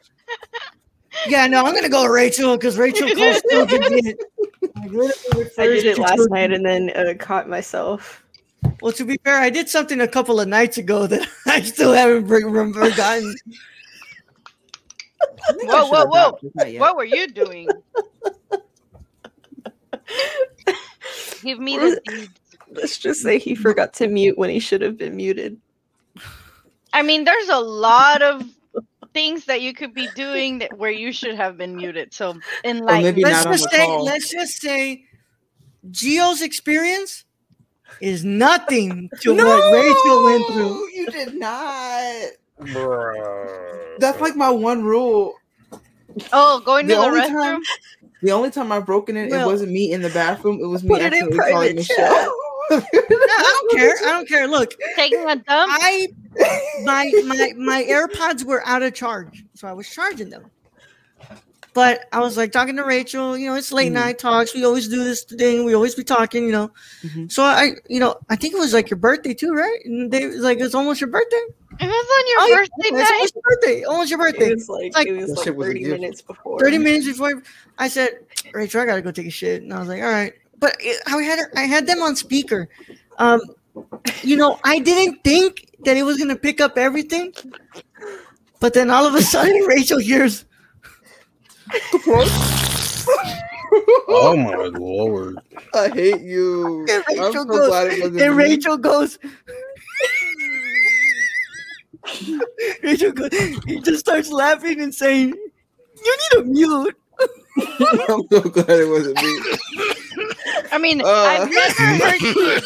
Yeah, 1.28 1.48
no, 1.48 1.66
I'm 1.66 1.74
gonna 1.74 1.90
go 1.90 2.04
with 2.04 2.12
Rachel 2.12 2.56
because 2.58 2.78
Rachel 2.78 3.10
calls 3.10 3.42
children 3.50 3.82
it. 3.84 4.18
Like, 4.76 5.52
I 5.58 5.66
did 5.68 5.86
it 5.86 5.98
last 5.98 6.16
children. 6.18 6.32
night 6.32 6.54
and 6.54 6.64
then 6.66 6.92
uh, 6.92 7.16
caught 7.18 7.50
myself. 7.50 8.24
Well, 8.82 8.92
to 8.94 9.04
be 9.04 9.18
fair, 9.24 9.38
I 9.40 9.50
did 9.50 9.68
something 9.68 10.00
a 10.00 10.08
couple 10.08 10.40
of 10.40 10.48
nights 10.48 10.78
ago 10.78 11.08
that 11.08 11.28
I 11.48 11.62
still 11.62 11.92
haven't 11.94 12.28
br- 12.28 12.48
rem- 12.48 12.74
forgotten. 12.74 13.36
I 15.50 15.54
think 15.54 15.72
I 15.72 15.82
Whoa, 15.82 15.86
whoa, 15.90 16.06
whoa! 16.06 16.20
adopt, 16.28 16.42
just 16.44 16.56
not 16.56 16.72
yet. 16.72 16.80
What 16.80 16.96
were 16.96 17.06
you 17.06 17.28
doing? 17.28 17.68
Give 21.42 21.60
me 21.60 21.78
What 21.78 22.04
the 22.06 22.12
deeds. 22.12 22.40
Let's 22.72 22.98
just 22.98 23.22
say 23.22 23.40
he 23.40 23.56
forgot 23.56 23.94
to 23.96 24.08
mute 24.08 24.38
when 24.38 24.50
he 24.50 24.60
should 24.60 24.82
have 24.82 24.98
been 24.98 25.16
muted. 25.16 25.58
I 26.94 27.02
mean, 27.02 27.24
there's 27.24 27.50
a 27.50 27.60
lot 27.60 28.22
of 28.22 28.44
things 29.18 29.46
that 29.46 29.62
you 29.64 29.74
could 29.74 29.96
be 29.96 30.08
doing 30.14 30.60
that 30.60 30.78
where 30.78 30.92
you 30.92 31.12
should 31.12 31.34
have 31.34 31.58
been 31.58 31.76
muted. 31.76 32.14
So, 32.14 32.38
in 32.64 32.78
like, 32.84 33.02
maybe 33.02 33.24
let's 33.24 33.44
just 33.46 33.68
say, 33.72 33.84
call. 33.84 34.04
let's 34.04 34.30
just 34.30 34.62
say, 34.62 35.06
Gio's 35.90 36.44
experience 36.44 37.26
is 38.00 38.24
nothing 38.24 39.10
to 39.22 39.34
what 39.34 39.74
Rachel 39.74 40.24
went 40.24 40.46
through. 40.54 40.90
You 40.92 41.08
did 41.10 41.34
not. 41.34 42.32
Bruh. 42.62 43.98
That's 43.98 44.22
like 44.22 44.36
my 44.36 44.52
one 44.52 44.84
rule. 44.84 45.34
oh, 46.32 46.60
going 46.64 46.88
to 46.88 46.94
The 46.94 47.02
the 47.02 47.08
restroom. 47.08 47.54
time- 47.54 47.62
The 48.22 48.32
only 48.34 48.52
time 48.52 48.72
I've 48.72 48.86
broken 48.86 49.18
it, 49.18 49.32
Well- 49.32 49.50
it 49.50 49.52
wasn't 49.52 49.72
me 49.72 49.92
in 49.94 50.04
the 50.04 50.10
bathroom. 50.12 50.60
It 50.62 50.68
was 50.68 50.84
me 50.84 50.90
Put 50.90 51.02
it 51.02 51.14
in 51.14 51.32
calling 51.32 51.36
private 51.38 51.76
Michelle. 51.78 52.34
No, 52.70 52.76
I 52.80 53.62
don't 53.70 53.78
care. 53.80 53.96
I 54.06 54.12
don't 54.12 54.28
care. 54.28 54.46
Look, 54.48 54.74
Taking 54.98 55.22
a 55.30 55.38
dump. 55.38 55.72
I 55.74 56.10
my 56.84 57.12
my 57.26 57.54
my 57.58 57.84
AirPods 57.84 58.44
were 58.44 58.66
out 58.66 58.84
of 58.84 58.94
charge, 58.94 59.44
so 59.54 59.68
I 59.68 59.74
was 59.74 59.90
charging 59.90 60.30
them. 60.30 60.50
But 61.74 62.06
I 62.12 62.20
was 62.22 62.38
like 62.38 62.52
talking 62.52 62.76
to 62.78 62.84
Rachel. 62.84 63.38
You 63.38 63.48
know, 63.50 63.54
it's 63.56 63.72
late 63.72 63.92
Mhm. 63.92 63.96
night 63.96 64.18
talks. 64.20 64.56
We 64.56 64.66
always 64.66 64.88
do 64.88 65.04
this 65.04 65.24
thing. 65.24 65.64
We 65.64 65.76
always 65.76 65.94
be 65.94 66.04
talking. 66.04 66.44
You 66.46 66.52
know, 66.52 66.72
Mhm. 67.04 67.32
so 67.32 67.44
I, 67.44 67.74
you 67.88 68.00
know, 68.00 68.16
I 68.30 68.36
think 68.36 68.56
it 68.56 68.58
was 68.58 68.74
like 68.74 68.90
your 68.90 68.98
birthday 68.98 69.36
too, 69.36 69.54
right? 69.54 69.80
And 69.86 70.12
they 70.12 70.26
was 70.26 70.38
like, 70.38 70.60
it's 70.60 70.74
almost 70.74 71.02
your 71.02 71.10
birthday. 71.12 71.44
It 71.80 71.86
was 71.86 71.92
on 71.92 72.28
your 72.28 72.40
Oh, 72.40 72.48
yeah, 72.50 72.56
birthday 72.56 72.72
It's 72.86 72.92
night. 72.92 73.12
almost 73.14 73.36
your 73.36 73.42
birthday. 73.44 73.84
Almost 73.84 74.10
your 74.10 74.20
birthday. 74.20 74.50
It 74.50 74.56
was 74.56 74.70
like, 74.70 74.96
like- 74.96 75.08
it 75.08 75.14
was 75.14 75.30
like 75.36 75.44
shit 75.44 75.56
was 75.56 75.68
30 75.68 75.84
minutes 75.86 76.22
before. 76.24 76.60
30 76.60 76.78
minutes 76.80 77.06
before 77.06 77.44
I 77.78 77.88
said, 77.90 78.20
Rachel, 78.54 78.82
I 78.82 78.86
gotta 78.86 79.02
go 79.04 79.12
take 79.12 79.28
a 79.28 79.32
shit. 79.32 79.62
And 79.62 79.72
I 79.72 79.78
was 79.80 79.88
like, 79.88 80.02
all 80.02 80.10
right. 80.10 80.34
But 80.60 80.78
it, 80.80 81.00
I 81.06 81.22
had 81.22 81.40
I 81.56 81.62
had 81.66 81.86
them 81.86 82.02
on 82.02 82.16
speaker. 82.16 82.70
Um, 83.20 83.40
you 84.24 84.36
know, 84.36 84.60
I 84.64 84.80
didn't 84.80 85.24
think 85.24 85.70
that 85.86 85.98
it 85.98 86.04
was 86.04 86.18
gonna 86.18 86.36
pick 86.36 86.60
up 86.62 86.78
everything. 86.78 87.34
But 88.60 88.74
then 88.74 88.90
all 88.90 89.06
of 89.06 89.14
a 89.16 89.22
sudden 89.22 89.54
Rachel 89.68 90.00
hears 90.00 90.46
Oh 94.10 94.36
my 94.38 94.56
lord. 94.78 95.36
I 95.76 95.90
hate 95.90 96.22
you. 96.22 96.86
and 96.90 97.04
I'm 97.10 97.18
Rachel 97.18 97.34
so 97.34 97.46
goes 97.46 97.68
glad 97.70 97.88
it 97.88 98.00
wasn't 98.00 98.22
and 98.22 98.38
me. 98.38 98.44
Rachel 98.44 98.78
goes 98.78 99.20
Rachel 102.84 103.12
goes, 103.12 103.30
he 103.66 103.80
just 103.82 104.00
starts 104.00 104.32
laughing 104.32 104.80
and 104.82 104.94
saying, 104.96 105.34
You 106.06 106.18
need 106.34 106.42
a 106.42 106.44
mute. 106.46 106.96
I'm 108.10 108.22
so 108.32 108.42
glad 108.42 108.70
it 108.70 108.88
wasn't 108.90 109.22
me. 109.22 109.40
I 110.72 110.78
mean, 110.78 111.02
Uh. 111.02 111.06
I've 111.06 111.52
never 111.52 112.06
heard 112.06 112.22
you. 112.22 112.60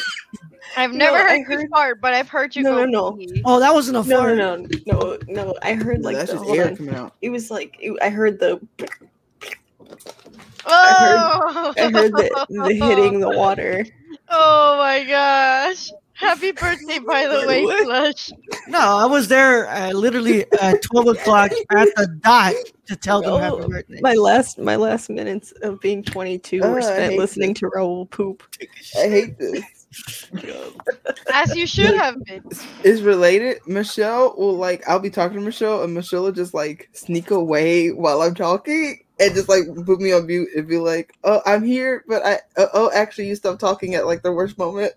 I've 0.77 0.93
never 0.93 1.17
No, 1.17 1.23
I 1.23 1.29
heard 1.29 1.37
you 1.39 1.45
heard- 1.45 1.69
fart, 1.69 2.01
but 2.01 2.13
I've 2.13 2.29
heard 2.29 2.55
you 2.55 2.63
No, 2.63 2.71
go. 2.77 2.85
no, 2.85 3.09
no. 3.09 3.11
pee. 3.17 3.41
Oh, 3.45 3.59
that 3.59 3.73
wasn't 3.73 3.97
a 3.97 4.03
No, 4.07 4.19
fart. 4.21 4.37
no, 4.37 4.55
no, 4.55 4.67
no, 4.85 5.17
no. 5.27 5.55
I 5.61 5.73
heard 5.73 6.01
like 6.03 6.15
That's 6.17 6.31
the, 6.31 6.37
just 6.37 6.45
hold 6.45 6.57
air 6.57 6.67
on. 6.67 6.75
coming 6.77 6.95
out. 6.95 7.15
It 7.21 7.29
was 7.29 7.51
like 7.51 7.75
it, 7.79 7.97
I 8.01 8.09
heard 8.09 8.39
the 8.39 8.59
Oh, 10.65 11.73
I 11.77 11.89
heard 11.89 12.11
the, 12.13 12.45
the 12.49 12.73
hitting 12.73 13.19
the 13.19 13.29
water. 13.29 13.85
Oh 14.33 14.77
my 14.77 15.03
gosh! 15.03 15.89
Happy 16.13 16.53
birthday, 16.53 16.99
by 16.99 17.27
the 17.27 17.45
way, 17.45 17.63
What? 17.65 17.83
Flush. 17.83 18.31
No, 18.69 18.79
I 18.79 19.05
was 19.05 19.27
there 19.27 19.67
uh, 19.69 19.91
literally 19.91 20.45
at 20.61 20.81
12 20.83 21.07
o'clock 21.09 21.51
at 21.71 21.89
the 21.97 22.07
dot 22.23 22.53
to 22.87 22.95
tell 22.95 23.21
them 23.21 23.41
happy 23.41 23.57
Oh, 23.63 23.67
birthday. 23.67 23.99
My 24.01 24.13
last 24.13 24.57
my 24.57 24.77
last 24.77 25.09
minutes 25.09 25.51
of 25.63 25.81
being 25.81 26.01
22 26.01 26.61
Oh, 26.63 26.71
were 26.71 26.81
spent 26.81 27.11
hate 27.11 27.19
listening 27.19 27.53
to 27.55 27.65
Raul 27.71 28.09
poop. 28.09 28.43
I 28.97 29.09
hate 29.09 29.37
this. 29.37 29.80
As 31.33 31.55
you 31.55 31.67
should 31.67 31.95
have 31.95 32.23
been. 32.25 32.43
Is 32.83 33.01
related. 33.01 33.59
Michelle 33.67 34.35
will 34.37 34.55
like 34.55 34.87
I'll 34.87 34.99
be 34.99 35.09
talking 35.09 35.37
to 35.37 35.43
Michelle 35.43 35.83
and 35.83 35.93
Michelle 35.93 36.23
will 36.23 36.31
just 36.31 36.53
like 36.53 36.89
sneak 36.93 37.31
away 37.31 37.89
while 37.89 38.21
I'm 38.21 38.35
talking 38.35 39.03
and 39.19 39.33
just 39.35 39.49
like 39.49 39.63
put 39.85 39.99
me 39.99 40.13
on 40.13 40.25
mute 40.27 40.49
and 40.55 40.67
be 40.67 40.77
like, 40.77 41.13
"Oh, 41.23 41.41
I'm 41.45 41.63
here, 41.63 42.03
but 42.07 42.25
I 42.25 42.35
uh, 42.57 42.67
oh 42.73 42.91
actually 42.93 43.27
you 43.27 43.35
stopped 43.35 43.59
talking 43.59 43.95
at 43.95 44.05
like 44.05 44.23
the 44.23 44.31
worst 44.31 44.57
moment." 44.57 44.93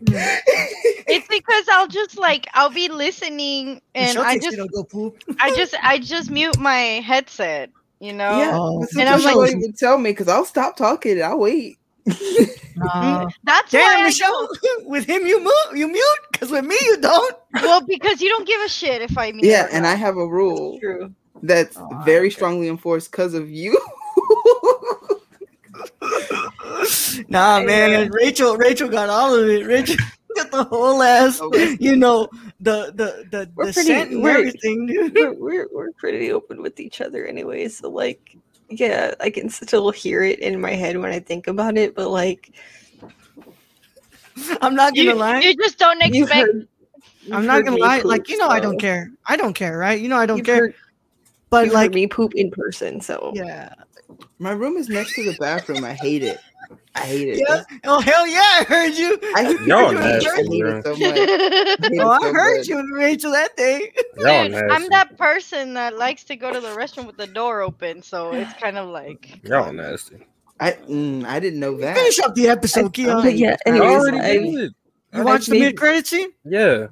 It's 0.00 1.26
because 1.28 1.66
I'll 1.72 1.88
just 1.88 2.18
like 2.18 2.46
I'll 2.54 2.70
be 2.70 2.88
listening 2.88 3.80
and 3.94 4.16
Michelle 4.16 4.24
I 4.24 4.38
just 4.38 4.56
go 4.72 4.84
poop. 4.84 5.22
I 5.40 5.54
just 5.56 5.74
I 5.82 5.98
just 5.98 6.30
mute 6.30 6.58
my 6.58 6.78
headset. 6.78 7.70
You 8.00 8.12
know. 8.12 8.38
yeah, 8.38 8.56
Oh. 8.56 8.86
And 8.98 9.08
I'm 9.08 9.22
like- 9.24 9.34
you 9.50 9.58
won't 9.60 9.76
tell 9.78 9.98
me 9.98 10.10
because 10.10 10.28
I'll 10.28 10.44
stop 10.44 10.76
talking 10.76 11.12
and 11.12 11.22
I'll 11.22 11.38
wait. 11.38 11.78
Uh, 12.80 13.28
That's 13.42 13.72
damn, 13.72 13.82
why 13.98 14.04
Michelle. 14.04 14.48
with 14.84 15.04
him, 15.04 15.26
you 15.26 15.40
mute. 15.40 15.52
You 15.74 15.88
mute. 15.88 16.18
Because 16.30 16.48
with 16.52 16.64
me, 16.64 16.76
you 16.82 16.96
don't. 17.00 17.36
don't- 17.52 17.62
well 17.64 17.80
because 17.84 18.20
you 18.20 18.28
don't 18.28 18.46
give 18.46 18.60
a 18.60 18.68
shit 18.68 19.02
if 19.02 19.18
I 19.18 19.32
mute. 19.32 19.44
Yeah, 19.44 19.66
and. 19.72 19.84
I 19.84 19.96
have 19.96 20.16
a 20.16 20.24
rule 20.28 20.78
True. 20.78 21.12
that's 21.42 21.76
Oh, 21.76 21.88
very 22.04 22.28
okay. 22.28 22.36
strongly 22.36 22.68
enforced 22.68 23.10
because 23.10 23.34
of 23.34 23.50
you. 23.50 23.76
Nah, 27.28 27.60
man. 27.60 27.90
man. 27.90 28.10
Rachel. 28.12 28.56
Rachel 28.56 28.88
got 28.88 29.08
all 29.08 29.34
of 29.34 29.48
it. 29.48 29.66
Rachel 29.66 29.96
got 30.36 30.50
the 30.50 30.64
whole 30.64 31.02
ass. 31.02 31.40
Okay. 31.40 31.76
You 31.80 31.96
know 31.96 32.28
the 32.60 32.92
the 32.94 33.26
the, 33.30 33.50
We're 33.54 33.66
the 33.66 33.72
pretty- 33.72 33.88
scent 33.88 34.12
and 34.12 34.22
we're- 34.22 34.38
everything, 34.38 34.86
dude. 34.86 35.14
we're, 35.14 35.32
we're 35.34 35.68
we're 35.72 35.92
pretty 35.92 36.30
open 36.32 36.62
with 36.62 36.78
each 36.80 37.00
other 37.00 37.26
anyway, 37.26 37.68
so 37.68 37.90
like 37.90 38.36
yeah, 38.68 39.14
I 39.20 39.30
can 39.30 39.48
still 39.48 39.90
hear 39.90 40.22
it 40.22 40.38
in 40.40 40.60
my 40.60 40.72
head 40.72 40.96
when 40.96 41.10
I 41.10 41.20
think 41.20 41.46
about 41.46 41.76
it, 41.76 41.94
but 41.94 42.08
like 42.10 42.50
I'm 44.60 44.74
not 44.74 44.94
gonna 44.94 45.10
You, 45.10 45.14
lie. 45.14 45.40
you 45.40 45.56
just 45.56 45.78
don't 45.78 46.00
expect. 46.02 46.32
heard- 46.32 46.68
I'm 47.32 47.46
not 47.46 47.64
gonna 47.64 47.76
lie. 47.76 47.98
poop, 48.00 48.06
Like 48.06 48.28
you 48.28 48.38
know, 48.38 48.48
I 48.48 48.60
don't 48.60 48.78
care. 48.78 49.10
I 49.26 49.36
don't 49.36 49.52
care, 49.54 49.76
right? 49.76 50.00
You 50.00 50.08
know, 50.08 50.16
I 50.16 50.26
don't 50.26 50.38
You've 50.38 50.46
care. 50.46 50.56
heard- 50.60 50.74
but 51.50 51.68
like, 51.72 51.92
me 51.92 52.06
poop 52.06 52.34
in 52.34 52.50
person, 52.50 53.00
so 53.00 53.32
yeah, 53.34 53.72
My 54.38 54.52
room 54.52 54.76
is 54.76 54.88
next 54.88 55.14
to 55.14 55.24
the 55.24 55.36
bathroom. 55.38 55.84
I 55.84 55.92
hate 55.94 56.22
it. 56.22 56.38
I 56.94 57.00
hate 57.00 57.28
it. 57.28 57.38
yeah. 57.48 57.62
Oh 57.84 58.00
hell 58.00 58.26
yeah, 58.26 58.40
I 58.40 58.64
heard 58.68 58.94
you. 58.94 59.18
I 59.36 59.44
hate, 59.44 59.60
Y'all 59.66 59.96
I 59.96 60.12
hate 60.12 60.22
it 60.22 60.84
so 60.84 60.90
much. 60.96 61.00
I 61.02 61.88
hate 61.88 62.00
Oh, 62.00 62.10
I 62.10 62.18
so 62.20 62.32
heard 62.32 62.58
much. 62.58 62.68
you, 62.68 62.94
Rachel, 62.96 63.32
that 63.32 63.56
day. 63.56 63.92
Y'all 64.16 64.48
nasty. 64.48 64.66
I'm 64.70 64.88
that 64.90 65.16
person 65.16 65.74
that 65.74 65.96
likes 65.96 66.24
to 66.24 66.36
go 66.36 66.52
to 66.52 66.60
the 66.60 66.68
restroom 66.68 67.06
with 67.06 67.16
the 67.16 67.26
door 67.26 67.62
open, 67.62 68.02
so 68.02 68.32
it's 68.32 68.52
kind 68.54 68.76
of 68.76 68.88
like. 68.88 69.40
Y'all 69.44 69.72
nasty. 69.72 70.26
I 70.60 70.72
mm, 70.72 71.24
I 71.24 71.38
didn't 71.40 71.60
know 71.60 71.76
that. 71.78 71.96
Finish 71.96 72.18
up 72.20 72.34
the 72.34 72.48
episode, 72.48 72.92
Keon. 72.92 73.36
yeah. 73.36 73.56
I 73.66 73.70
I 73.70 73.78
already 73.80 74.18
I, 74.18 74.36
did. 74.38 74.74
You 75.14 75.24
watched 75.24 75.48
the 75.48 75.58
mid 75.58 75.76
credit 75.76 76.06
scene? 76.06 76.30
Yeah. 76.44 76.88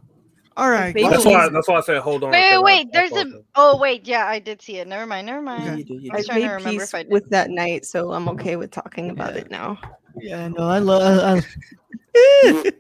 All 0.57 0.71
right. 0.71 0.95
made. 0.95 1.05
That's 1.11 1.25
Maybe 1.25 1.37
why. 1.37 1.49
That's 1.51 1.69
why 1.69 1.77
I 1.77 1.81
said 1.83 1.99
hold 1.99 2.25
on. 2.25 2.31
Wait, 2.31 2.53
I- 2.53 2.61
wait, 2.61 2.87
I 2.89 2.91
there's 2.93 3.11
thought 3.11 3.27
a. 3.27 3.43
Oh 3.57 3.77
wait, 3.79 4.07
yeah, 4.07 4.27
I 4.27 4.39
did 4.39 4.63
see 4.63 4.79
it. 4.79 4.89
Never 4.89 5.05
mind, 5.07 5.27
never 5.27 5.43
mind. 5.43 5.65
Yeah, 5.65 5.75
you 5.77 5.85
did, 5.85 6.03
you 6.03 6.11
I 6.13 6.17
was 6.17 6.25
did. 6.27 6.31
trying 6.33 6.45
I've 6.45 6.49
to 6.51 6.55
remember 6.57 6.81
peace 6.81 6.89
if 6.89 6.95
I 6.95 7.03
did. 7.03 7.13
with 7.13 7.29
that 7.31 7.51
night, 7.51 7.85
so 7.85 8.13
I'm 8.13 8.29
okay 8.31 8.57
with 8.57 8.71
talking 8.71 9.11
about 9.11 9.35
Yeah. 9.35 9.41
it 9.41 9.51
now. 9.51 9.79
Yeah, 10.19 10.49
no, 10.49 10.67
I 10.69 10.79
love. 10.79 11.43
I, 11.45 11.45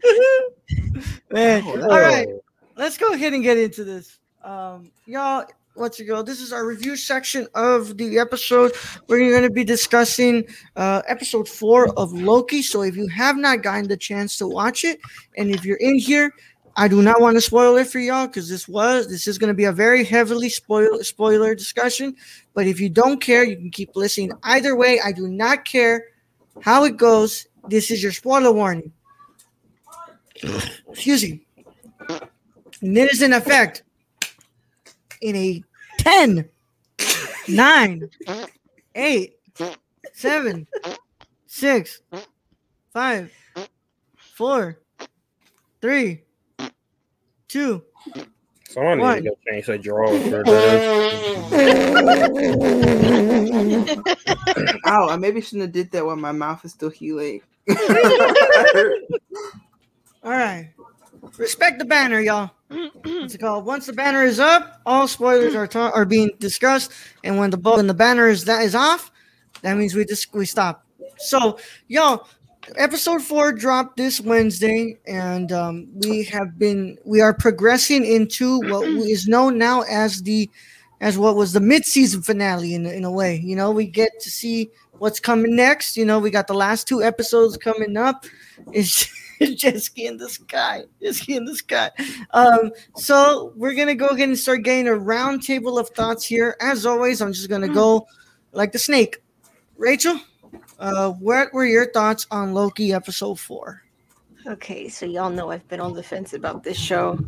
Man, 1.30 1.62
Oh, 1.66 1.82
all 1.90 2.00
right. 2.00 2.28
Let's 2.76 2.96
go 2.98 3.12
ahead 3.12 3.32
and 3.32 3.42
get 3.42 3.58
into 3.58 3.84
this. 3.84 4.18
Um, 4.42 4.90
y'all, 5.06 5.44
let's 5.74 6.00
go. 6.00 6.22
This 6.22 6.40
is 6.40 6.52
our 6.52 6.66
review 6.66 6.96
section 6.96 7.46
of 7.54 7.96
the 7.98 8.18
episode. 8.18 8.72
We're 9.08 9.30
going 9.30 9.42
to 9.42 9.50
be 9.50 9.64
discussing 9.64 10.46
uh, 10.76 11.02
episode 11.06 11.48
four 11.48 11.88
of 11.98 12.12
Loki. 12.12 12.62
So 12.62 12.82
if 12.82 12.96
you 12.96 13.08
have 13.08 13.36
not 13.36 13.62
gotten 13.62 13.88
the 13.88 13.96
chance 13.96 14.38
to 14.38 14.46
watch 14.46 14.84
it, 14.84 14.98
and 15.36 15.50
if 15.50 15.64
you're 15.64 15.78
in 15.78 15.98
here, 15.98 16.32
I 16.78 16.88
do 16.88 17.00
not 17.00 17.22
want 17.22 17.36
to 17.36 17.40
spoil 17.40 17.76
it 17.78 17.86
for 17.86 17.98
y'all 17.98 18.26
because 18.26 18.50
this 18.50 18.68
was 18.68 19.08
this 19.08 19.26
is 19.26 19.38
going 19.38 19.48
to 19.48 19.54
be 19.54 19.64
a 19.64 19.72
very 19.72 20.04
heavily 20.04 20.50
spoil 20.50 21.02
spoiler 21.02 21.54
discussion. 21.54 22.14
But 22.52 22.66
if 22.66 22.78
you 22.80 22.90
don't 22.90 23.18
care, 23.18 23.44
you 23.44 23.56
can 23.56 23.70
keep 23.70 23.96
listening. 23.96 24.32
Either 24.42 24.76
way, 24.76 25.00
I 25.02 25.12
do 25.12 25.26
not 25.28 25.64
care 25.64 26.04
how 26.60 26.84
it 26.84 26.98
goes. 26.98 27.46
This 27.68 27.90
is 27.90 28.02
your 28.02 28.12
spoiler 28.12 28.52
warning. 28.52 28.92
Excuse 30.90 31.22
me. 31.22 31.46
And 32.82 32.98
it 32.98 33.10
is 33.10 33.22
in 33.22 33.32
effect 33.32 33.82
in 35.22 35.34
a 35.34 35.64
10, 35.98 36.46
9, 37.48 38.10
8, 38.94 39.36
7, 40.12 40.66
6, 41.46 42.02
5, 42.92 43.32
4, 44.18 44.80
3, 45.80 46.22
2. 47.48 47.82
Someone 48.68 48.98
One. 48.98 49.22
needs 49.22 49.24
to 49.24 49.30
go 49.30 49.36
change 49.50 49.66
that 49.66 49.82
drawer. 49.82 50.08
for 50.08 50.42
that. 50.44 50.82
Ow! 54.86 55.06
Oh, 55.06 55.08
I 55.10 55.16
maybe 55.16 55.40
shouldn't 55.40 55.62
have 55.62 55.72
did 55.72 55.90
that 55.92 56.04
while 56.04 56.16
my 56.16 56.32
mouth 56.32 56.64
is 56.64 56.72
still 56.72 56.90
healing. 56.90 57.40
All 60.22 60.32
right. 60.32 60.72
Respect 61.38 61.78
the 61.78 61.84
banner, 61.84 62.20
y'all. 62.20 62.50
What's 62.68 63.34
it 63.34 63.38
called? 63.38 63.64
Once 63.64 63.86
the 63.86 63.92
banner 63.92 64.24
is 64.24 64.40
up, 64.40 64.80
all 64.86 65.06
spoilers 65.06 65.54
are 65.54 65.66
ta- 65.66 65.90
are 65.94 66.04
being 66.04 66.30
discussed, 66.38 66.92
and 67.22 67.38
when 67.38 67.50
the 67.50 67.56
bo- 67.56 67.76
when 67.76 67.86
the 67.86 67.94
banner 67.94 68.28
is 68.28 68.44
that 68.44 68.62
is 68.62 68.74
off, 68.74 69.12
that 69.62 69.76
means 69.76 69.94
we 69.94 70.04
just 70.04 70.32
we 70.34 70.46
stop. 70.46 70.84
So, 71.18 71.58
y'all, 71.88 72.26
episode 72.76 73.22
four 73.22 73.52
dropped 73.52 73.96
this 73.96 74.20
Wednesday, 74.20 74.98
and 75.06 75.52
um, 75.52 75.88
we 75.94 76.24
have 76.24 76.58
been 76.58 76.98
we 77.04 77.20
are 77.20 77.32
progressing 77.32 78.04
into 78.04 78.58
what 78.60 78.86
is 78.88 79.28
known 79.28 79.58
now 79.58 79.82
as 79.82 80.22
the 80.22 80.50
as 81.00 81.18
what 81.18 81.36
was 81.36 81.52
the 81.52 81.60
mid-season 81.60 82.22
finale 82.22 82.74
in 82.74 82.86
in 82.86 83.04
a 83.04 83.10
way. 83.10 83.36
You 83.36 83.56
know, 83.56 83.70
we 83.70 83.86
get 83.86 84.18
to 84.20 84.30
see 84.30 84.70
what's 84.92 85.20
coming 85.20 85.54
next. 85.54 85.96
You 85.96 86.04
know, 86.04 86.18
we 86.18 86.30
got 86.30 86.46
the 86.46 86.54
last 86.54 86.88
two 86.88 87.02
episodes 87.02 87.56
coming 87.56 87.96
up. 87.96 88.26
It's 88.72 89.08
just 89.54 89.96
in 89.98 90.16
the 90.16 90.28
sky. 90.28 90.84
Just 91.00 91.28
in 91.28 91.44
the 91.44 91.54
sky. 91.54 91.90
Um, 92.32 92.72
so 92.96 93.52
we're 93.56 93.74
gonna 93.74 93.94
go 93.94 94.08
ahead 94.08 94.28
and 94.28 94.38
start 94.38 94.62
getting 94.62 94.88
a 94.88 94.94
round 94.94 95.42
table 95.42 95.78
of 95.78 95.90
thoughts 95.90 96.24
here. 96.24 96.56
As 96.60 96.86
always, 96.86 97.20
I'm 97.20 97.32
just 97.32 97.48
gonna 97.48 97.68
go 97.68 98.06
like 98.52 98.72
the 98.72 98.78
snake. 98.78 99.18
Rachel, 99.76 100.18
uh, 100.78 101.10
what 101.10 101.52
were 101.52 101.66
your 101.66 101.90
thoughts 101.90 102.26
on 102.30 102.54
Loki 102.54 102.92
episode 102.92 103.40
four? 103.40 103.82
Okay, 104.46 104.88
so 104.88 105.06
y'all 105.06 105.30
know 105.30 105.50
I've 105.50 105.66
been 105.68 105.80
on 105.80 105.94
the 105.94 106.02
fence 106.02 106.32
about 106.32 106.62
this 106.62 106.78
show 106.78 107.18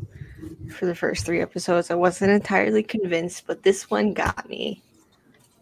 for 0.70 0.86
the 0.86 0.94
first 0.94 1.26
three 1.26 1.40
episodes. 1.40 1.90
I 1.90 1.94
wasn't 1.94 2.30
entirely 2.30 2.82
convinced, 2.82 3.44
but 3.46 3.62
this 3.62 3.90
one 3.90 4.12
got 4.12 4.48
me. 4.48 4.82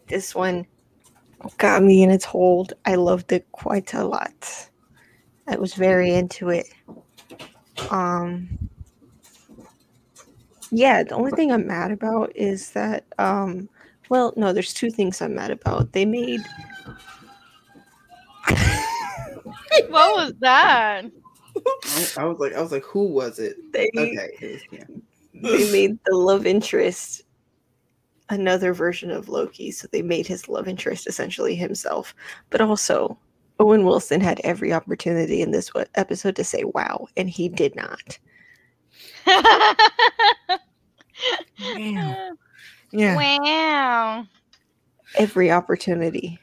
This 0.07 0.35
one 0.35 0.67
got 1.57 1.83
me 1.83 2.03
in 2.03 2.11
its 2.11 2.25
hold. 2.25 2.73
I 2.85 2.95
loved 2.95 3.31
it 3.31 3.51
quite 3.51 3.93
a 3.93 4.03
lot. 4.03 4.69
I 5.47 5.55
was 5.55 5.73
very 5.73 6.13
into 6.13 6.49
it. 6.49 6.67
Um 7.89 8.69
yeah, 10.69 11.03
the 11.03 11.15
only 11.15 11.31
thing 11.31 11.51
I'm 11.51 11.65
mad 11.65 11.91
about 11.91 12.35
is 12.35 12.71
that 12.71 13.05
um 13.17 13.69
well, 14.09 14.33
no, 14.37 14.53
there's 14.53 14.73
two 14.73 14.89
things 14.89 15.21
I'm 15.21 15.35
mad 15.35 15.51
about. 15.51 15.91
They 15.91 16.05
made 16.05 16.41
what 19.89 20.15
was 20.15 20.33
that? 20.39 21.05
I, 21.85 22.07
I 22.17 22.25
was 22.25 22.39
like, 22.39 22.53
I 22.53 22.61
was 22.61 22.71
like, 22.71 22.83
who 22.83 23.07
was 23.07 23.39
it? 23.39 23.57
they 23.73 23.89
Okay, 23.97 24.29
it 24.41 24.51
was 24.51 24.61
yeah. 24.71 24.85
they 25.33 25.71
made 25.71 25.97
the 26.05 26.15
love 26.15 26.45
interest 26.45 27.23
another 28.29 28.73
version 28.73 29.11
of 29.11 29.29
Loki. 29.29 29.71
So 29.71 29.87
they 29.91 30.01
made 30.01 30.27
his 30.27 30.49
love 30.49 30.67
interest 30.67 31.07
essentially 31.07 31.55
himself. 31.55 32.13
But 32.49 32.61
also, 32.61 33.17
Owen 33.59 33.85
Wilson 33.85 34.21
had 34.21 34.39
every 34.43 34.73
opportunity 34.73 35.41
in 35.41 35.51
this 35.51 35.71
episode 35.95 36.35
to 36.35 36.43
say 36.43 36.63
wow, 36.65 37.07
and 37.17 37.29
he 37.29 37.49
did 37.49 37.75
not. 37.75 38.19
Damn. 41.59 42.37
Yeah. 42.91 43.15
Wow. 43.15 44.25
Every 45.15 45.51
opportunity. 45.51 46.39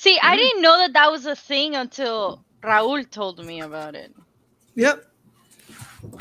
See, 0.00 0.18
I 0.22 0.28
mm-hmm. 0.28 0.36
didn't 0.36 0.62
know 0.62 0.78
that 0.78 0.94
that 0.94 1.12
was 1.12 1.26
a 1.26 1.36
thing 1.36 1.76
until 1.76 2.42
Raul 2.62 3.10
told 3.10 3.44
me 3.44 3.60
about 3.60 3.94
it. 3.94 4.14
Yep. 4.74 5.04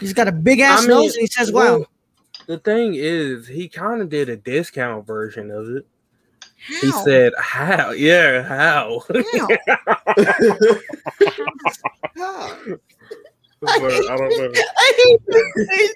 He's 0.02 0.12
got 0.12 0.28
a 0.28 0.34
big 0.34 0.60
ass 0.60 0.80
I 0.80 0.82
mean, 0.82 0.90
nose 0.90 1.16
and 1.16 1.22
he 1.22 1.28
says, 1.28 1.50
"Wow." 1.50 1.86
The 2.46 2.58
thing 2.58 2.96
is, 2.96 3.48
he 3.48 3.70
kind 3.70 4.02
of 4.02 4.10
did 4.10 4.28
a 4.28 4.36
discount 4.36 5.08
version 5.08 5.50
of 5.50 5.70
it. 5.70 5.88
How? 6.42 6.82
He 6.82 6.92
said, 6.92 7.32
"How? 7.40 7.92
Yeah, 7.92 8.44
how?" 8.44 9.06
How? 12.18 12.58
But 13.62 13.72
I 13.72 14.18
don't 14.18 14.38
know. 14.38 14.52
I 14.78 14.94
hate 14.98 15.22
this. 15.26 15.94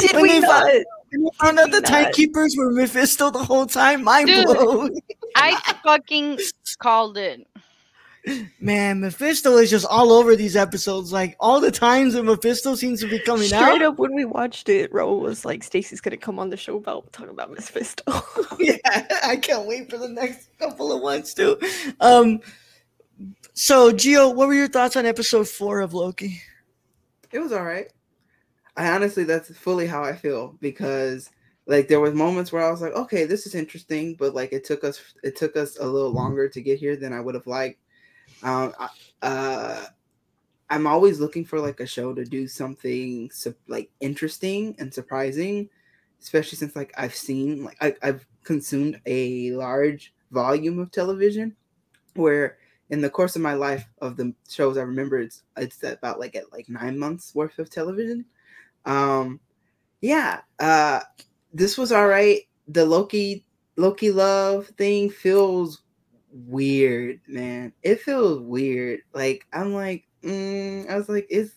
Did 0.00 0.12
When 0.14 0.22
we 0.22 0.28
they 0.28 0.40
not? 0.40 0.70
Found- 1.12 1.22
when 1.22 1.22
they 1.24 1.30
found 1.38 1.58
out 1.58 1.70
the 1.70 1.80
Not. 1.80 1.88
timekeepers 2.04 2.54
were 2.56 2.72
Mephisto 2.72 3.30
the 3.30 3.44
whole 3.44 3.66
time. 3.66 4.04
Mind 4.04 4.28
Dude. 4.28 4.46
blown. 4.46 4.96
I 5.36 5.56
fucking 5.82 6.38
called 6.78 7.16
it. 7.18 7.46
Man, 8.60 9.00
Mephisto 9.00 9.56
is 9.56 9.68
just 9.68 9.84
all 9.84 10.12
over 10.12 10.36
these 10.36 10.54
episodes. 10.54 11.12
Like 11.12 11.34
all 11.40 11.60
the 11.60 11.72
times 11.72 12.14
that 12.14 12.22
Mephisto 12.22 12.76
seems 12.76 13.00
to 13.00 13.08
be 13.08 13.18
coming 13.18 13.46
Straight 13.48 13.58
out. 13.60 13.64
Straight 13.74 13.82
up, 13.82 13.98
when 13.98 14.14
we 14.14 14.24
watched 14.24 14.68
it, 14.68 14.92
Raul 14.92 15.20
was 15.20 15.44
like, 15.44 15.64
"Stacy's 15.64 16.00
gonna 16.00 16.16
come 16.16 16.38
on 16.38 16.48
the 16.48 16.56
show 16.56 16.76
about 16.76 17.12
talking 17.12 17.30
about 17.30 17.50
Mephisto." 17.50 18.04
yeah, 18.60 18.76
I 19.24 19.36
can't 19.42 19.66
wait 19.66 19.90
for 19.90 19.98
the 19.98 20.08
next 20.08 20.56
couple 20.60 20.92
of 20.92 21.02
ones 21.02 21.34
too. 21.34 21.58
Um, 22.00 22.40
so 23.54 23.90
Gio, 23.90 24.32
what 24.32 24.46
were 24.46 24.54
your 24.54 24.68
thoughts 24.68 24.94
on 24.96 25.04
episode 25.04 25.48
four 25.48 25.80
of 25.80 25.92
Loki? 25.92 26.40
It 27.32 27.40
was 27.40 27.50
all 27.50 27.64
right. 27.64 27.90
I 28.76 28.90
honestly, 28.90 29.24
that's 29.24 29.56
fully 29.56 29.86
how 29.86 30.02
I 30.02 30.14
feel 30.14 30.56
because 30.60 31.30
like 31.66 31.88
there 31.88 32.00
was 32.00 32.14
moments 32.14 32.52
where 32.52 32.62
I 32.62 32.70
was 32.70 32.80
like, 32.80 32.92
okay, 32.94 33.24
this 33.24 33.46
is 33.46 33.54
interesting, 33.54 34.14
but 34.14 34.34
like 34.34 34.52
it 34.52 34.64
took 34.64 34.82
us, 34.84 35.14
it 35.22 35.36
took 35.36 35.56
us 35.56 35.78
a 35.78 35.86
little 35.86 36.10
longer 36.10 36.48
to 36.48 36.60
get 36.62 36.78
here 36.78 36.96
than 36.96 37.12
I 37.12 37.20
would 37.20 37.34
have 37.34 37.46
liked. 37.46 37.80
Um, 38.42 38.74
uh, 39.22 39.86
I'm 40.70 40.86
always 40.86 41.20
looking 41.20 41.44
for 41.44 41.60
like 41.60 41.80
a 41.80 41.86
show 41.86 42.14
to 42.14 42.24
do 42.24 42.48
something 42.48 43.30
su- 43.30 43.54
like 43.68 43.90
interesting 44.00 44.76
and 44.78 44.92
surprising, 44.92 45.70
especially 46.20 46.58
since 46.58 46.76
like 46.76 46.92
I've 46.96 47.14
seen 47.14 47.64
like 47.64 47.78
I, 47.82 47.94
I've 48.02 48.26
consumed 48.44 49.00
a 49.06 49.52
large 49.52 50.14
volume 50.30 50.78
of 50.78 50.90
television, 50.90 51.56
where 52.14 52.58
in 52.90 53.00
the 53.00 53.10
course 53.10 53.36
of 53.36 53.42
my 53.42 53.54
life 53.54 53.86
of 54.00 54.16
the 54.16 54.34
shows 54.48 54.76
I 54.78 54.82
remember, 54.82 55.18
it's 55.20 55.42
it's 55.56 55.82
about 55.82 56.20
like 56.20 56.36
at 56.36 56.52
like 56.52 56.68
nine 56.68 56.98
months 56.98 57.34
worth 57.34 57.58
of 57.58 57.70
television. 57.70 58.26
Um, 58.84 59.40
yeah, 60.00 60.40
uh, 60.58 61.00
this 61.52 61.78
was 61.78 61.92
all 61.92 62.08
right. 62.08 62.40
The 62.68 62.84
Loki 62.84 63.44
Loki 63.76 64.10
love 64.10 64.68
thing 64.68 65.10
feels 65.10 65.82
weird, 66.30 67.20
man. 67.26 67.72
It 67.82 68.00
feels 68.00 68.40
weird. 68.40 69.00
Like 69.12 69.46
I'm 69.52 69.74
like 69.74 70.06
mm, 70.22 70.88
I 70.88 70.96
was 70.96 71.08
like, 71.08 71.26
it's 71.30 71.54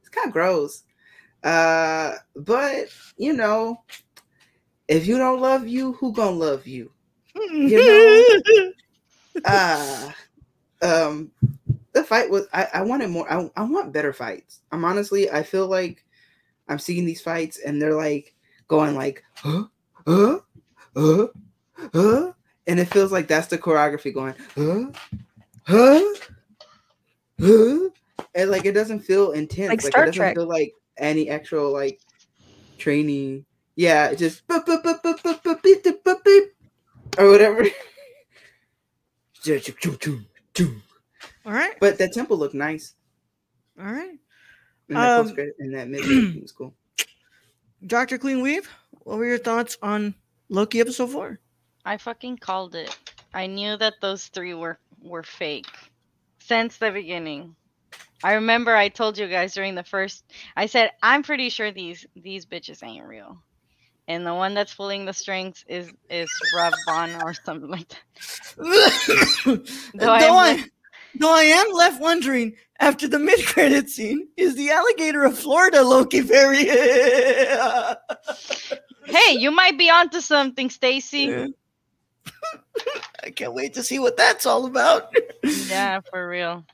it's 0.00 0.08
kind 0.08 0.26
of 0.28 0.32
gross. 0.32 0.84
Uh, 1.42 2.14
but 2.36 2.88
you 3.16 3.32
know, 3.32 3.82
if 4.88 5.06
you 5.06 5.18
don't 5.18 5.40
love 5.40 5.66
you, 5.66 5.92
who 5.94 6.12
gonna 6.12 6.36
love 6.36 6.66
you? 6.66 6.90
You 7.34 7.84
know. 7.84 8.24
uh 9.44 10.10
um 10.82 11.30
the 11.92 12.02
fight 12.02 12.28
was 12.28 12.46
I, 12.52 12.66
I 12.74 12.82
wanted 12.82 13.10
more 13.10 13.30
I, 13.32 13.48
I 13.56 13.62
want 13.62 13.92
better 13.92 14.12
fights 14.12 14.60
i'm 14.72 14.84
honestly 14.84 15.30
i 15.30 15.42
feel 15.42 15.66
like 15.68 16.04
i'm 16.68 16.78
seeing 16.78 17.04
these 17.04 17.20
fights 17.20 17.58
and 17.64 17.80
they're 17.80 17.94
like 17.94 18.34
going 18.68 18.94
like 18.94 19.24
huh? 19.34 19.64
Huh? 20.06 20.40
Huh? 20.96 21.26
Huh? 21.92 22.32
And 22.66 22.80
it 22.80 22.86
feels 22.86 23.12
like 23.12 23.28
that's 23.28 23.46
the 23.46 23.58
choreography 23.58 24.12
going 24.12 24.34
huh? 24.56 24.90
Huh? 25.66 26.14
Huh? 27.40 27.88
And 28.34 28.50
like 28.50 28.64
it 28.64 28.72
doesn't 28.72 29.00
feel 29.00 29.32
intense. 29.32 29.70
Like 29.70 29.82
like, 29.84 29.92
Star 29.92 30.02
it 30.02 30.06
doesn't 30.06 30.18
Trek. 30.18 30.34
feel 30.34 30.48
like 30.48 30.72
any 30.96 31.28
actual 31.30 31.72
like 31.72 32.00
training. 32.78 33.44
Yeah 33.76 34.08
it 34.08 34.18
just 34.18 34.46
boop, 34.48 34.64
boop, 34.64 34.82
boop, 34.82 35.02
boop, 35.02 35.20
boop, 35.20 35.42
boop, 35.42 35.62
beep, 35.62 35.84
boop, 35.84 36.02
boop, 36.02 36.24
beep, 36.24 36.44
or 37.18 37.30
whatever. 37.30 37.64
All 41.46 41.52
right. 41.52 41.74
But 41.80 41.98
that 41.98 42.12
temple 42.12 42.36
looked 42.36 42.54
nice. 42.54 42.94
All 43.78 43.86
right. 43.86 44.18
And 44.88 44.96
that, 44.96 45.18
Um, 45.18 45.24
post-credit- 45.26 45.56
and 45.58 45.74
that 45.74 45.88
mid 45.88 46.40
was 46.42 46.52
cool. 46.52 46.74
Dr. 47.86 48.18
Queen 48.18 48.40
Weave, 48.42 48.68
what 49.04 49.18
were 49.18 49.26
your 49.26 49.38
thoughts 49.38 49.76
on 49.82 50.14
Loki 50.48 50.80
episode 50.80 51.10
four? 51.12 51.38
I 51.84 51.96
fucking 51.96 52.38
called 52.38 52.74
it. 52.74 52.96
I 53.32 53.46
knew 53.46 53.76
that 53.76 53.94
those 54.00 54.26
three 54.28 54.54
were 54.54 54.78
were 55.00 55.22
fake 55.22 55.66
since 56.40 56.76
the 56.78 56.90
beginning. 56.90 57.54
I 58.24 58.32
remember 58.32 58.74
I 58.74 58.88
told 58.88 59.16
you 59.16 59.28
guys 59.28 59.54
during 59.54 59.74
the 59.76 59.84
first. 59.84 60.24
I 60.56 60.66
said 60.66 60.90
I'm 61.02 61.22
pretty 61.22 61.50
sure 61.50 61.70
these 61.70 62.04
these 62.16 62.46
bitches 62.46 62.82
ain't 62.82 63.06
real, 63.06 63.40
and 64.08 64.26
the 64.26 64.34
one 64.34 64.54
that's 64.54 64.74
pulling 64.74 65.04
the 65.04 65.12
strings 65.12 65.64
is 65.68 65.92
is 66.10 66.28
Rob 66.56 66.72
Vaughn 66.86 67.10
or 67.22 67.32
something 67.32 67.70
like 67.70 67.88
that. 67.88 67.98
though, 69.94 70.10
I 70.12 70.22
am 70.24 70.32
I, 70.34 70.52
left- 70.56 70.70
though 71.18 71.34
I 71.34 71.42
am 71.44 71.72
left 71.72 72.00
wondering 72.00 72.54
after 72.80 73.08
the 73.08 73.18
mid 73.18 73.44
credit 73.46 73.90
scene, 73.90 74.28
is 74.36 74.54
the 74.54 74.70
alligator 74.70 75.24
of 75.24 75.38
Florida 75.38 75.82
Loki 75.82 76.20
very? 76.20 76.68
Hey, 79.08 79.38
you 79.38 79.50
might 79.50 79.78
be 79.78 79.88
onto 79.88 80.20
something, 80.20 80.68
Stacy. 80.68 81.18
Yeah. 81.20 81.46
I 83.24 83.30
can't 83.30 83.54
wait 83.54 83.72
to 83.74 83.82
see 83.82 83.98
what 83.98 84.16
that's 84.18 84.44
all 84.46 84.66
about. 84.66 85.14
Yeah, 85.68 86.00
for 86.10 86.28
real. 86.28 86.64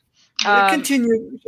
Uh, 0.45 0.67
Um, 0.67 0.71
Continue. 0.71 1.39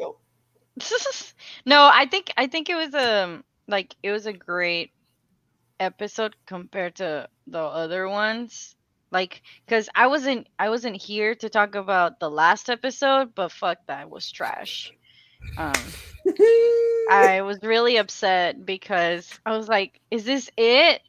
No, 1.65 1.91
I 1.93 2.07
think 2.09 2.33
I 2.37 2.47
think 2.47 2.69
it 2.69 2.77
was 2.77 2.95
a 2.95 3.43
like 3.67 3.97
it 4.03 4.13
was 4.13 4.27
a 4.27 4.33
great 4.33 4.93
episode 5.81 6.37
compared 6.47 6.95
to 6.97 7.29
the 7.49 7.59
other 7.59 8.09
ones. 8.09 8.76
Like 9.11 9.43
cuz 9.69 9.89
I 9.95 10.07
wasn't 10.09 10.49
I 10.59 10.69
wasn't 10.71 11.01
here 11.01 11.35
to 11.37 11.49
talk 11.49 11.75
about 11.75 12.21
the 12.21 12.31
last 12.31 12.69
episode, 12.71 13.35
but 13.35 13.53
fuck 13.53 13.79
that 13.87 14.11
was 14.11 14.31
trash. 14.31 14.93
Um 15.57 15.97
I 17.09 17.43
was 17.43 17.59
really 17.63 17.97
upset 17.97 18.65
because 18.65 19.39
I 19.47 19.57
was 19.57 19.69
like, 19.69 20.01
is 20.11 20.25
this 20.25 20.51
it? 20.57 21.03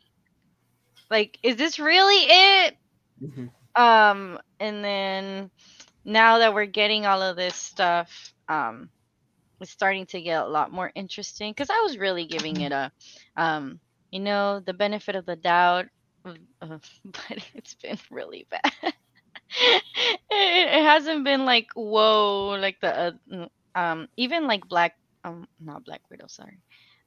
Like 1.10 1.38
is 1.44 1.56
this 1.58 1.80
really 1.80 2.24
it? 2.28 2.78
Mhm. 3.22 3.52
um 3.76 4.40
and 4.60 4.84
then 4.84 5.52
now 6.06 6.40
that 6.40 6.54
we're 6.54 6.66
getting 6.66 7.06
all 7.06 7.22
of 7.22 7.36
this 7.36 7.56
stuff 7.56 8.34
um 8.48 8.90
it's 9.60 9.72
starting 9.72 10.06
to 10.08 10.22
get 10.22 10.42
a 10.44 10.48
lot 10.48 10.72
more 10.72 10.92
interesting 10.96 11.52
because 11.52 11.70
i 11.70 11.82
was 11.82 11.98
really 11.98 12.26
giving 12.26 12.60
it 12.62 12.72
a 12.72 12.92
um 13.38 13.80
you 14.12 14.20
know 14.20 14.60
the 14.60 14.74
benefit 14.74 15.16
of 15.16 15.26
the 15.26 15.36
doubt 15.36 15.88
of- 16.62 16.90
but 17.06 17.38
it's 17.54 17.76
been 17.76 17.98
really 18.12 18.48
bad 18.50 18.72
it, 18.84 19.82
it 20.30 20.84
hasn't 20.84 21.24
been 21.24 21.46
like 21.46 21.68
whoa 21.76 22.58
like 22.60 22.78
the 22.82 23.16
uh, 23.34 23.46
um 23.80 24.08
even 24.18 24.48
like 24.48 24.68
black 24.68 24.94
um 25.24 25.48
not 25.60 25.84
black 25.86 26.02
widow 26.10 26.26
sorry 26.28 26.58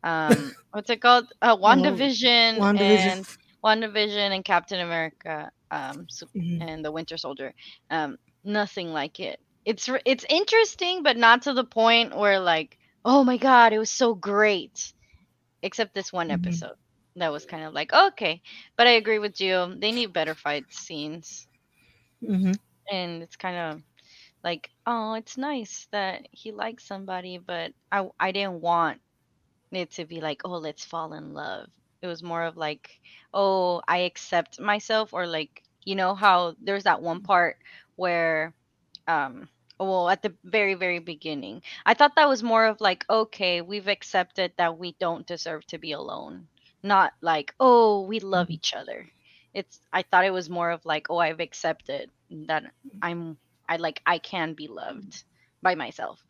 um 0.03 0.53
what's 0.73 0.91
it 0.91 1.01
called 1.01 1.27
uh 1.43 1.57
wandavision, 1.57 2.63
WandaVision. 2.63 2.77
and 2.77 3.27
WandaVision 3.65 4.35
and 4.35 4.45
Captain 4.45 4.81
America, 4.81 5.51
um, 5.71 6.07
Mhm. 6.35 6.61
and 6.61 6.85
the 6.85 6.91
Winter 6.93 7.17
Soldier. 7.17 7.53
Um, 7.91 8.17
nothing 8.45 8.93
like 8.93 9.19
it. 9.21 9.39
It's 9.65 9.89
it's 10.05 10.25
interesting, 10.29 11.03
but 11.03 11.17
not 11.17 11.43
to 11.43 11.53
the 11.53 11.65
point 11.65 12.17
where 12.17 12.39
like, 12.41 12.77
oh 13.05 13.25
my 13.25 13.37
god, 13.37 13.73
it 13.73 13.79
was 13.79 13.91
so 13.91 14.15
great. 14.15 14.93
Except 15.63 15.95
this 15.95 16.13
one 16.13 16.31
Mhm. 16.31 16.31
episode 16.31 16.77
that 17.21 17.33
was 17.33 17.47
kind 17.47 17.65
of 17.65 17.75
like 17.75 17.93
okay, 17.93 18.43
but 18.77 18.87
I 18.87 18.93
agree 18.93 19.19
with 19.19 19.41
you. 19.41 19.75
They 19.79 19.93
need 19.93 20.13
better 20.13 20.35
fight 20.35 20.67
scenes, 20.73 21.47
Mhm. 22.23 22.53
and 22.91 23.23
it's 23.23 23.37
kind 23.37 23.57
of 23.57 23.83
like, 24.45 24.71
oh, 24.87 25.15
it's 25.15 25.37
nice 25.39 25.89
that 25.93 26.27
he 26.33 26.53
likes 26.53 26.87
somebody, 26.87 27.39
but 27.39 27.73
I 27.93 28.09
I 28.21 28.33
didn't 28.33 28.61
want 28.61 29.01
it 29.73 29.93
to 29.93 30.07
be 30.07 30.21
like, 30.21 30.43
oh, 30.45 30.59
let's 30.59 30.85
fall 30.85 31.13
in 31.15 31.35
love. 31.35 31.69
It 32.03 32.07
was 32.09 32.23
more 32.23 32.45
of 32.45 32.57
like, 32.57 32.91
oh, 33.35 33.83
I 33.89 33.99
accept 33.99 34.61
myself, 34.61 35.13
or 35.15 35.27
like, 35.27 35.63
you 35.85 35.95
know 35.97 36.15
how 36.15 36.55
there's 36.63 36.85
that 36.85 37.03
one 37.03 37.23
part 37.23 37.57
where, 37.97 38.55
um, 39.09 39.49
well, 39.79 40.09
at 40.11 40.23
the 40.23 40.35
very 40.45 40.75
very 40.75 40.99
beginning, 41.01 41.63
I 41.87 41.95
thought 41.95 42.17
that 42.17 42.29
was 42.29 42.43
more 42.43 42.67
of 42.67 42.81
like, 42.81 43.05
okay, 43.11 43.63
we've 43.63 43.89
accepted 43.89 44.53
that 44.59 44.79
we 44.79 44.97
don't 45.01 45.27
deserve 45.27 45.67
to 45.69 45.79
be 45.79 45.93
alone, 45.93 46.49
not 46.82 47.12
like, 47.20 47.55
oh, 47.61 48.02
we 48.02 48.20
love 48.20 48.51
each 48.51 48.74
other. 48.74 49.07
It's 49.55 49.81
I 49.93 50.02
thought 50.02 50.24
it 50.24 50.32
was 50.32 50.48
more 50.48 50.70
of 50.70 50.85
like, 50.85 51.11
oh, 51.11 51.19
I've 51.19 51.40
accepted 51.40 52.11
that 52.31 52.65
I'm 53.02 53.36
I 53.69 53.77
like 53.77 54.01
I 54.07 54.19
can 54.19 54.55
be 54.55 54.69
loved 54.69 55.24
by 55.62 55.74
myself. 55.74 56.23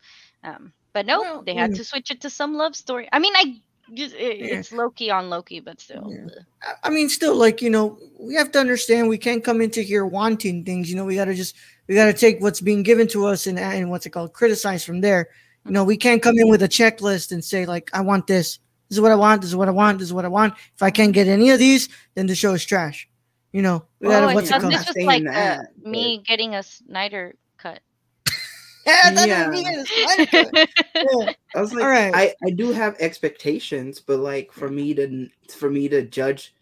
Um, 0.43 0.73
but 0.93 1.05
no, 1.05 1.21
Well, 1.21 1.41
they 1.43 1.55
had 1.55 1.71
mm. 1.71 1.77
to 1.77 1.83
switch 1.83 2.11
it 2.11 2.21
to 2.21 2.29
some 2.29 2.55
love 2.55 2.75
story. 2.75 3.07
I 3.11 3.19
mean, 3.19 3.33
I 3.35 3.61
just- 3.93 4.15
it, 4.15 4.39
Yeah. 4.39 4.59
it's 4.59 4.71
Loki 4.71 5.11
on 5.11 5.29
Loki, 5.29 5.59
but 5.59 5.79
still. 5.79 6.07
Yeah. 6.09 6.41
I- 6.63 6.87
I 6.87 6.89
mean, 6.89 7.09
still, 7.09 7.35
like 7.35 7.61
you 7.61 7.69
know, 7.69 7.99
we 8.19 8.33
have 8.35 8.51
to 8.53 8.59
understand 8.59 9.07
we 9.07 9.17
can't 9.17 9.43
come 9.43 9.61
into 9.61 9.81
here 9.81 10.05
wanting 10.05 10.65
things. 10.65 10.89
You 10.89 10.95
know, 10.95 11.05
we 11.05 11.15
got 11.15 11.25
to 11.25 11.33
just 11.35 11.55
we 11.87 11.95
got 11.95 12.05
to 12.05 12.13
take 12.13 12.41
what's 12.41 12.61
being 12.61 12.83
given 12.83 13.07
to 13.09 13.25
us 13.25 13.47
and 13.47 13.59
and 13.59 13.89
what's 13.89 14.05
it 14.05 14.11
called, 14.11 14.33
criticize 14.33 14.83
from 14.83 15.01
there. 15.01 15.29
You 15.65 15.71
know, 15.71 15.83
we 15.83 15.95
can't 15.95 16.23
come 16.23 16.39
in 16.39 16.49
with 16.49 16.63
a 16.63 16.67
checklist 16.67 17.31
and 17.31 17.43
say 17.43 17.67
like, 17.67 17.91
I 17.93 18.01
want 18.01 18.25
this. 18.25 18.57
This 18.91 18.97
is 18.97 19.01
what 19.01 19.13
I 19.13 19.15
want. 19.15 19.39
This 19.41 19.49
is 19.51 19.55
what 19.55 19.69
I 19.69 19.71
want. 19.71 19.99
This 19.99 20.09
is 20.09 20.13
what 20.13 20.25
I 20.25 20.27
want. 20.27 20.53
If 20.75 20.83
I 20.83 20.91
can't 20.91 21.13
get 21.13 21.25
any 21.29 21.49
of 21.49 21.59
these, 21.59 21.87
then 22.13 22.27
the 22.27 22.35
show 22.35 22.51
is 22.53 22.65
trash. 22.65 23.07
You 23.53 23.61
know, 23.61 23.85
we 24.01 24.07
Oh, 24.07 24.11
gotta 24.11 24.25
I 24.27 24.33
what's 24.35 24.49
it 24.51 24.59
called? 24.59 24.73
this 24.73 24.85
was 24.85 25.05
like 25.05 25.23
that, 25.23 25.59
uh, 25.59 25.63
but- 25.81 25.89
me 25.91 26.21
getting 26.27 26.55
a 26.55 26.61
Snyder 26.61 27.35
cut. 27.57 27.79
Yeah, 28.85 29.11
that 29.11 29.27
Yeah. 29.29 29.45
doesn't 29.47 29.63
mean 29.63 29.85
Snyder 29.85 30.25
Cut. 30.51 30.69
Yeah. 30.93 31.31
I 31.55 31.61
was 31.61 31.73
like, 31.73 31.83
All 31.85 31.89
right. 31.89 32.11
I, 32.13 32.33
I 32.45 32.49
do 32.49 32.73
have 32.73 32.97
expectations, 32.99 34.01
but 34.01 34.19
like 34.19 34.51
for 34.51 34.67
me 34.67 34.93
to 34.95 35.29
for 35.55 35.69
me 35.69 35.87
to 35.87 36.01
judge 36.01 36.53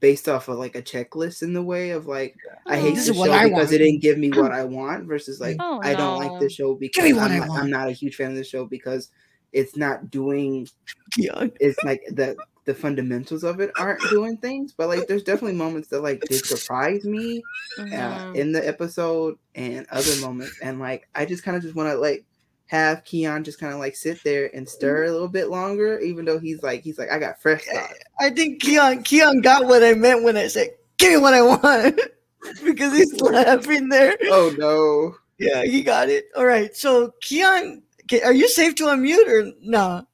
based 0.00 0.30
off 0.30 0.48
of 0.48 0.56
like 0.58 0.76
a 0.76 0.82
checklist 0.82 1.42
in 1.42 1.52
the 1.52 1.62
way 1.62 1.90
of 1.90 2.06
like 2.06 2.36
I 2.66 2.78
hate 2.78 2.94
This 2.94 3.06
the 3.06 3.12
is 3.12 3.18
what 3.18 3.26
show 3.28 3.32
I 3.36 3.44
because 3.48 3.58
want. 3.64 3.72
it 3.72 3.78
didn't 3.78 4.00
give 4.00 4.16
me 4.16 4.30
what 4.30 4.52
I 4.52 4.64
want 4.64 5.04
versus 5.06 5.40
like 5.40 5.56
Oh, 5.60 5.80
I 5.84 5.94
don't 5.94 6.18
like 6.20 6.32
no. 6.32 6.38
the 6.40 6.48
show 6.48 6.74
because 6.74 7.04
I'm, 7.04 7.38
not. 7.46 7.50
I'm 7.50 7.68
not 7.70 7.88
a 7.88 7.92
huge 7.92 8.14
fan 8.16 8.30
of 8.30 8.36
the 8.36 8.44
show 8.44 8.64
because 8.64 9.10
it's 9.52 9.76
not 9.76 10.10
doing 10.10 10.68
Yeah. 11.16 11.46
it's 11.60 11.82
like 11.84 12.02
the 12.10 12.36
the 12.64 12.74
fundamentals 12.74 13.44
of 13.44 13.60
it 13.60 13.70
aren't 13.78 14.00
doing 14.10 14.36
things 14.38 14.72
but 14.76 14.88
like 14.88 15.06
there's 15.06 15.22
definitely 15.22 15.56
moments 15.56 15.88
that 15.88 16.00
like 16.02 16.20
did 16.22 16.44
surprise 16.44 17.04
me 17.04 17.42
uh, 17.78 17.82
Mhm. 17.84 18.34
in 18.36 18.52
the 18.52 18.66
episode 18.66 19.38
and 19.54 19.86
other 19.90 20.16
moments 20.20 20.58
and 20.62 20.80
like 20.80 21.08
i 21.14 21.24
just 21.24 21.44
kind 21.44 21.56
of 21.56 21.62
just 21.62 21.76
want 21.76 21.88
to 21.90 21.96
like 21.96 22.24
have 22.66 23.04
keon 23.04 23.44
just 23.44 23.60
kind 23.60 23.72
of 23.72 23.78
like 23.78 23.94
sit 23.94 24.20
there 24.24 24.50
and 24.52 24.68
stir 24.68 25.04
a 25.04 25.12
little 25.12 25.28
bit 25.28 25.48
longer 25.48 26.00
even 26.00 26.24
though 26.24 26.40
he's 26.40 26.60
like 26.64 26.82
he's 26.82 26.98
like 26.98 27.10
i 27.12 27.18
got 27.20 27.40
fresh 27.40 27.64
thoughts 27.66 27.94
I 28.18 28.30
think 28.30 28.60
Keon 28.62 29.04
Keon 29.04 29.42
got 29.42 29.66
what 29.66 29.84
I 29.84 29.92
meant 29.94 30.24
when 30.24 30.36
I 30.38 30.46
said, 30.48 30.70
"Give 30.96 31.12
me 31.12 31.18
what 31.18 31.34
I 31.34 31.42
want," 31.42 32.00
because 32.64 32.96
he's 32.96 33.12
laughing 33.20 33.90
there. 33.90 34.16
oh 34.24 34.52
no 34.58 35.14
Yeah, 35.38 35.62
he 35.64 35.82
got 35.82 36.08
it. 36.08 36.24
All 36.34 36.46
right. 36.46 36.74
So 36.74 37.12
Keon, 37.20 37.82
are 38.24 38.32
you 38.32 38.48
safe 38.48 38.74
to 38.76 38.84
unmute 38.84 39.28
or 39.28 39.52
no? 39.60 40.06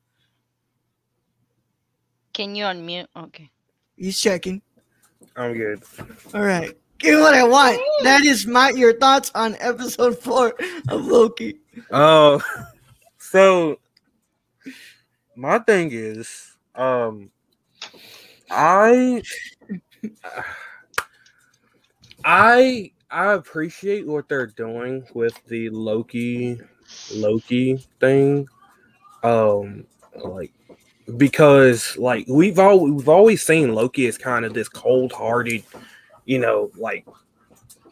Can 2.33 2.55
you 2.55 2.65
unmute? 2.65 3.07
Okay. 3.17 3.51
He's 3.97 4.19
checking. 4.19 4.63
I'm 5.37 5.55
good. 5.55 5.83
All 6.35 6.43
right. 6.43 6.77
Give 6.99 7.17
me 7.17 7.21
what 7.21 7.35
I 7.35 7.45
want. 7.45 7.81
That 8.05 8.25
is 8.25 8.47
my 8.47 8.71
your 8.71 8.97
thoughts 8.99 9.31
on 9.35 9.57
episode 9.59 10.19
four 10.19 10.55
of 10.89 11.05
Loki. 11.05 11.59
Oh, 11.91 12.41
so 13.19 13.79
my 15.37 15.59
thing 15.59 15.91
is, 15.93 16.57
um, 16.75 17.31
I, 18.51 19.23
I, 22.25 22.93
I 23.11 23.33
appreciate 23.33 24.07
what 24.07 24.29
they're 24.29 24.47
doing 24.47 25.05
with 25.15 25.39
the 25.47 25.71
Loki 25.71 26.61
Loki 27.15 27.77
thing. 28.01 28.49
Um, 29.23 29.87
like 30.17 30.53
because 31.17 31.97
like 31.97 32.27
we've 32.29 32.59
all 32.59 32.91
we've 32.91 33.09
always 33.09 33.43
seen 33.43 33.75
Loki 33.75 34.07
as 34.07 34.19
kind 34.19 34.45
of 34.45 34.55
this 34.55 34.69
cold-hearted, 34.69 35.63
you 36.25 36.39
know, 36.39 36.71
like 36.77 37.07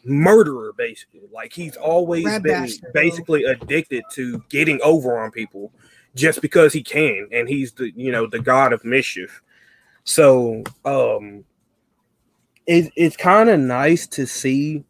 murderer 0.04 0.72
basically. 0.76 1.22
Like 1.32 1.52
he's 1.52 1.76
always 1.76 2.26
Rat 2.26 2.42
been 2.42 2.62
bastard, 2.62 2.92
basically 2.92 3.44
addicted 3.44 4.04
to 4.12 4.42
getting 4.48 4.80
over 4.82 5.18
on 5.18 5.30
people 5.30 5.72
just 6.14 6.40
because 6.40 6.72
he 6.72 6.82
can, 6.82 7.28
and 7.32 7.48
he's 7.48 7.72
the 7.72 7.92
you 7.94 8.12
know 8.12 8.26
the 8.26 8.40
god 8.40 8.72
of 8.72 8.84
mischief. 8.84 9.42
So 10.04 10.64
um, 10.84 11.44
it, 12.66 12.92
it's 12.96 13.16
kind 13.16 13.48
of 13.48 13.60
nice 13.60 14.06
to 14.08 14.26
see 14.26 14.84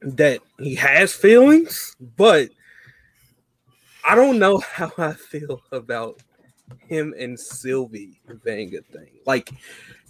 that 0.00 0.40
he 0.58 0.74
has 0.76 1.12
feelings, 1.12 1.96
but 2.16 2.50
I 4.04 4.14
don't 4.14 4.38
know 4.38 4.58
how 4.72 4.92
I 4.98 5.12
feel 5.12 5.60
about 5.72 6.22
him 6.86 7.14
and 7.18 7.38
Sylvie 7.38 8.20
Vanga 8.28 8.84
thing. 8.86 9.10
Like 9.26 9.50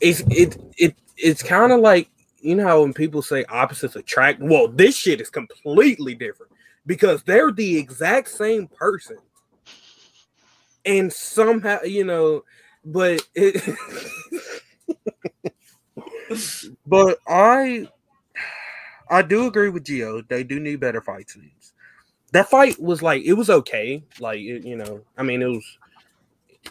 it's 0.01 0.21
it 0.31 0.57
it 0.77 0.97
it's 1.17 1.43
kind 1.43 1.73
of 1.73 1.81
like 1.81 2.09
you 2.41 2.55
know 2.55 2.67
how 2.67 2.83
when 2.83 2.93
people 2.93 3.23
say 3.23 3.45
opposites 3.47 3.97
attract. 3.97 4.41
Well, 4.41 4.69
this 4.69 4.97
shit 4.97 5.21
is 5.21 5.31
completely 5.31 6.15
different 6.15 6.53
because 6.87 7.23
they're 7.23 7.53
the 7.53 7.77
exact 7.77 8.29
same 8.29 8.69
person, 8.69 9.19
and 10.85 11.13
somehow 11.13 11.83
you 11.83 12.05
know, 12.05 12.45
but 12.85 13.27
it. 13.35 13.63
but 16.87 17.19
I 17.27 17.89
I 19.11 19.23
do 19.23 19.47
agree 19.47 19.71
with 19.71 19.85
Gio. 19.85 20.27
They 20.29 20.45
do 20.45 20.61
need 20.61 20.81
better 20.81 21.01
fight 21.01 21.31
scenes. 21.31 21.58
That 22.33 22.51
fight 22.51 22.81
was 22.81 23.03
like 23.03 23.23
it 23.25 23.33
was 23.35 23.51
okay. 23.51 24.03
Like 24.21 24.39
it, 24.41 24.65
you 24.65 24.77
know, 24.77 25.01
I 25.17 25.23
mean, 25.23 25.43
it 25.43 25.47
was 25.47 25.79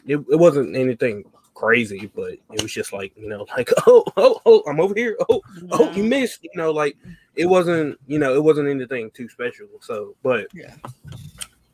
it, 0.05 0.17
it 0.29 0.35
wasn't 0.39 0.75
anything 0.75 1.25
crazy, 1.53 2.11
but 2.13 2.33
it 2.51 2.61
was 2.61 2.71
just 2.71 2.93
like 2.93 3.13
you 3.17 3.27
know, 3.27 3.45
like 3.57 3.69
oh 3.87 4.03
oh 4.17 4.39
oh, 4.45 4.63
I'm 4.67 4.79
over 4.79 4.93
here. 4.95 5.17
Oh 5.29 5.41
oh, 5.71 5.91
you 5.95 6.03
missed. 6.03 6.43
You 6.43 6.51
know, 6.55 6.71
like 6.71 6.97
it 7.35 7.45
wasn't 7.45 7.99
you 8.07 8.19
know, 8.19 8.35
it 8.35 8.43
wasn't 8.43 8.69
anything 8.69 9.11
too 9.11 9.29
special. 9.29 9.67
So, 9.81 10.15
but 10.23 10.47
Yeah. 10.53 10.75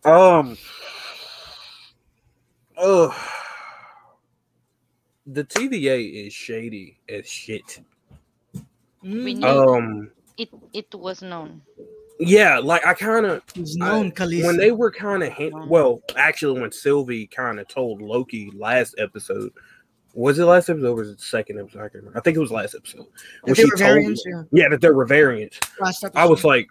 um, 0.05 0.57
oh, 2.77 3.15
the 5.25 5.43
TVA 5.43 6.27
is 6.27 6.33
shady 6.33 6.99
as 7.09 7.27
shit. 7.27 7.81
We 9.23 9.33
Mm, 9.33 9.39
knew 9.39 9.63
Um, 9.77 10.11
it. 10.37 10.49
It 10.73 10.95
was 10.95 11.21
known. 11.21 11.61
Yeah, 12.27 12.59
like 12.59 12.85
I 12.85 12.93
kind 12.93 13.25
of 13.25 13.41
known 13.55 14.11
Khaleesi. 14.11 14.45
when 14.45 14.57
they 14.57 14.71
were 14.71 14.91
kind 14.91 15.23
of 15.23 15.33
well, 15.67 16.01
actually, 16.15 16.59
when 16.59 16.71
Sylvie 16.71 17.27
kind 17.27 17.59
of 17.59 17.67
told 17.67 18.01
Loki 18.01 18.51
last 18.55 18.95
episode, 18.97 19.51
was 20.13 20.39
it 20.39 20.45
last 20.45 20.69
episode 20.69 20.87
or 20.87 20.95
was 20.95 21.09
it 21.09 21.17
the 21.17 21.23
second 21.23 21.59
episode? 21.59 21.79
I, 21.79 21.81
can't 21.83 21.93
remember. 21.95 22.17
I 22.17 22.21
think 22.21 22.37
it 22.37 22.39
was 22.39 22.51
last 22.51 22.75
episode. 22.75 23.07
When 23.43 23.55
she 23.55 23.63
told, 23.63 23.79
variants, 23.79 24.23
yeah. 24.25 24.43
yeah, 24.51 24.69
that 24.69 24.81
there 24.81 24.93
were 24.93 25.05
variants. 25.05 25.59
I 26.15 26.25
was 26.25 26.43
like, 26.43 26.67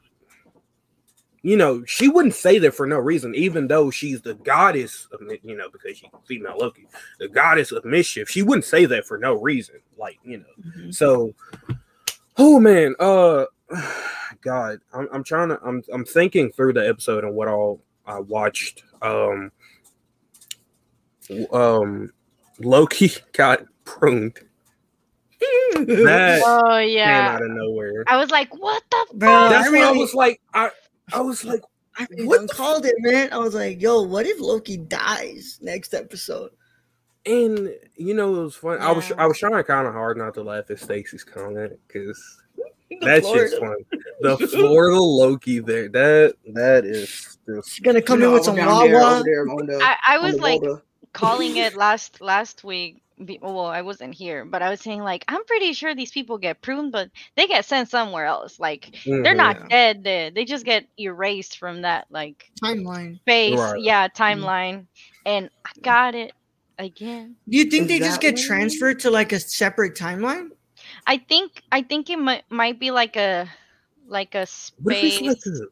you 1.43 1.57
know, 1.57 1.85
she 1.85 2.09
wouldn't 2.09 2.35
say 2.35 2.59
that 2.59 2.75
for 2.75 2.87
no 2.87 2.99
reason, 2.99 3.35
even 3.35 3.67
though 3.67 3.91
she's 3.91 4.23
the 4.23 4.35
goddess 4.35 5.09
of, 5.13 5.21
you 5.43 5.57
know, 5.57 5.69
because 5.71 5.99
she's 5.99 6.11
female 6.27 6.57
Loki, 6.57 6.87
the 7.19 7.29
goddess 7.29 7.73
of 7.73 7.85
mischief. 7.85 8.31
She 8.31 8.43
wouldn't 8.43 8.65
say 8.65 8.85
that 8.87 9.07
for 9.07 9.19
no 9.19 9.35
reason, 9.35 9.77
like 9.99 10.19
you 10.23 10.39
know. 10.39 10.73
Mhm. 10.79 10.95
So, 10.95 11.35
oh 12.37 12.61
man, 12.61 12.95
uh, 13.01 13.47
God, 14.41 14.81
I'm, 14.93 15.09
I'm 15.13 15.25
trying 15.25 15.49
to, 15.49 15.61
I'm, 15.65 15.83
I'm 15.93 16.05
thinking 16.05 16.51
through 16.53 16.75
the 16.75 16.87
episode 16.87 17.25
and 17.25 17.35
what 17.35 17.49
all 17.49 17.83
I 18.07 18.21
watched. 18.21 18.85
Um, 19.01 19.53
um, 21.53 22.13
Loki 22.59 23.13
got 23.33 23.65
pruned. 23.85 24.39
That 25.73 26.43
Oh 26.45 26.79
came 26.79 26.91
yeah. 26.91 27.35
out 27.35 27.43
of 27.43 27.51
nowhere. 27.51 28.05
I 28.07 28.17
was 28.17 28.31
like, 28.31 28.55
what 28.55 28.83
the 28.91 29.07
Bro, 29.15 29.29
fuck? 29.29 29.51
That's 29.51 29.69
I 29.69 29.73
why 29.73 29.89
I 29.89 29.91
was 29.91 30.15
like, 30.15 30.41
I, 30.55 30.71
I 31.13 31.21
was 31.21 31.45
like, 31.45 31.63
I 31.97 32.07
really 32.11 32.27
what 32.27 32.37
done 32.37 32.47
the 32.47 32.55
called 32.55 32.87
it, 32.87 32.95
man. 32.99 33.33
I 33.33 33.39
was 33.39 33.55
like, 33.55 33.81
yo, 33.81 34.03
what 34.03 34.27
if 34.27 34.39
Loki 34.39 34.77
dies 34.77 35.59
next 35.63 35.95
episode? 35.95 36.51
and 37.25 37.73
you 37.97 38.15
know, 38.15 38.35
it 38.37 38.45
was 38.45 38.57
fun. 38.57 38.81
I 38.81 38.93
was, 38.93 39.13
I 39.13 39.27
was 39.27 39.39
trying 39.39 39.63
kind 39.65 39.87
of 39.87 39.93
hard 39.93 40.17
not 40.17 40.35
to 40.35 40.43
laugh 40.43 40.71
at 40.71 40.79
Stacy's 40.79 41.25
comment 41.25 41.79
because 41.87 42.42
The 43.01 43.07
that 43.07 43.25
shit's 43.25 43.55
Florida- 43.55 43.85
fun. 43.91 44.01
The 44.39 44.47
Florida 44.49 45.01
Loki 45.01 45.59
there, 45.59 45.89
that 45.89 46.35
that 46.55 46.85
is 46.85 47.39
just 47.47 47.71
She's 47.71 47.81
gonna 47.81 48.01
come 48.03 48.21
You 48.21 48.29
in 48.29 48.33
with 48.35 48.45
some 48.45 48.55
down 48.57 48.87
there, 48.89 48.99
Wawa. 49.01 49.23
there 49.25 49.45
the- 49.45 49.81
I, 49.83 49.97
I 50.15 50.19
was 50.19 50.39
like 50.39 50.61
border. 50.61 50.83
calling 51.13 51.57
it 51.57 51.75
last 51.85 52.21
last 52.21 52.63
week. 52.65 52.99
Well, 53.41 53.67
I 53.67 53.83
wasn't 53.83 54.15
here, 54.15 54.45
but 54.45 54.63
I 54.63 54.71
was 54.71 54.81
saying 54.81 55.03
like 55.03 55.25
I'm 55.29 55.45
pretty 55.45 55.73
sure 55.75 55.95
these 55.95 56.11
people 56.11 56.39
get 56.39 56.61
pruned, 56.63 56.91
but 56.93 57.09
they 57.37 57.47
get 57.47 57.65
sent 57.65 57.89
somewhere 57.89 58.25
else. 58.27 58.59
Like 58.59 58.97
they're 59.05 59.23
Mhm. 59.23 59.37
not 59.37 59.57
Yeah. 59.61 59.69
dead. 59.69 60.05
They, 60.05 60.33
they 60.35 60.45
just 60.45 60.65
get 60.65 60.87
erased 60.99 61.59
from 61.59 61.83
that 61.83 62.07
like 62.11 62.51
timeline. 62.63 63.17
space, 63.21 63.59
Right. 63.59 63.81
yeah, 63.81 64.09
timeline. 64.09 64.87
And 65.27 65.51
I 65.65 65.71
got 65.83 66.15
it 66.17 66.33
again. 66.81 67.37
Do 67.49 67.59
you 67.59 67.65
think 67.65 67.83
Is 67.85 67.89
they 67.89 67.99
just 68.01 68.21
get 68.21 68.35
what- 68.35 68.43
transferred 68.45 68.99
to 69.01 69.11
like 69.11 69.33
a 69.33 69.39
separate 69.39 69.95
timeline? 69.95 70.51
I 71.07 71.19
think 71.19 71.63
I 71.73 71.83
think 71.83 72.11
it 72.11 72.19
might 72.19 72.45
might 72.51 72.79
be 72.79 72.91
like 72.91 73.17
a 73.17 73.49
like 74.07 74.35
a 74.35 74.47
What 74.83 74.95
if 74.97 75.13
space. 75.13 75.21
it's 75.21 75.47
like 75.47 75.55
a, 75.55 75.59
the- 75.59 75.69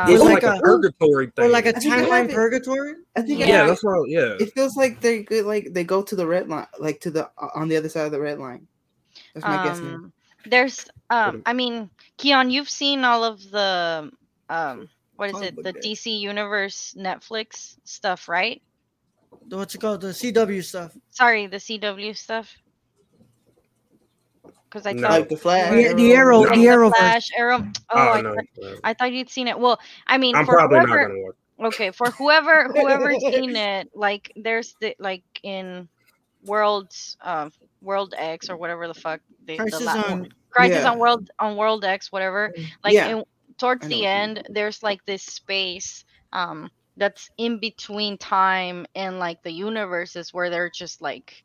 Um, 0.00 0.10
it's 0.10 0.22
Like 0.22 0.42
like, 0.42 0.42
a, 0.42 0.58
a- 0.58 0.60
purgatory 0.60 1.26
thing. 1.26 1.44
Or 1.44 1.48
like 1.48 1.66
a 1.66 1.68
I 1.68 1.72
think 1.78 1.84
they 1.84 1.90
have 2.00 2.08
timeline 2.08 2.28
it- 2.28 2.34
purgatory? 2.34 2.94
I 3.16 3.22
think 3.22 3.38
yeah, 3.40 3.46
Yeah. 3.46 3.66
that's 3.66 3.84
what. 3.84 4.08
Yeah, 4.08 4.34
It 4.40 4.52
feels 4.52 4.76
like 4.76 5.00
they 5.00 5.22
go 5.22 5.42
like 5.42 5.72
they 5.72 5.84
go 5.84 6.02
to 6.02 6.16
the 6.16 6.26
red 6.26 6.48
line, 6.48 6.66
like 6.80 7.00
to 7.00 7.10
the 7.10 7.30
uh, 7.38 7.48
on 7.54 7.68
the 7.68 7.76
other 7.76 7.88
side 7.88 8.06
of 8.06 8.12
the 8.12 8.20
red 8.20 8.38
line. 8.38 8.66
That's 9.34 9.46
my 9.46 9.62
guess. 9.64 9.78
now. 9.78 9.94
um, 9.94 10.12
there's 10.46 10.86
um 11.10 11.42
I 11.46 11.52
mean, 11.52 11.90
Keon, 12.16 12.50
you've 12.50 12.70
seen 12.70 13.04
all 13.04 13.22
of 13.24 13.48
the 13.50 14.10
um 14.48 14.88
what 15.16 15.28
is 15.28 15.32
Comic 15.34 15.48
it? 15.58 15.62
The 15.62 15.72
guy. 15.74 15.80
DC 15.80 16.18
Universe 16.18 16.94
Netflix 16.98 17.76
stuff, 17.84 18.28
right? 18.28 18.62
What's 19.48 19.74
it 19.74 19.80
called? 19.80 20.00
The 20.00 20.08
CW 20.08 20.64
stuff. 20.64 20.96
Sorry, 21.10 21.46
the 21.46 21.58
CW 21.58 22.16
stuff. 22.16 22.56
Because 24.70 24.86
I 24.86 24.92
No. 24.92 25.02
thought 25.02 25.10
Like 25.10 25.28
the 25.28 25.36
Flash. 25.36 25.70
The, 25.72 25.94
the 25.94 26.12
arrow, 26.12 26.40
like 26.40 26.54
the 26.54 26.64
Arrowverse. 26.66 26.96
Flash, 26.96 27.28
Arrow. 27.36 27.58
Oh, 27.58 27.72
oh, 27.90 27.98
I, 28.12 28.20
no, 28.20 28.34
thought, 28.34 28.44
no. 28.60 28.74
I 28.84 28.94
thought 28.94 29.12
you'd 29.12 29.28
seen 29.28 29.48
it. 29.48 29.58
Well, 29.58 29.80
I 30.06 30.16
mean, 30.16 30.36
I'm 30.36 30.46
for 30.46 30.54
probably 30.54 30.78
whoever, 30.78 31.02
not 31.02 31.08
gonna 31.08 31.20
watch. 31.22 31.34
okay 31.74 31.90
for 31.90 32.10
whoever 32.12 32.68
whoever's 32.72 33.20
seen 33.20 33.54
it 33.56 33.90
like 33.94 34.32
there's 34.36 34.74
the 34.80 34.94
like 34.98 35.24
in 35.42 35.88
worlds 36.46 37.16
uh 37.20 37.50
world 37.82 38.14
x 38.16 38.48
or 38.48 38.56
whatever 38.56 38.88
the 38.88 38.94
fuck 38.94 39.20
the, 39.44 39.56
the 39.58 39.62
Crisis 39.64 39.84
la- 39.84 39.92
on 40.04 40.28
crisis 40.50 40.78
Yeah. 40.82 40.90
on 40.90 40.98
world 40.98 41.30
on 41.38 41.56
world 41.56 41.84
x 41.84 42.10
whatever 42.10 42.50
Mm. 42.56 42.66
like 42.84 42.94
Yeah. 42.94 43.16
in, 43.18 43.24
towards 43.58 43.86
the 43.88 44.06
end 44.06 44.42
there's 44.48 44.82
like 44.82 45.04
this 45.04 45.22
space 45.22 46.04
um 46.32 46.70
that's 46.96 47.28
in 47.36 47.58
between 47.60 48.16
time 48.16 48.86
and 48.94 49.18
like 49.18 49.42
the 49.42 49.52
universes 49.52 50.32
where 50.32 50.48
they're 50.48 50.70
just 50.70 51.02
like 51.02 51.44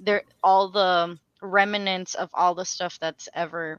they're 0.00 0.24
all 0.42 0.68
the 0.70 1.18
remnants 1.44 2.14
of 2.14 2.28
all 2.34 2.54
the 2.54 2.64
stuff 2.64 2.98
that's 3.00 3.28
ever 3.34 3.78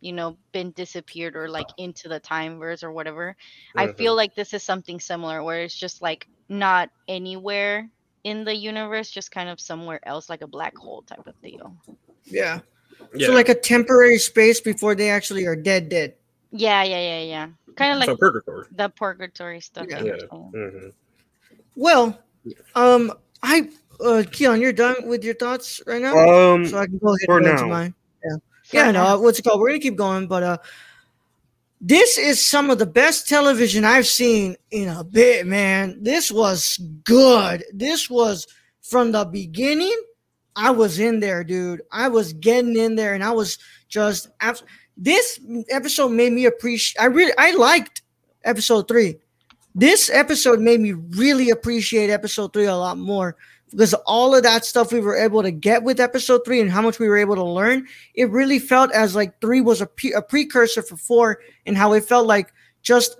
you 0.00 0.12
know 0.12 0.36
been 0.52 0.70
disappeared 0.72 1.34
or 1.36 1.48
like 1.48 1.66
into 1.78 2.08
the 2.08 2.20
time 2.20 2.58
verse 2.58 2.82
or 2.82 2.92
whatever 2.92 3.34
I 3.76 3.86
Mhm. 3.86 3.96
feel 3.96 4.14
like 4.14 4.34
this 4.34 4.52
is 4.52 4.62
something 4.62 5.00
similar 5.00 5.42
where 5.42 5.62
it's 5.62 5.74
just 5.74 6.02
like 6.02 6.28
not 6.48 6.90
anywhere 7.08 7.88
in 8.24 8.44
the 8.44 8.54
universe, 8.54 9.08
just 9.08 9.30
kind 9.30 9.48
of 9.48 9.60
somewhere 9.60 10.00
else, 10.02 10.28
like 10.28 10.42
a 10.42 10.46
black 10.48 10.76
hole 10.76 11.02
type 11.02 11.26
of 11.26 11.34
deal. 11.42 11.76
Yeah. 12.24 12.60
Yeah, 13.14 13.28
So 13.28 13.32
like 13.34 13.48
a 13.48 13.54
temporary 13.54 14.18
space 14.18 14.60
before 14.60 14.94
they 14.96 15.10
actually 15.10 15.46
are 15.46 15.54
dead, 15.54 15.88
dead. 15.88 16.14
Yeah, 16.50 16.82
yeah, 16.82 17.00
yeah, 17.00 17.22
yeah. 17.22 17.48
Kind 17.76 17.92
of 17.92 17.98
like 17.98 18.06
so 18.06 18.16
purgatory. 18.16 18.66
the 18.72 18.88
purgatory 18.88 19.60
stuff. 19.60 19.86
Yeah. 19.88 20.02
Yeah. 20.02 20.16
saying. 20.30 20.52
hmm 20.52 20.88
Well, 21.76 22.18
um, 22.74 23.12
I, 23.42 23.68
uh, 24.00 24.22
Keon, 24.30 24.60
you're 24.60 24.72
done 24.72 25.06
with 25.06 25.24
your 25.24 25.34
thoughts 25.34 25.80
right 25.86 26.00
now, 26.02 26.16
Um, 26.16 26.66
so 26.66 26.78
I 26.78 26.86
can 26.86 26.98
go 26.98 27.08
ahead 27.14 27.26
for 27.26 27.36
and 27.38 27.46
go 27.46 27.50
into 27.52 27.62
now. 27.64 27.68
mine. 27.68 27.94
Yeah, 28.24 28.36
For 28.64 28.76
yeah. 28.76 28.90
now. 28.90 29.14
No, 29.14 29.20
what's 29.20 29.38
it 29.38 29.42
called? 29.42 29.60
We're 29.60 29.68
gonna 29.68 29.80
keep 29.80 29.96
going, 29.96 30.26
but 30.26 30.42
uh, 30.42 30.58
this 31.80 32.16
is 32.18 32.44
some 32.44 32.70
of 32.70 32.78
the 32.78 32.86
best 32.86 33.28
television 33.28 33.84
I've 33.84 34.06
seen 34.06 34.56
in 34.70 34.88
a 34.88 35.04
bit, 35.04 35.46
man. 35.46 35.98
This 36.02 36.32
was 36.32 36.78
good. 37.04 37.64
This 37.72 38.08
was 38.08 38.46
from 38.82 39.12
the 39.12 39.24
beginning. 39.24 39.94
I 40.54 40.70
was 40.70 40.98
in 40.98 41.20
there, 41.20 41.44
dude. 41.44 41.82
I 41.92 42.08
was 42.08 42.32
getting 42.32 42.76
in 42.76 42.96
there, 42.96 43.14
and 43.14 43.22
I 43.22 43.32
was 43.32 43.58
just. 43.88 44.28
abs- 44.40 44.64
This 44.96 45.38
episode 45.68 46.12
made 46.12 46.32
me 46.32 46.46
appreciate. 46.46 46.98
I 47.02 47.06
really, 47.06 47.32
I 47.36 47.52
liked 47.52 48.00
episode 48.44 48.88
three. 48.88 49.16
This 49.74 50.08
episode 50.08 50.58
made 50.60 50.80
me 50.80 50.92
really 50.92 51.50
appreciate 51.50 52.08
episode 52.08 52.54
three 52.54 52.64
a 52.64 52.74
lot 52.74 52.96
more 52.96 53.36
because 53.70 53.94
all 54.06 54.34
of 54.34 54.42
that 54.42 54.64
stuff 54.64 54.92
we 54.92 55.00
were 55.00 55.16
able 55.16 55.42
to 55.42 55.50
get 55.50 55.82
with 55.82 56.00
episode 56.00 56.42
three 56.44 56.60
and 56.60 56.70
how 56.70 56.82
much 56.82 56.98
we 56.98 57.08
were 57.08 57.18
able 57.18 57.34
to 57.34 57.44
learn. 57.44 57.86
It 58.14 58.30
really 58.30 58.58
felt 58.58 58.92
as 58.92 59.14
like 59.14 59.40
three 59.40 59.60
was 59.60 59.80
a, 59.80 59.86
pre- 59.86 60.12
a 60.12 60.22
precursor 60.22 60.82
for 60.82 60.96
four, 60.96 61.40
and 61.66 61.76
how 61.76 61.92
it 61.92 62.04
felt 62.04 62.26
like 62.26 62.52
just 62.82 63.18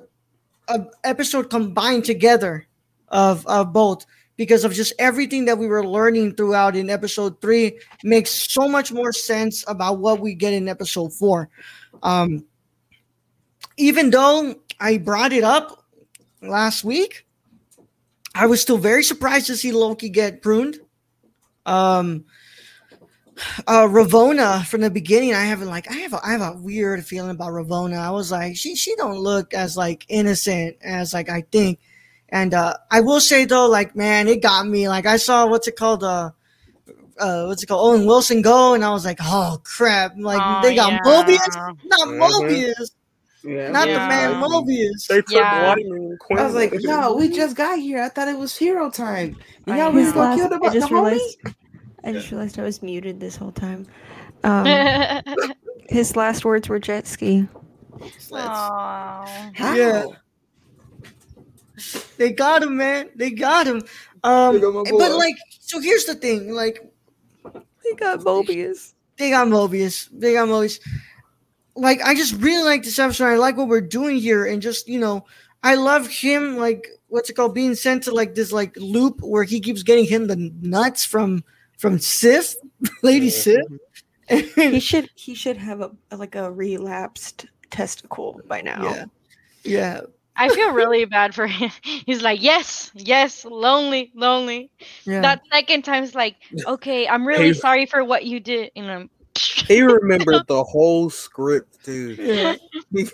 a 0.68 0.85
episode 1.05 1.51
combined 1.51 2.05
together 2.05 2.66
of 3.09 3.47
of 3.47 3.73
both 3.73 4.06
because 4.36 4.64
of 4.64 4.73
just 4.73 4.93
everything 4.98 5.47
that 5.47 5.59
we 5.59 5.66
were 5.66 5.86
learning 5.86 6.35
throughout 6.35 6.77
in 6.77 6.90
episode 6.90 7.40
three 7.40 7.78
makes 8.05 8.31
so 8.52 8.68
much 8.68 8.93
more 8.93 9.12
sense 9.12 9.64
about 9.66 9.98
what 9.98 10.20
we 10.20 10.35
get 10.35 10.52
in 10.52 10.68
episode 10.68 11.12
four. 11.12 11.48
Um, 12.02 12.44
even 13.77 14.10
though 14.10 14.55
I 14.78 14.98
brought 14.98 15.32
it 15.32 15.44
up 15.44 15.85
last 16.43 16.85
week, 16.85 17.26
I 18.36 18.46
was 18.46 18.60
still 18.60 18.78
very 18.78 19.02
surprised 19.02 19.46
to 19.46 19.56
see 19.56 19.72
Loki 19.72 20.08
get 20.08 20.42
pruned. 20.42 20.78
Um, 21.64 22.26
uh, 23.66 23.86
Ravonna 23.86 24.64
from 24.66 24.82
the 24.82 24.90
beginning, 24.90 25.34
I 25.34 25.44
haven't 25.44 25.68
like 25.68 25.90
I 25.90 25.94
have 25.94 26.12
a, 26.12 26.20
I 26.24 26.32
have 26.32 26.40
a 26.40 26.58
weird 26.58 27.04
feeling 27.04 27.30
about 27.30 27.52
Ravonna. 27.52 27.98
I 27.98 28.10
was 28.10 28.30
like, 28.30 28.56
she 28.56 28.76
she 28.76 28.94
don't 28.96 29.18
look 29.18 29.52
as 29.54 29.76
like 29.76 30.04
innocent 30.08 30.76
as 30.82 31.12
like 31.12 31.28
I 31.28 31.42
think. 31.50 31.80
And 32.28 32.54
uh, 32.54 32.76
I 32.90 33.00
will 33.00 33.20
say 33.20 33.44
though, 33.44 33.68
like 33.68 33.96
man, 33.96 34.28
it 34.28 34.42
got 34.42 34.66
me. 34.66 34.88
Like 34.88 35.06
I 35.06 35.16
saw 35.16 35.46
what's 35.46 35.68
it 35.68 35.76
called, 35.76 36.02
uh, 36.04 36.30
uh, 37.18 37.44
what's 37.46 37.62
it 37.62 37.66
called, 37.66 37.94
Owen 37.94 38.06
Wilson 38.06 38.42
go, 38.42 38.74
and 38.74 38.84
I 38.84 38.90
was 38.90 39.04
like, 39.04 39.18
oh 39.22 39.60
crap! 39.64 40.14
Like 40.16 40.40
Oh, 40.42 40.60
they 40.62 40.74
got 40.74 40.92
yeah. 40.92 41.00
Mobius, 41.04 41.76
not 41.84 42.08
Mhm. 42.08 42.20
Mobius, 42.20 42.90
Yeah. 43.47 43.70
not 43.70 43.86
the 43.86 43.94
man 43.94 44.35
Mobius. 44.43 45.06
They 45.06 45.16
took 45.23 45.31
Yeah. 45.31 45.68
Lightning 45.68 46.16
Queen. 46.20 46.39
I 46.39 46.44
was 46.44 46.55
like, 46.55 46.73
no, 46.81 47.14
we 47.14 47.28
just 47.28 47.56
got 47.56 47.78
here. 47.78 48.02
I 48.02 48.09
thought 48.09 48.28
it 48.28 48.36
was 48.39 48.56
hero 48.56 48.90
time. 48.90 49.36
And 49.66 49.74
I 49.74 49.78
y'all 49.78 49.93
we 49.93 50.02
know. 50.02 50.10
still 50.10 50.36
killed 50.36 50.52
I 50.52 50.56
about 50.56 50.73
the 50.73 50.81
just 50.81 50.93
homie. 50.93 51.02
realized 51.12 51.39
I 52.05 52.12
just 52.12 52.31
realized 52.31 52.59
I 52.59 52.62
was 52.62 52.82
muted 52.82 53.20
this 53.20 53.36
whole 53.36 53.52
time. 53.52 53.86
Um, 54.44 54.66
his 55.89 56.14
last 56.16 56.44
words 56.44 56.68
were 56.68 56.78
jet 56.78 57.06
ski. 57.06 57.48
Aw. 58.32 59.51
How? 59.55 59.74
Yeah. 59.74 60.05
They 62.16 62.32
got 62.32 62.62
him, 62.62 62.77
man. 62.77 63.10
They 63.16 63.31
got 63.31 63.66
him. 63.66 63.82
Um, 64.23 64.60
got 64.60 64.86
but 64.98 65.12
like, 65.12 65.35
so 65.60 65.81
here's 65.81 66.05
the 66.05 66.14
thing. 66.14 66.52
Like, 66.52 66.81
they 67.44 67.94
got 67.97 68.20
Mobius. 68.20 68.94
they 69.18 69.31
got 69.31 69.48
Mobius. 69.48 70.09
They 70.12 70.32
got 70.32 70.48
Mobius. 70.48 70.81
Like, 71.77 72.01
I 72.03 72.15
just 72.15 72.35
really 72.40 72.65
like 72.65 72.82
this 72.82 72.98
episode. 72.98 73.27
I 73.27 73.36
like 73.36 73.57
what 73.57 73.69
we're 73.69 73.81
doing 73.81 74.16
here, 74.16 74.47
and 74.47 74.62
just 74.62 74.89
you 74.89 74.98
know, 74.98 75.24
I 75.62 75.74
love 75.74 76.09
him. 76.09 76.57
Like, 76.57 76.89
what's 77.09 77.31
it 77.31 77.35
called? 77.35 77.55
Being 77.55 77.74
sent 77.74 78.05
to 78.05 78.12
like 78.12 78.35
this 78.35 78.53
like 78.53 78.77
loop 78.77 79.20
where 79.20 79.44
he 79.44 79.61
keeps 79.61 79.82
getting 79.82 80.07
him 80.07 80.27
the 80.27 80.36
nuts 80.61 81.05
from 81.05 81.44
from 81.78 81.98
Sif, 81.98 82.55
Lady 83.03 83.28
mm-hmm. 83.28 83.61
Sif. 83.61 83.66
He 84.57 84.81
should 84.81 85.09
he 85.15 85.35
should 85.35 85.57
have 85.57 85.81
a 85.81 85.93
like 86.16 86.35
a 86.35 86.51
relapsed 86.51 87.47
testicle 87.70 88.40
by 88.48 88.61
now. 88.61 88.82
yeah, 88.82 89.05
yeah. 89.62 90.01
I 90.36 90.48
feel 90.51 90.73
really 90.73 91.05
bad 91.05 91.35
for 91.35 91.47
him. 91.47 91.70
He's 91.82 92.23
like, 92.23 92.43
yes, 92.43 92.90
yes, 92.94 93.44
lonely, 93.44 94.12
lonely. 94.15 94.70
Yeah. 95.05 95.23
That 95.23 95.43
second 95.51 95.82
time 95.82 96.05
is 96.05 96.15
like, 96.15 96.36
okay, 96.66 97.09
I'm 97.09 97.27
really 97.27 97.48
Hey. 97.48 97.53
sorry 97.55 97.86
for 97.86 98.05
what 98.05 98.24
you 98.27 98.39
did. 98.39 98.70
And 98.77 98.90
I'm, 98.90 99.11
he 99.68 99.82
remembered 99.82 100.46
the 100.46 100.62
whole 100.64 101.10
script, 101.10 101.84
dude. 101.84 102.18
yeah. 102.18 102.54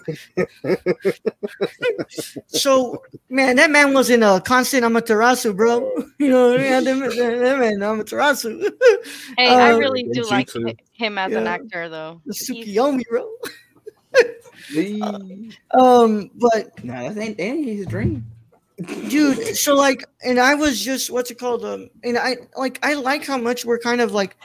so 2.49 3.03
man, 3.29 3.57
that 3.57 3.71
man 3.71 3.95
was 3.95 4.11
in 4.11 4.23
a 4.23 4.41
constant 4.41 4.85
Amaterasu, 4.85 5.57
bro. 5.57 5.91
You 6.19 6.29
know, 6.31 6.55
yeah, 6.57 6.81
that, 6.81 6.97
man- 6.97 7.09
that 7.09 7.59
man 7.59 7.79
Amaterasu. 7.79 8.63
hey, 9.39 9.49
I 9.49 9.73
Um, 9.73 9.79
really 9.81 10.05
do 10.13 10.23
like 10.25 10.49
Ninjutsu. 10.49 10.67
hi- 10.69 10.77
him 10.93 11.19
as 11.19 11.33
an 11.33 11.47
actor, 11.47 11.89
though. 11.89 12.21
the 12.27 12.35
He's- 12.35 12.49
Tsukiyomi, 12.77 13.03
bro. 13.09 13.29
Nah, 14.75 15.19
Um, 15.73 16.31
but 16.35 16.77
that 16.85 17.17
ain't, 17.19 17.37
that 17.37 17.43
ain't 17.43 17.67
his 17.67 17.87
dream. 17.87 18.25
dude, 19.09 19.57
so 19.57 19.75
like, 19.75 20.05
and 20.25 20.39
I 20.39 20.55
was 20.55 20.81
just 20.81 21.11
what's 21.11 21.31
it 21.31 21.39
called? 21.39 21.65
Um, 21.65 21.91
and 22.05 22.17
I 22.19 22.37
like 22.57 22.79
I 22.83 22.95
like 22.95 23.25
how 23.27 23.37
much 23.39 23.65
we're 23.65 23.79
kind 23.79 24.01
of 24.01 24.13
like 24.13 24.37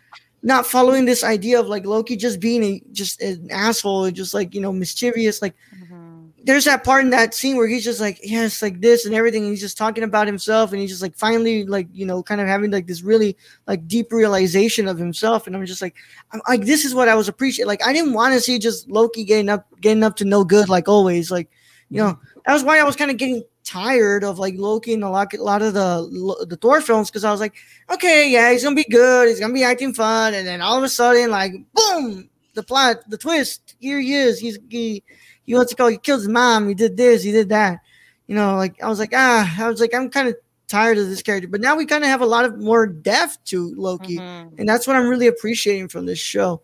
not 0.43 0.65
following 0.68 1.05
this 1.05 1.23
idea 1.23 1.59
of 1.59 1.68
like 1.68 1.85
Loki 1.85 2.15
just 2.15 2.39
being 2.39 2.64
a 2.64 2.81
just 2.91 3.22
an 3.22 3.49
asshole 3.51 4.05
and 4.05 4.15
just 4.15 4.34
like 4.34 4.53
you 4.53 4.61
know 4.61 4.72
mischievous. 4.72 5.41
Like, 5.41 5.55
Mhm. 5.84 6.30
there's 6.43 6.65
that 6.65 6.84
part 6.84 7.03
in 7.03 7.09
that 7.09 7.34
scene 7.34 7.57
where 7.57 7.68
he's 7.68 7.84
just 7.84 7.99
like, 7.99 8.19
yes, 8.23 8.61
like 8.61 8.80
this 8.80 9.05
and 9.05 9.14
everything. 9.14 9.43
And 9.43 9.51
he's 9.51 9.59
just 9.59 9.77
talking 9.77 10.03
about 10.03 10.27
himself, 10.27 10.72
and 10.72 10.80
he's 10.80 10.91
just 10.91 11.01
like 11.01 11.18
finally 11.18 11.65
like 11.65 11.88
you 11.91 12.05
know 12.05 12.22
kind 12.23 12.39
of 12.39 12.47
having 12.47 12.72
like 12.72 12.88
this 12.88 13.01
really 13.01 13.35
like 13.68 13.88
deep 13.88 14.11
realization 14.11 14.88
of 14.88 14.97
himself. 14.97 15.47
And 15.47 15.55
I'm 15.55 15.65
just 15.65 15.81
like, 15.81 15.95
I'm 16.31 16.41
like 16.47 16.65
this 16.65 16.85
is 16.85 16.93
what 16.93 17.09
I 17.09 17.15
was 17.15 17.27
appreciating. 17.27 17.68
Like 17.68 17.85
I 17.85 17.91
didn't 17.91 18.14
want 18.14 18.34
to 18.35 18.39
see 18.39 18.59
just 18.59 18.89
Loki 18.89 19.23
getting 19.26 19.49
up 19.49 19.65
getting 19.81 20.03
up 20.03 20.15
to 20.18 20.26
no 20.26 20.43
good 20.43 20.69
like 20.69 20.88
always. 20.88 21.31
Like 21.31 21.49
you 21.89 21.97
know 21.97 22.18
that 22.45 22.53
was 22.53 22.64
why 22.64 22.80
I 22.80 22.84
was 22.84 22.95
kind 22.95 23.11
of 23.11 23.18
getting 23.18 23.43
tired 23.68 24.23
of 24.23 24.39
like 24.39 24.56
Loki 24.57 24.94
and 24.94 25.03
a 25.03 25.10
lot, 25.10 25.34
a 25.34 25.44
lot 25.44 25.61
of 25.61 25.73
the 25.73 26.45
the 26.48 26.56
Thor 26.56 26.80
films 26.80 27.10
because 27.10 27.26
I 27.26 27.31
was 27.31 27.41
like, 27.41 27.53
okay, 27.91 28.30
yeah, 28.31 28.52
he's 28.52 28.64
gonna 28.64 28.76
be 28.76 28.85
good, 28.89 29.27
he's 29.27 29.39
gonna 29.41 29.53
be 29.53 29.64
acting 29.64 29.94
fun, 29.94 30.34
and 30.34 30.48
then 30.48 30.61
all 30.61 30.77
of 30.77 30.84
a 30.84 30.89
sudden, 30.89 31.30
like, 31.30 31.52
boom, 31.73 32.30
the 32.53 32.64
plot, 32.64 32.98
the 33.10 33.18
twist, 33.18 33.76
here 33.80 33.99
he 33.99 34.14
is, 34.14 34.39
he's 34.39 34.57
he, 34.69 35.03
he 35.44 35.53
what's 35.53 35.73
it 35.73 35.76
called? 35.76 35.91
He 35.91 35.98
killed 35.98 36.22
his 36.22 36.30
mom, 36.30 36.68
he 36.69 36.73
did 36.73 36.95
this, 36.95 37.23
he 37.23 37.31
did 37.34 37.49
that, 37.49 37.80
you 38.27 38.35
know, 38.35 38.56
like 38.56 38.81
I 38.81 38.88
was 38.88 38.99
like, 38.99 39.11
ah, 39.14 39.53
I 39.60 39.69
was 39.69 39.81
like, 39.81 39.94
I'm 39.94 40.10
kind 40.10 40.30
of 40.30 40.35
tired 40.69 40.98
of 40.98 41.10
this 41.10 41.22
character, 41.22 41.49
but 41.49 41.60
now 41.61 41.76
we 41.76 41.85
kind 41.85 42.03
of 42.06 42.10
have 42.10 42.22
a 42.22 42.26
lot 42.26 42.45
of 42.45 42.57
more 42.57 42.88
depth 42.88 43.44
to 43.45 43.73
Loki, 43.76 44.18
Mhm. 44.18 44.57
and 44.60 44.68
that's 44.69 44.88
what 44.88 44.95
I'm 44.95 45.10
really 45.10 45.27
appreciating 45.27 45.89
from 45.89 46.06
this 46.06 46.19
show. 46.19 46.61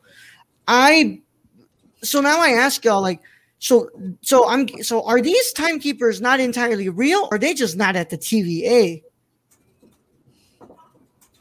I 0.70 1.20
so 2.02 2.22
now 2.22 2.40
I 2.42 2.50
ask 2.52 2.84
y'all 2.86 3.02
like 3.02 3.22
so 3.64 3.90
so 4.20 4.46
I'm 4.50 4.68
so 4.84 5.06
are 5.08 5.22
these 5.22 5.54
timekeepers 5.54 6.20
not 6.20 6.42
entirely 6.42 6.90
real 6.90 7.30
or 7.32 7.36
are 7.36 7.40
they 7.40 7.54
just 7.54 7.78
not 7.78 7.96
at 7.96 8.10
the 8.10 8.18
TVA? 8.18 9.02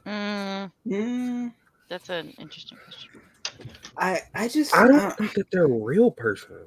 Mm, 0.06 0.70
Mm, 0.86 1.52
that's 1.88 2.10
an 2.10 2.32
interesting 2.38 2.78
question. 2.84 3.20
I 3.98 4.20
I 4.36 4.46
just 4.46 4.72
I 4.72 4.84
uh, 4.84 4.86
don't 4.86 5.16
think 5.16 5.34
that 5.34 5.50
they're 5.50 5.66
real 5.66 6.12
person. 6.12 6.64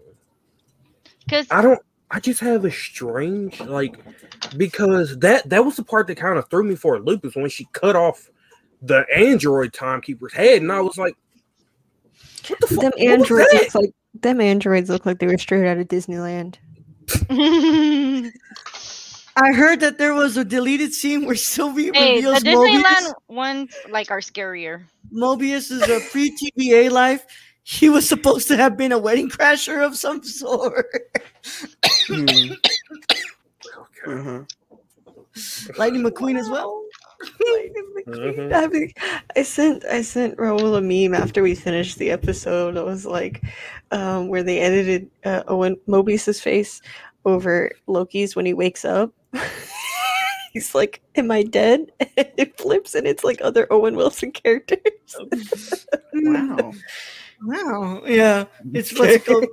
Because 1.23 1.48
I 1.49 1.61
don't. 1.61 1.82
I 2.11 2.19
just 2.19 2.41
have 2.41 2.65
a 2.65 2.72
strange 2.72 3.61
like 3.61 3.98
because 4.57 5.18
that 5.19 5.49
that 5.49 5.64
was 5.64 5.77
the 5.77 5.86
part 5.86 6.07
that 6.07 6.15
kind 6.15 6.38
of 6.38 6.49
threw 6.49 6.64
me 6.64 6.76
for 6.76 6.95
a 6.95 6.99
loop 6.99 7.23
is 7.23 7.34
when 7.34 7.49
she 7.49 7.65
cut 7.72 7.95
off 7.95 8.30
the 8.82 9.06
android 9.15 9.72
timekeeper's 9.72 10.34
head, 10.34 10.61
and 10.61 10.72
I 10.72 10.82
was 10.82 10.98
like, 10.98 11.15
"What 12.49 12.60
the 12.60 12.68
fuck? 12.68 12.82
Them 12.82 12.91
what 12.98 13.19
was 13.19 13.22
androids 13.22 13.52
that?" 13.52 13.64
look 13.64 13.76
like 13.76 13.94
them 14.22 14.42
androids 14.42 14.90
look 14.90 15.06
like 15.06 15.20
they 15.20 15.28
were 15.28 15.38
straight 15.38 15.68
out 15.68 15.78
of 15.78 15.88
Disneyland. 15.88 16.56
I 19.38 19.52
heard 19.52 19.82
that 19.82 19.98
there 19.98 20.14
was 20.14 20.38
a 20.38 20.46
deleted 20.46 20.94
scene 20.94 21.26
where 21.26 21.36
Sylvie 21.36 21.92
hey, 21.94 22.22
the 22.22 22.30
Disneyland 22.32 22.84
Mobius. 22.84 23.14
ones 23.28 23.76
like 23.90 24.10
are 24.10 24.22
scarier. 24.22 24.86
Mobius 25.14 25.72
is 25.72 25.82
a 25.90 26.00
pre-TVA 26.12 26.90
life. 26.90 27.26
He 27.64 27.90
was 27.90 28.08
supposed 28.08 28.48
to 28.50 28.58
have 28.58 28.78
been 28.78 28.92
a 28.92 28.98
wedding 29.00 29.30
crasher 29.30 29.86
of 29.86 29.98
some 29.98 30.24
sort. 30.24 30.86
hmm, 32.08 32.54
Okay. 33.78 34.08
uh-huh. 34.08 34.44
Lightning 35.78 36.04
McQueen 36.04 36.40
as 36.40 36.50
well. 36.50 36.82
Mhm. 38.08 38.54
I, 38.54 38.68
mean, 38.68 38.92
I 39.36 39.42
sent 39.44 39.84
I 39.86 40.02
sent 40.02 40.38
Raul 40.38 40.78
a 40.78 40.82
meme 40.82 41.20
after 41.20 41.42
we 41.42 41.56
finished 41.56 41.98
the 41.98 42.12
episode. 42.12 42.78
It 42.78 42.86
was 42.86 43.06
like 43.06 43.42
um, 43.92 44.28
where 44.28 44.44
they 44.44 44.60
edited 44.60 45.10
uh, 45.24 45.44
Owen 45.48 45.76
Mobius's 45.88 46.40
face 46.40 46.82
over 47.26 47.72
Loki's 47.88 48.36
when 48.36 48.46
he 48.46 48.54
wakes 48.54 48.86
up. 48.86 49.12
He's 50.54 50.76
like, 50.76 51.02
"Am 51.16 51.32
I 51.32 51.44
dead?" 51.44 51.92
And 52.18 52.30
it 52.38 52.58
flips, 52.60 52.96
and 52.96 53.08
it's 53.08 53.24
like 53.24 53.42
other 53.42 53.68
Owen 53.72 53.96
Wilson 53.96 54.32
characters. 54.32 54.80
Wow. 56.14 56.72
Wow. 57.44 58.02
Yeah. 58.06 58.46
It's 58.74 58.98
what's 58.98 59.16
it 59.16 59.26
called? 59.26 59.46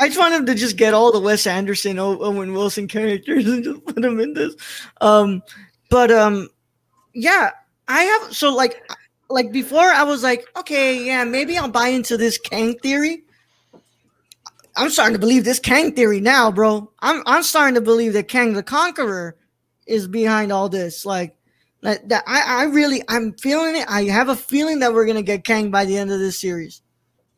I 0.00 0.08
just 0.08 0.18
wanted 0.18 0.46
to 0.46 0.54
just 0.54 0.76
get 0.76 0.92
all 0.92 1.12
the 1.12 1.20
Wes 1.20 1.46
Anderson, 1.46 1.98
Owen 1.98 2.52
Wilson 2.52 2.88
characters 2.88 3.46
and 3.46 3.62
just 3.62 3.84
put 3.84 3.96
them 4.02 4.18
in 4.18 4.32
this. 4.34 4.54
Um, 5.00 5.42
but 5.88 6.10
um, 6.10 6.48
yeah, 7.14 7.50
I 7.88 8.02
have 8.02 8.34
so 8.34 8.54
like 8.54 8.80
like 9.28 9.52
before 9.52 9.80
I 9.80 10.02
was 10.02 10.22
like, 10.22 10.46
okay, 10.58 11.04
yeah, 11.04 11.24
maybe 11.24 11.56
I'll 11.56 11.68
buy 11.68 11.88
into 11.88 12.16
this 12.16 12.38
Kang 12.38 12.78
theory. 12.78 13.24
I'm 14.76 14.90
starting 14.90 15.14
to 15.14 15.20
believe 15.20 15.44
this 15.44 15.58
Kang 15.58 15.94
theory 15.94 16.20
now, 16.20 16.50
bro. 16.50 16.90
I'm 17.00 17.22
I'm 17.26 17.42
starting 17.42 17.74
to 17.74 17.80
believe 17.80 18.12
that 18.14 18.28
Kang 18.28 18.52
the 18.52 18.62
Conqueror 18.62 19.36
is 19.86 20.06
behind 20.06 20.52
all 20.52 20.68
this. 20.68 21.04
Like 21.04 21.36
that, 21.82 22.08
that 22.08 22.24
I, 22.26 22.62
I 22.62 22.64
really 22.64 23.02
I'm 23.08 23.32
feeling 23.34 23.76
it. 23.76 23.86
I 23.88 24.04
have 24.04 24.28
a 24.28 24.36
feeling 24.36 24.80
that 24.80 24.92
we're 24.94 25.06
gonna 25.06 25.22
get 25.22 25.44
Kang 25.44 25.70
by 25.70 25.84
the 25.84 25.96
end 25.96 26.12
of 26.12 26.18
this 26.18 26.40
series. 26.40 26.82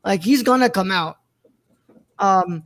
Like 0.05 0.23
he's 0.23 0.43
gonna 0.43 0.71
come 0.71 0.91
out. 0.91 1.17
Um, 2.19 2.65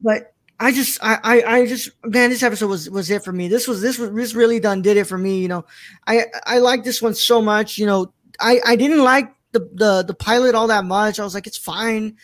but 0.00 0.34
I 0.62 0.72
just 0.72 0.98
I, 1.02 1.18
I 1.24 1.42
I 1.42 1.66
just 1.66 1.90
man, 2.04 2.28
this 2.28 2.42
episode 2.42 2.68
was 2.68 2.88
was 2.90 3.10
it 3.10 3.24
for 3.24 3.32
me. 3.32 3.48
This 3.48 3.66
was 3.66 3.80
this 3.80 3.98
was 3.98 4.12
this 4.12 4.34
really 4.34 4.60
done 4.60 4.82
did 4.82 4.98
it 4.98 5.06
for 5.06 5.16
me. 5.16 5.40
You 5.40 5.48
know, 5.48 5.64
I 6.06 6.26
I 6.44 6.58
like 6.58 6.84
this 6.84 7.00
one 7.00 7.14
so 7.14 7.40
much. 7.40 7.78
You 7.78 7.86
know, 7.86 8.12
I 8.38 8.60
I 8.66 8.76
didn't 8.76 9.02
like 9.02 9.32
the 9.52 9.60
the 9.72 10.04
the 10.06 10.12
pilot 10.14 10.54
all 10.54 10.66
that 10.66 10.84
much. 10.84 11.18
I 11.18 11.24
was 11.24 11.34
like, 11.34 11.46
it's 11.46 11.56
fine. 11.56 12.16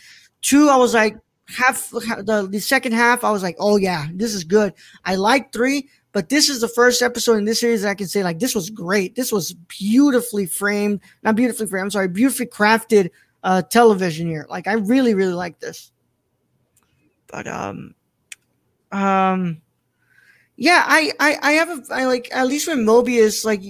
Two, 0.42 0.68
I 0.68 0.76
was 0.76 0.92
like, 0.92 1.16
half 1.48 1.88
the 1.90 2.46
the 2.50 2.60
second 2.60 2.92
half, 2.92 3.24
I 3.24 3.30
was 3.30 3.42
like, 3.42 3.56
oh 3.58 3.78
yeah, 3.78 4.06
this 4.12 4.34
is 4.34 4.44
good. 4.44 4.74
I 5.06 5.14
like 5.14 5.50
three, 5.50 5.88
but 6.12 6.28
this 6.28 6.50
is 6.50 6.60
the 6.60 6.68
first 6.68 7.00
episode 7.00 7.38
in 7.38 7.46
this 7.46 7.60
series 7.60 7.82
that 7.82 7.88
I 7.88 7.94
can 7.94 8.06
say 8.06 8.22
like 8.22 8.38
this 8.38 8.54
was 8.54 8.68
great. 8.68 9.14
This 9.14 9.32
was 9.32 9.54
beautifully 9.66 10.44
framed, 10.44 11.00
not 11.22 11.36
beautifully 11.36 11.68
framed. 11.68 11.84
I'm 11.84 11.90
sorry, 11.90 12.08
beautifully 12.08 12.46
crafted 12.46 13.10
uh, 13.42 13.62
television 13.62 14.28
here. 14.28 14.46
Like 14.50 14.66
I 14.66 14.74
really, 14.74 15.14
really 15.14 15.32
like 15.32 15.58
this. 15.58 15.90
But 17.28 17.48
um, 17.48 17.95
um, 18.92 19.60
yeah, 20.56 20.84
I, 20.86 21.12
I, 21.20 21.38
I 21.42 21.52
have 21.52 21.68
a, 21.68 21.82
I 21.92 22.06
like 22.06 22.28
at 22.32 22.46
least 22.46 22.68
with 22.68 22.78
Mobius, 22.78 23.44
like 23.44 23.60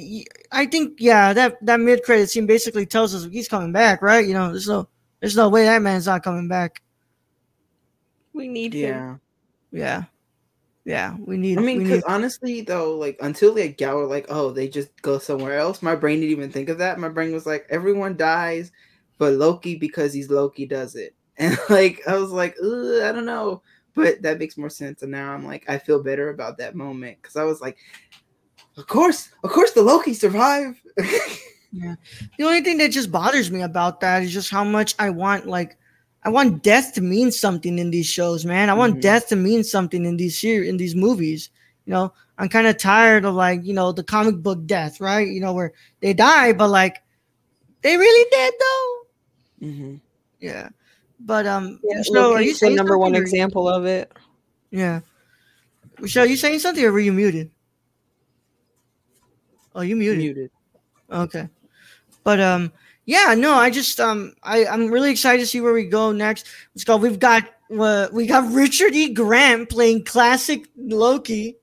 i 0.52 0.66
think, 0.66 0.98
yeah, 0.98 1.32
that 1.32 1.64
that 1.64 1.80
mid 1.80 2.02
credit 2.05 2.30
scene 2.30 2.47
basically 2.47 2.86
tells 2.86 3.14
us 3.14 3.30
he's 3.30 3.48
coming 3.48 3.72
back, 3.72 4.02
right? 4.02 4.26
You 4.26 4.34
know, 4.34 4.51
there's 4.51 4.68
no, 4.68 4.88
there's 5.20 5.36
no 5.36 5.48
way 5.48 5.64
that 5.64 5.82
man's 5.82 6.06
not 6.06 6.22
coming 6.22 6.48
back. 6.48 6.82
We 8.32 8.48
need 8.48 8.74
him. 8.74 8.94
Yeah. 8.94 9.16
Yeah, 9.72 10.05
yeah, 10.84 11.16
we 11.18 11.36
need. 11.36 11.59
I 11.59 11.60
mean, 11.60 11.78
because 11.80 11.97
need, 11.97 12.05
honestly, 12.06 12.60
though, 12.62 12.97
like 12.97 13.18
until 13.20 13.55
like 13.55 13.80
y'all 13.80 13.97
were 13.97 14.06
like, 14.06 14.26
oh, 14.28 14.51
they 14.51 14.68
just 14.68 14.90
go 15.02 15.18
somewhere 15.18 15.59
else. 15.59 15.82
My 15.82 15.94
brain 15.94 16.20
didn't 16.20 16.32
even 16.32 16.51
think 16.51 16.68
of 16.68 16.78
that. 16.78 16.98
My 16.98 17.09
brain 17.09 17.32
was 17.32 17.44
like, 17.44 17.66
everyone 17.68 18.16
dies, 18.16 18.72
but 19.18 19.34
Loki 19.34 19.76
because 19.76 20.14
he's 20.14 20.30
Loki 20.30 20.64
does 20.64 20.94
it, 20.94 21.14
and 21.36 21.59
like 21.68 22.01
I 22.06 22.16
was 22.16 22.30
like, 22.30 22.56
Ugh, 22.62 23.02
I 23.02 23.12
don't 23.12 23.26
know, 23.26 23.62
but 23.97 24.23
that 24.23 24.39
makes 24.39 24.56
more 24.56 24.70
sense. 24.70 25.02
And 25.02 25.10
now 25.10 25.32
I'm 25.32 25.44
like, 25.44 25.68
I 25.68 25.78
feel 25.78 26.02
better 26.02 26.31
about 26.31 26.59
that 26.59 26.77
moment 26.77 27.18
because 27.20 27.36
I 27.36 27.44
was 27.44 27.60
like, 27.60 27.78
of 28.77 28.86
course, 28.86 29.31
of 29.43 29.51
course, 29.51 29.73
the 29.73 29.82
Loki 29.82 30.14
survive. 30.14 30.81
yeah. 31.73 31.94
The 32.39 32.44
only 32.44 32.60
thing 32.60 32.78
that 32.78 32.90
just 32.93 33.10
bothers 33.10 33.51
me 33.51 33.62
about 33.62 34.01
that 34.01 34.23
is 34.23 34.32
just 34.32 34.51
how 34.51 34.64
much 34.64 34.94
I 34.98 35.10
want 35.10 35.47
like. 35.47 35.78
I 36.23 36.28
want 36.28 36.64
death 36.64 36.93
to 36.94 37.01
mean 37.02 37.31
something 37.31 37.78
in 37.78 37.90
these 37.93 38.06
shows, 38.06 38.44
man. 38.44 38.68
I 38.68 38.74
want 38.74 38.97
Mhm. 38.97 39.01
death 39.01 39.28
to 39.28 39.36
mean 39.36 39.62
something 39.62 40.05
in 40.05 40.16
these 40.16 40.40
series, 40.40 40.68
in 40.68 40.77
these 40.77 40.97
movies. 40.97 41.51
You 41.85 41.93
know, 41.93 42.12
I'm 42.36 42.48
kind 42.48 42.66
of 42.66 42.78
tired 42.78 43.24
of 43.24 43.35
like, 43.35 43.64
you 43.64 43.73
know, 43.73 43.93
the 43.93 44.02
comic 44.02 44.43
book 44.43 44.66
death, 44.66 45.01
right? 45.01 45.28
You 45.28 45.40
know, 45.40 45.52
where 45.52 45.73
they 46.01 46.14
die, 46.14 46.52
but 46.52 46.68
like, 46.68 47.01
they 47.82 47.97
really 47.97 48.31
dead 48.32 48.52
though. 48.59 49.66
hmm 49.68 49.94
Yeah. 50.40 50.68
But 51.27 51.44
um, 51.47 51.81
Yeah, 51.82 51.98
Michelle, 51.98 52.32
are 52.32 52.40
you 52.40 52.55
saying 52.55 52.77
number 52.77 52.97
one 52.97 53.16
example 53.16 53.69
of 53.69 53.85
it. 53.85 54.12
Yeah. 54.70 55.01
Michelle, 55.98 56.24
you 56.24 56.36
saying 56.36 56.61
something 56.61 56.85
or 56.85 56.93
were 56.93 57.01
you 57.01 57.12
muted? 57.12 57.51
Oh, 59.74 59.81
you 59.81 59.97
muted. 59.97 60.19
Muted. 60.19 60.51
Okay. 61.11 61.48
But 62.23 62.40
um 62.40 62.73
yeah, 63.07 63.35
no, 63.36 63.55
I 63.55 63.70
just 63.70 63.98
um 64.01 64.35
I 64.43 64.66
I'm 64.66 64.89
really 64.89 65.11
excited 65.11 65.40
to 65.40 65.47
see 65.47 65.61
where 65.61 65.73
we 65.73 65.85
go 65.85 66.12
next. 66.12 66.47
Let's 66.74 66.85
go. 66.85 66.97
We've 66.97 67.19
got 67.19 67.44
uh, 67.77 68.09
we 68.12 68.27
got 68.27 68.53
Richard 68.53 68.94
E. 68.94 69.12
Grant 69.12 69.69
playing 69.69 70.05
classic 70.05 70.69
Loki. 70.77 71.57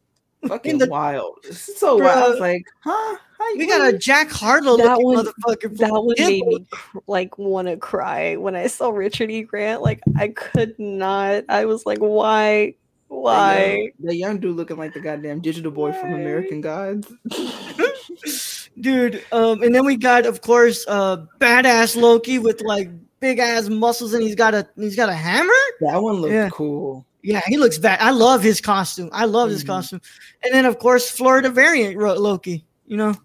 Fucking 0.48 0.78
the- 0.80 0.88
wild. 0.90 1.44
So 1.52 1.98
wild. 1.98 2.06
I 2.24 2.30
was 2.30 2.40
like, 2.40 2.66
huh? 2.82 3.18
We 3.58 3.68
got 3.68 3.94
a 3.94 3.98
Jack 3.98 4.30
Harlow 4.30 4.78
That 4.78 4.98
looking 4.98 5.06
one- 5.06 5.26
motherfucker. 5.26 5.78
That 5.78 5.92
one 5.92 6.16
made 6.18 6.46
me 6.46 6.66
cr- 6.72 7.00
like 7.08 7.38
want 7.38 7.68
to 7.68 7.76
cry 7.78 8.36
when 8.38 8.56
I 8.56 8.68
saw 8.68 8.90
Richard 8.90 9.30
E. 9.32 9.42
Grant. 9.44 9.82
Like 9.82 10.02
I 10.18 10.30
could 10.30 10.78
not. 10.80 11.44
I 11.50 11.66
was 11.66 11.86
like, 11.86 11.98
why, 12.00 12.76
why? 13.10 13.92
The 14.00 14.16
young 14.16 14.38
dude 14.40 14.56
looking 14.56 14.78
like 14.78 14.94
the 14.94 15.02
goddamn 15.02 15.42
digital 15.42 15.72
boy 15.72 15.92
from 15.92 16.14
American 16.14 16.62
Gods. 16.62 17.12
dude. 18.80 19.24
Um, 19.32 19.62
and 19.62 19.74
then 19.74 19.86
we 19.86 19.96
got, 19.98 20.26
of 20.26 20.42
course, 20.42 20.86
uh, 20.88 21.26
badass 21.40 22.00
Loki 22.00 22.40
with 22.40 22.62
like 22.62 22.90
big 23.20 23.40
ass 23.40 23.68
muscles, 23.70 24.14
and 24.14 24.24
he's 24.24 24.36
got 24.36 24.54
a 24.54 24.68
he's 24.78 24.96
got 24.96 25.10
a 25.10 25.14
hammer. 25.14 25.52
That 25.82 26.02
one 26.02 26.16
looked 26.16 26.34
Yeah. 26.34 26.50
cool. 26.50 27.06
Yeah, 27.24 27.42
he 27.48 27.58
looks 27.58 27.78
bad. 27.78 28.00
I 28.02 28.12
love 28.12 28.44
his 28.44 28.60
costume. 28.60 29.10
I 29.14 29.26
love 29.26 29.50
his 29.50 29.64
Mhm. 29.64 29.68
costume. 29.68 30.02
And 30.44 30.54
then, 30.54 30.66
of 30.66 30.78
course, 30.78 31.10
Florida 31.10 31.50
variant 31.50 31.98
Ro- 31.98 32.16
Loki. 32.20 32.66
You 32.86 32.98
know, 32.98 33.16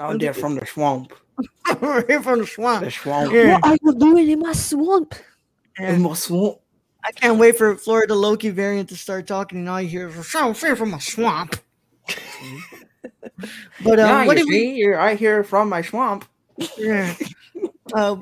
Out 0.00 0.18
there 0.18 0.34
from 0.34 0.56
the 0.56 0.66
swamp. 0.66 1.12
here 2.08 2.20
from 2.22 2.40
the 2.40 2.46
swamp. 2.46 2.84
The 2.84 2.90
swamp. 2.90 3.32
Yeah. 3.32 3.54
What 3.62 3.66
are 3.66 3.78
you 3.80 3.94
doing 3.94 4.28
in 4.30 4.40
my 4.40 4.52
swamp? 4.52 5.14
In 5.78 6.02
my 6.02 6.14
swamp. 6.14 6.58
I 7.06 7.12
can't 7.12 7.38
wait 7.38 7.56
for 7.56 7.76
Florida 7.76 8.14
Loki 8.14 8.48
variant 8.50 8.88
to 8.88 8.96
start 8.96 9.26
talking, 9.26 9.58
and 9.58 9.68
all 9.68 9.80
you 9.80 9.88
hear 9.88 10.08
is 10.08 10.34
"I'm 10.34 10.54
here 10.54 10.74
from 10.74 10.90
my 10.90 10.98
swamp." 10.98 11.56
but 13.84 14.00
um, 14.00 14.08
yeah, 14.08 14.26
what 14.26 14.36
you 14.38 14.44
did 14.44 14.48
we? 14.48 14.58
see, 14.58 14.74
you're 14.76 14.96
right 14.96 15.18
here 15.18 15.44
from 15.44 15.68
my 15.68 15.82
swamp. 15.82 16.24
Yeah. 16.78 17.14
Uh, 17.92 18.16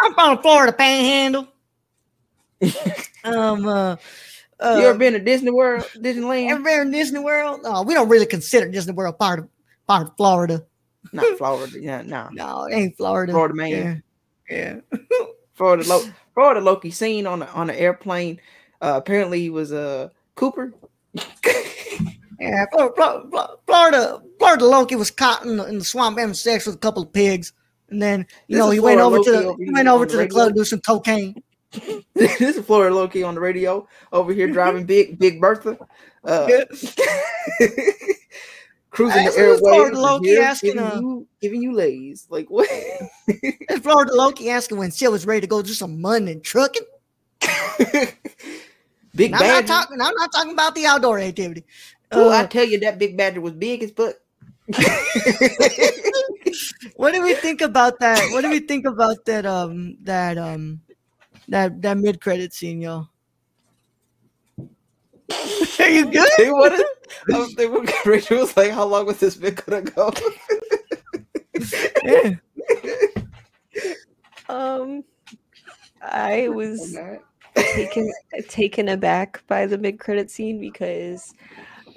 I'm 0.00 0.14
from 0.14 0.36
the 0.36 0.42
Florida 0.42 0.72
Panhandle. 0.72 1.48
um. 3.24 3.66
Uh, 3.66 3.96
uh, 4.62 4.76
you 4.78 4.86
ever 4.86 4.98
been 4.98 5.12
to 5.14 5.18
Disney 5.18 5.50
World, 5.50 5.84
Disneyland? 5.96 6.50
ever 6.50 6.62
been 6.62 6.86
to 6.86 6.92
Disney 6.92 7.20
World? 7.20 7.60
Oh, 7.64 7.82
we 7.82 7.94
don't 7.94 8.08
really 8.08 8.26
consider 8.26 8.70
Disney 8.70 8.92
World 8.92 9.18
part 9.18 9.40
of 9.40 9.48
part 9.86 10.08
of 10.08 10.16
Florida. 10.16 10.64
Not 11.12 11.36
Florida. 11.38 11.80
Yeah, 11.80 12.02
no. 12.02 12.28
No, 12.32 12.64
it 12.64 12.74
ain't 12.74 12.96
Florida. 12.96 13.32
Florida 13.32 13.54
man. 13.54 14.02
Yeah. 14.48 14.80
Florida, 15.54 15.88
Lo- 15.88 16.08
Florida 16.34 16.60
Loki 16.60 16.90
seen 16.90 17.26
on 17.26 17.40
the 17.40 17.48
on 17.50 17.66
the 17.66 17.78
airplane. 17.78 18.40
Uh, 18.80 18.94
apparently, 18.96 19.40
he 19.40 19.50
was 19.50 19.72
uh, 19.72 20.08
Cooper. 20.34 20.72
Yeah, 22.42 22.64
Florida, 22.72 24.20
Florida, 24.36 24.66
Loki 24.66 24.96
was 24.96 25.12
caught 25.12 25.44
in 25.44 25.58
the, 25.58 25.64
in 25.66 25.78
the 25.78 25.84
swamp 25.84 26.18
having 26.18 26.34
sex 26.34 26.66
with 26.66 26.74
a 26.74 26.78
couple 26.78 27.04
of 27.04 27.12
pigs, 27.12 27.52
and 27.88 28.02
then 28.02 28.26
you 28.48 28.56
This 28.56 28.58
know 28.58 28.70
he 28.70 28.80
went 28.80 29.00
over 29.00 29.18
to 29.18 29.30
Loki 29.30 29.30
the 29.30 29.46
over 29.46 29.64
he 29.64 29.70
went 29.70 29.86
over 29.86 30.06
to 30.06 30.16
the 30.16 30.26
club 30.26 30.48
to 30.48 30.54
do 30.54 30.64
some 30.64 30.80
cocaine. 30.80 31.40
this 32.14 32.40
is 32.40 32.64
Florida 32.64 32.94
Loki 32.94 33.22
on 33.22 33.34
the 33.34 33.40
radio 33.40 33.86
over 34.12 34.32
here 34.32 34.46
driving 34.52 34.84
big 34.84 35.18
Big 35.18 35.40
Bertha. 35.40 35.78
Uh, 36.24 36.46
cruising 38.90 39.24
the 39.24 39.30
is 39.30 39.60
Florida 39.60 39.96
airwaves, 39.96 40.00
Loki 40.00 40.36
asking, 40.36 40.74
giving 40.74 40.86
uh, 40.86 41.00
you 41.00 41.26
giving 41.40 41.62
you 41.62 41.72
lays. 41.72 42.26
Like 42.30 42.48
what? 42.50 42.68
Florida 43.82 44.14
Loki 44.14 44.50
asking 44.50 44.78
when 44.78 44.90
Sil 44.92 45.12
was 45.12 45.26
ready 45.26 45.40
to 45.40 45.46
go 45.46 45.62
do 45.62 45.72
some 45.72 46.00
money 46.00 46.32
and 46.32 46.44
trucking. 46.44 46.82
big 49.14 49.32
And 49.32 49.36
I'm 49.36 49.46
not 49.46 49.66
talking. 49.66 50.00
I'm 50.00 50.14
not 50.14 50.32
talking 50.32 50.52
about 50.52 50.74
the 50.74 50.86
outdoor 50.86 51.18
activity. 51.18 51.64
Oh, 52.12 52.28
Uh, 52.30 52.42
I 52.42 52.46
tell 52.46 52.64
you 52.64 52.78
that 52.80 52.98
big 52.98 53.16
badger 53.16 53.40
was 53.40 53.54
big 53.54 53.82
as 53.82 53.90
fuck. 53.90 54.16
what 56.96 57.12
do 57.12 57.22
we 57.22 57.34
think 57.34 57.62
about 57.62 57.98
that? 58.00 58.20
What 58.32 58.42
do 58.42 58.50
we 58.50 58.60
think 58.60 58.84
about 58.86 59.24
that? 59.24 59.46
Um, 59.46 59.96
that 60.02 60.38
um, 60.38 60.82
that 61.48 61.82
that 61.82 61.98
mid 61.98 62.20
credit 62.20 62.52
scene, 62.52 62.80
y'all. 62.80 63.08
Are 65.78 65.88
you 65.88 66.10
good? 66.10 66.28
Hey, 66.36 66.50
what 66.50 66.72
is, 66.72 66.84
I 67.32 67.38
was 67.38 67.54
thinking, 67.54 67.88
Rachel 68.06 68.38
was 68.38 68.56
like, 68.56 68.70
"How 68.70 68.84
long 68.84 69.06
was 69.06 69.18
this 69.18 69.36
bit 69.36 69.64
gonna 69.64 69.82
go?" 69.82 70.12
Yeah. 72.04 72.34
Um, 74.48 75.02
I 76.02 76.48
was 76.50 76.94
taken 77.56 78.12
taken 78.48 78.88
aback 78.90 79.42
by 79.46 79.64
the 79.64 79.78
mid 79.78 79.98
credit 79.98 80.30
scene 80.30 80.60
because 80.60 81.32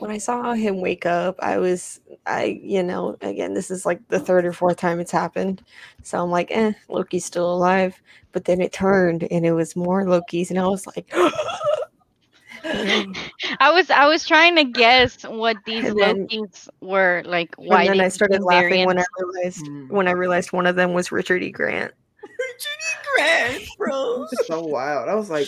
when 0.06 0.16
I 0.16 0.18
saw 0.20 0.54
him 0.54 0.82
wake 0.82 1.06
up, 1.06 1.36
I 1.40 1.58
was 1.58 2.00
I 2.26 2.60
you 2.64 2.84
know 2.84 3.18
again 3.22 3.54
this 3.54 3.70
is 3.72 3.86
like 3.86 4.06
the 4.10 4.20
third 4.20 4.46
or 4.46 4.54
fourth 4.54 4.78
time 4.78 5.00
it's 5.00 5.12
happened, 5.12 5.64
so 6.04 6.22
I'm 6.24 6.32
like, 6.32 6.50
eh, 6.52 6.74
Loki's 6.90 7.26
still 7.26 7.52
alive. 7.54 8.00
But 8.32 8.46
then 8.46 8.62
it 8.62 8.74
turned 8.74 9.24
and 9.32 9.46
it 9.46 9.54
was 9.54 9.76
more 9.76 10.06
Loki's, 10.08 10.50
and 10.52 10.60
I 10.60 10.68
was 10.68 10.86
like, 10.88 11.12
I 12.64 13.72
was 13.72 13.90
I 13.92 14.08
was 14.08 14.26
trying 14.28 14.56
to 14.56 14.64
guess 14.64 15.24
what 15.24 15.58
these 15.66 15.86
And 15.86 16.00
then- 16.00 16.28
Lokis 16.28 16.68
were 16.82 17.22
like. 17.26 17.54
Why 17.58 17.82
and 17.82 17.90
then 17.90 17.98
they 18.00 18.06
I 18.06 18.10
started 18.10 18.40
became 18.40 18.46
laughing 18.46 18.86
when 18.88 18.98
I 19.00 19.06
realized 19.20 19.66
Mm. 19.66 19.90
when 19.90 20.08
I 20.08 20.12
realized 20.12 20.52
one 20.52 20.66
of 20.66 20.76
them 20.76 20.94
was 20.94 21.12
Richard 21.12 21.44
E. 21.44 21.52
Grant. 21.52 21.94
Richard 22.24 22.80
E. 22.82 22.96
Grant, 23.16 23.64
bro. 23.78 24.26
so 24.46 24.62
wild. 24.62 25.08
I 25.10 25.16
was 25.16 25.30
like, 25.30 25.48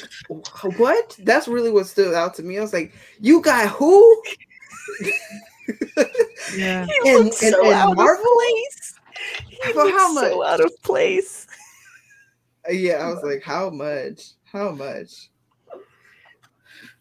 "What?" 0.78 1.16
That's 1.24 1.48
really 1.48 1.72
what 1.72 1.88
stood 1.88 2.14
out 2.14 2.34
to 2.36 2.44
me. 2.44 2.58
I 2.58 2.62
was 2.62 2.72
like, 2.74 2.94
"You 3.20 3.42
got 3.42 3.68
who?" 3.70 4.22
Yeah. 6.55 6.85
He 6.85 7.09
And- 7.11 7.26
looked 7.26 7.41
and- 7.43 7.53
so 7.53 7.65
and 7.65 7.73
out 7.73 7.95
Marvel? 7.95 8.14
of 8.15 8.38
place. 8.38 8.93
He 9.49 9.72
For 9.73 9.84
looked 9.84 9.97
how 9.97 10.14
so 10.15 10.38
much? 10.38 10.47
out 10.49 10.59
of 10.61 10.84
place. 10.84 11.47
Yeah, 12.69 12.95
I 13.05 13.07
was 13.14 13.23
like, 13.23 13.41
"How 13.43 13.69
much? 13.69 14.31
How 14.45 14.72
much?" 14.72 15.30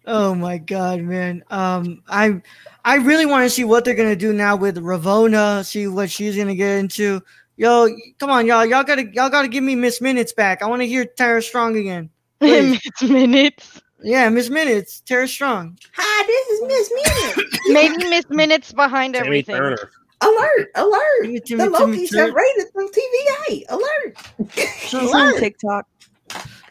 Oh 0.07 0.35
my 0.35 0.59
god, 0.59 1.01
man. 1.01 1.43
Um, 1.51 2.03
I 2.09 2.41
I 2.85 2.97
really 2.97 3.27
want 3.27 3.45
to 3.45 3.51
see 3.51 3.65
what 3.65 3.85
they're 3.85 3.95
gonna 3.95 4.15
do 4.17 4.33
now 4.33 4.55
with 4.57 4.77
Ravonna. 4.77 5.65
See 5.65 5.89
what 5.89 6.11
she's 6.11 6.37
gonna 6.37 6.55
get 6.55 6.79
into. 6.79 7.21
Yo, 7.57 7.89
come 8.19 8.31
on, 8.31 8.47
y'all. 8.47 8.65
Y'all 8.67 8.85
gotta 8.85 9.07
y'all 9.13 9.31
gotta 9.31 9.49
give 9.49 9.65
me 9.65 9.75
Miss 9.75 10.01
Minutes 10.01 10.33
back. 10.33 10.63
I 10.63 10.67
want 10.67 10.83
to 10.83 10.87
hear 10.89 11.05
Tara 11.05 11.43
Strong 11.43 11.77
again. 11.77 12.11
Please. 12.41 12.81
Miss 13.01 13.11
Minutes. 13.11 13.81
Yeah, 14.03 14.29
Miss 14.29 14.51
Minutes, 14.51 15.01
Tara 15.01 15.27
Strong. 15.27 15.79
Hi, 15.95 16.27
this 16.27 16.49
is 16.49 16.63
Miss 16.69 17.35
Minutes. 17.37 17.59
Maybe 17.69 17.97
Miss 18.11 18.29
Minutes 18.31 18.73
behind 18.73 19.15
Tammy 19.15 19.27
everything. 19.27 19.57
Turner. 19.57 19.91
Alert! 20.21 20.71
Alert! 20.77 21.23
Timmy, 21.23 21.39
The 21.39 21.45
Timmy, 21.47 21.63
Timmy 21.65 21.79
Lokis 21.79 22.11
Turner. 22.11 22.27
have 22.27 22.35
rated 22.35 22.73
from 22.73 22.89
TVA. 22.89 23.63
Alert! 23.69 24.59
She's 24.81 25.13
on 25.15 25.39
TikTok. 25.39 25.87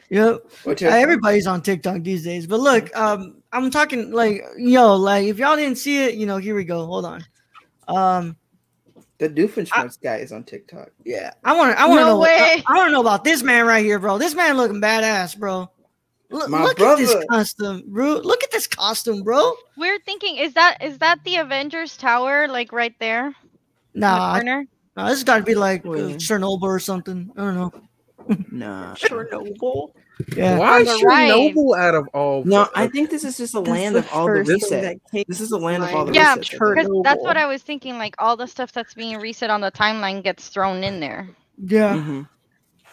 Yep. 0.09 0.45
Uh, 0.67 0.71
everybody's 0.81 1.47
on 1.47 1.61
TikTok 1.61 2.03
these 2.03 2.23
days. 2.23 2.45
But 2.47 2.59
look, 2.59 2.95
um, 2.95 3.41
I'm 3.51 3.69
talking 3.71 4.11
like 4.11 4.43
yo, 4.57 4.95
like 4.95 5.25
if 5.27 5.37
y'all 5.39 5.55
didn't 5.55 5.77
see 5.77 6.03
it, 6.05 6.15
you 6.15 6.25
know, 6.27 6.37
here 6.37 6.55
we 6.55 6.63
go. 6.63 6.85
Hold 6.85 7.05
on. 7.05 7.25
Um, 7.87 8.35
the 9.17 9.29
Doofenshmirtz 9.29 9.99
guy 10.01 10.17
is 10.17 10.31
on 10.31 10.43
TikTok. 10.43 10.89
yeah, 11.03 11.31
I 11.43 11.55
want 11.55 11.71
to, 11.75 11.79
I 11.81 11.85
want 11.87 11.99
to 11.99 12.05
No 12.05 12.09
know, 12.13 12.17
what- 12.19 12.29
I, 12.31 12.55
way. 12.57 12.63
I 12.67 12.75
want 12.75 12.87
to 12.89 12.91
know 12.91 13.01
about 13.01 13.23
this 13.23 13.41
man 13.43 13.65
right 13.65 13.83
here, 13.85 13.97
bro. 13.99 14.17
This 14.17 14.35
man 14.35 14.57
looking 14.57 14.81
badass, 14.81 15.37
bro. 15.37 15.69
Look, 16.35 16.49
My 16.49 16.63
look 16.63 16.79
at 16.79 16.97
this 16.97 17.15
costume, 17.29 17.83
bro. 17.87 18.15
Look 18.23 18.43
at 18.43 18.51
this 18.51 18.67
costume, 18.67 19.23
bro. 19.23 19.53
We're 19.77 19.99
thinking, 19.99 20.35
is 20.37 20.53
that 20.53 20.83
is 20.83 20.97
that 20.99 21.23
the 21.23 21.37
Avengers 21.37 21.95
Tower, 21.97 22.47
like 22.47 22.71
right 22.71 22.93
there? 22.99 23.27
in 23.27 23.33
the 23.93 23.99
Nah, 24.01 24.33
corner? 24.35 24.65
nah, 24.97 25.07
this 25.09 25.23
got 25.23 25.37
to 25.37 25.43
be 25.43 25.55
like 25.55 25.85
uh, 25.85 26.19
Chernobyl 26.19 26.63
or 26.63 26.79
something. 26.79 27.31
I 27.37 27.41
don't 27.41 27.55
know. 27.55 27.71
Nah. 28.51 28.95
Chernobyl. 28.99 29.91
Yeah, 30.35 30.57
Why 30.59 30.75
On 30.75 30.81
is 30.81 30.87
the 30.99 31.05
right. 31.05 31.31
Chernobyl 31.31 31.77
out 31.77 31.95
of 31.95 32.07
all? 32.13 32.43
No, 32.45 32.67
I 32.75 32.87
think 32.87 33.09
this 33.09 33.23
is 33.23 33.37
just 33.37 33.53
a 33.53 33.59
land 33.59 33.95
of 33.95 34.07
all 34.13 34.25
the 34.25 34.43
reset. 34.43 34.97
This 35.27 35.39
is 35.41 35.51
a 35.51 35.57
land 35.57 35.83
of 35.83 35.93
all 35.93 36.05
the 36.05 36.11
mind. 36.11 36.15
Yeah, 36.15 36.35
resets. 36.35 36.55
I 36.61 36.75
think. 36.75 36.87
Because 36.89 37.01
that's 37.03 37.21
what 37.23 37.37
I 37.37 37.45
was 37.45 37.61
thinking. 37.63 37.97
Like 37.97 38.15
all 38.19 38.35
the 38.37 38.47
stuff 38.47 38.71
that's 38.73 38.93
being 38.93 39.17
reset 39.19 39.49
on 39.49 39.61
the 39.61 39.71
timeline 39.71 40.23
gets 40.23 40.47
thrown 40.49 40.83
in 40.83 40.99
there. 40.99 41.29
yeah. 41.65 41.95
Mhm. 41.95 42.27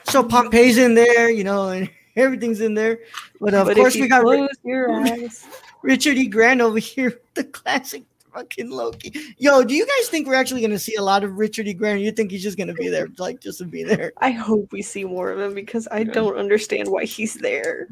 So 0.04 0.24
Pompeii's 0.24 0.78
in 0.78 0.94
there, 0.94 1.30
you 1.30 1.44
know, 1.44 1.68
and 1.68 1.88
everything's 2.16 2.60
in 2.60 2.74
there. 2.74 3.00
But 3.40 3.54
of 3.54 3.66
But 3.66 3.76
course, 3.76 3.94
we 3.94 4.08
got 4.08 4.24
Ri- 4.24 4.38
close 4.38 4.48
your 4.64 4.90
eyes. 4.92 5.46
Richard 5.82 6.16
E. 6.16 6.26
Grant 6.26 6.60
over 6.60 6.78
here, 6.78 7.10
with 7.10 7.34
the 7.34 7.44
classic 7.44 8.04
fucking 8.32 8.70
Loki. 8.70 9.12
Yo, 9.36 9.62
do 9.62 9.74
you 9.74 9.84
guys 9.86 10.08
think 10.08 10.26
we're 10.26 10.34
actually 10.34 10.62
gonna 10.62 10.78
see 10.78 10.94
a 10.94 11.02
lot 11.02 11.24
of 11.24 11.36
Richard 11.38 11.66
E. 11.68 11.74
Grant? 11.74 12.00
You 12.00 12.12
think 12.12 12.30
he's 12.30 12.42
just 12.42 12.56
gonna 12.56 12.72
be 12.72 12.88
there, 12.88 13.08
like 13.18 13.40
just 13.40 13.58
to 13.58 13.64
be 13.64 13.82
there? 13.82 14.12
I 14.18 14.30
hope 14.30 14.70
we 14.72 14.80
see 14.80 15.04
more 15.04 15.30
of 15.30 15.40
him 15.40 15.54
because 15.54 15.88
I 15.90 16.04
don't 16.04 16.36
understand 16.36 16.88
why 16.88 17.04
he's 17.04 17.34
there. 17.34 17.88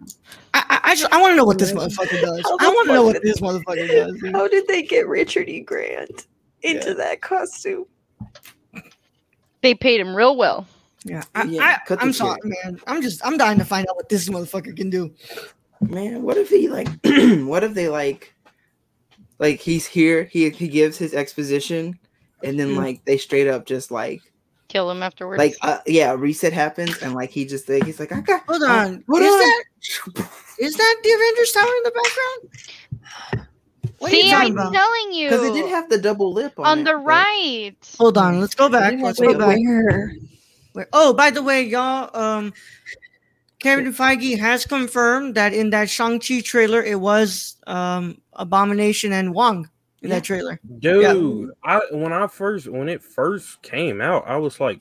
I, 0.54 0.64
I, 0.70 0.80
I 0.90 0.94
just 0.94 1.12
I 1.12 1.20
want 1.20 1.32
to 1.32 1.36
know 1.36 1.44
what 1.44 1.58
this 1.58 1.72
motherfucker 1.72 2.20
does. 2.22 2.42
I 2.60 2.68
want 2.68 2.88
to 2.88 2.94
know 2.94 3.04
what 3.04 3.14
did- 3.14 3.22
this 3.22 3.40
motherfucker 3.40 3.88
does. 3.88 4.20
dude. 4.20 4.32
How 4.32 4.46
did 4.48 4.66
they 4.68 4.82
get 4.82 5.08
Richard 5.08 5.48
E. 5.48 5.60
Grant 5.60 6.26
into 6.62 6.94
that 6.94 7.20
costume? 7.20 7.86
They 9.62 9.74
paid 9.74 10.00
him 10.00 10.14
real 10.14 10.36
well. 10.36 10.66
Yeah, 11.04 11.22
I, 11.34 11.44
yeah 11.44 11.78
I, 11.88 11.94
I'm 11.98 12.12
sorry, 12.12 12.38
man. 12.44 12.78
I'm 12.86 13.00
just 13.00 13.24
I'm 13.24 13.38
dying 13.38 13.58
to 13.58 13.64
find 13.64 13.86
out 13.88 13.96
what 13.96 14.08
this 14.08 14.28
motherfucker 14.28 14.76
can 14.76 14.90
do. 14.90 15.12
Man, 15.80 16.22
what 16.22 16.36
if 16.36 16.50
he 16.50 16.68
like? 16.68 16.88
what 17.46 17.64
if 17.64 17.72
they 17.74 17.88
like? 17.88 18.34
Like 19.38 19.60
he's 19.60 19.86
here, 19.86 20.24
he 20.24 20.50
he 20.50 20.68
gives 20.68 20.98
his 20.98 21.14
exposition, 21.14 21.98
and 22.44 22.60
then 22.60 22.68
Mm. 22.74 22.76
like 22.76 23.04
they 23.06 23.16
straight 23.16 23.48
up 23.48 23.64
just 23.64 23.90
like 23.90 24.20
Kill 24.68 24.90
him 24.90 25.02
afterwards. 25.02 25.38
like 25.38 25.56
uh, 25.62 25.78
yeah, 25.86 26.12
a 26.12 26.16
reset 26.16 26.52
happens, 26.52 26.98
and 26.98 27.14
like 27.14 27.30
he 27.30 27.46
just 27.46 27.66
like, 27.68 27.84
he's 27.84 27.98
like 27.98 28.12
I 28.12 28.20
got 28.20 28.42
Hold 28.46 28.62
uh, 28.62 28.66
on, 28.66 29.04
hold 29.08 29.22
is 29.22 29.32
on. 29.32 29.38
that 29.38 29.64
is 30.58 30.74
that 30.76 30.96
the 31.02 31.10
Avengers 31.12 31.52
Tower 31.52 31.64
in 31.64 31.82
the 31.84 31.92
background? 31.92 33.48
What 33.98 34.12
are 34.12 34.16
you 34.16 34.22
See, 34.22 34.30
talking 34.30 34.46
I'm 34.48 34.52
about? 34.58 34.72
telling 34.74 35.12
you. 35.12 35.30
because 35.30 35.46
it 35.46 35.54
did 35.54 35.68
have 35.70 35.88
the 35.88 35.98
double 35.98 36.32
lip 36.32 36.52
on, 36.58 36.66
on 36.66 36.78
it, 36.80 36.84
the 36.84 36.92
but- 36.92 37.04
right. 37.04 37.76
Hold 37.98 38.18
on, 38.18 38.40
let's 38.40 38.54
go 38.54 38.68
back. 38.68 38.94
Let's 39.00 39.18
have 39.18 39.26
go 39.26 39.32
Wait, 39.32 39.38
back. 39.38 39.58
where? 39.58 40.14
Wait, 40.74 40.86
Oh, 40.92 41.12
by 41.12 41.30
the 41.30 41.42
way, 41.42 41.62
y'all, 41.62 42.16
um, 42.16 42.52
Kevin 43.58 43.92
Feige 43.92 44.38
has 44.38 44.64
confirmed 44.64 45.34
that 45.34 45.52
in 45.52 45.70
that 45.70 45.90
Shang-Chi 45.90 46.40
trailer, 46.40 46.82
it 46.82 46.98
was 46.98 47.56
um, 47.66 48.20
Abomination 48.34 49.12
and 49.12 49.34
Wong 49.34 49.68
in 50.02 50.08
Yeah. 50.08 50.16
that 50.16 50.24
trailer. 50.24 50.60
Dude, 50.78 51.50
I 51.64 51.80
when 51.90 52.12
I 52.12 52.26
first 52.26 52.68
when 52.68 52.88
it 52.88 53.02
first 53.02 53.60
came 53.62 54.00
out, 54.00 54.24
I 54.26 54.36
was 54.36 54.60
like, 54.60 54.80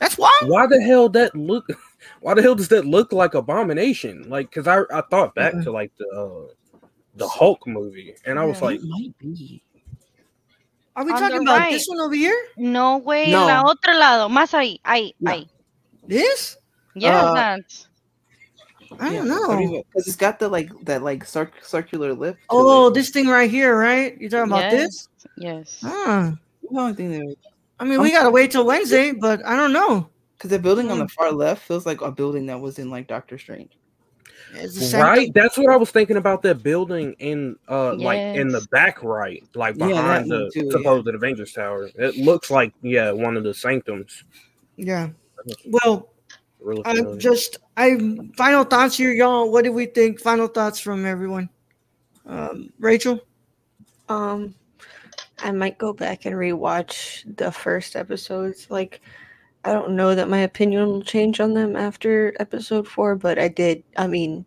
That's 0.00 0.18
Wong. 0.18 0.30
why 0.46 0.66
the 0.66 0.80
hell 0.80 1.08
that 1.10 1.34
look? 1.34 1.66
Why 2.22 2.32
the 2.32 2.40
hell 2.40 2.54
does 2.54 2.68
that 2.68 2.86
look 2.86 3.12
like 3.12 3.34
Abomination? 3.34 4.28
Like, 4.30 4.50
cause 4.50 4.66
I 4.66 4.80
I 4.90 5.02
thought 5.10 5.34
back 5.34 5.52
Mhm. 5.54 5.64
to 5.64 5.70
like 5.70 5.92
the 5.98 6.08
uh, 6.08 6.52
the 7.16 7.28
Hulk 7.28 7.66
movie, 7.66 8.14
and 8.24 8.38
I 8.38 8.44
was 8.44 8.58
Yeah. 8.60 8.64
like, 8.68 8.80
It 8.80 8.84
might 8.86 9.18
be. 9.18 9.62
Are 11.00 11.04
we 11.06 11.12
On 11.12 11.18
talking 11.18 11.40
about 11.40 11.58
right. 11.60 11.72
this 11.72 11.88
one 11.88 11.98
over 11.98 12.14
here? 12.14 12.36
No 12.58 12.98
way. 12.98 13.30
No. 13.30 13.46
La 13.46 13.62
otro 13.64 13.94
lado. 13.94 14.28
Más 14.28 14.52
ahí. 14.52 14.80
Ahí. 14.84 15.14
No. 15.18 15.32
Ahí. 15.32 15.48
This? 16.06 16.58
Yeah, 16.94 17.24
Uh, 17.30 17.34
that. 17.34 17.86
I 18.98 19.14
don't 19.14 19.26
know. 19.28 19.56
because 19.88 20.06
it's 20.06 20.16
got 20.16 20.38
the 20.38 20.46
like 20.48 20.68
that 20.84 21.02
like 21.02 21.24
circ- 21.24 21.64
circular 21.64 22.12
lip. 22.12 22.36
Oh, 22.50 22.88
it. 22.88 22.94
this 22.94 23.08
thing 23.08 23.28
right 23.28 23.50
here, 23.50 23.78
right? 23.78 24.14
You're 24.20 24.28
talking 24.28 24.52
about 24.52 24.70
this? 24.70 25.08
Yes. 25.38 25.80
Ah, 25.82 26.34
That's 26.60 26.74
the 26.74 26.78
only 26.80 26.92
thing 26.94 27.10
that 27.12 27.36
I 27.78 27.84
mean, 27.84 28.02
we 28.02 28.10
gotta 28.10 28.30
wait 28.30 28.50
till 28.50 28.66
Wednesday, 28.66 29.12
but 29.12 29.40
I 29.46 29.56
don't 29.56 29.72
know. 29.72 30.10
because 30.36 30.50
the 30.50 30.58
building 30.58 30.90
on 30.90 30.98
the 30.98 31.08
far 31.08 31.32
left 31.32 31.62
feels 31.64 31.86
like 31.86 32.02
a 32.02 32.10
building 32.12 32.44
that 32.46 32.60
was 32.60 32.78
in 32.78 32.90
like 32.90 33.06
Doctor 33.06 33.38
Strange. 33.38 33.72
It's 34.54 34.74
the 34.74 34.80
same 34.80 35.00
right. 35.02 35.16
thing. 35.16 35.32
That's 35.34 35.56
what 35.56 35.70
I 35.70 35.76
was 35.76 35.90
thinking 35.90 36.16
about 36.16 36.42
that 36.42 36.62
building 36.62 37.14
in 37.18 37.56
uh 37.68 37.94
like 37.94 38.18
in 38.18 38.48
the 38.48 38.66
back 38.70 39.02
right, 39.02 39.42
like 39.54 39.76
Yeah, 39.76 39.86
that 39.86 39.92
behind 39.92 40.30
one 40.30 40.44
the 40.44 40.50
too, 40.52 40.64
yeah. 40.66 40.70
supposed 40.72 41.08
Avengers 41.08 41.52
Tower. 41.52 41.90
It 41.94 42.16
looks 42.16 42.50
like 42.50 42.72
yeah, 42.82 43.10
one 43.12 43.36
of 43.36 43.44
the 43.44 43.54
sanctums. 43.54 44.24
Yeah. 44.76 45.10
Well, 45.66 46.10
Really 46.60 46.82
I 46.84 46.94
familiar. 46.96 47.18
just 47.18 47.58
I 47.76 47.98
final 48.36 48.64
thoughts 48.64 48.96
here, 48.96 49.12
y'all. 49.12 49.50
What 49.50 49.64
do 49.64 49.72
we 49.72 49.86
think? 49.86 50.20
Final 50.20 50.46
thoughts 50.46 50.78
from 50.78 51.06
everyone. 51.06 51.48
Um, 52.26 52.72
Rachel. 52.78 53.20
Um, 54.08 54.54
I 55.38 55.52
might 55.52 55.78
go 55.78 55.92
back 55.92 56.26
and 56.26 56.34
rewatch 56.34 57.24
the 57.36 57.50
first 57.50 57.96
episodes. 57.96 58.66
Like, 58.70 59.00
I 59.64 59.72
don't 59.72 59.94
know 59.94 60.14
that 60.14 60.28
my 60.28 60.38
opinion 60.38 60.86
will 60.86 61.02
change 61.02 61.40
on 61.40 61.54
them 61.54 61.76
after 61.76 62.34
episode 62.40 62.88
four, 62.88 63.14
but 63.14 63.38
I 63.38 63.48
did. 63.48 63.82
I 63.96 64.06
mean, 64.06 64.46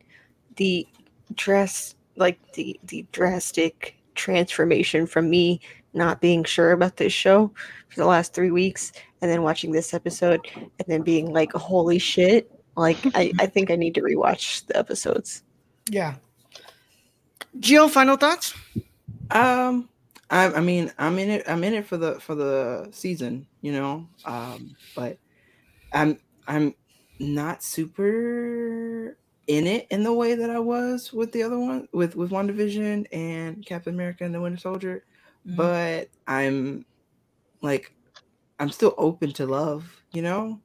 the 0.55 0.87
dress, 1.35 1.95
like 2.15 2.39
the 2.53 2.79
the 2.83 3.05
drastic 3.11 3.95
transformation 4.15 5.05
from 5.05 5.29
me 5.29 5.59
not 5.93 6.21
being 6.21 6.43
sure 6.43 6.71
about 6.71 6.97
this 6.97 7.13
show 7.13 7.51
for 7.89 7.99
the 7.99 8.07
last 8.07 8.33
three 8.33 8.51
weeks, 8.51 8.91
and 9.21 9.29
then 9.29 9.43
watching 9.43 9.71
this 9.71 9.93
episode, 9.93 10.41
and 10.55 10.87
then 10.87 11.03
being 11.03 11.31
like, 11.31 11.51
"Holy 11.53 11.99
shit!" 11.99 12.51
Like, 12.75 12.97
I 13.15 13.31
I 13.39 13.45
think 13.45 13.69
I 13.69 13.75
need 13.75 13.93
to 13.95 14.01
rewatch 14.01 14.65
the 14.65 14.77
episodes. 14.77 15.43
Yeah. 15.89 16.15
Gio, 17.59 17.87
final 17.89 18.17
thoughts? 18.17 18.55
Um, 19.29 19.89
I, 20.33 20.51
I 20.55 20.61
mean, 20.61 20.91
I'm 20.97 21.19
in 21.19 21.29
it. 21.29 21.43
I'm 21.47 21.63
in 21.63 21.75
it 21.75 21.85
for 21.85 21.95
the 21.95 22.19
for 22.19 22.33
the 22.33 22.89
season, 22.91 23.45
you 23.61 23.71
know. 23.71 24.07
Um, 24.25 24.75
but 24.95 25.19
I'm 25.93 26.19
I'm 26.47 26.73
not 27.19 27.63
super 27.63 29.15
in 29.47 29.67
it 29.67 29.87
in 29.91 30.03
the 30.03 30.13
way 30.13 30.33
that 30.35 30.49
I 30.49 30.57
was 30.59 31.13
with 31.13 31.31
the 31.33 31.43
other 31.43 31.59
one 31.59 31.87
with 31.93 32.15
with 32.15 32.31
WandaVision 32.31 33.05
and 33.11 33.63
Captain 33.63 33.93
America 33.93 34.23
and 34.25 34.33
the 34.33 34.41
Winter 34.41 34.57
Soldier. 34.59 35.05
Mhm. 35.47 35.55
But 35.55 36.09
I'm 36.25 36.83
like, 37.61 37.93
I'm 38.59 38.71
still 38.71 38.95
open 38.97 39.33
to 39.33 39.45
love, 39.45 40.03
you 40.13 40.23
know. 40.23 40.59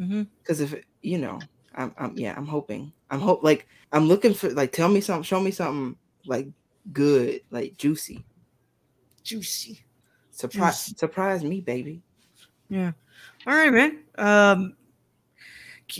Mm-hmm. 0.00 0.22
Because 0.40 0.62
if 0.62 0.74
you 1.02 1.18
know, 1.18 1.40
I'm, 1.74 1.94
I'm 1.98 2.16
yeah, 2.16 2.34
I'm 2.36 2.46
hoping. 2.46 2.92
I'm 3.10 3.20
hope 3.20 3.44
like 3.44 3.68
I'm 3.92 4.08
looking 4.08 4.32
for 4.34 4.50
like 4.50 4.72
tell 4.72 4.88
me 4.88 5.02
something, 5.02 5.24
show 5.24 5.40
me 5.40 5.50
something 5.50 5.98
like 6.26 6.48
good, 6.92 7.42
like 7.50 7.76
juicy. 7.76 8.24
Juicy. 9.24 9.80
Surprise 10.30 10.86
Juicy. 10.86 10.96
surprise 10.98 11.42
me, 11.42 11.60
baby. 11.60 12.02
Yeah. 12.68 12.92
All 13.46 13.54
right, 13.54 13.72
man. 13.72 13.98
Um, 14.16 14.76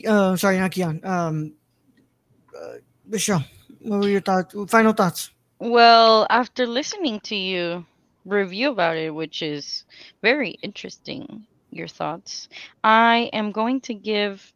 uh, 0.06 0.36
sorry, 0.36 0.58
not 0.58 0.70
Keon. 0.70 1.00
Um, 1.04 1.54
uh, 2.56 2.74
Michelle, 3.06 3.44
what 3.80 4.00
were 4.00 4.08
your 4.08 4.20
thoughts? 4.20 4.54
Final 4.68 4.92
thoughts? 4.92 5.30
Well, 5.58 6.26
after 6.30 6.66
listening 6.66 7.20
to 7.20 7.36
you 7.36 7.86
review 8.24 8.70
about 8.70 8.96
it, 8.96 9.14
which 9.14 9.42
is 9.42 9.84
very 10.22 10.52
interesting, 10.62 11.46
your 11.70 11.88
thoughts, 11.88 12.48
I 12.82 13.30
am 13.32 13.52
going 13.52 13.80
to 13.82 13.94
give 13.94 14.52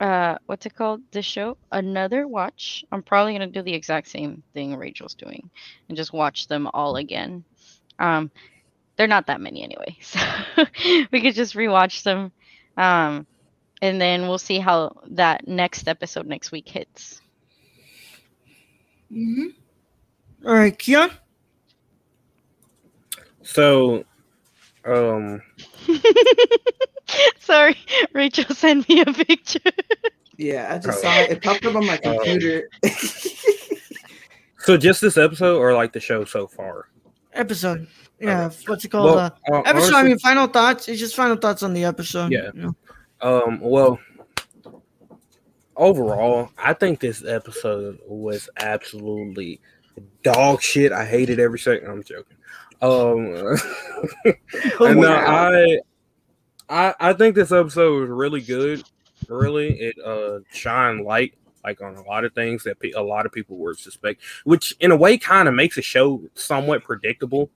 uh 0.00 0.36
what's 0.46 0.64
it 0.64 0.74
called? 0.74 1.02
the 1.12 1.20
show 1.22 1.56
another 1.72 2.26
watch. 2.26 2.84
I'm 2.90 3.02
probably 3.02 3.32
gonna 3.32 3.46
do 3.48 3.62
the 3.62 3.74
exact 3.74 4.08
same 4.08 4.42
thing 4.54 4.76
Rachel's 4.76 5.14
doing 5.14 5.50
and 5.88 5.96
just 5.96 6.12
watch 6.12 6.48
them 6.48 6.68
all 6.72 6.96
again. 6.96 7.44
Um 8.00 8.30
they're 8.96 9.06
not 9.06 9.28
that 9.28 9.40
many 9.40 9.62
anyway, 9.62 9.96
so 10.02 10.18
we 11.12 11.20
could 11.20 11.34
just 11.34 11.54
rewatch 11.54 12.02
them. 12.02 12.32
Um 12.76 13.26
and 13.82 14.00
then 14.00 14.22
we'll 14.22 14.38
see 14.38 14.58
how 14.58 15.00
that 15.10 15.46
next 15.48 15.86
episode 15.88 16.26
next 16.26 16.50
week 16.52 16.68
hits. 16.68 17.20
Mm-hmm. 19.12 19.46
All 20.46 20.54
right, 20.54 20.76
Keon. 20.78 21.10
so 23.42 24.04
um 24.84 25.40
Sorry, 27.40 27.76
Rachel 28.12 28.54
sent 28.54 28.88
me 28.88 29.00
a 29.00 29.06
picture. 29.06 29.58
Yeah, 30.36 30.72
I 30.74 30.78
just 30.78 30.98
Oh. 30.98 31.02
saw 31.02 31.20
it. 31.22 31.30
It 31.32 31.42
popped 31.42 31.64
up 31.66 31.74
on 31.74 31.84
my 31.84 31.98
Oh. 32.04 32.14
computer. 32.18 32.68
so 34.58 34.76
just 34.76 35.00
this 35.00 35.16
episode 35.18 35.58
or 35.58 35.74
like 35.74 35.92
the 35.92 36.00
show 36.00 36.24
so 36.24 36.46
far? 36.46 36.86
Episode. 37.32 37.86
Yeah. 38.18 38.46
Okay. 38.46 38.56
What's 38.66 38.84
it 38.84 38.88
called? 38.88 39.06
Well, 39.06 39.18
uh, 39.18 39.30
uh, 39.52 39.60
episode. 39.62 39.94
I 39.94 40.02
mean, 40.02 40.18
final 40.18 40.46
thoughts. 40.46 40.88
It's 40.88 40.98
just 41.00 41.16
final 41.16 41.36
thoughts 41.36 41.62
on 41.62 41.72
the 41.72 41.84
episode. 41.84 42.32
Yeah. 42.32 42.50
you 42.54 42.62
know? 42.62 42.76
Um, 43.22 43.60
well, 43.60 43.98
overall, 45.76 46.50
I 46.58 46.74
think 46.74 47.00
this 47.00 47.24
episode 47.24 47.98
was 48.06 48.48
absolutely 48.58 49.60
dog 50.22 50.62
shit. 50.62 50.92
I 50.92 51.04
hated 51.04 51.40
every 51.40 51.58
second. 51.58 51.88
I'm 51.88 52.02
joking. 52.02 52.36
Um, 52.82 53.56
and 54.80 55.04
uh, 55.04 55.10
I, 55.10 55.78
I, 56.68 56.94
I 56.98 57.12
think 57.12 57.34
this 57.34 57.52
episode 57.52 58.00
was 58.00 58.10
really 58.10 58.40
good. 58.40 58.82
Really, 59.28 59.78
it 59.78 59.96
uh 60.04 60.40
shined 60.50 61.04
light 61.04 61.34
like 61.64 61.80
on 61.80 61.96
a 61.96 62.02
lot 62.02 62.24
of 62.24 62.32
things 62.34 62.64
that 62.64 62.78
pe- 62.80 62.92
a 62.92 63.02
lot 63.02 63.26
of 63.26 63.32
people 63.32 63.56
were 63.56 63.74
suspect, 63.74 64.22
which 64.44 64.74
in 64.80 64.90
a 64.90 64.96
way 64.96 65.18
kind 65.18 65.48
of 65.48 65.54
makes 65.54 65.76
the 65.76 65.82
show 65.82 66.22
somewhat 66.34 66.84
predictable. 66.84 67.50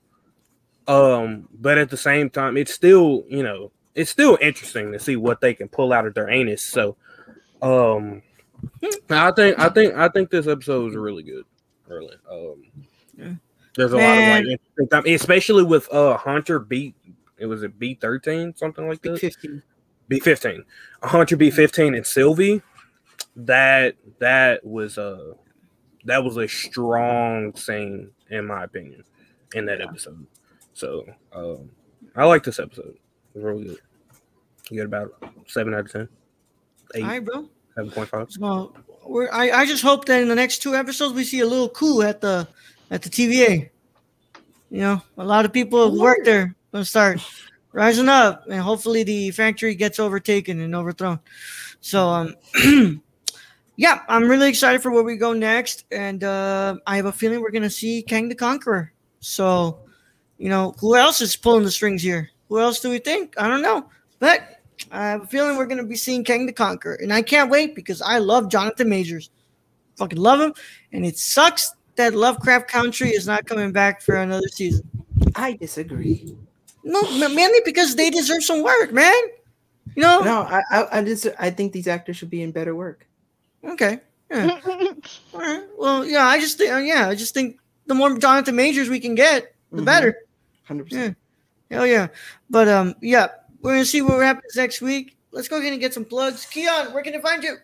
Um, 0.86 1.48
but 1.52 1.78
at 1.78 1.88
the 1.90 1.96
same 1.96 2.28
time, 2.30 2.56
it's 2.56 2.72
still 2.74 3.24
you 3.28 3.42
know 3.42 3.72
it's 3.94 4.10
still 4.10 4.36
interesting 4.40 4.92
to 4.92 4.98
see 4.98 5.16
what 5.16 5.40
they 5.40 5.54
can 5.54 5.68
pull 5.68 5.92
out 5.92 6.06
of 6.06 6.14
their 6.14 6.28
anus. 6.28 6.64
So, 6.64 6.96
um, 7.62 8.22
I 9.10 9.30
think 9.30 9.58
I 9.58 9.68
think 9.70 9.94
I 9.94 10.08
think 10.08 10.30
this 10.30 10.46
episode 10.46 10.84
was 10.84 10.94
really 10.94 11.22
good. 11.22 11.44
Really, 11.86 12.16
um, 12.30 12.62
Yeah. 13.16 13.34
there's 13.76 13.92
a 13.92 13.96
Man. 13.96 14.08
lot 14.18 14.40
of 14.40 14.46
like, 14.46 14.52
interesting 14.52 14.88
time, 14.88 15.14
especially 15.14 15.62
with 15.62 15.90
uh 15.92 16.16
Hunter 16.18 16.58
beat. 16.58 16.94
It 17.38 17.46
was 17.46 17.62
a 17.62 17.68
B 17.68 17.94
thirteen 17.94 18.54
something 18.56 18.86
like 18.86 19.00
that. 19.02 19.18
15. 19.18 19.62
B 20.08 20.20
fifteen, 20.20 20.64
Hunter 21.02 21.36
B 21.36 21.50
fifteen, 21.50 21.94
and 21.94 22.06
Sylvie. 22.06 22.60
That 23.36 23.96
that 24.18 24.64
was 24.64 24.98
a 24.98 25.34
that 26.04 26.22
was 26.22 26.36
a 26.36 26.46
strong 26.46 27.54
scene 27.56 28.10
in 28.30 28.46
my 28.46 28.64
opinion 28.64 29.04
in 29.54 29.66
that 29.66 29.80
episode. 29.80 30.26
So 30.74 31.04
um, 31.32 31.70
I 32.14 32.24
like 32.24 32.44
this 32.44 32.58
episode. 32.58 32.96
It 33.34 33.38
was 33.38 33.44
really 33.44 33.64
good. 33.64 33.78
You 34.70 34.78
get 34.78 34.86
about 34.86 35.12
seven 35.46 35.74
out 35.74 35.80
of 35.80 35.92
ten. 35.92 36.08
Eight, 36.94 37.02
All 37.02 37.08
right, 37.08 37.24
bro. 37.24 37.48
seven 37.74 37.90
point 37.90 38.08
five. 38.08 38.28
We're, 39.06 39.30
I, 39.30 39.50
I 39.50 39.66
just 39.66 39.82
hope 39.82 40.06
that 40.06 40.22
in 40.22 40.28
the 40.28 40.34
next 40.34 40.62
two 40.62 40.74
episodes 40.74 41.14
we 41.14 41.24
see 41.24 41.40
a 41.40 41.46
little 41.46 41.68
coup 41.68 42.02
at 42.02 42.20
the 42.20 42.48
at 42.90 43.02
the 43.02 43.10
TVA. 43.10 43.70
You 44.70 44.80
know, 44.80 45.02
a 45.18 45.24
lot 45.24 45.44
of 45.44 45.52
people 45.52 45.90
who 45.90 46.00
work 46.00 46.18
there 46.24 46.54
gonna 46.72 46.84
start 46.84 47.20
rising 47.72 48.08
up, 48.08 48.44
and 48.48 48.60
hopefully 48.60 49.02
the 49.02 49.30
factory 49.32 49.74
gets 49.74 49.98
overtaken 49.98 50.60
and 50.60 50.74
overthrown. 50.74 51.20
So 51.80 52.08
um, 52.08 52.34
yeah, 53.76 54.02
I'm 54.08 54.28
really 54.28 54.48
excited 54.48 54.82
for 54.82 54.90
where 54.90 55.02
we 55.02 55.16
go 55.16 55.32
next, 55.32 55.84
and 55.90 56.22
uh, 56.22 56.76
I 56.86 56.96
have 56.96 57.06
a 57.06 57.12
feeling 57.12 57.40
we're 57.40 57.50
gonna 57.50 57.70
see 57.70 58.02
Kang 58.02 58.28
the 58.28 58.34
Conqueror. 58.34 58.92
So, 59.20 59.80
you 60.38 60.48
know, 60.48 60.74
who 60.78 60.96
else 60.96 61.20
is 61.20 61.34
pulling 61.36 61.64
the 61.64 61.70
strings 61.70 62.02
here? 62.02 62.30
Who 62.48 62.60
else 62.60 62.80
do 62.80 62.90
we 62.90 62.98
think? 62.98 63.34
I 63.38 63.48
don't 63.48 63.62
know, 63.62 63.88
but 64.18 64.60
I 64.92 65.08
have 65.08 65.22
a 65.22 65.26
feeling 65.26 65.56
we're 65.56 65.66
gonna 65.66 65.84
be 65.84 65.96
seeing 65.96 66.24
Kang 66.24 66.46
the 66.46 66.52
Conqueror, 66.52 66.94
and 66.94 67.12
I 67.12 67.22
can't 67.22 67.50
wait 67.50 67.74
because 67.74 68.00
I 68.00 68.18
love 68.18 68.48
Jonathan 68.48 68.88
Majors. 68.88 69.30
Fucking 69.96 70.18
love 70.18 70.40
him, 70.40 70.54
and 70.92 71.04
it 71.04 71.18
sucks 71.18 71.74
that 71.96 72.14
Lovecraft 72.14 72.68
Country 72.68 73.10
is 73.10 73.26
not 73.26 73.46
coming 73.46 73.72
back 73.72 74.02
for 74.02 74.16
another 74.16 74.48
season. 74.48 74.88
I 75.36 75.52
disagree. 75.52 76.36
No, 76.82 77.02
mainly 77.28 77.60
because 77.64 77.96
they 77.96 78.10
deserve 78.10 78.42
some 78.44 78.62
work, 78.62 78.92
man. 78.92 79.14
You 79.94 80.02
know? 80.02 80.20
No, 80.20 80.40
I, 80.42 80.62
I, 80.70 80.98
I 80.98 81.04
just, 81.04 81.26
I 81.38 81.50
think 81.50 81.72
these 81.72 81.86
actors 81.86 82.16
should 82.16 82.30
be 82.30 82.42
in 82.42 82.50
better 82.50 82.74
work. 82.74 83.06
Okay. 83.70 84.00
Yeah. 84.30 84.60
All 85.34 85.40
right. 85.40 85.62
Well, 85.78 86.04
yeah. 86.04 86.26
I 86.26 86.38
just 86.40 86.58
think, 86.58 86.72
uh, 86.72 86.76
yeah, 86.78 87.08
I 87.08 87.14
just 87.14 87.34
think 87.34 87.58
the 87.86 87.94
more 87.94 88.16
Jonathan 88.18 88.56
Majors 88.56 88.88
we 88.88 89.00
can 89.00 89.14
get, 89.14 89.54
the 89.72 89.82
Mhm. 89.82 89.84
better. 89.84 90.16
Hundred 90.64 90.90
Yeah. 90.92 90.98
percent. 90.98 91.16
Hell 91.70 91.86
yeah. 91.86 92.08
But 92.50 92.68
um, 92.68 92.94
yeah, 93.00 93.28
we're 93.60 93.72
gonna 93.72 93.84
see 93.84 94.02
what 94.02 94.22
happens 94.22 94.54
next 94.56 94.80
week. 94.80 95.16
Let's 95.30 95.48
go 95.48 95.58
ahead 95.58 95.72
and 95.72 95.80
get 95.80 95.92
some 95.94 96.04
plugs. 96.04 96.44
Keon, 96.46 96.92
where 96.92 97.02
can 97.02 97.14
I 97.14 97.20
find 97.20 97.42
you? 97.42 97.56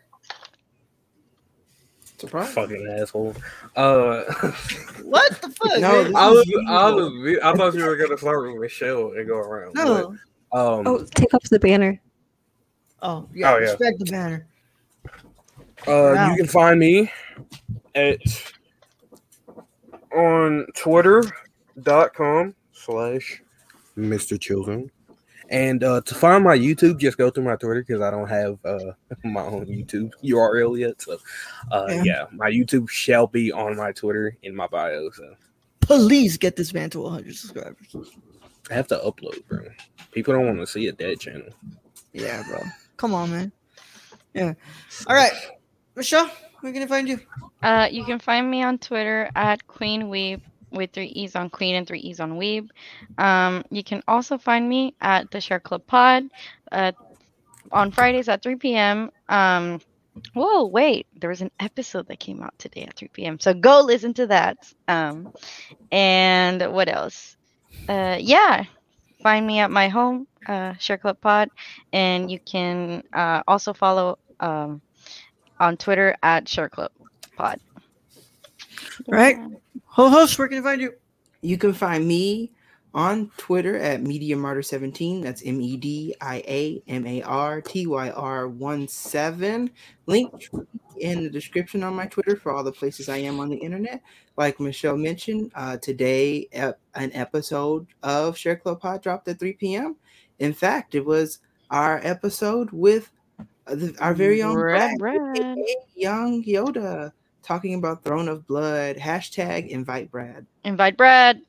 Surprise. 2.18 2.52
Fucking 2.52 2.86
asshole. 3.00 3.34
Uh, 3.76 4.24
What 5.04 5.40
the 5.40 5.48
fuck? 5.50 5.78
No, 5.80 5.90
man? 6.02 6.04
this 6.04 6.14
I 6.14 6.30
was, 6.30 6.64
I 6.68 6.90
was, 6.90 7.38
I 7.42 7.52
thought 7.56 7.74
you 7.74 7.84
were 7.84 7.96
gonna 7.96 8.18
start 8.18 8.42
with 8.52 8.60
Michelle 8.60 9.12
and 9.12 9.26
go 9.26 9.38
around. 9.38 9.74
no. 9.74 10.16
but, 10.52 10.58
um, 10.58 10.86
Oh, 10.86 11.04
take 11.14 11.32
off 11.32 11.42
the 11.44 11.58
banner. 11.58 12.00
Oh 13.02 13.26
yeah. 13.34 13.52
Oh, 13.54 13.58
yeah. 13.58 13.70
Respect 13.70 13.98
the 14.00 14.04
banner. 14.06 14.46
Uh, 15.86 16.12
Wow. 16.14 16.30
you 16.30 16.36
can 16.36 16.46
find 16.46 16.78
me 16.80 17.10
at 17.94 18.18
on 20.14 20.66
twitter.com 20.76 22.54
slash 22.72 23.42
Mr. 23.96 24.40
Children. 24.40 24.90
And 25.48 25.82
uh, 25.82 26.00
to 26.02 26.14
find 26.14 26.44
my 26.44 26.56
YouTube, 26.56 26.98
just 26.98 27.18
go 27.18 27.28
through 27.28 27.42
my 27.44 27.56
Twitter 27.56 27.82
because 27.82 28.00
I 28.00 28.10
don't 28.12 28.28
have 28.28 28.58
uh, 28.64 28.92
my 29.24 29.42
own 29.42 29.66
YouTube 29.66 30.12
URL 30.22 30.78
yet. 30.78 31.02
So, 31.02 31.18
uh, 31.72 31.86
Yeah. 31.88 32.02
yeah. 32.04 32.24
my 32.32 32.50
YouTube 32.50 32.88
shall 32.88 33.26
be 33.26 33.50
on 33.50 33.76
my 33.76 33.90
Twitter 33.92 34.36
in 34.42 34.54
my 34.54 34.68
bio. 34.68 35.10
So, 35.10 35.34
Please 35.80 36.36
get 36.38 36.54
this 36.54 36.72
man 36.72 36.88
to 36.90 37.00
100 37.00 37.34
subscribers. 37.34 37.96
I 38.70 38.74
have 38.74 38.86
to 38.88 38.96
upload, 38.98 39.44
bro. 39.48 39.64
People 40.12 40.34
don't 40.34 40.46
want 40.46 40.60
to 40.60 40.66
see 40.68 40.86
a 40.86 40.92
dead 40.92 41.18
channel. 41.18 41.48
Yeah, 42.12 42.44
bro. 42.48 42.60
Come 42.96 43.12
on, 43.14 43.30
man. 43.32 43.50
Yeah. 44.34 44.54
All 45.08 45.16
right, 45.16 45.32
Michelle, 45.96 46.30
where 46.60 46.72
can 46.72 46.82
I 46.82 46.86
find 46.86 47.08
you? 47.08 47.20
Uh, 47.62 47.88
you 47.90 48.04
can 48.04 48.18
find 48.18 48.50
me 48.50 48.62
on 48.62 48.78
Twitter 48.78 49.30
at 49.34 49.66
Queen 49.66 50.04
Weeb 50.04 50.40
with 50.70 50.92
three 50.92 51.06
E's 51.06 51.36
on 51.36 51.50
Queen 51.50 51.74
and 51.74 51.86
three 51.86 52.00
E's 52.00 52.20
on 52.20 52.38
Weeb. 52.38 52.68
Um, 53.18 53.64
you 53.70 53.82
can 53.82 54.02
also 54.06 54.38
find 54.38 54.68
me 54.68 54.94
at 55.00 55.30
the 55.30 55.40
Share 55.40 55.60
Club 55.60 55.86
Pod 55.86 56.24
uh, 56.72 56.92
on 57.72 57.90
Fridays 57.90 58.28
at 58.28 58.42
3 58.42 58.56
p.m. 58.56 59.10
Um, 59.28 59.80
whoa, 60.34 60.66
wait, 60.66 61.06
there 61.18 61.30
was 61.30 61.40
an 61.40 61.50
episode 61.60 62.08
that 62.08 62.20
came 62.20 62.42
out 62.42 62.58
today 62.58 62.82
at 62.82 62.96
3 62.96 63.08
p.m. 63.08 63.40
So 63.40 63.54
go 63.54 63.80
listen 63.80 64.14
to 64.14 64.26
that. 64.28 64.72
Um, 64.88 65.32
and 65.90 66.72
what 66.72 66.88
else? 66.88 67.36
Uh, 67.88 68.18
yeah, 68.20 68.64
find 69.22 69.46
me 69.46 69.60
at 69.60 69.70
my 69.70 69.88
home, 69.88 70.26
uh, 70.46 70.74
Share 70.74 70.98
Club 70.98 71.20
Pod, 71.20 71.50
and 71.92 72.30
you 72.30 72.38
can 72.38 73.02
uh, 73.12 73.42
also 73.46 73.72
follow 73.72 74.18
um, 74.40 74.80
on 75.60 75.76
Twitter 75.76 76.16
at 76.22 76.48
Share 76.48 76.68
Club 76.68 76.90
Pod. 77.36 77.60
Right. 79.06 79.38
Ho 79.84 80.08
host, 80.08 80.38
where 80.38 80.48
can 80.48 80.58
I 80.58 80.62
find 80.62 80.80
you? 80.80 80.94
You 81.42 81.58
can 81.58 81.72
find 81.72 82.06
me 82.06 82.52
on 82.92 83.30
Twitter 83.36 83.76
at 83.76 84.02
Media 84.02 84.36
Martyr 84.36 84.62
17. 84.62 85.20
That's 85.20 85.42
M 85.44 85.60
E 85.60 85.76
D 85.76 86.14
I 86.20 86.42
A 86.46 86.82
M 86.88 87.06
A 87.06 87.22
R 87.22 87.60
T 87.60 87.86
Y 87.86 88.10
R 88.10 88.48
1 88.48 88.88
7. 88.88 89.70
Link 90.06 90.48
in 90.98 91.22
the 91.22 91.30
description 91.30 91.82
on 91.82 91.94
my 91.94 92.06
Twitter 92.06 92.36
for 92.36 92.52
all 92.52 92.64
the 92.64 92.72
places 92.72 93.08
I 93.08 93.18
am 93.18 93.40
on 93.40 93.48
the 93.48 93.56
internet. 93.56 94.02
Like 94.36 94.60
Michelle 94.60 94.96
mentioned, 94.96 95.52
uh, 95.54 95.76
today 95.76 96.48
ep- 96.52 96.80
an 96.94 97.10
episode 97.14 97.86
of 98.02 98.36
Share 98.36 98.56
Club 98.56 98.80
Pod 98.80 99.02
dropped 99.02 99.28
at 99.28 99.38
3 99.38 99.52
p.m. 99.54 99.96
In 100.38 100.52
fact, 100.52 100.94
it 100.94 101.04
was 101.04 101.40
our 101.70 102.00
episode 102.02 102.70
with 102.72 103.10
the, 103.10 103.19
our 104.00 104.14
very 104.14 104.42
own 104.42 104.56
Red 104.56 104.98
Brad, 104.98 105.16
Brad. 105.18 105.58
Young 105.94 106.42
Yoda, 106.44 107.12
talking 107.42 107.74
about 107.74 108.02
Throne 108.04 108.28
of 108.28 108.46
Blood. 108.46 108.96
Hashtag 108.96 109.68
invite 109.68 110.10
Brad. 110.10 110.46
Invite 110.64 110.96
Brad. 110.96 111.42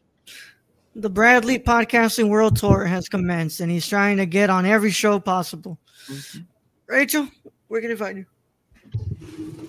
The 0.96 1.10
Bradley 1.10 1.58
Podcasting 1.58 2.30
World 2.30 2.58
Tour 2.58 2.86
has 2.86 3.08
commenced, 3.08 3.62
and 3.62 3.72
he's 3.72 3.88
trying 3.88 4.18
to 4.18 4.26
get 4.26 4.50
on 4.50 4.66
every 4.66 4.92
show 4.92 5.20
possible. 5.20 5.78
Mhm. 6.08 6.46
Rachel, 6.88 7.28
where 7.70 7.80
can 7.80 7.92
I 7.92 7.96
find 7.96 8.18
you? 8.18 8.26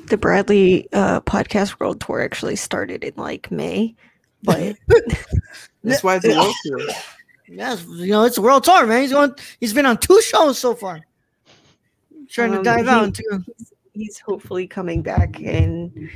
The 0.08 0.16
Bradley 0.16 0.88
uh, 0.92 1.20
podcast 1.20 1.78
world 1.78 2.00
tour 2.00 2.20
actually 2.20 2.56
started 2.56 3.04
in 3.04 3.14
like 3.16 3.50
May, 3.50 3.94
but 4.42 4.76
That's 5.84 6.02
why 6.02 6.16
it's 6.16 6.24
a 6.24 6.30
world 6.30 6.54
tour. 6.64 6.80
Yes, 7.48 7.84
you 7.86 8.06
know 8.12 8.24
it's 8.24 8.38
a 8.38 8.42
world 8.42 8.64
tour, 8.64 8.86
man. 8.86 9.02
He's 9.02 9.12
on. 9.12 9.34
He's 9.60 9.74
been 9.74 9.84
on 9.84 9.98
two 9.98 10.22
shows 10.22 10.58
so 10.58 10.74
far. 10.74 11.00
Trying 12.32 12.52
to 12.52 12.58
Um, 12.58 12.62
dive 12.64 12.84
he- 12.86 12.90
out 12.90 13.04
into. 13.04 13.44
he's 13.94 14.18
hopefully 14.20 14.66
coming 14.66 15.02
back 15.02 15.38
in 15.40 16.08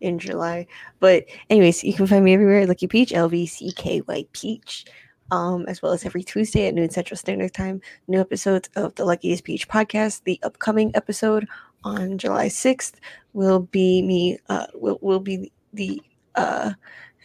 in 0.00 0.18
July. 0.18 0.66
But 1.00 1.24
anyways, 1.50 1.82
you 1.82 1.92
can 1.92 2.06
find 2.06 2.24
me 2.24 2.32
everywhere 2.34 2.60
at 2.60 2.68
Lucky 2.68 2.86
Peach, 2.86 3.12
L 3.12 3.28
V 3.28 3.46
C 3.46 3.72
K 3.72 4.02
Y 4.06 4.24
Peach. 4.32 4.84
Um, 5.30 5.64
as 5.66 5.80
well 5.82 5.92
as 5.92 6.04
every 6.04 6.22
Tuesday 6.22 6.68
at 6.68 6.74
noon 6.74 6.90
Central 6.90 7.16
Standard 7.16 7.52
Time, 7.54 7.80
new 8.06 8.20
episodes 8.20 8.68
of 8.76 8.94
the 8.94 9.04
Luckiest 9.06 9.42
Peach 9.42 9.66
podcast. 9.68 10.22
The 10.24 10.38
upcoming 10.42 10.92
episode 10.94 11.48
on 11.82 12.18
July 12.18 12.48
6th 12.48 12.94
will 13.32 13.60
be 13.60 14.02
me 14.02 14.38
uh 14.48 14.66
will, 14.74 14.98
will 15.02 15.20
be 15.20 15.50
the 15.72 16.00
uh 16.36 16.72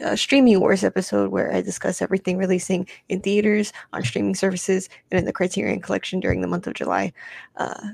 uh, 0.04 0.16
streaming 0.16 0.60
wars 0.62 0.86
episode 0.86 1.30
where 1.30 1.54
I 1.54 1.60
discuss 1.62 2.02
everything 2.02 2.38
releasing 2.38 2.88
in 3.10 3.20
theaters, 3.20 3.74
on 3.92 4.02
streaming 4.04 4.34
services, 4.34 4.88
and 5.12 5.20
in 5.20 5.26
the 5.26 5.34
Criterion 5.34 5.82
Collection 5.82 6.22
during 6.22 6.40
the 6.40 6.48
month 6.48 6.68
of 6.68 6.74
July. 6.74 7.12
Uh, 7.58 7.90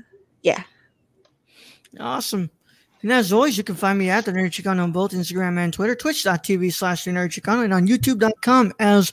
yeah, 0.46 0.62
Awesome. 1.98 2.50
And 3.02 3.12
as 3.12 3.32
always, 3.32 3.58
you 3.58 3.64
can 3.64 3.74
find 3.74 3.98
me 3.98 4.10
at 4.10 4.24
the 4.24 4.32
Nerd 4.32 4.50
Chicano 4.50 4.84
on 4.84 4.92
both 4.92 5.12
Instagram 5.12 5.58
and 5.58 5.72
Twitter, 5.72 5.94
twitch.tv 5.94 6.72
slash 6.72 7.04
the 7.04 7.10
Nerd 7.10 7.28
Chicano, 7.28 7.64
and 7.64 7.74
on 7.74 7.86
youtube.com 7.86 8.72
as 8.78 9.12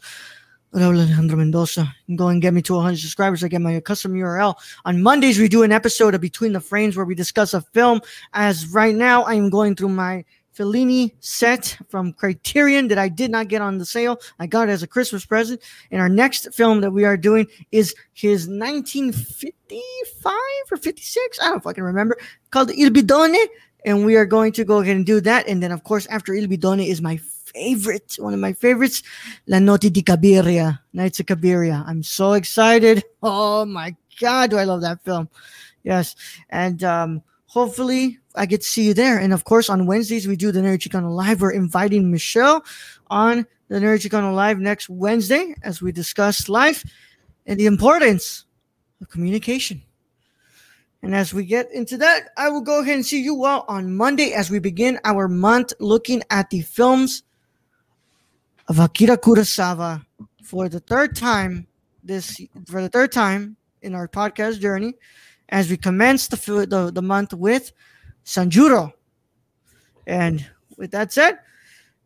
Raul 0.75 0.95
Alejandro 0.95 1.37
Mendoza. 1.37 1.91
Can 2.05 2.15
go 2.15 2.27
and 2.27 2.41
get 2.41 2.53
me 2.53 2.61
to 2.63 2.75
100 2.75 2.97
subscribers. 2.97 3.43
I 3.43 3.47
get 3.47 3.61
my 3.61 3.79
custom 3.79 4.13
URL. 4.13 4.55
On 4.85 5.01
Mondays, 5.01 5.39
we 5.39 5.47
do 5.47 5.63
an 5.63 5.71
episode 5.71 6.13
of 6.13 6.21
Between 6.21 6.53
the 6.53 6.59
Frames 6.59 6.95
where 6.95 7.05
we 7.05 7.15
discuss 7.15 7.53
a 7.55 7.61
film. 7.61 8.01
As 8.33 8.67
right 8.67 8.95
now, 8.95 9.23
I 9.23 9.33
am 9.33 9.49
going 9.49 9.75
through 9.75 9.89
my 9.89 10.25
Fellini 10.55 11.13
set 11.19 11.77
from 11.89 12.13
Criterion 12.13 12.87
that 12.89 12.97
I 12.97 13.09
did 13.09 13.31
not 13.31 13.47
get 13.47 13.61
on 13.61 13.77
the 13.77 13.85
sale. 13.85 14.19
I 14.39 14.47
got 14.47 14.69
it 14.69 14.71
as 14.71 14.83
a 14.83 14.87
Christmas 14.87 15.25
present. 15.25 15.61
And 15.91 15.99
our 15.99 16.09
next 16.09 16.53
film 16.53 16.81
that 16.81 16.91
we 16.91 17.05
are 17.05 17.17
doing 17.17 17.47
is 17.71 17.95
his 18.13 18.47
1955 18.47 20.33
or 20.71 20.77
56, 20.77 21.39
I 21.41 21.49
don't 21.49 21.63
fucking 21.63 21.83
remember, 21.83 22.17
called 22.51 22.71
Il 22.71 22.89
Bidone. 22.91 23.47
And 23.85 24.05
we 24.05 24.15
are 24.15 24.25
going 24.25 24.53
to 24.53 24.63
go 24.63 24.79
ahead 24.79 24.95
and 24.95 25.05
do 25.05 25.19
that. 25.21 25.47
And 25.47 25.61
then, 25.61 25.71
of 25.71 25.83
course, 25.83 26.05
after 26.07 26.33
Il 26.33 26.47
Bidone 26.47 26.87
is 26.87 27.01
my 27.01 27.17
favorite, 27.17 28.15
one 28.17 28.33
of 28.33 28.39
my 28.39 28.53
favorites, 28.53 29.03
La 29.47 29.59
Notte 29.59 29.91
di 29.91 30.01
Cabiria, 30.01 30.79
Nights 30.93 31.19
of 31.19 31.25
Cabiria. 31.25 31.83
I'm 31.85 32.03
so 32.03 32.33
excited. 32.33 33.03
Oh 33.21 33.65
my 33.65 33.95
God, 34.19 34.51
do 34.51 34.57
I 34.57 34.63
love 34.63 34.81
that 34.81 35.03
film. 35.03 35.29
Yes. 35.83 36.15
And 36.49 36.83
um, 36.83 37.23
hopefully 37.53 38.17
I 38.33 38.47
get 38.47 38.61
to 38.61 38.67
see 38.67 38.87
you 38.87 38.95
there. 38.95 39.19
And 39.19 39.31
of 39.31 39.43
course, 39.43 39.69
on 39.69 39.85
Wednesdays, 39.85 40.27
we 40.27 40.35
do 40.35 40.51
the 40.51 40.61
Nerd 40.61 40.79
Chicano 40.79 41.15
Live. 41.15 41.39
We're 41.39 41.51
inviting 41.51 42.09
Michelle 42.09 42.65
on 43.11 43.45
the 43.67 43.75
Nerd 43.75 44.01
Chicano 44.01 44.33
Live 44.33 44.57
next 44.57 44.89
Wednesday 44.89 45.53
as 45.61 45.79
we 45.79 45.91
discuss 45.91 46.49
life 46.49 46.83
and 47.45 47.59
the 47.59 47.67
importance 47.67 48.45
of 48.99 49.09
communication. 49.09 49.83
And 51.03 51.13
as 51.13 51.31
we 51.31 51.45
get 51.45 51.71
into 51.71 51.95
that, 51.97 52.29
I 52.37 52.49
will 52.49 52.61
go 52.61 52.81
ahead 52.81 52.95
and 52.95 53.05
see 53.05 53.21
you 53.21 53.45
all 53.45 53.65
on 53.67 53.95
Monday 53.95 54.33
as 54.33 54.49
we 54.49 54.57
begin 54.57 54.99
our 55.03 55.27
month 55.27 55.73
looking 55.79 56.23
at 56.31 56.49
the 56.49 56.61
films 56.61 57.21
of 58.67 58.79
Akira 58.79 59.17
Kurosawa 59.17 60.03
for 60.43 60.69
the 60.69 60.79
third 60.79 61.15
time 61.15 61.67
this 62.03 62.41
for 62.65 62.81
the 62.81 62.89
third 62.89 63.11
time 63.11 63.57
in 63.81 63.93
our 63.93 64.07
podcast 64.07 64.59
journey 64.59 64.93
as 65.53 65.69
we 65.69 65.77
commence 65.77 66.27
the 66.27 66.65
the, 66.65 66.91
the 66.91 67.01
month 67.01 67.31
with 67.31 67.71
Sanjuro. 68.25 68.91
And 70.07 70.45
with 70.77 70.91
that 70.91 71.13
said, 71.13 71.39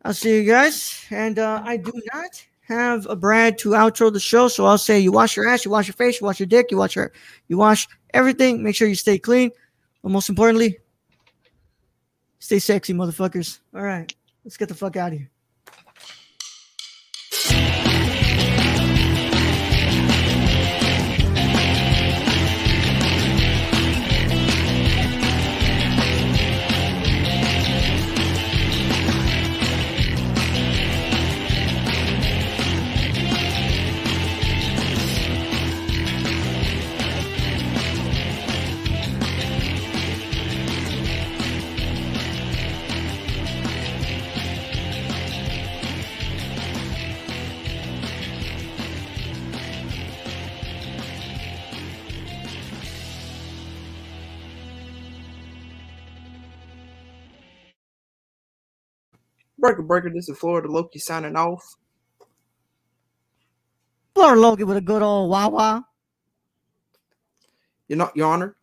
I'll 0.04 0.14
see 0.14 0.36
you 0.38 0.44
guys. 0.44 1.06
And 1.10 1.40
uh, 1.40 1.64
I 1.66 1.78
do 1.78 1.94
not 2.14 2.46
have 2.68 3.08
a 3.08 3.16
Brad 3.16 3.58
to 3.60 3.70
outro 3.70 4.12
the 4.12 4.20
show, 4.20 4.50
so 4.50 4.66
I'll 4.66 4.78
say 4.78 5.00
you 5.00 5.14
wash 5.14 5.38
your 5.38 5.48
ass, 5.48 5.64
you 5.64 5.72
wash 5.72 5.88
your 5.88 5.94
face, 5.94 6.20
you 6.20 6.26
wash 6.26 6.40
your 6.42 6.48
dick, 6.48 6.70
you 6.70 6.78
wash 6.78 6.98
your 6.98 7.14
you 7.48 7.58
wash 7.58 7.88
everything. 8.14 8.62
Make 8.62 8.76
sure 8.76 8.90
you 8.90 8.96
stay 8.96 9.18
clean, 9.18 9.52
but 10.04 10.10
most 10.10 10.28
importantly, 10.28 10.80
stay 12.40 12.60
sexy, 12.60 12.94
motherfuckers. 12.94 13.60
All 13.74 13.82
right, 13.82 14.14
let's 14.44 14.58
get 14.58 14.68
the 14.68 14.76
fuck 14.76 14.98
out 14.98 15.14
of 15.14 15.20
here. 15.20 15.30
Breaker, 59.60 59.82
breaker. 59.82 60.12
This 60.14 60.30
is 60.30 60.38
Florida 60.38 60.72
Loki 60.72 61.00
signing 61.00 61.36
off. 61.36 61.64
Florida 64.14 64.40
Loki 64.40 64.64
with 64.64 64.78
a 64.78 64.82
good 64.82 65.02
old 65.02 65.30
wah 65.30 65.48
wah. 65.48 65.82
You're 67.88 67.98
not, 67.98 68.16
Your 68.16 68.32
Honor. 68.32 68.56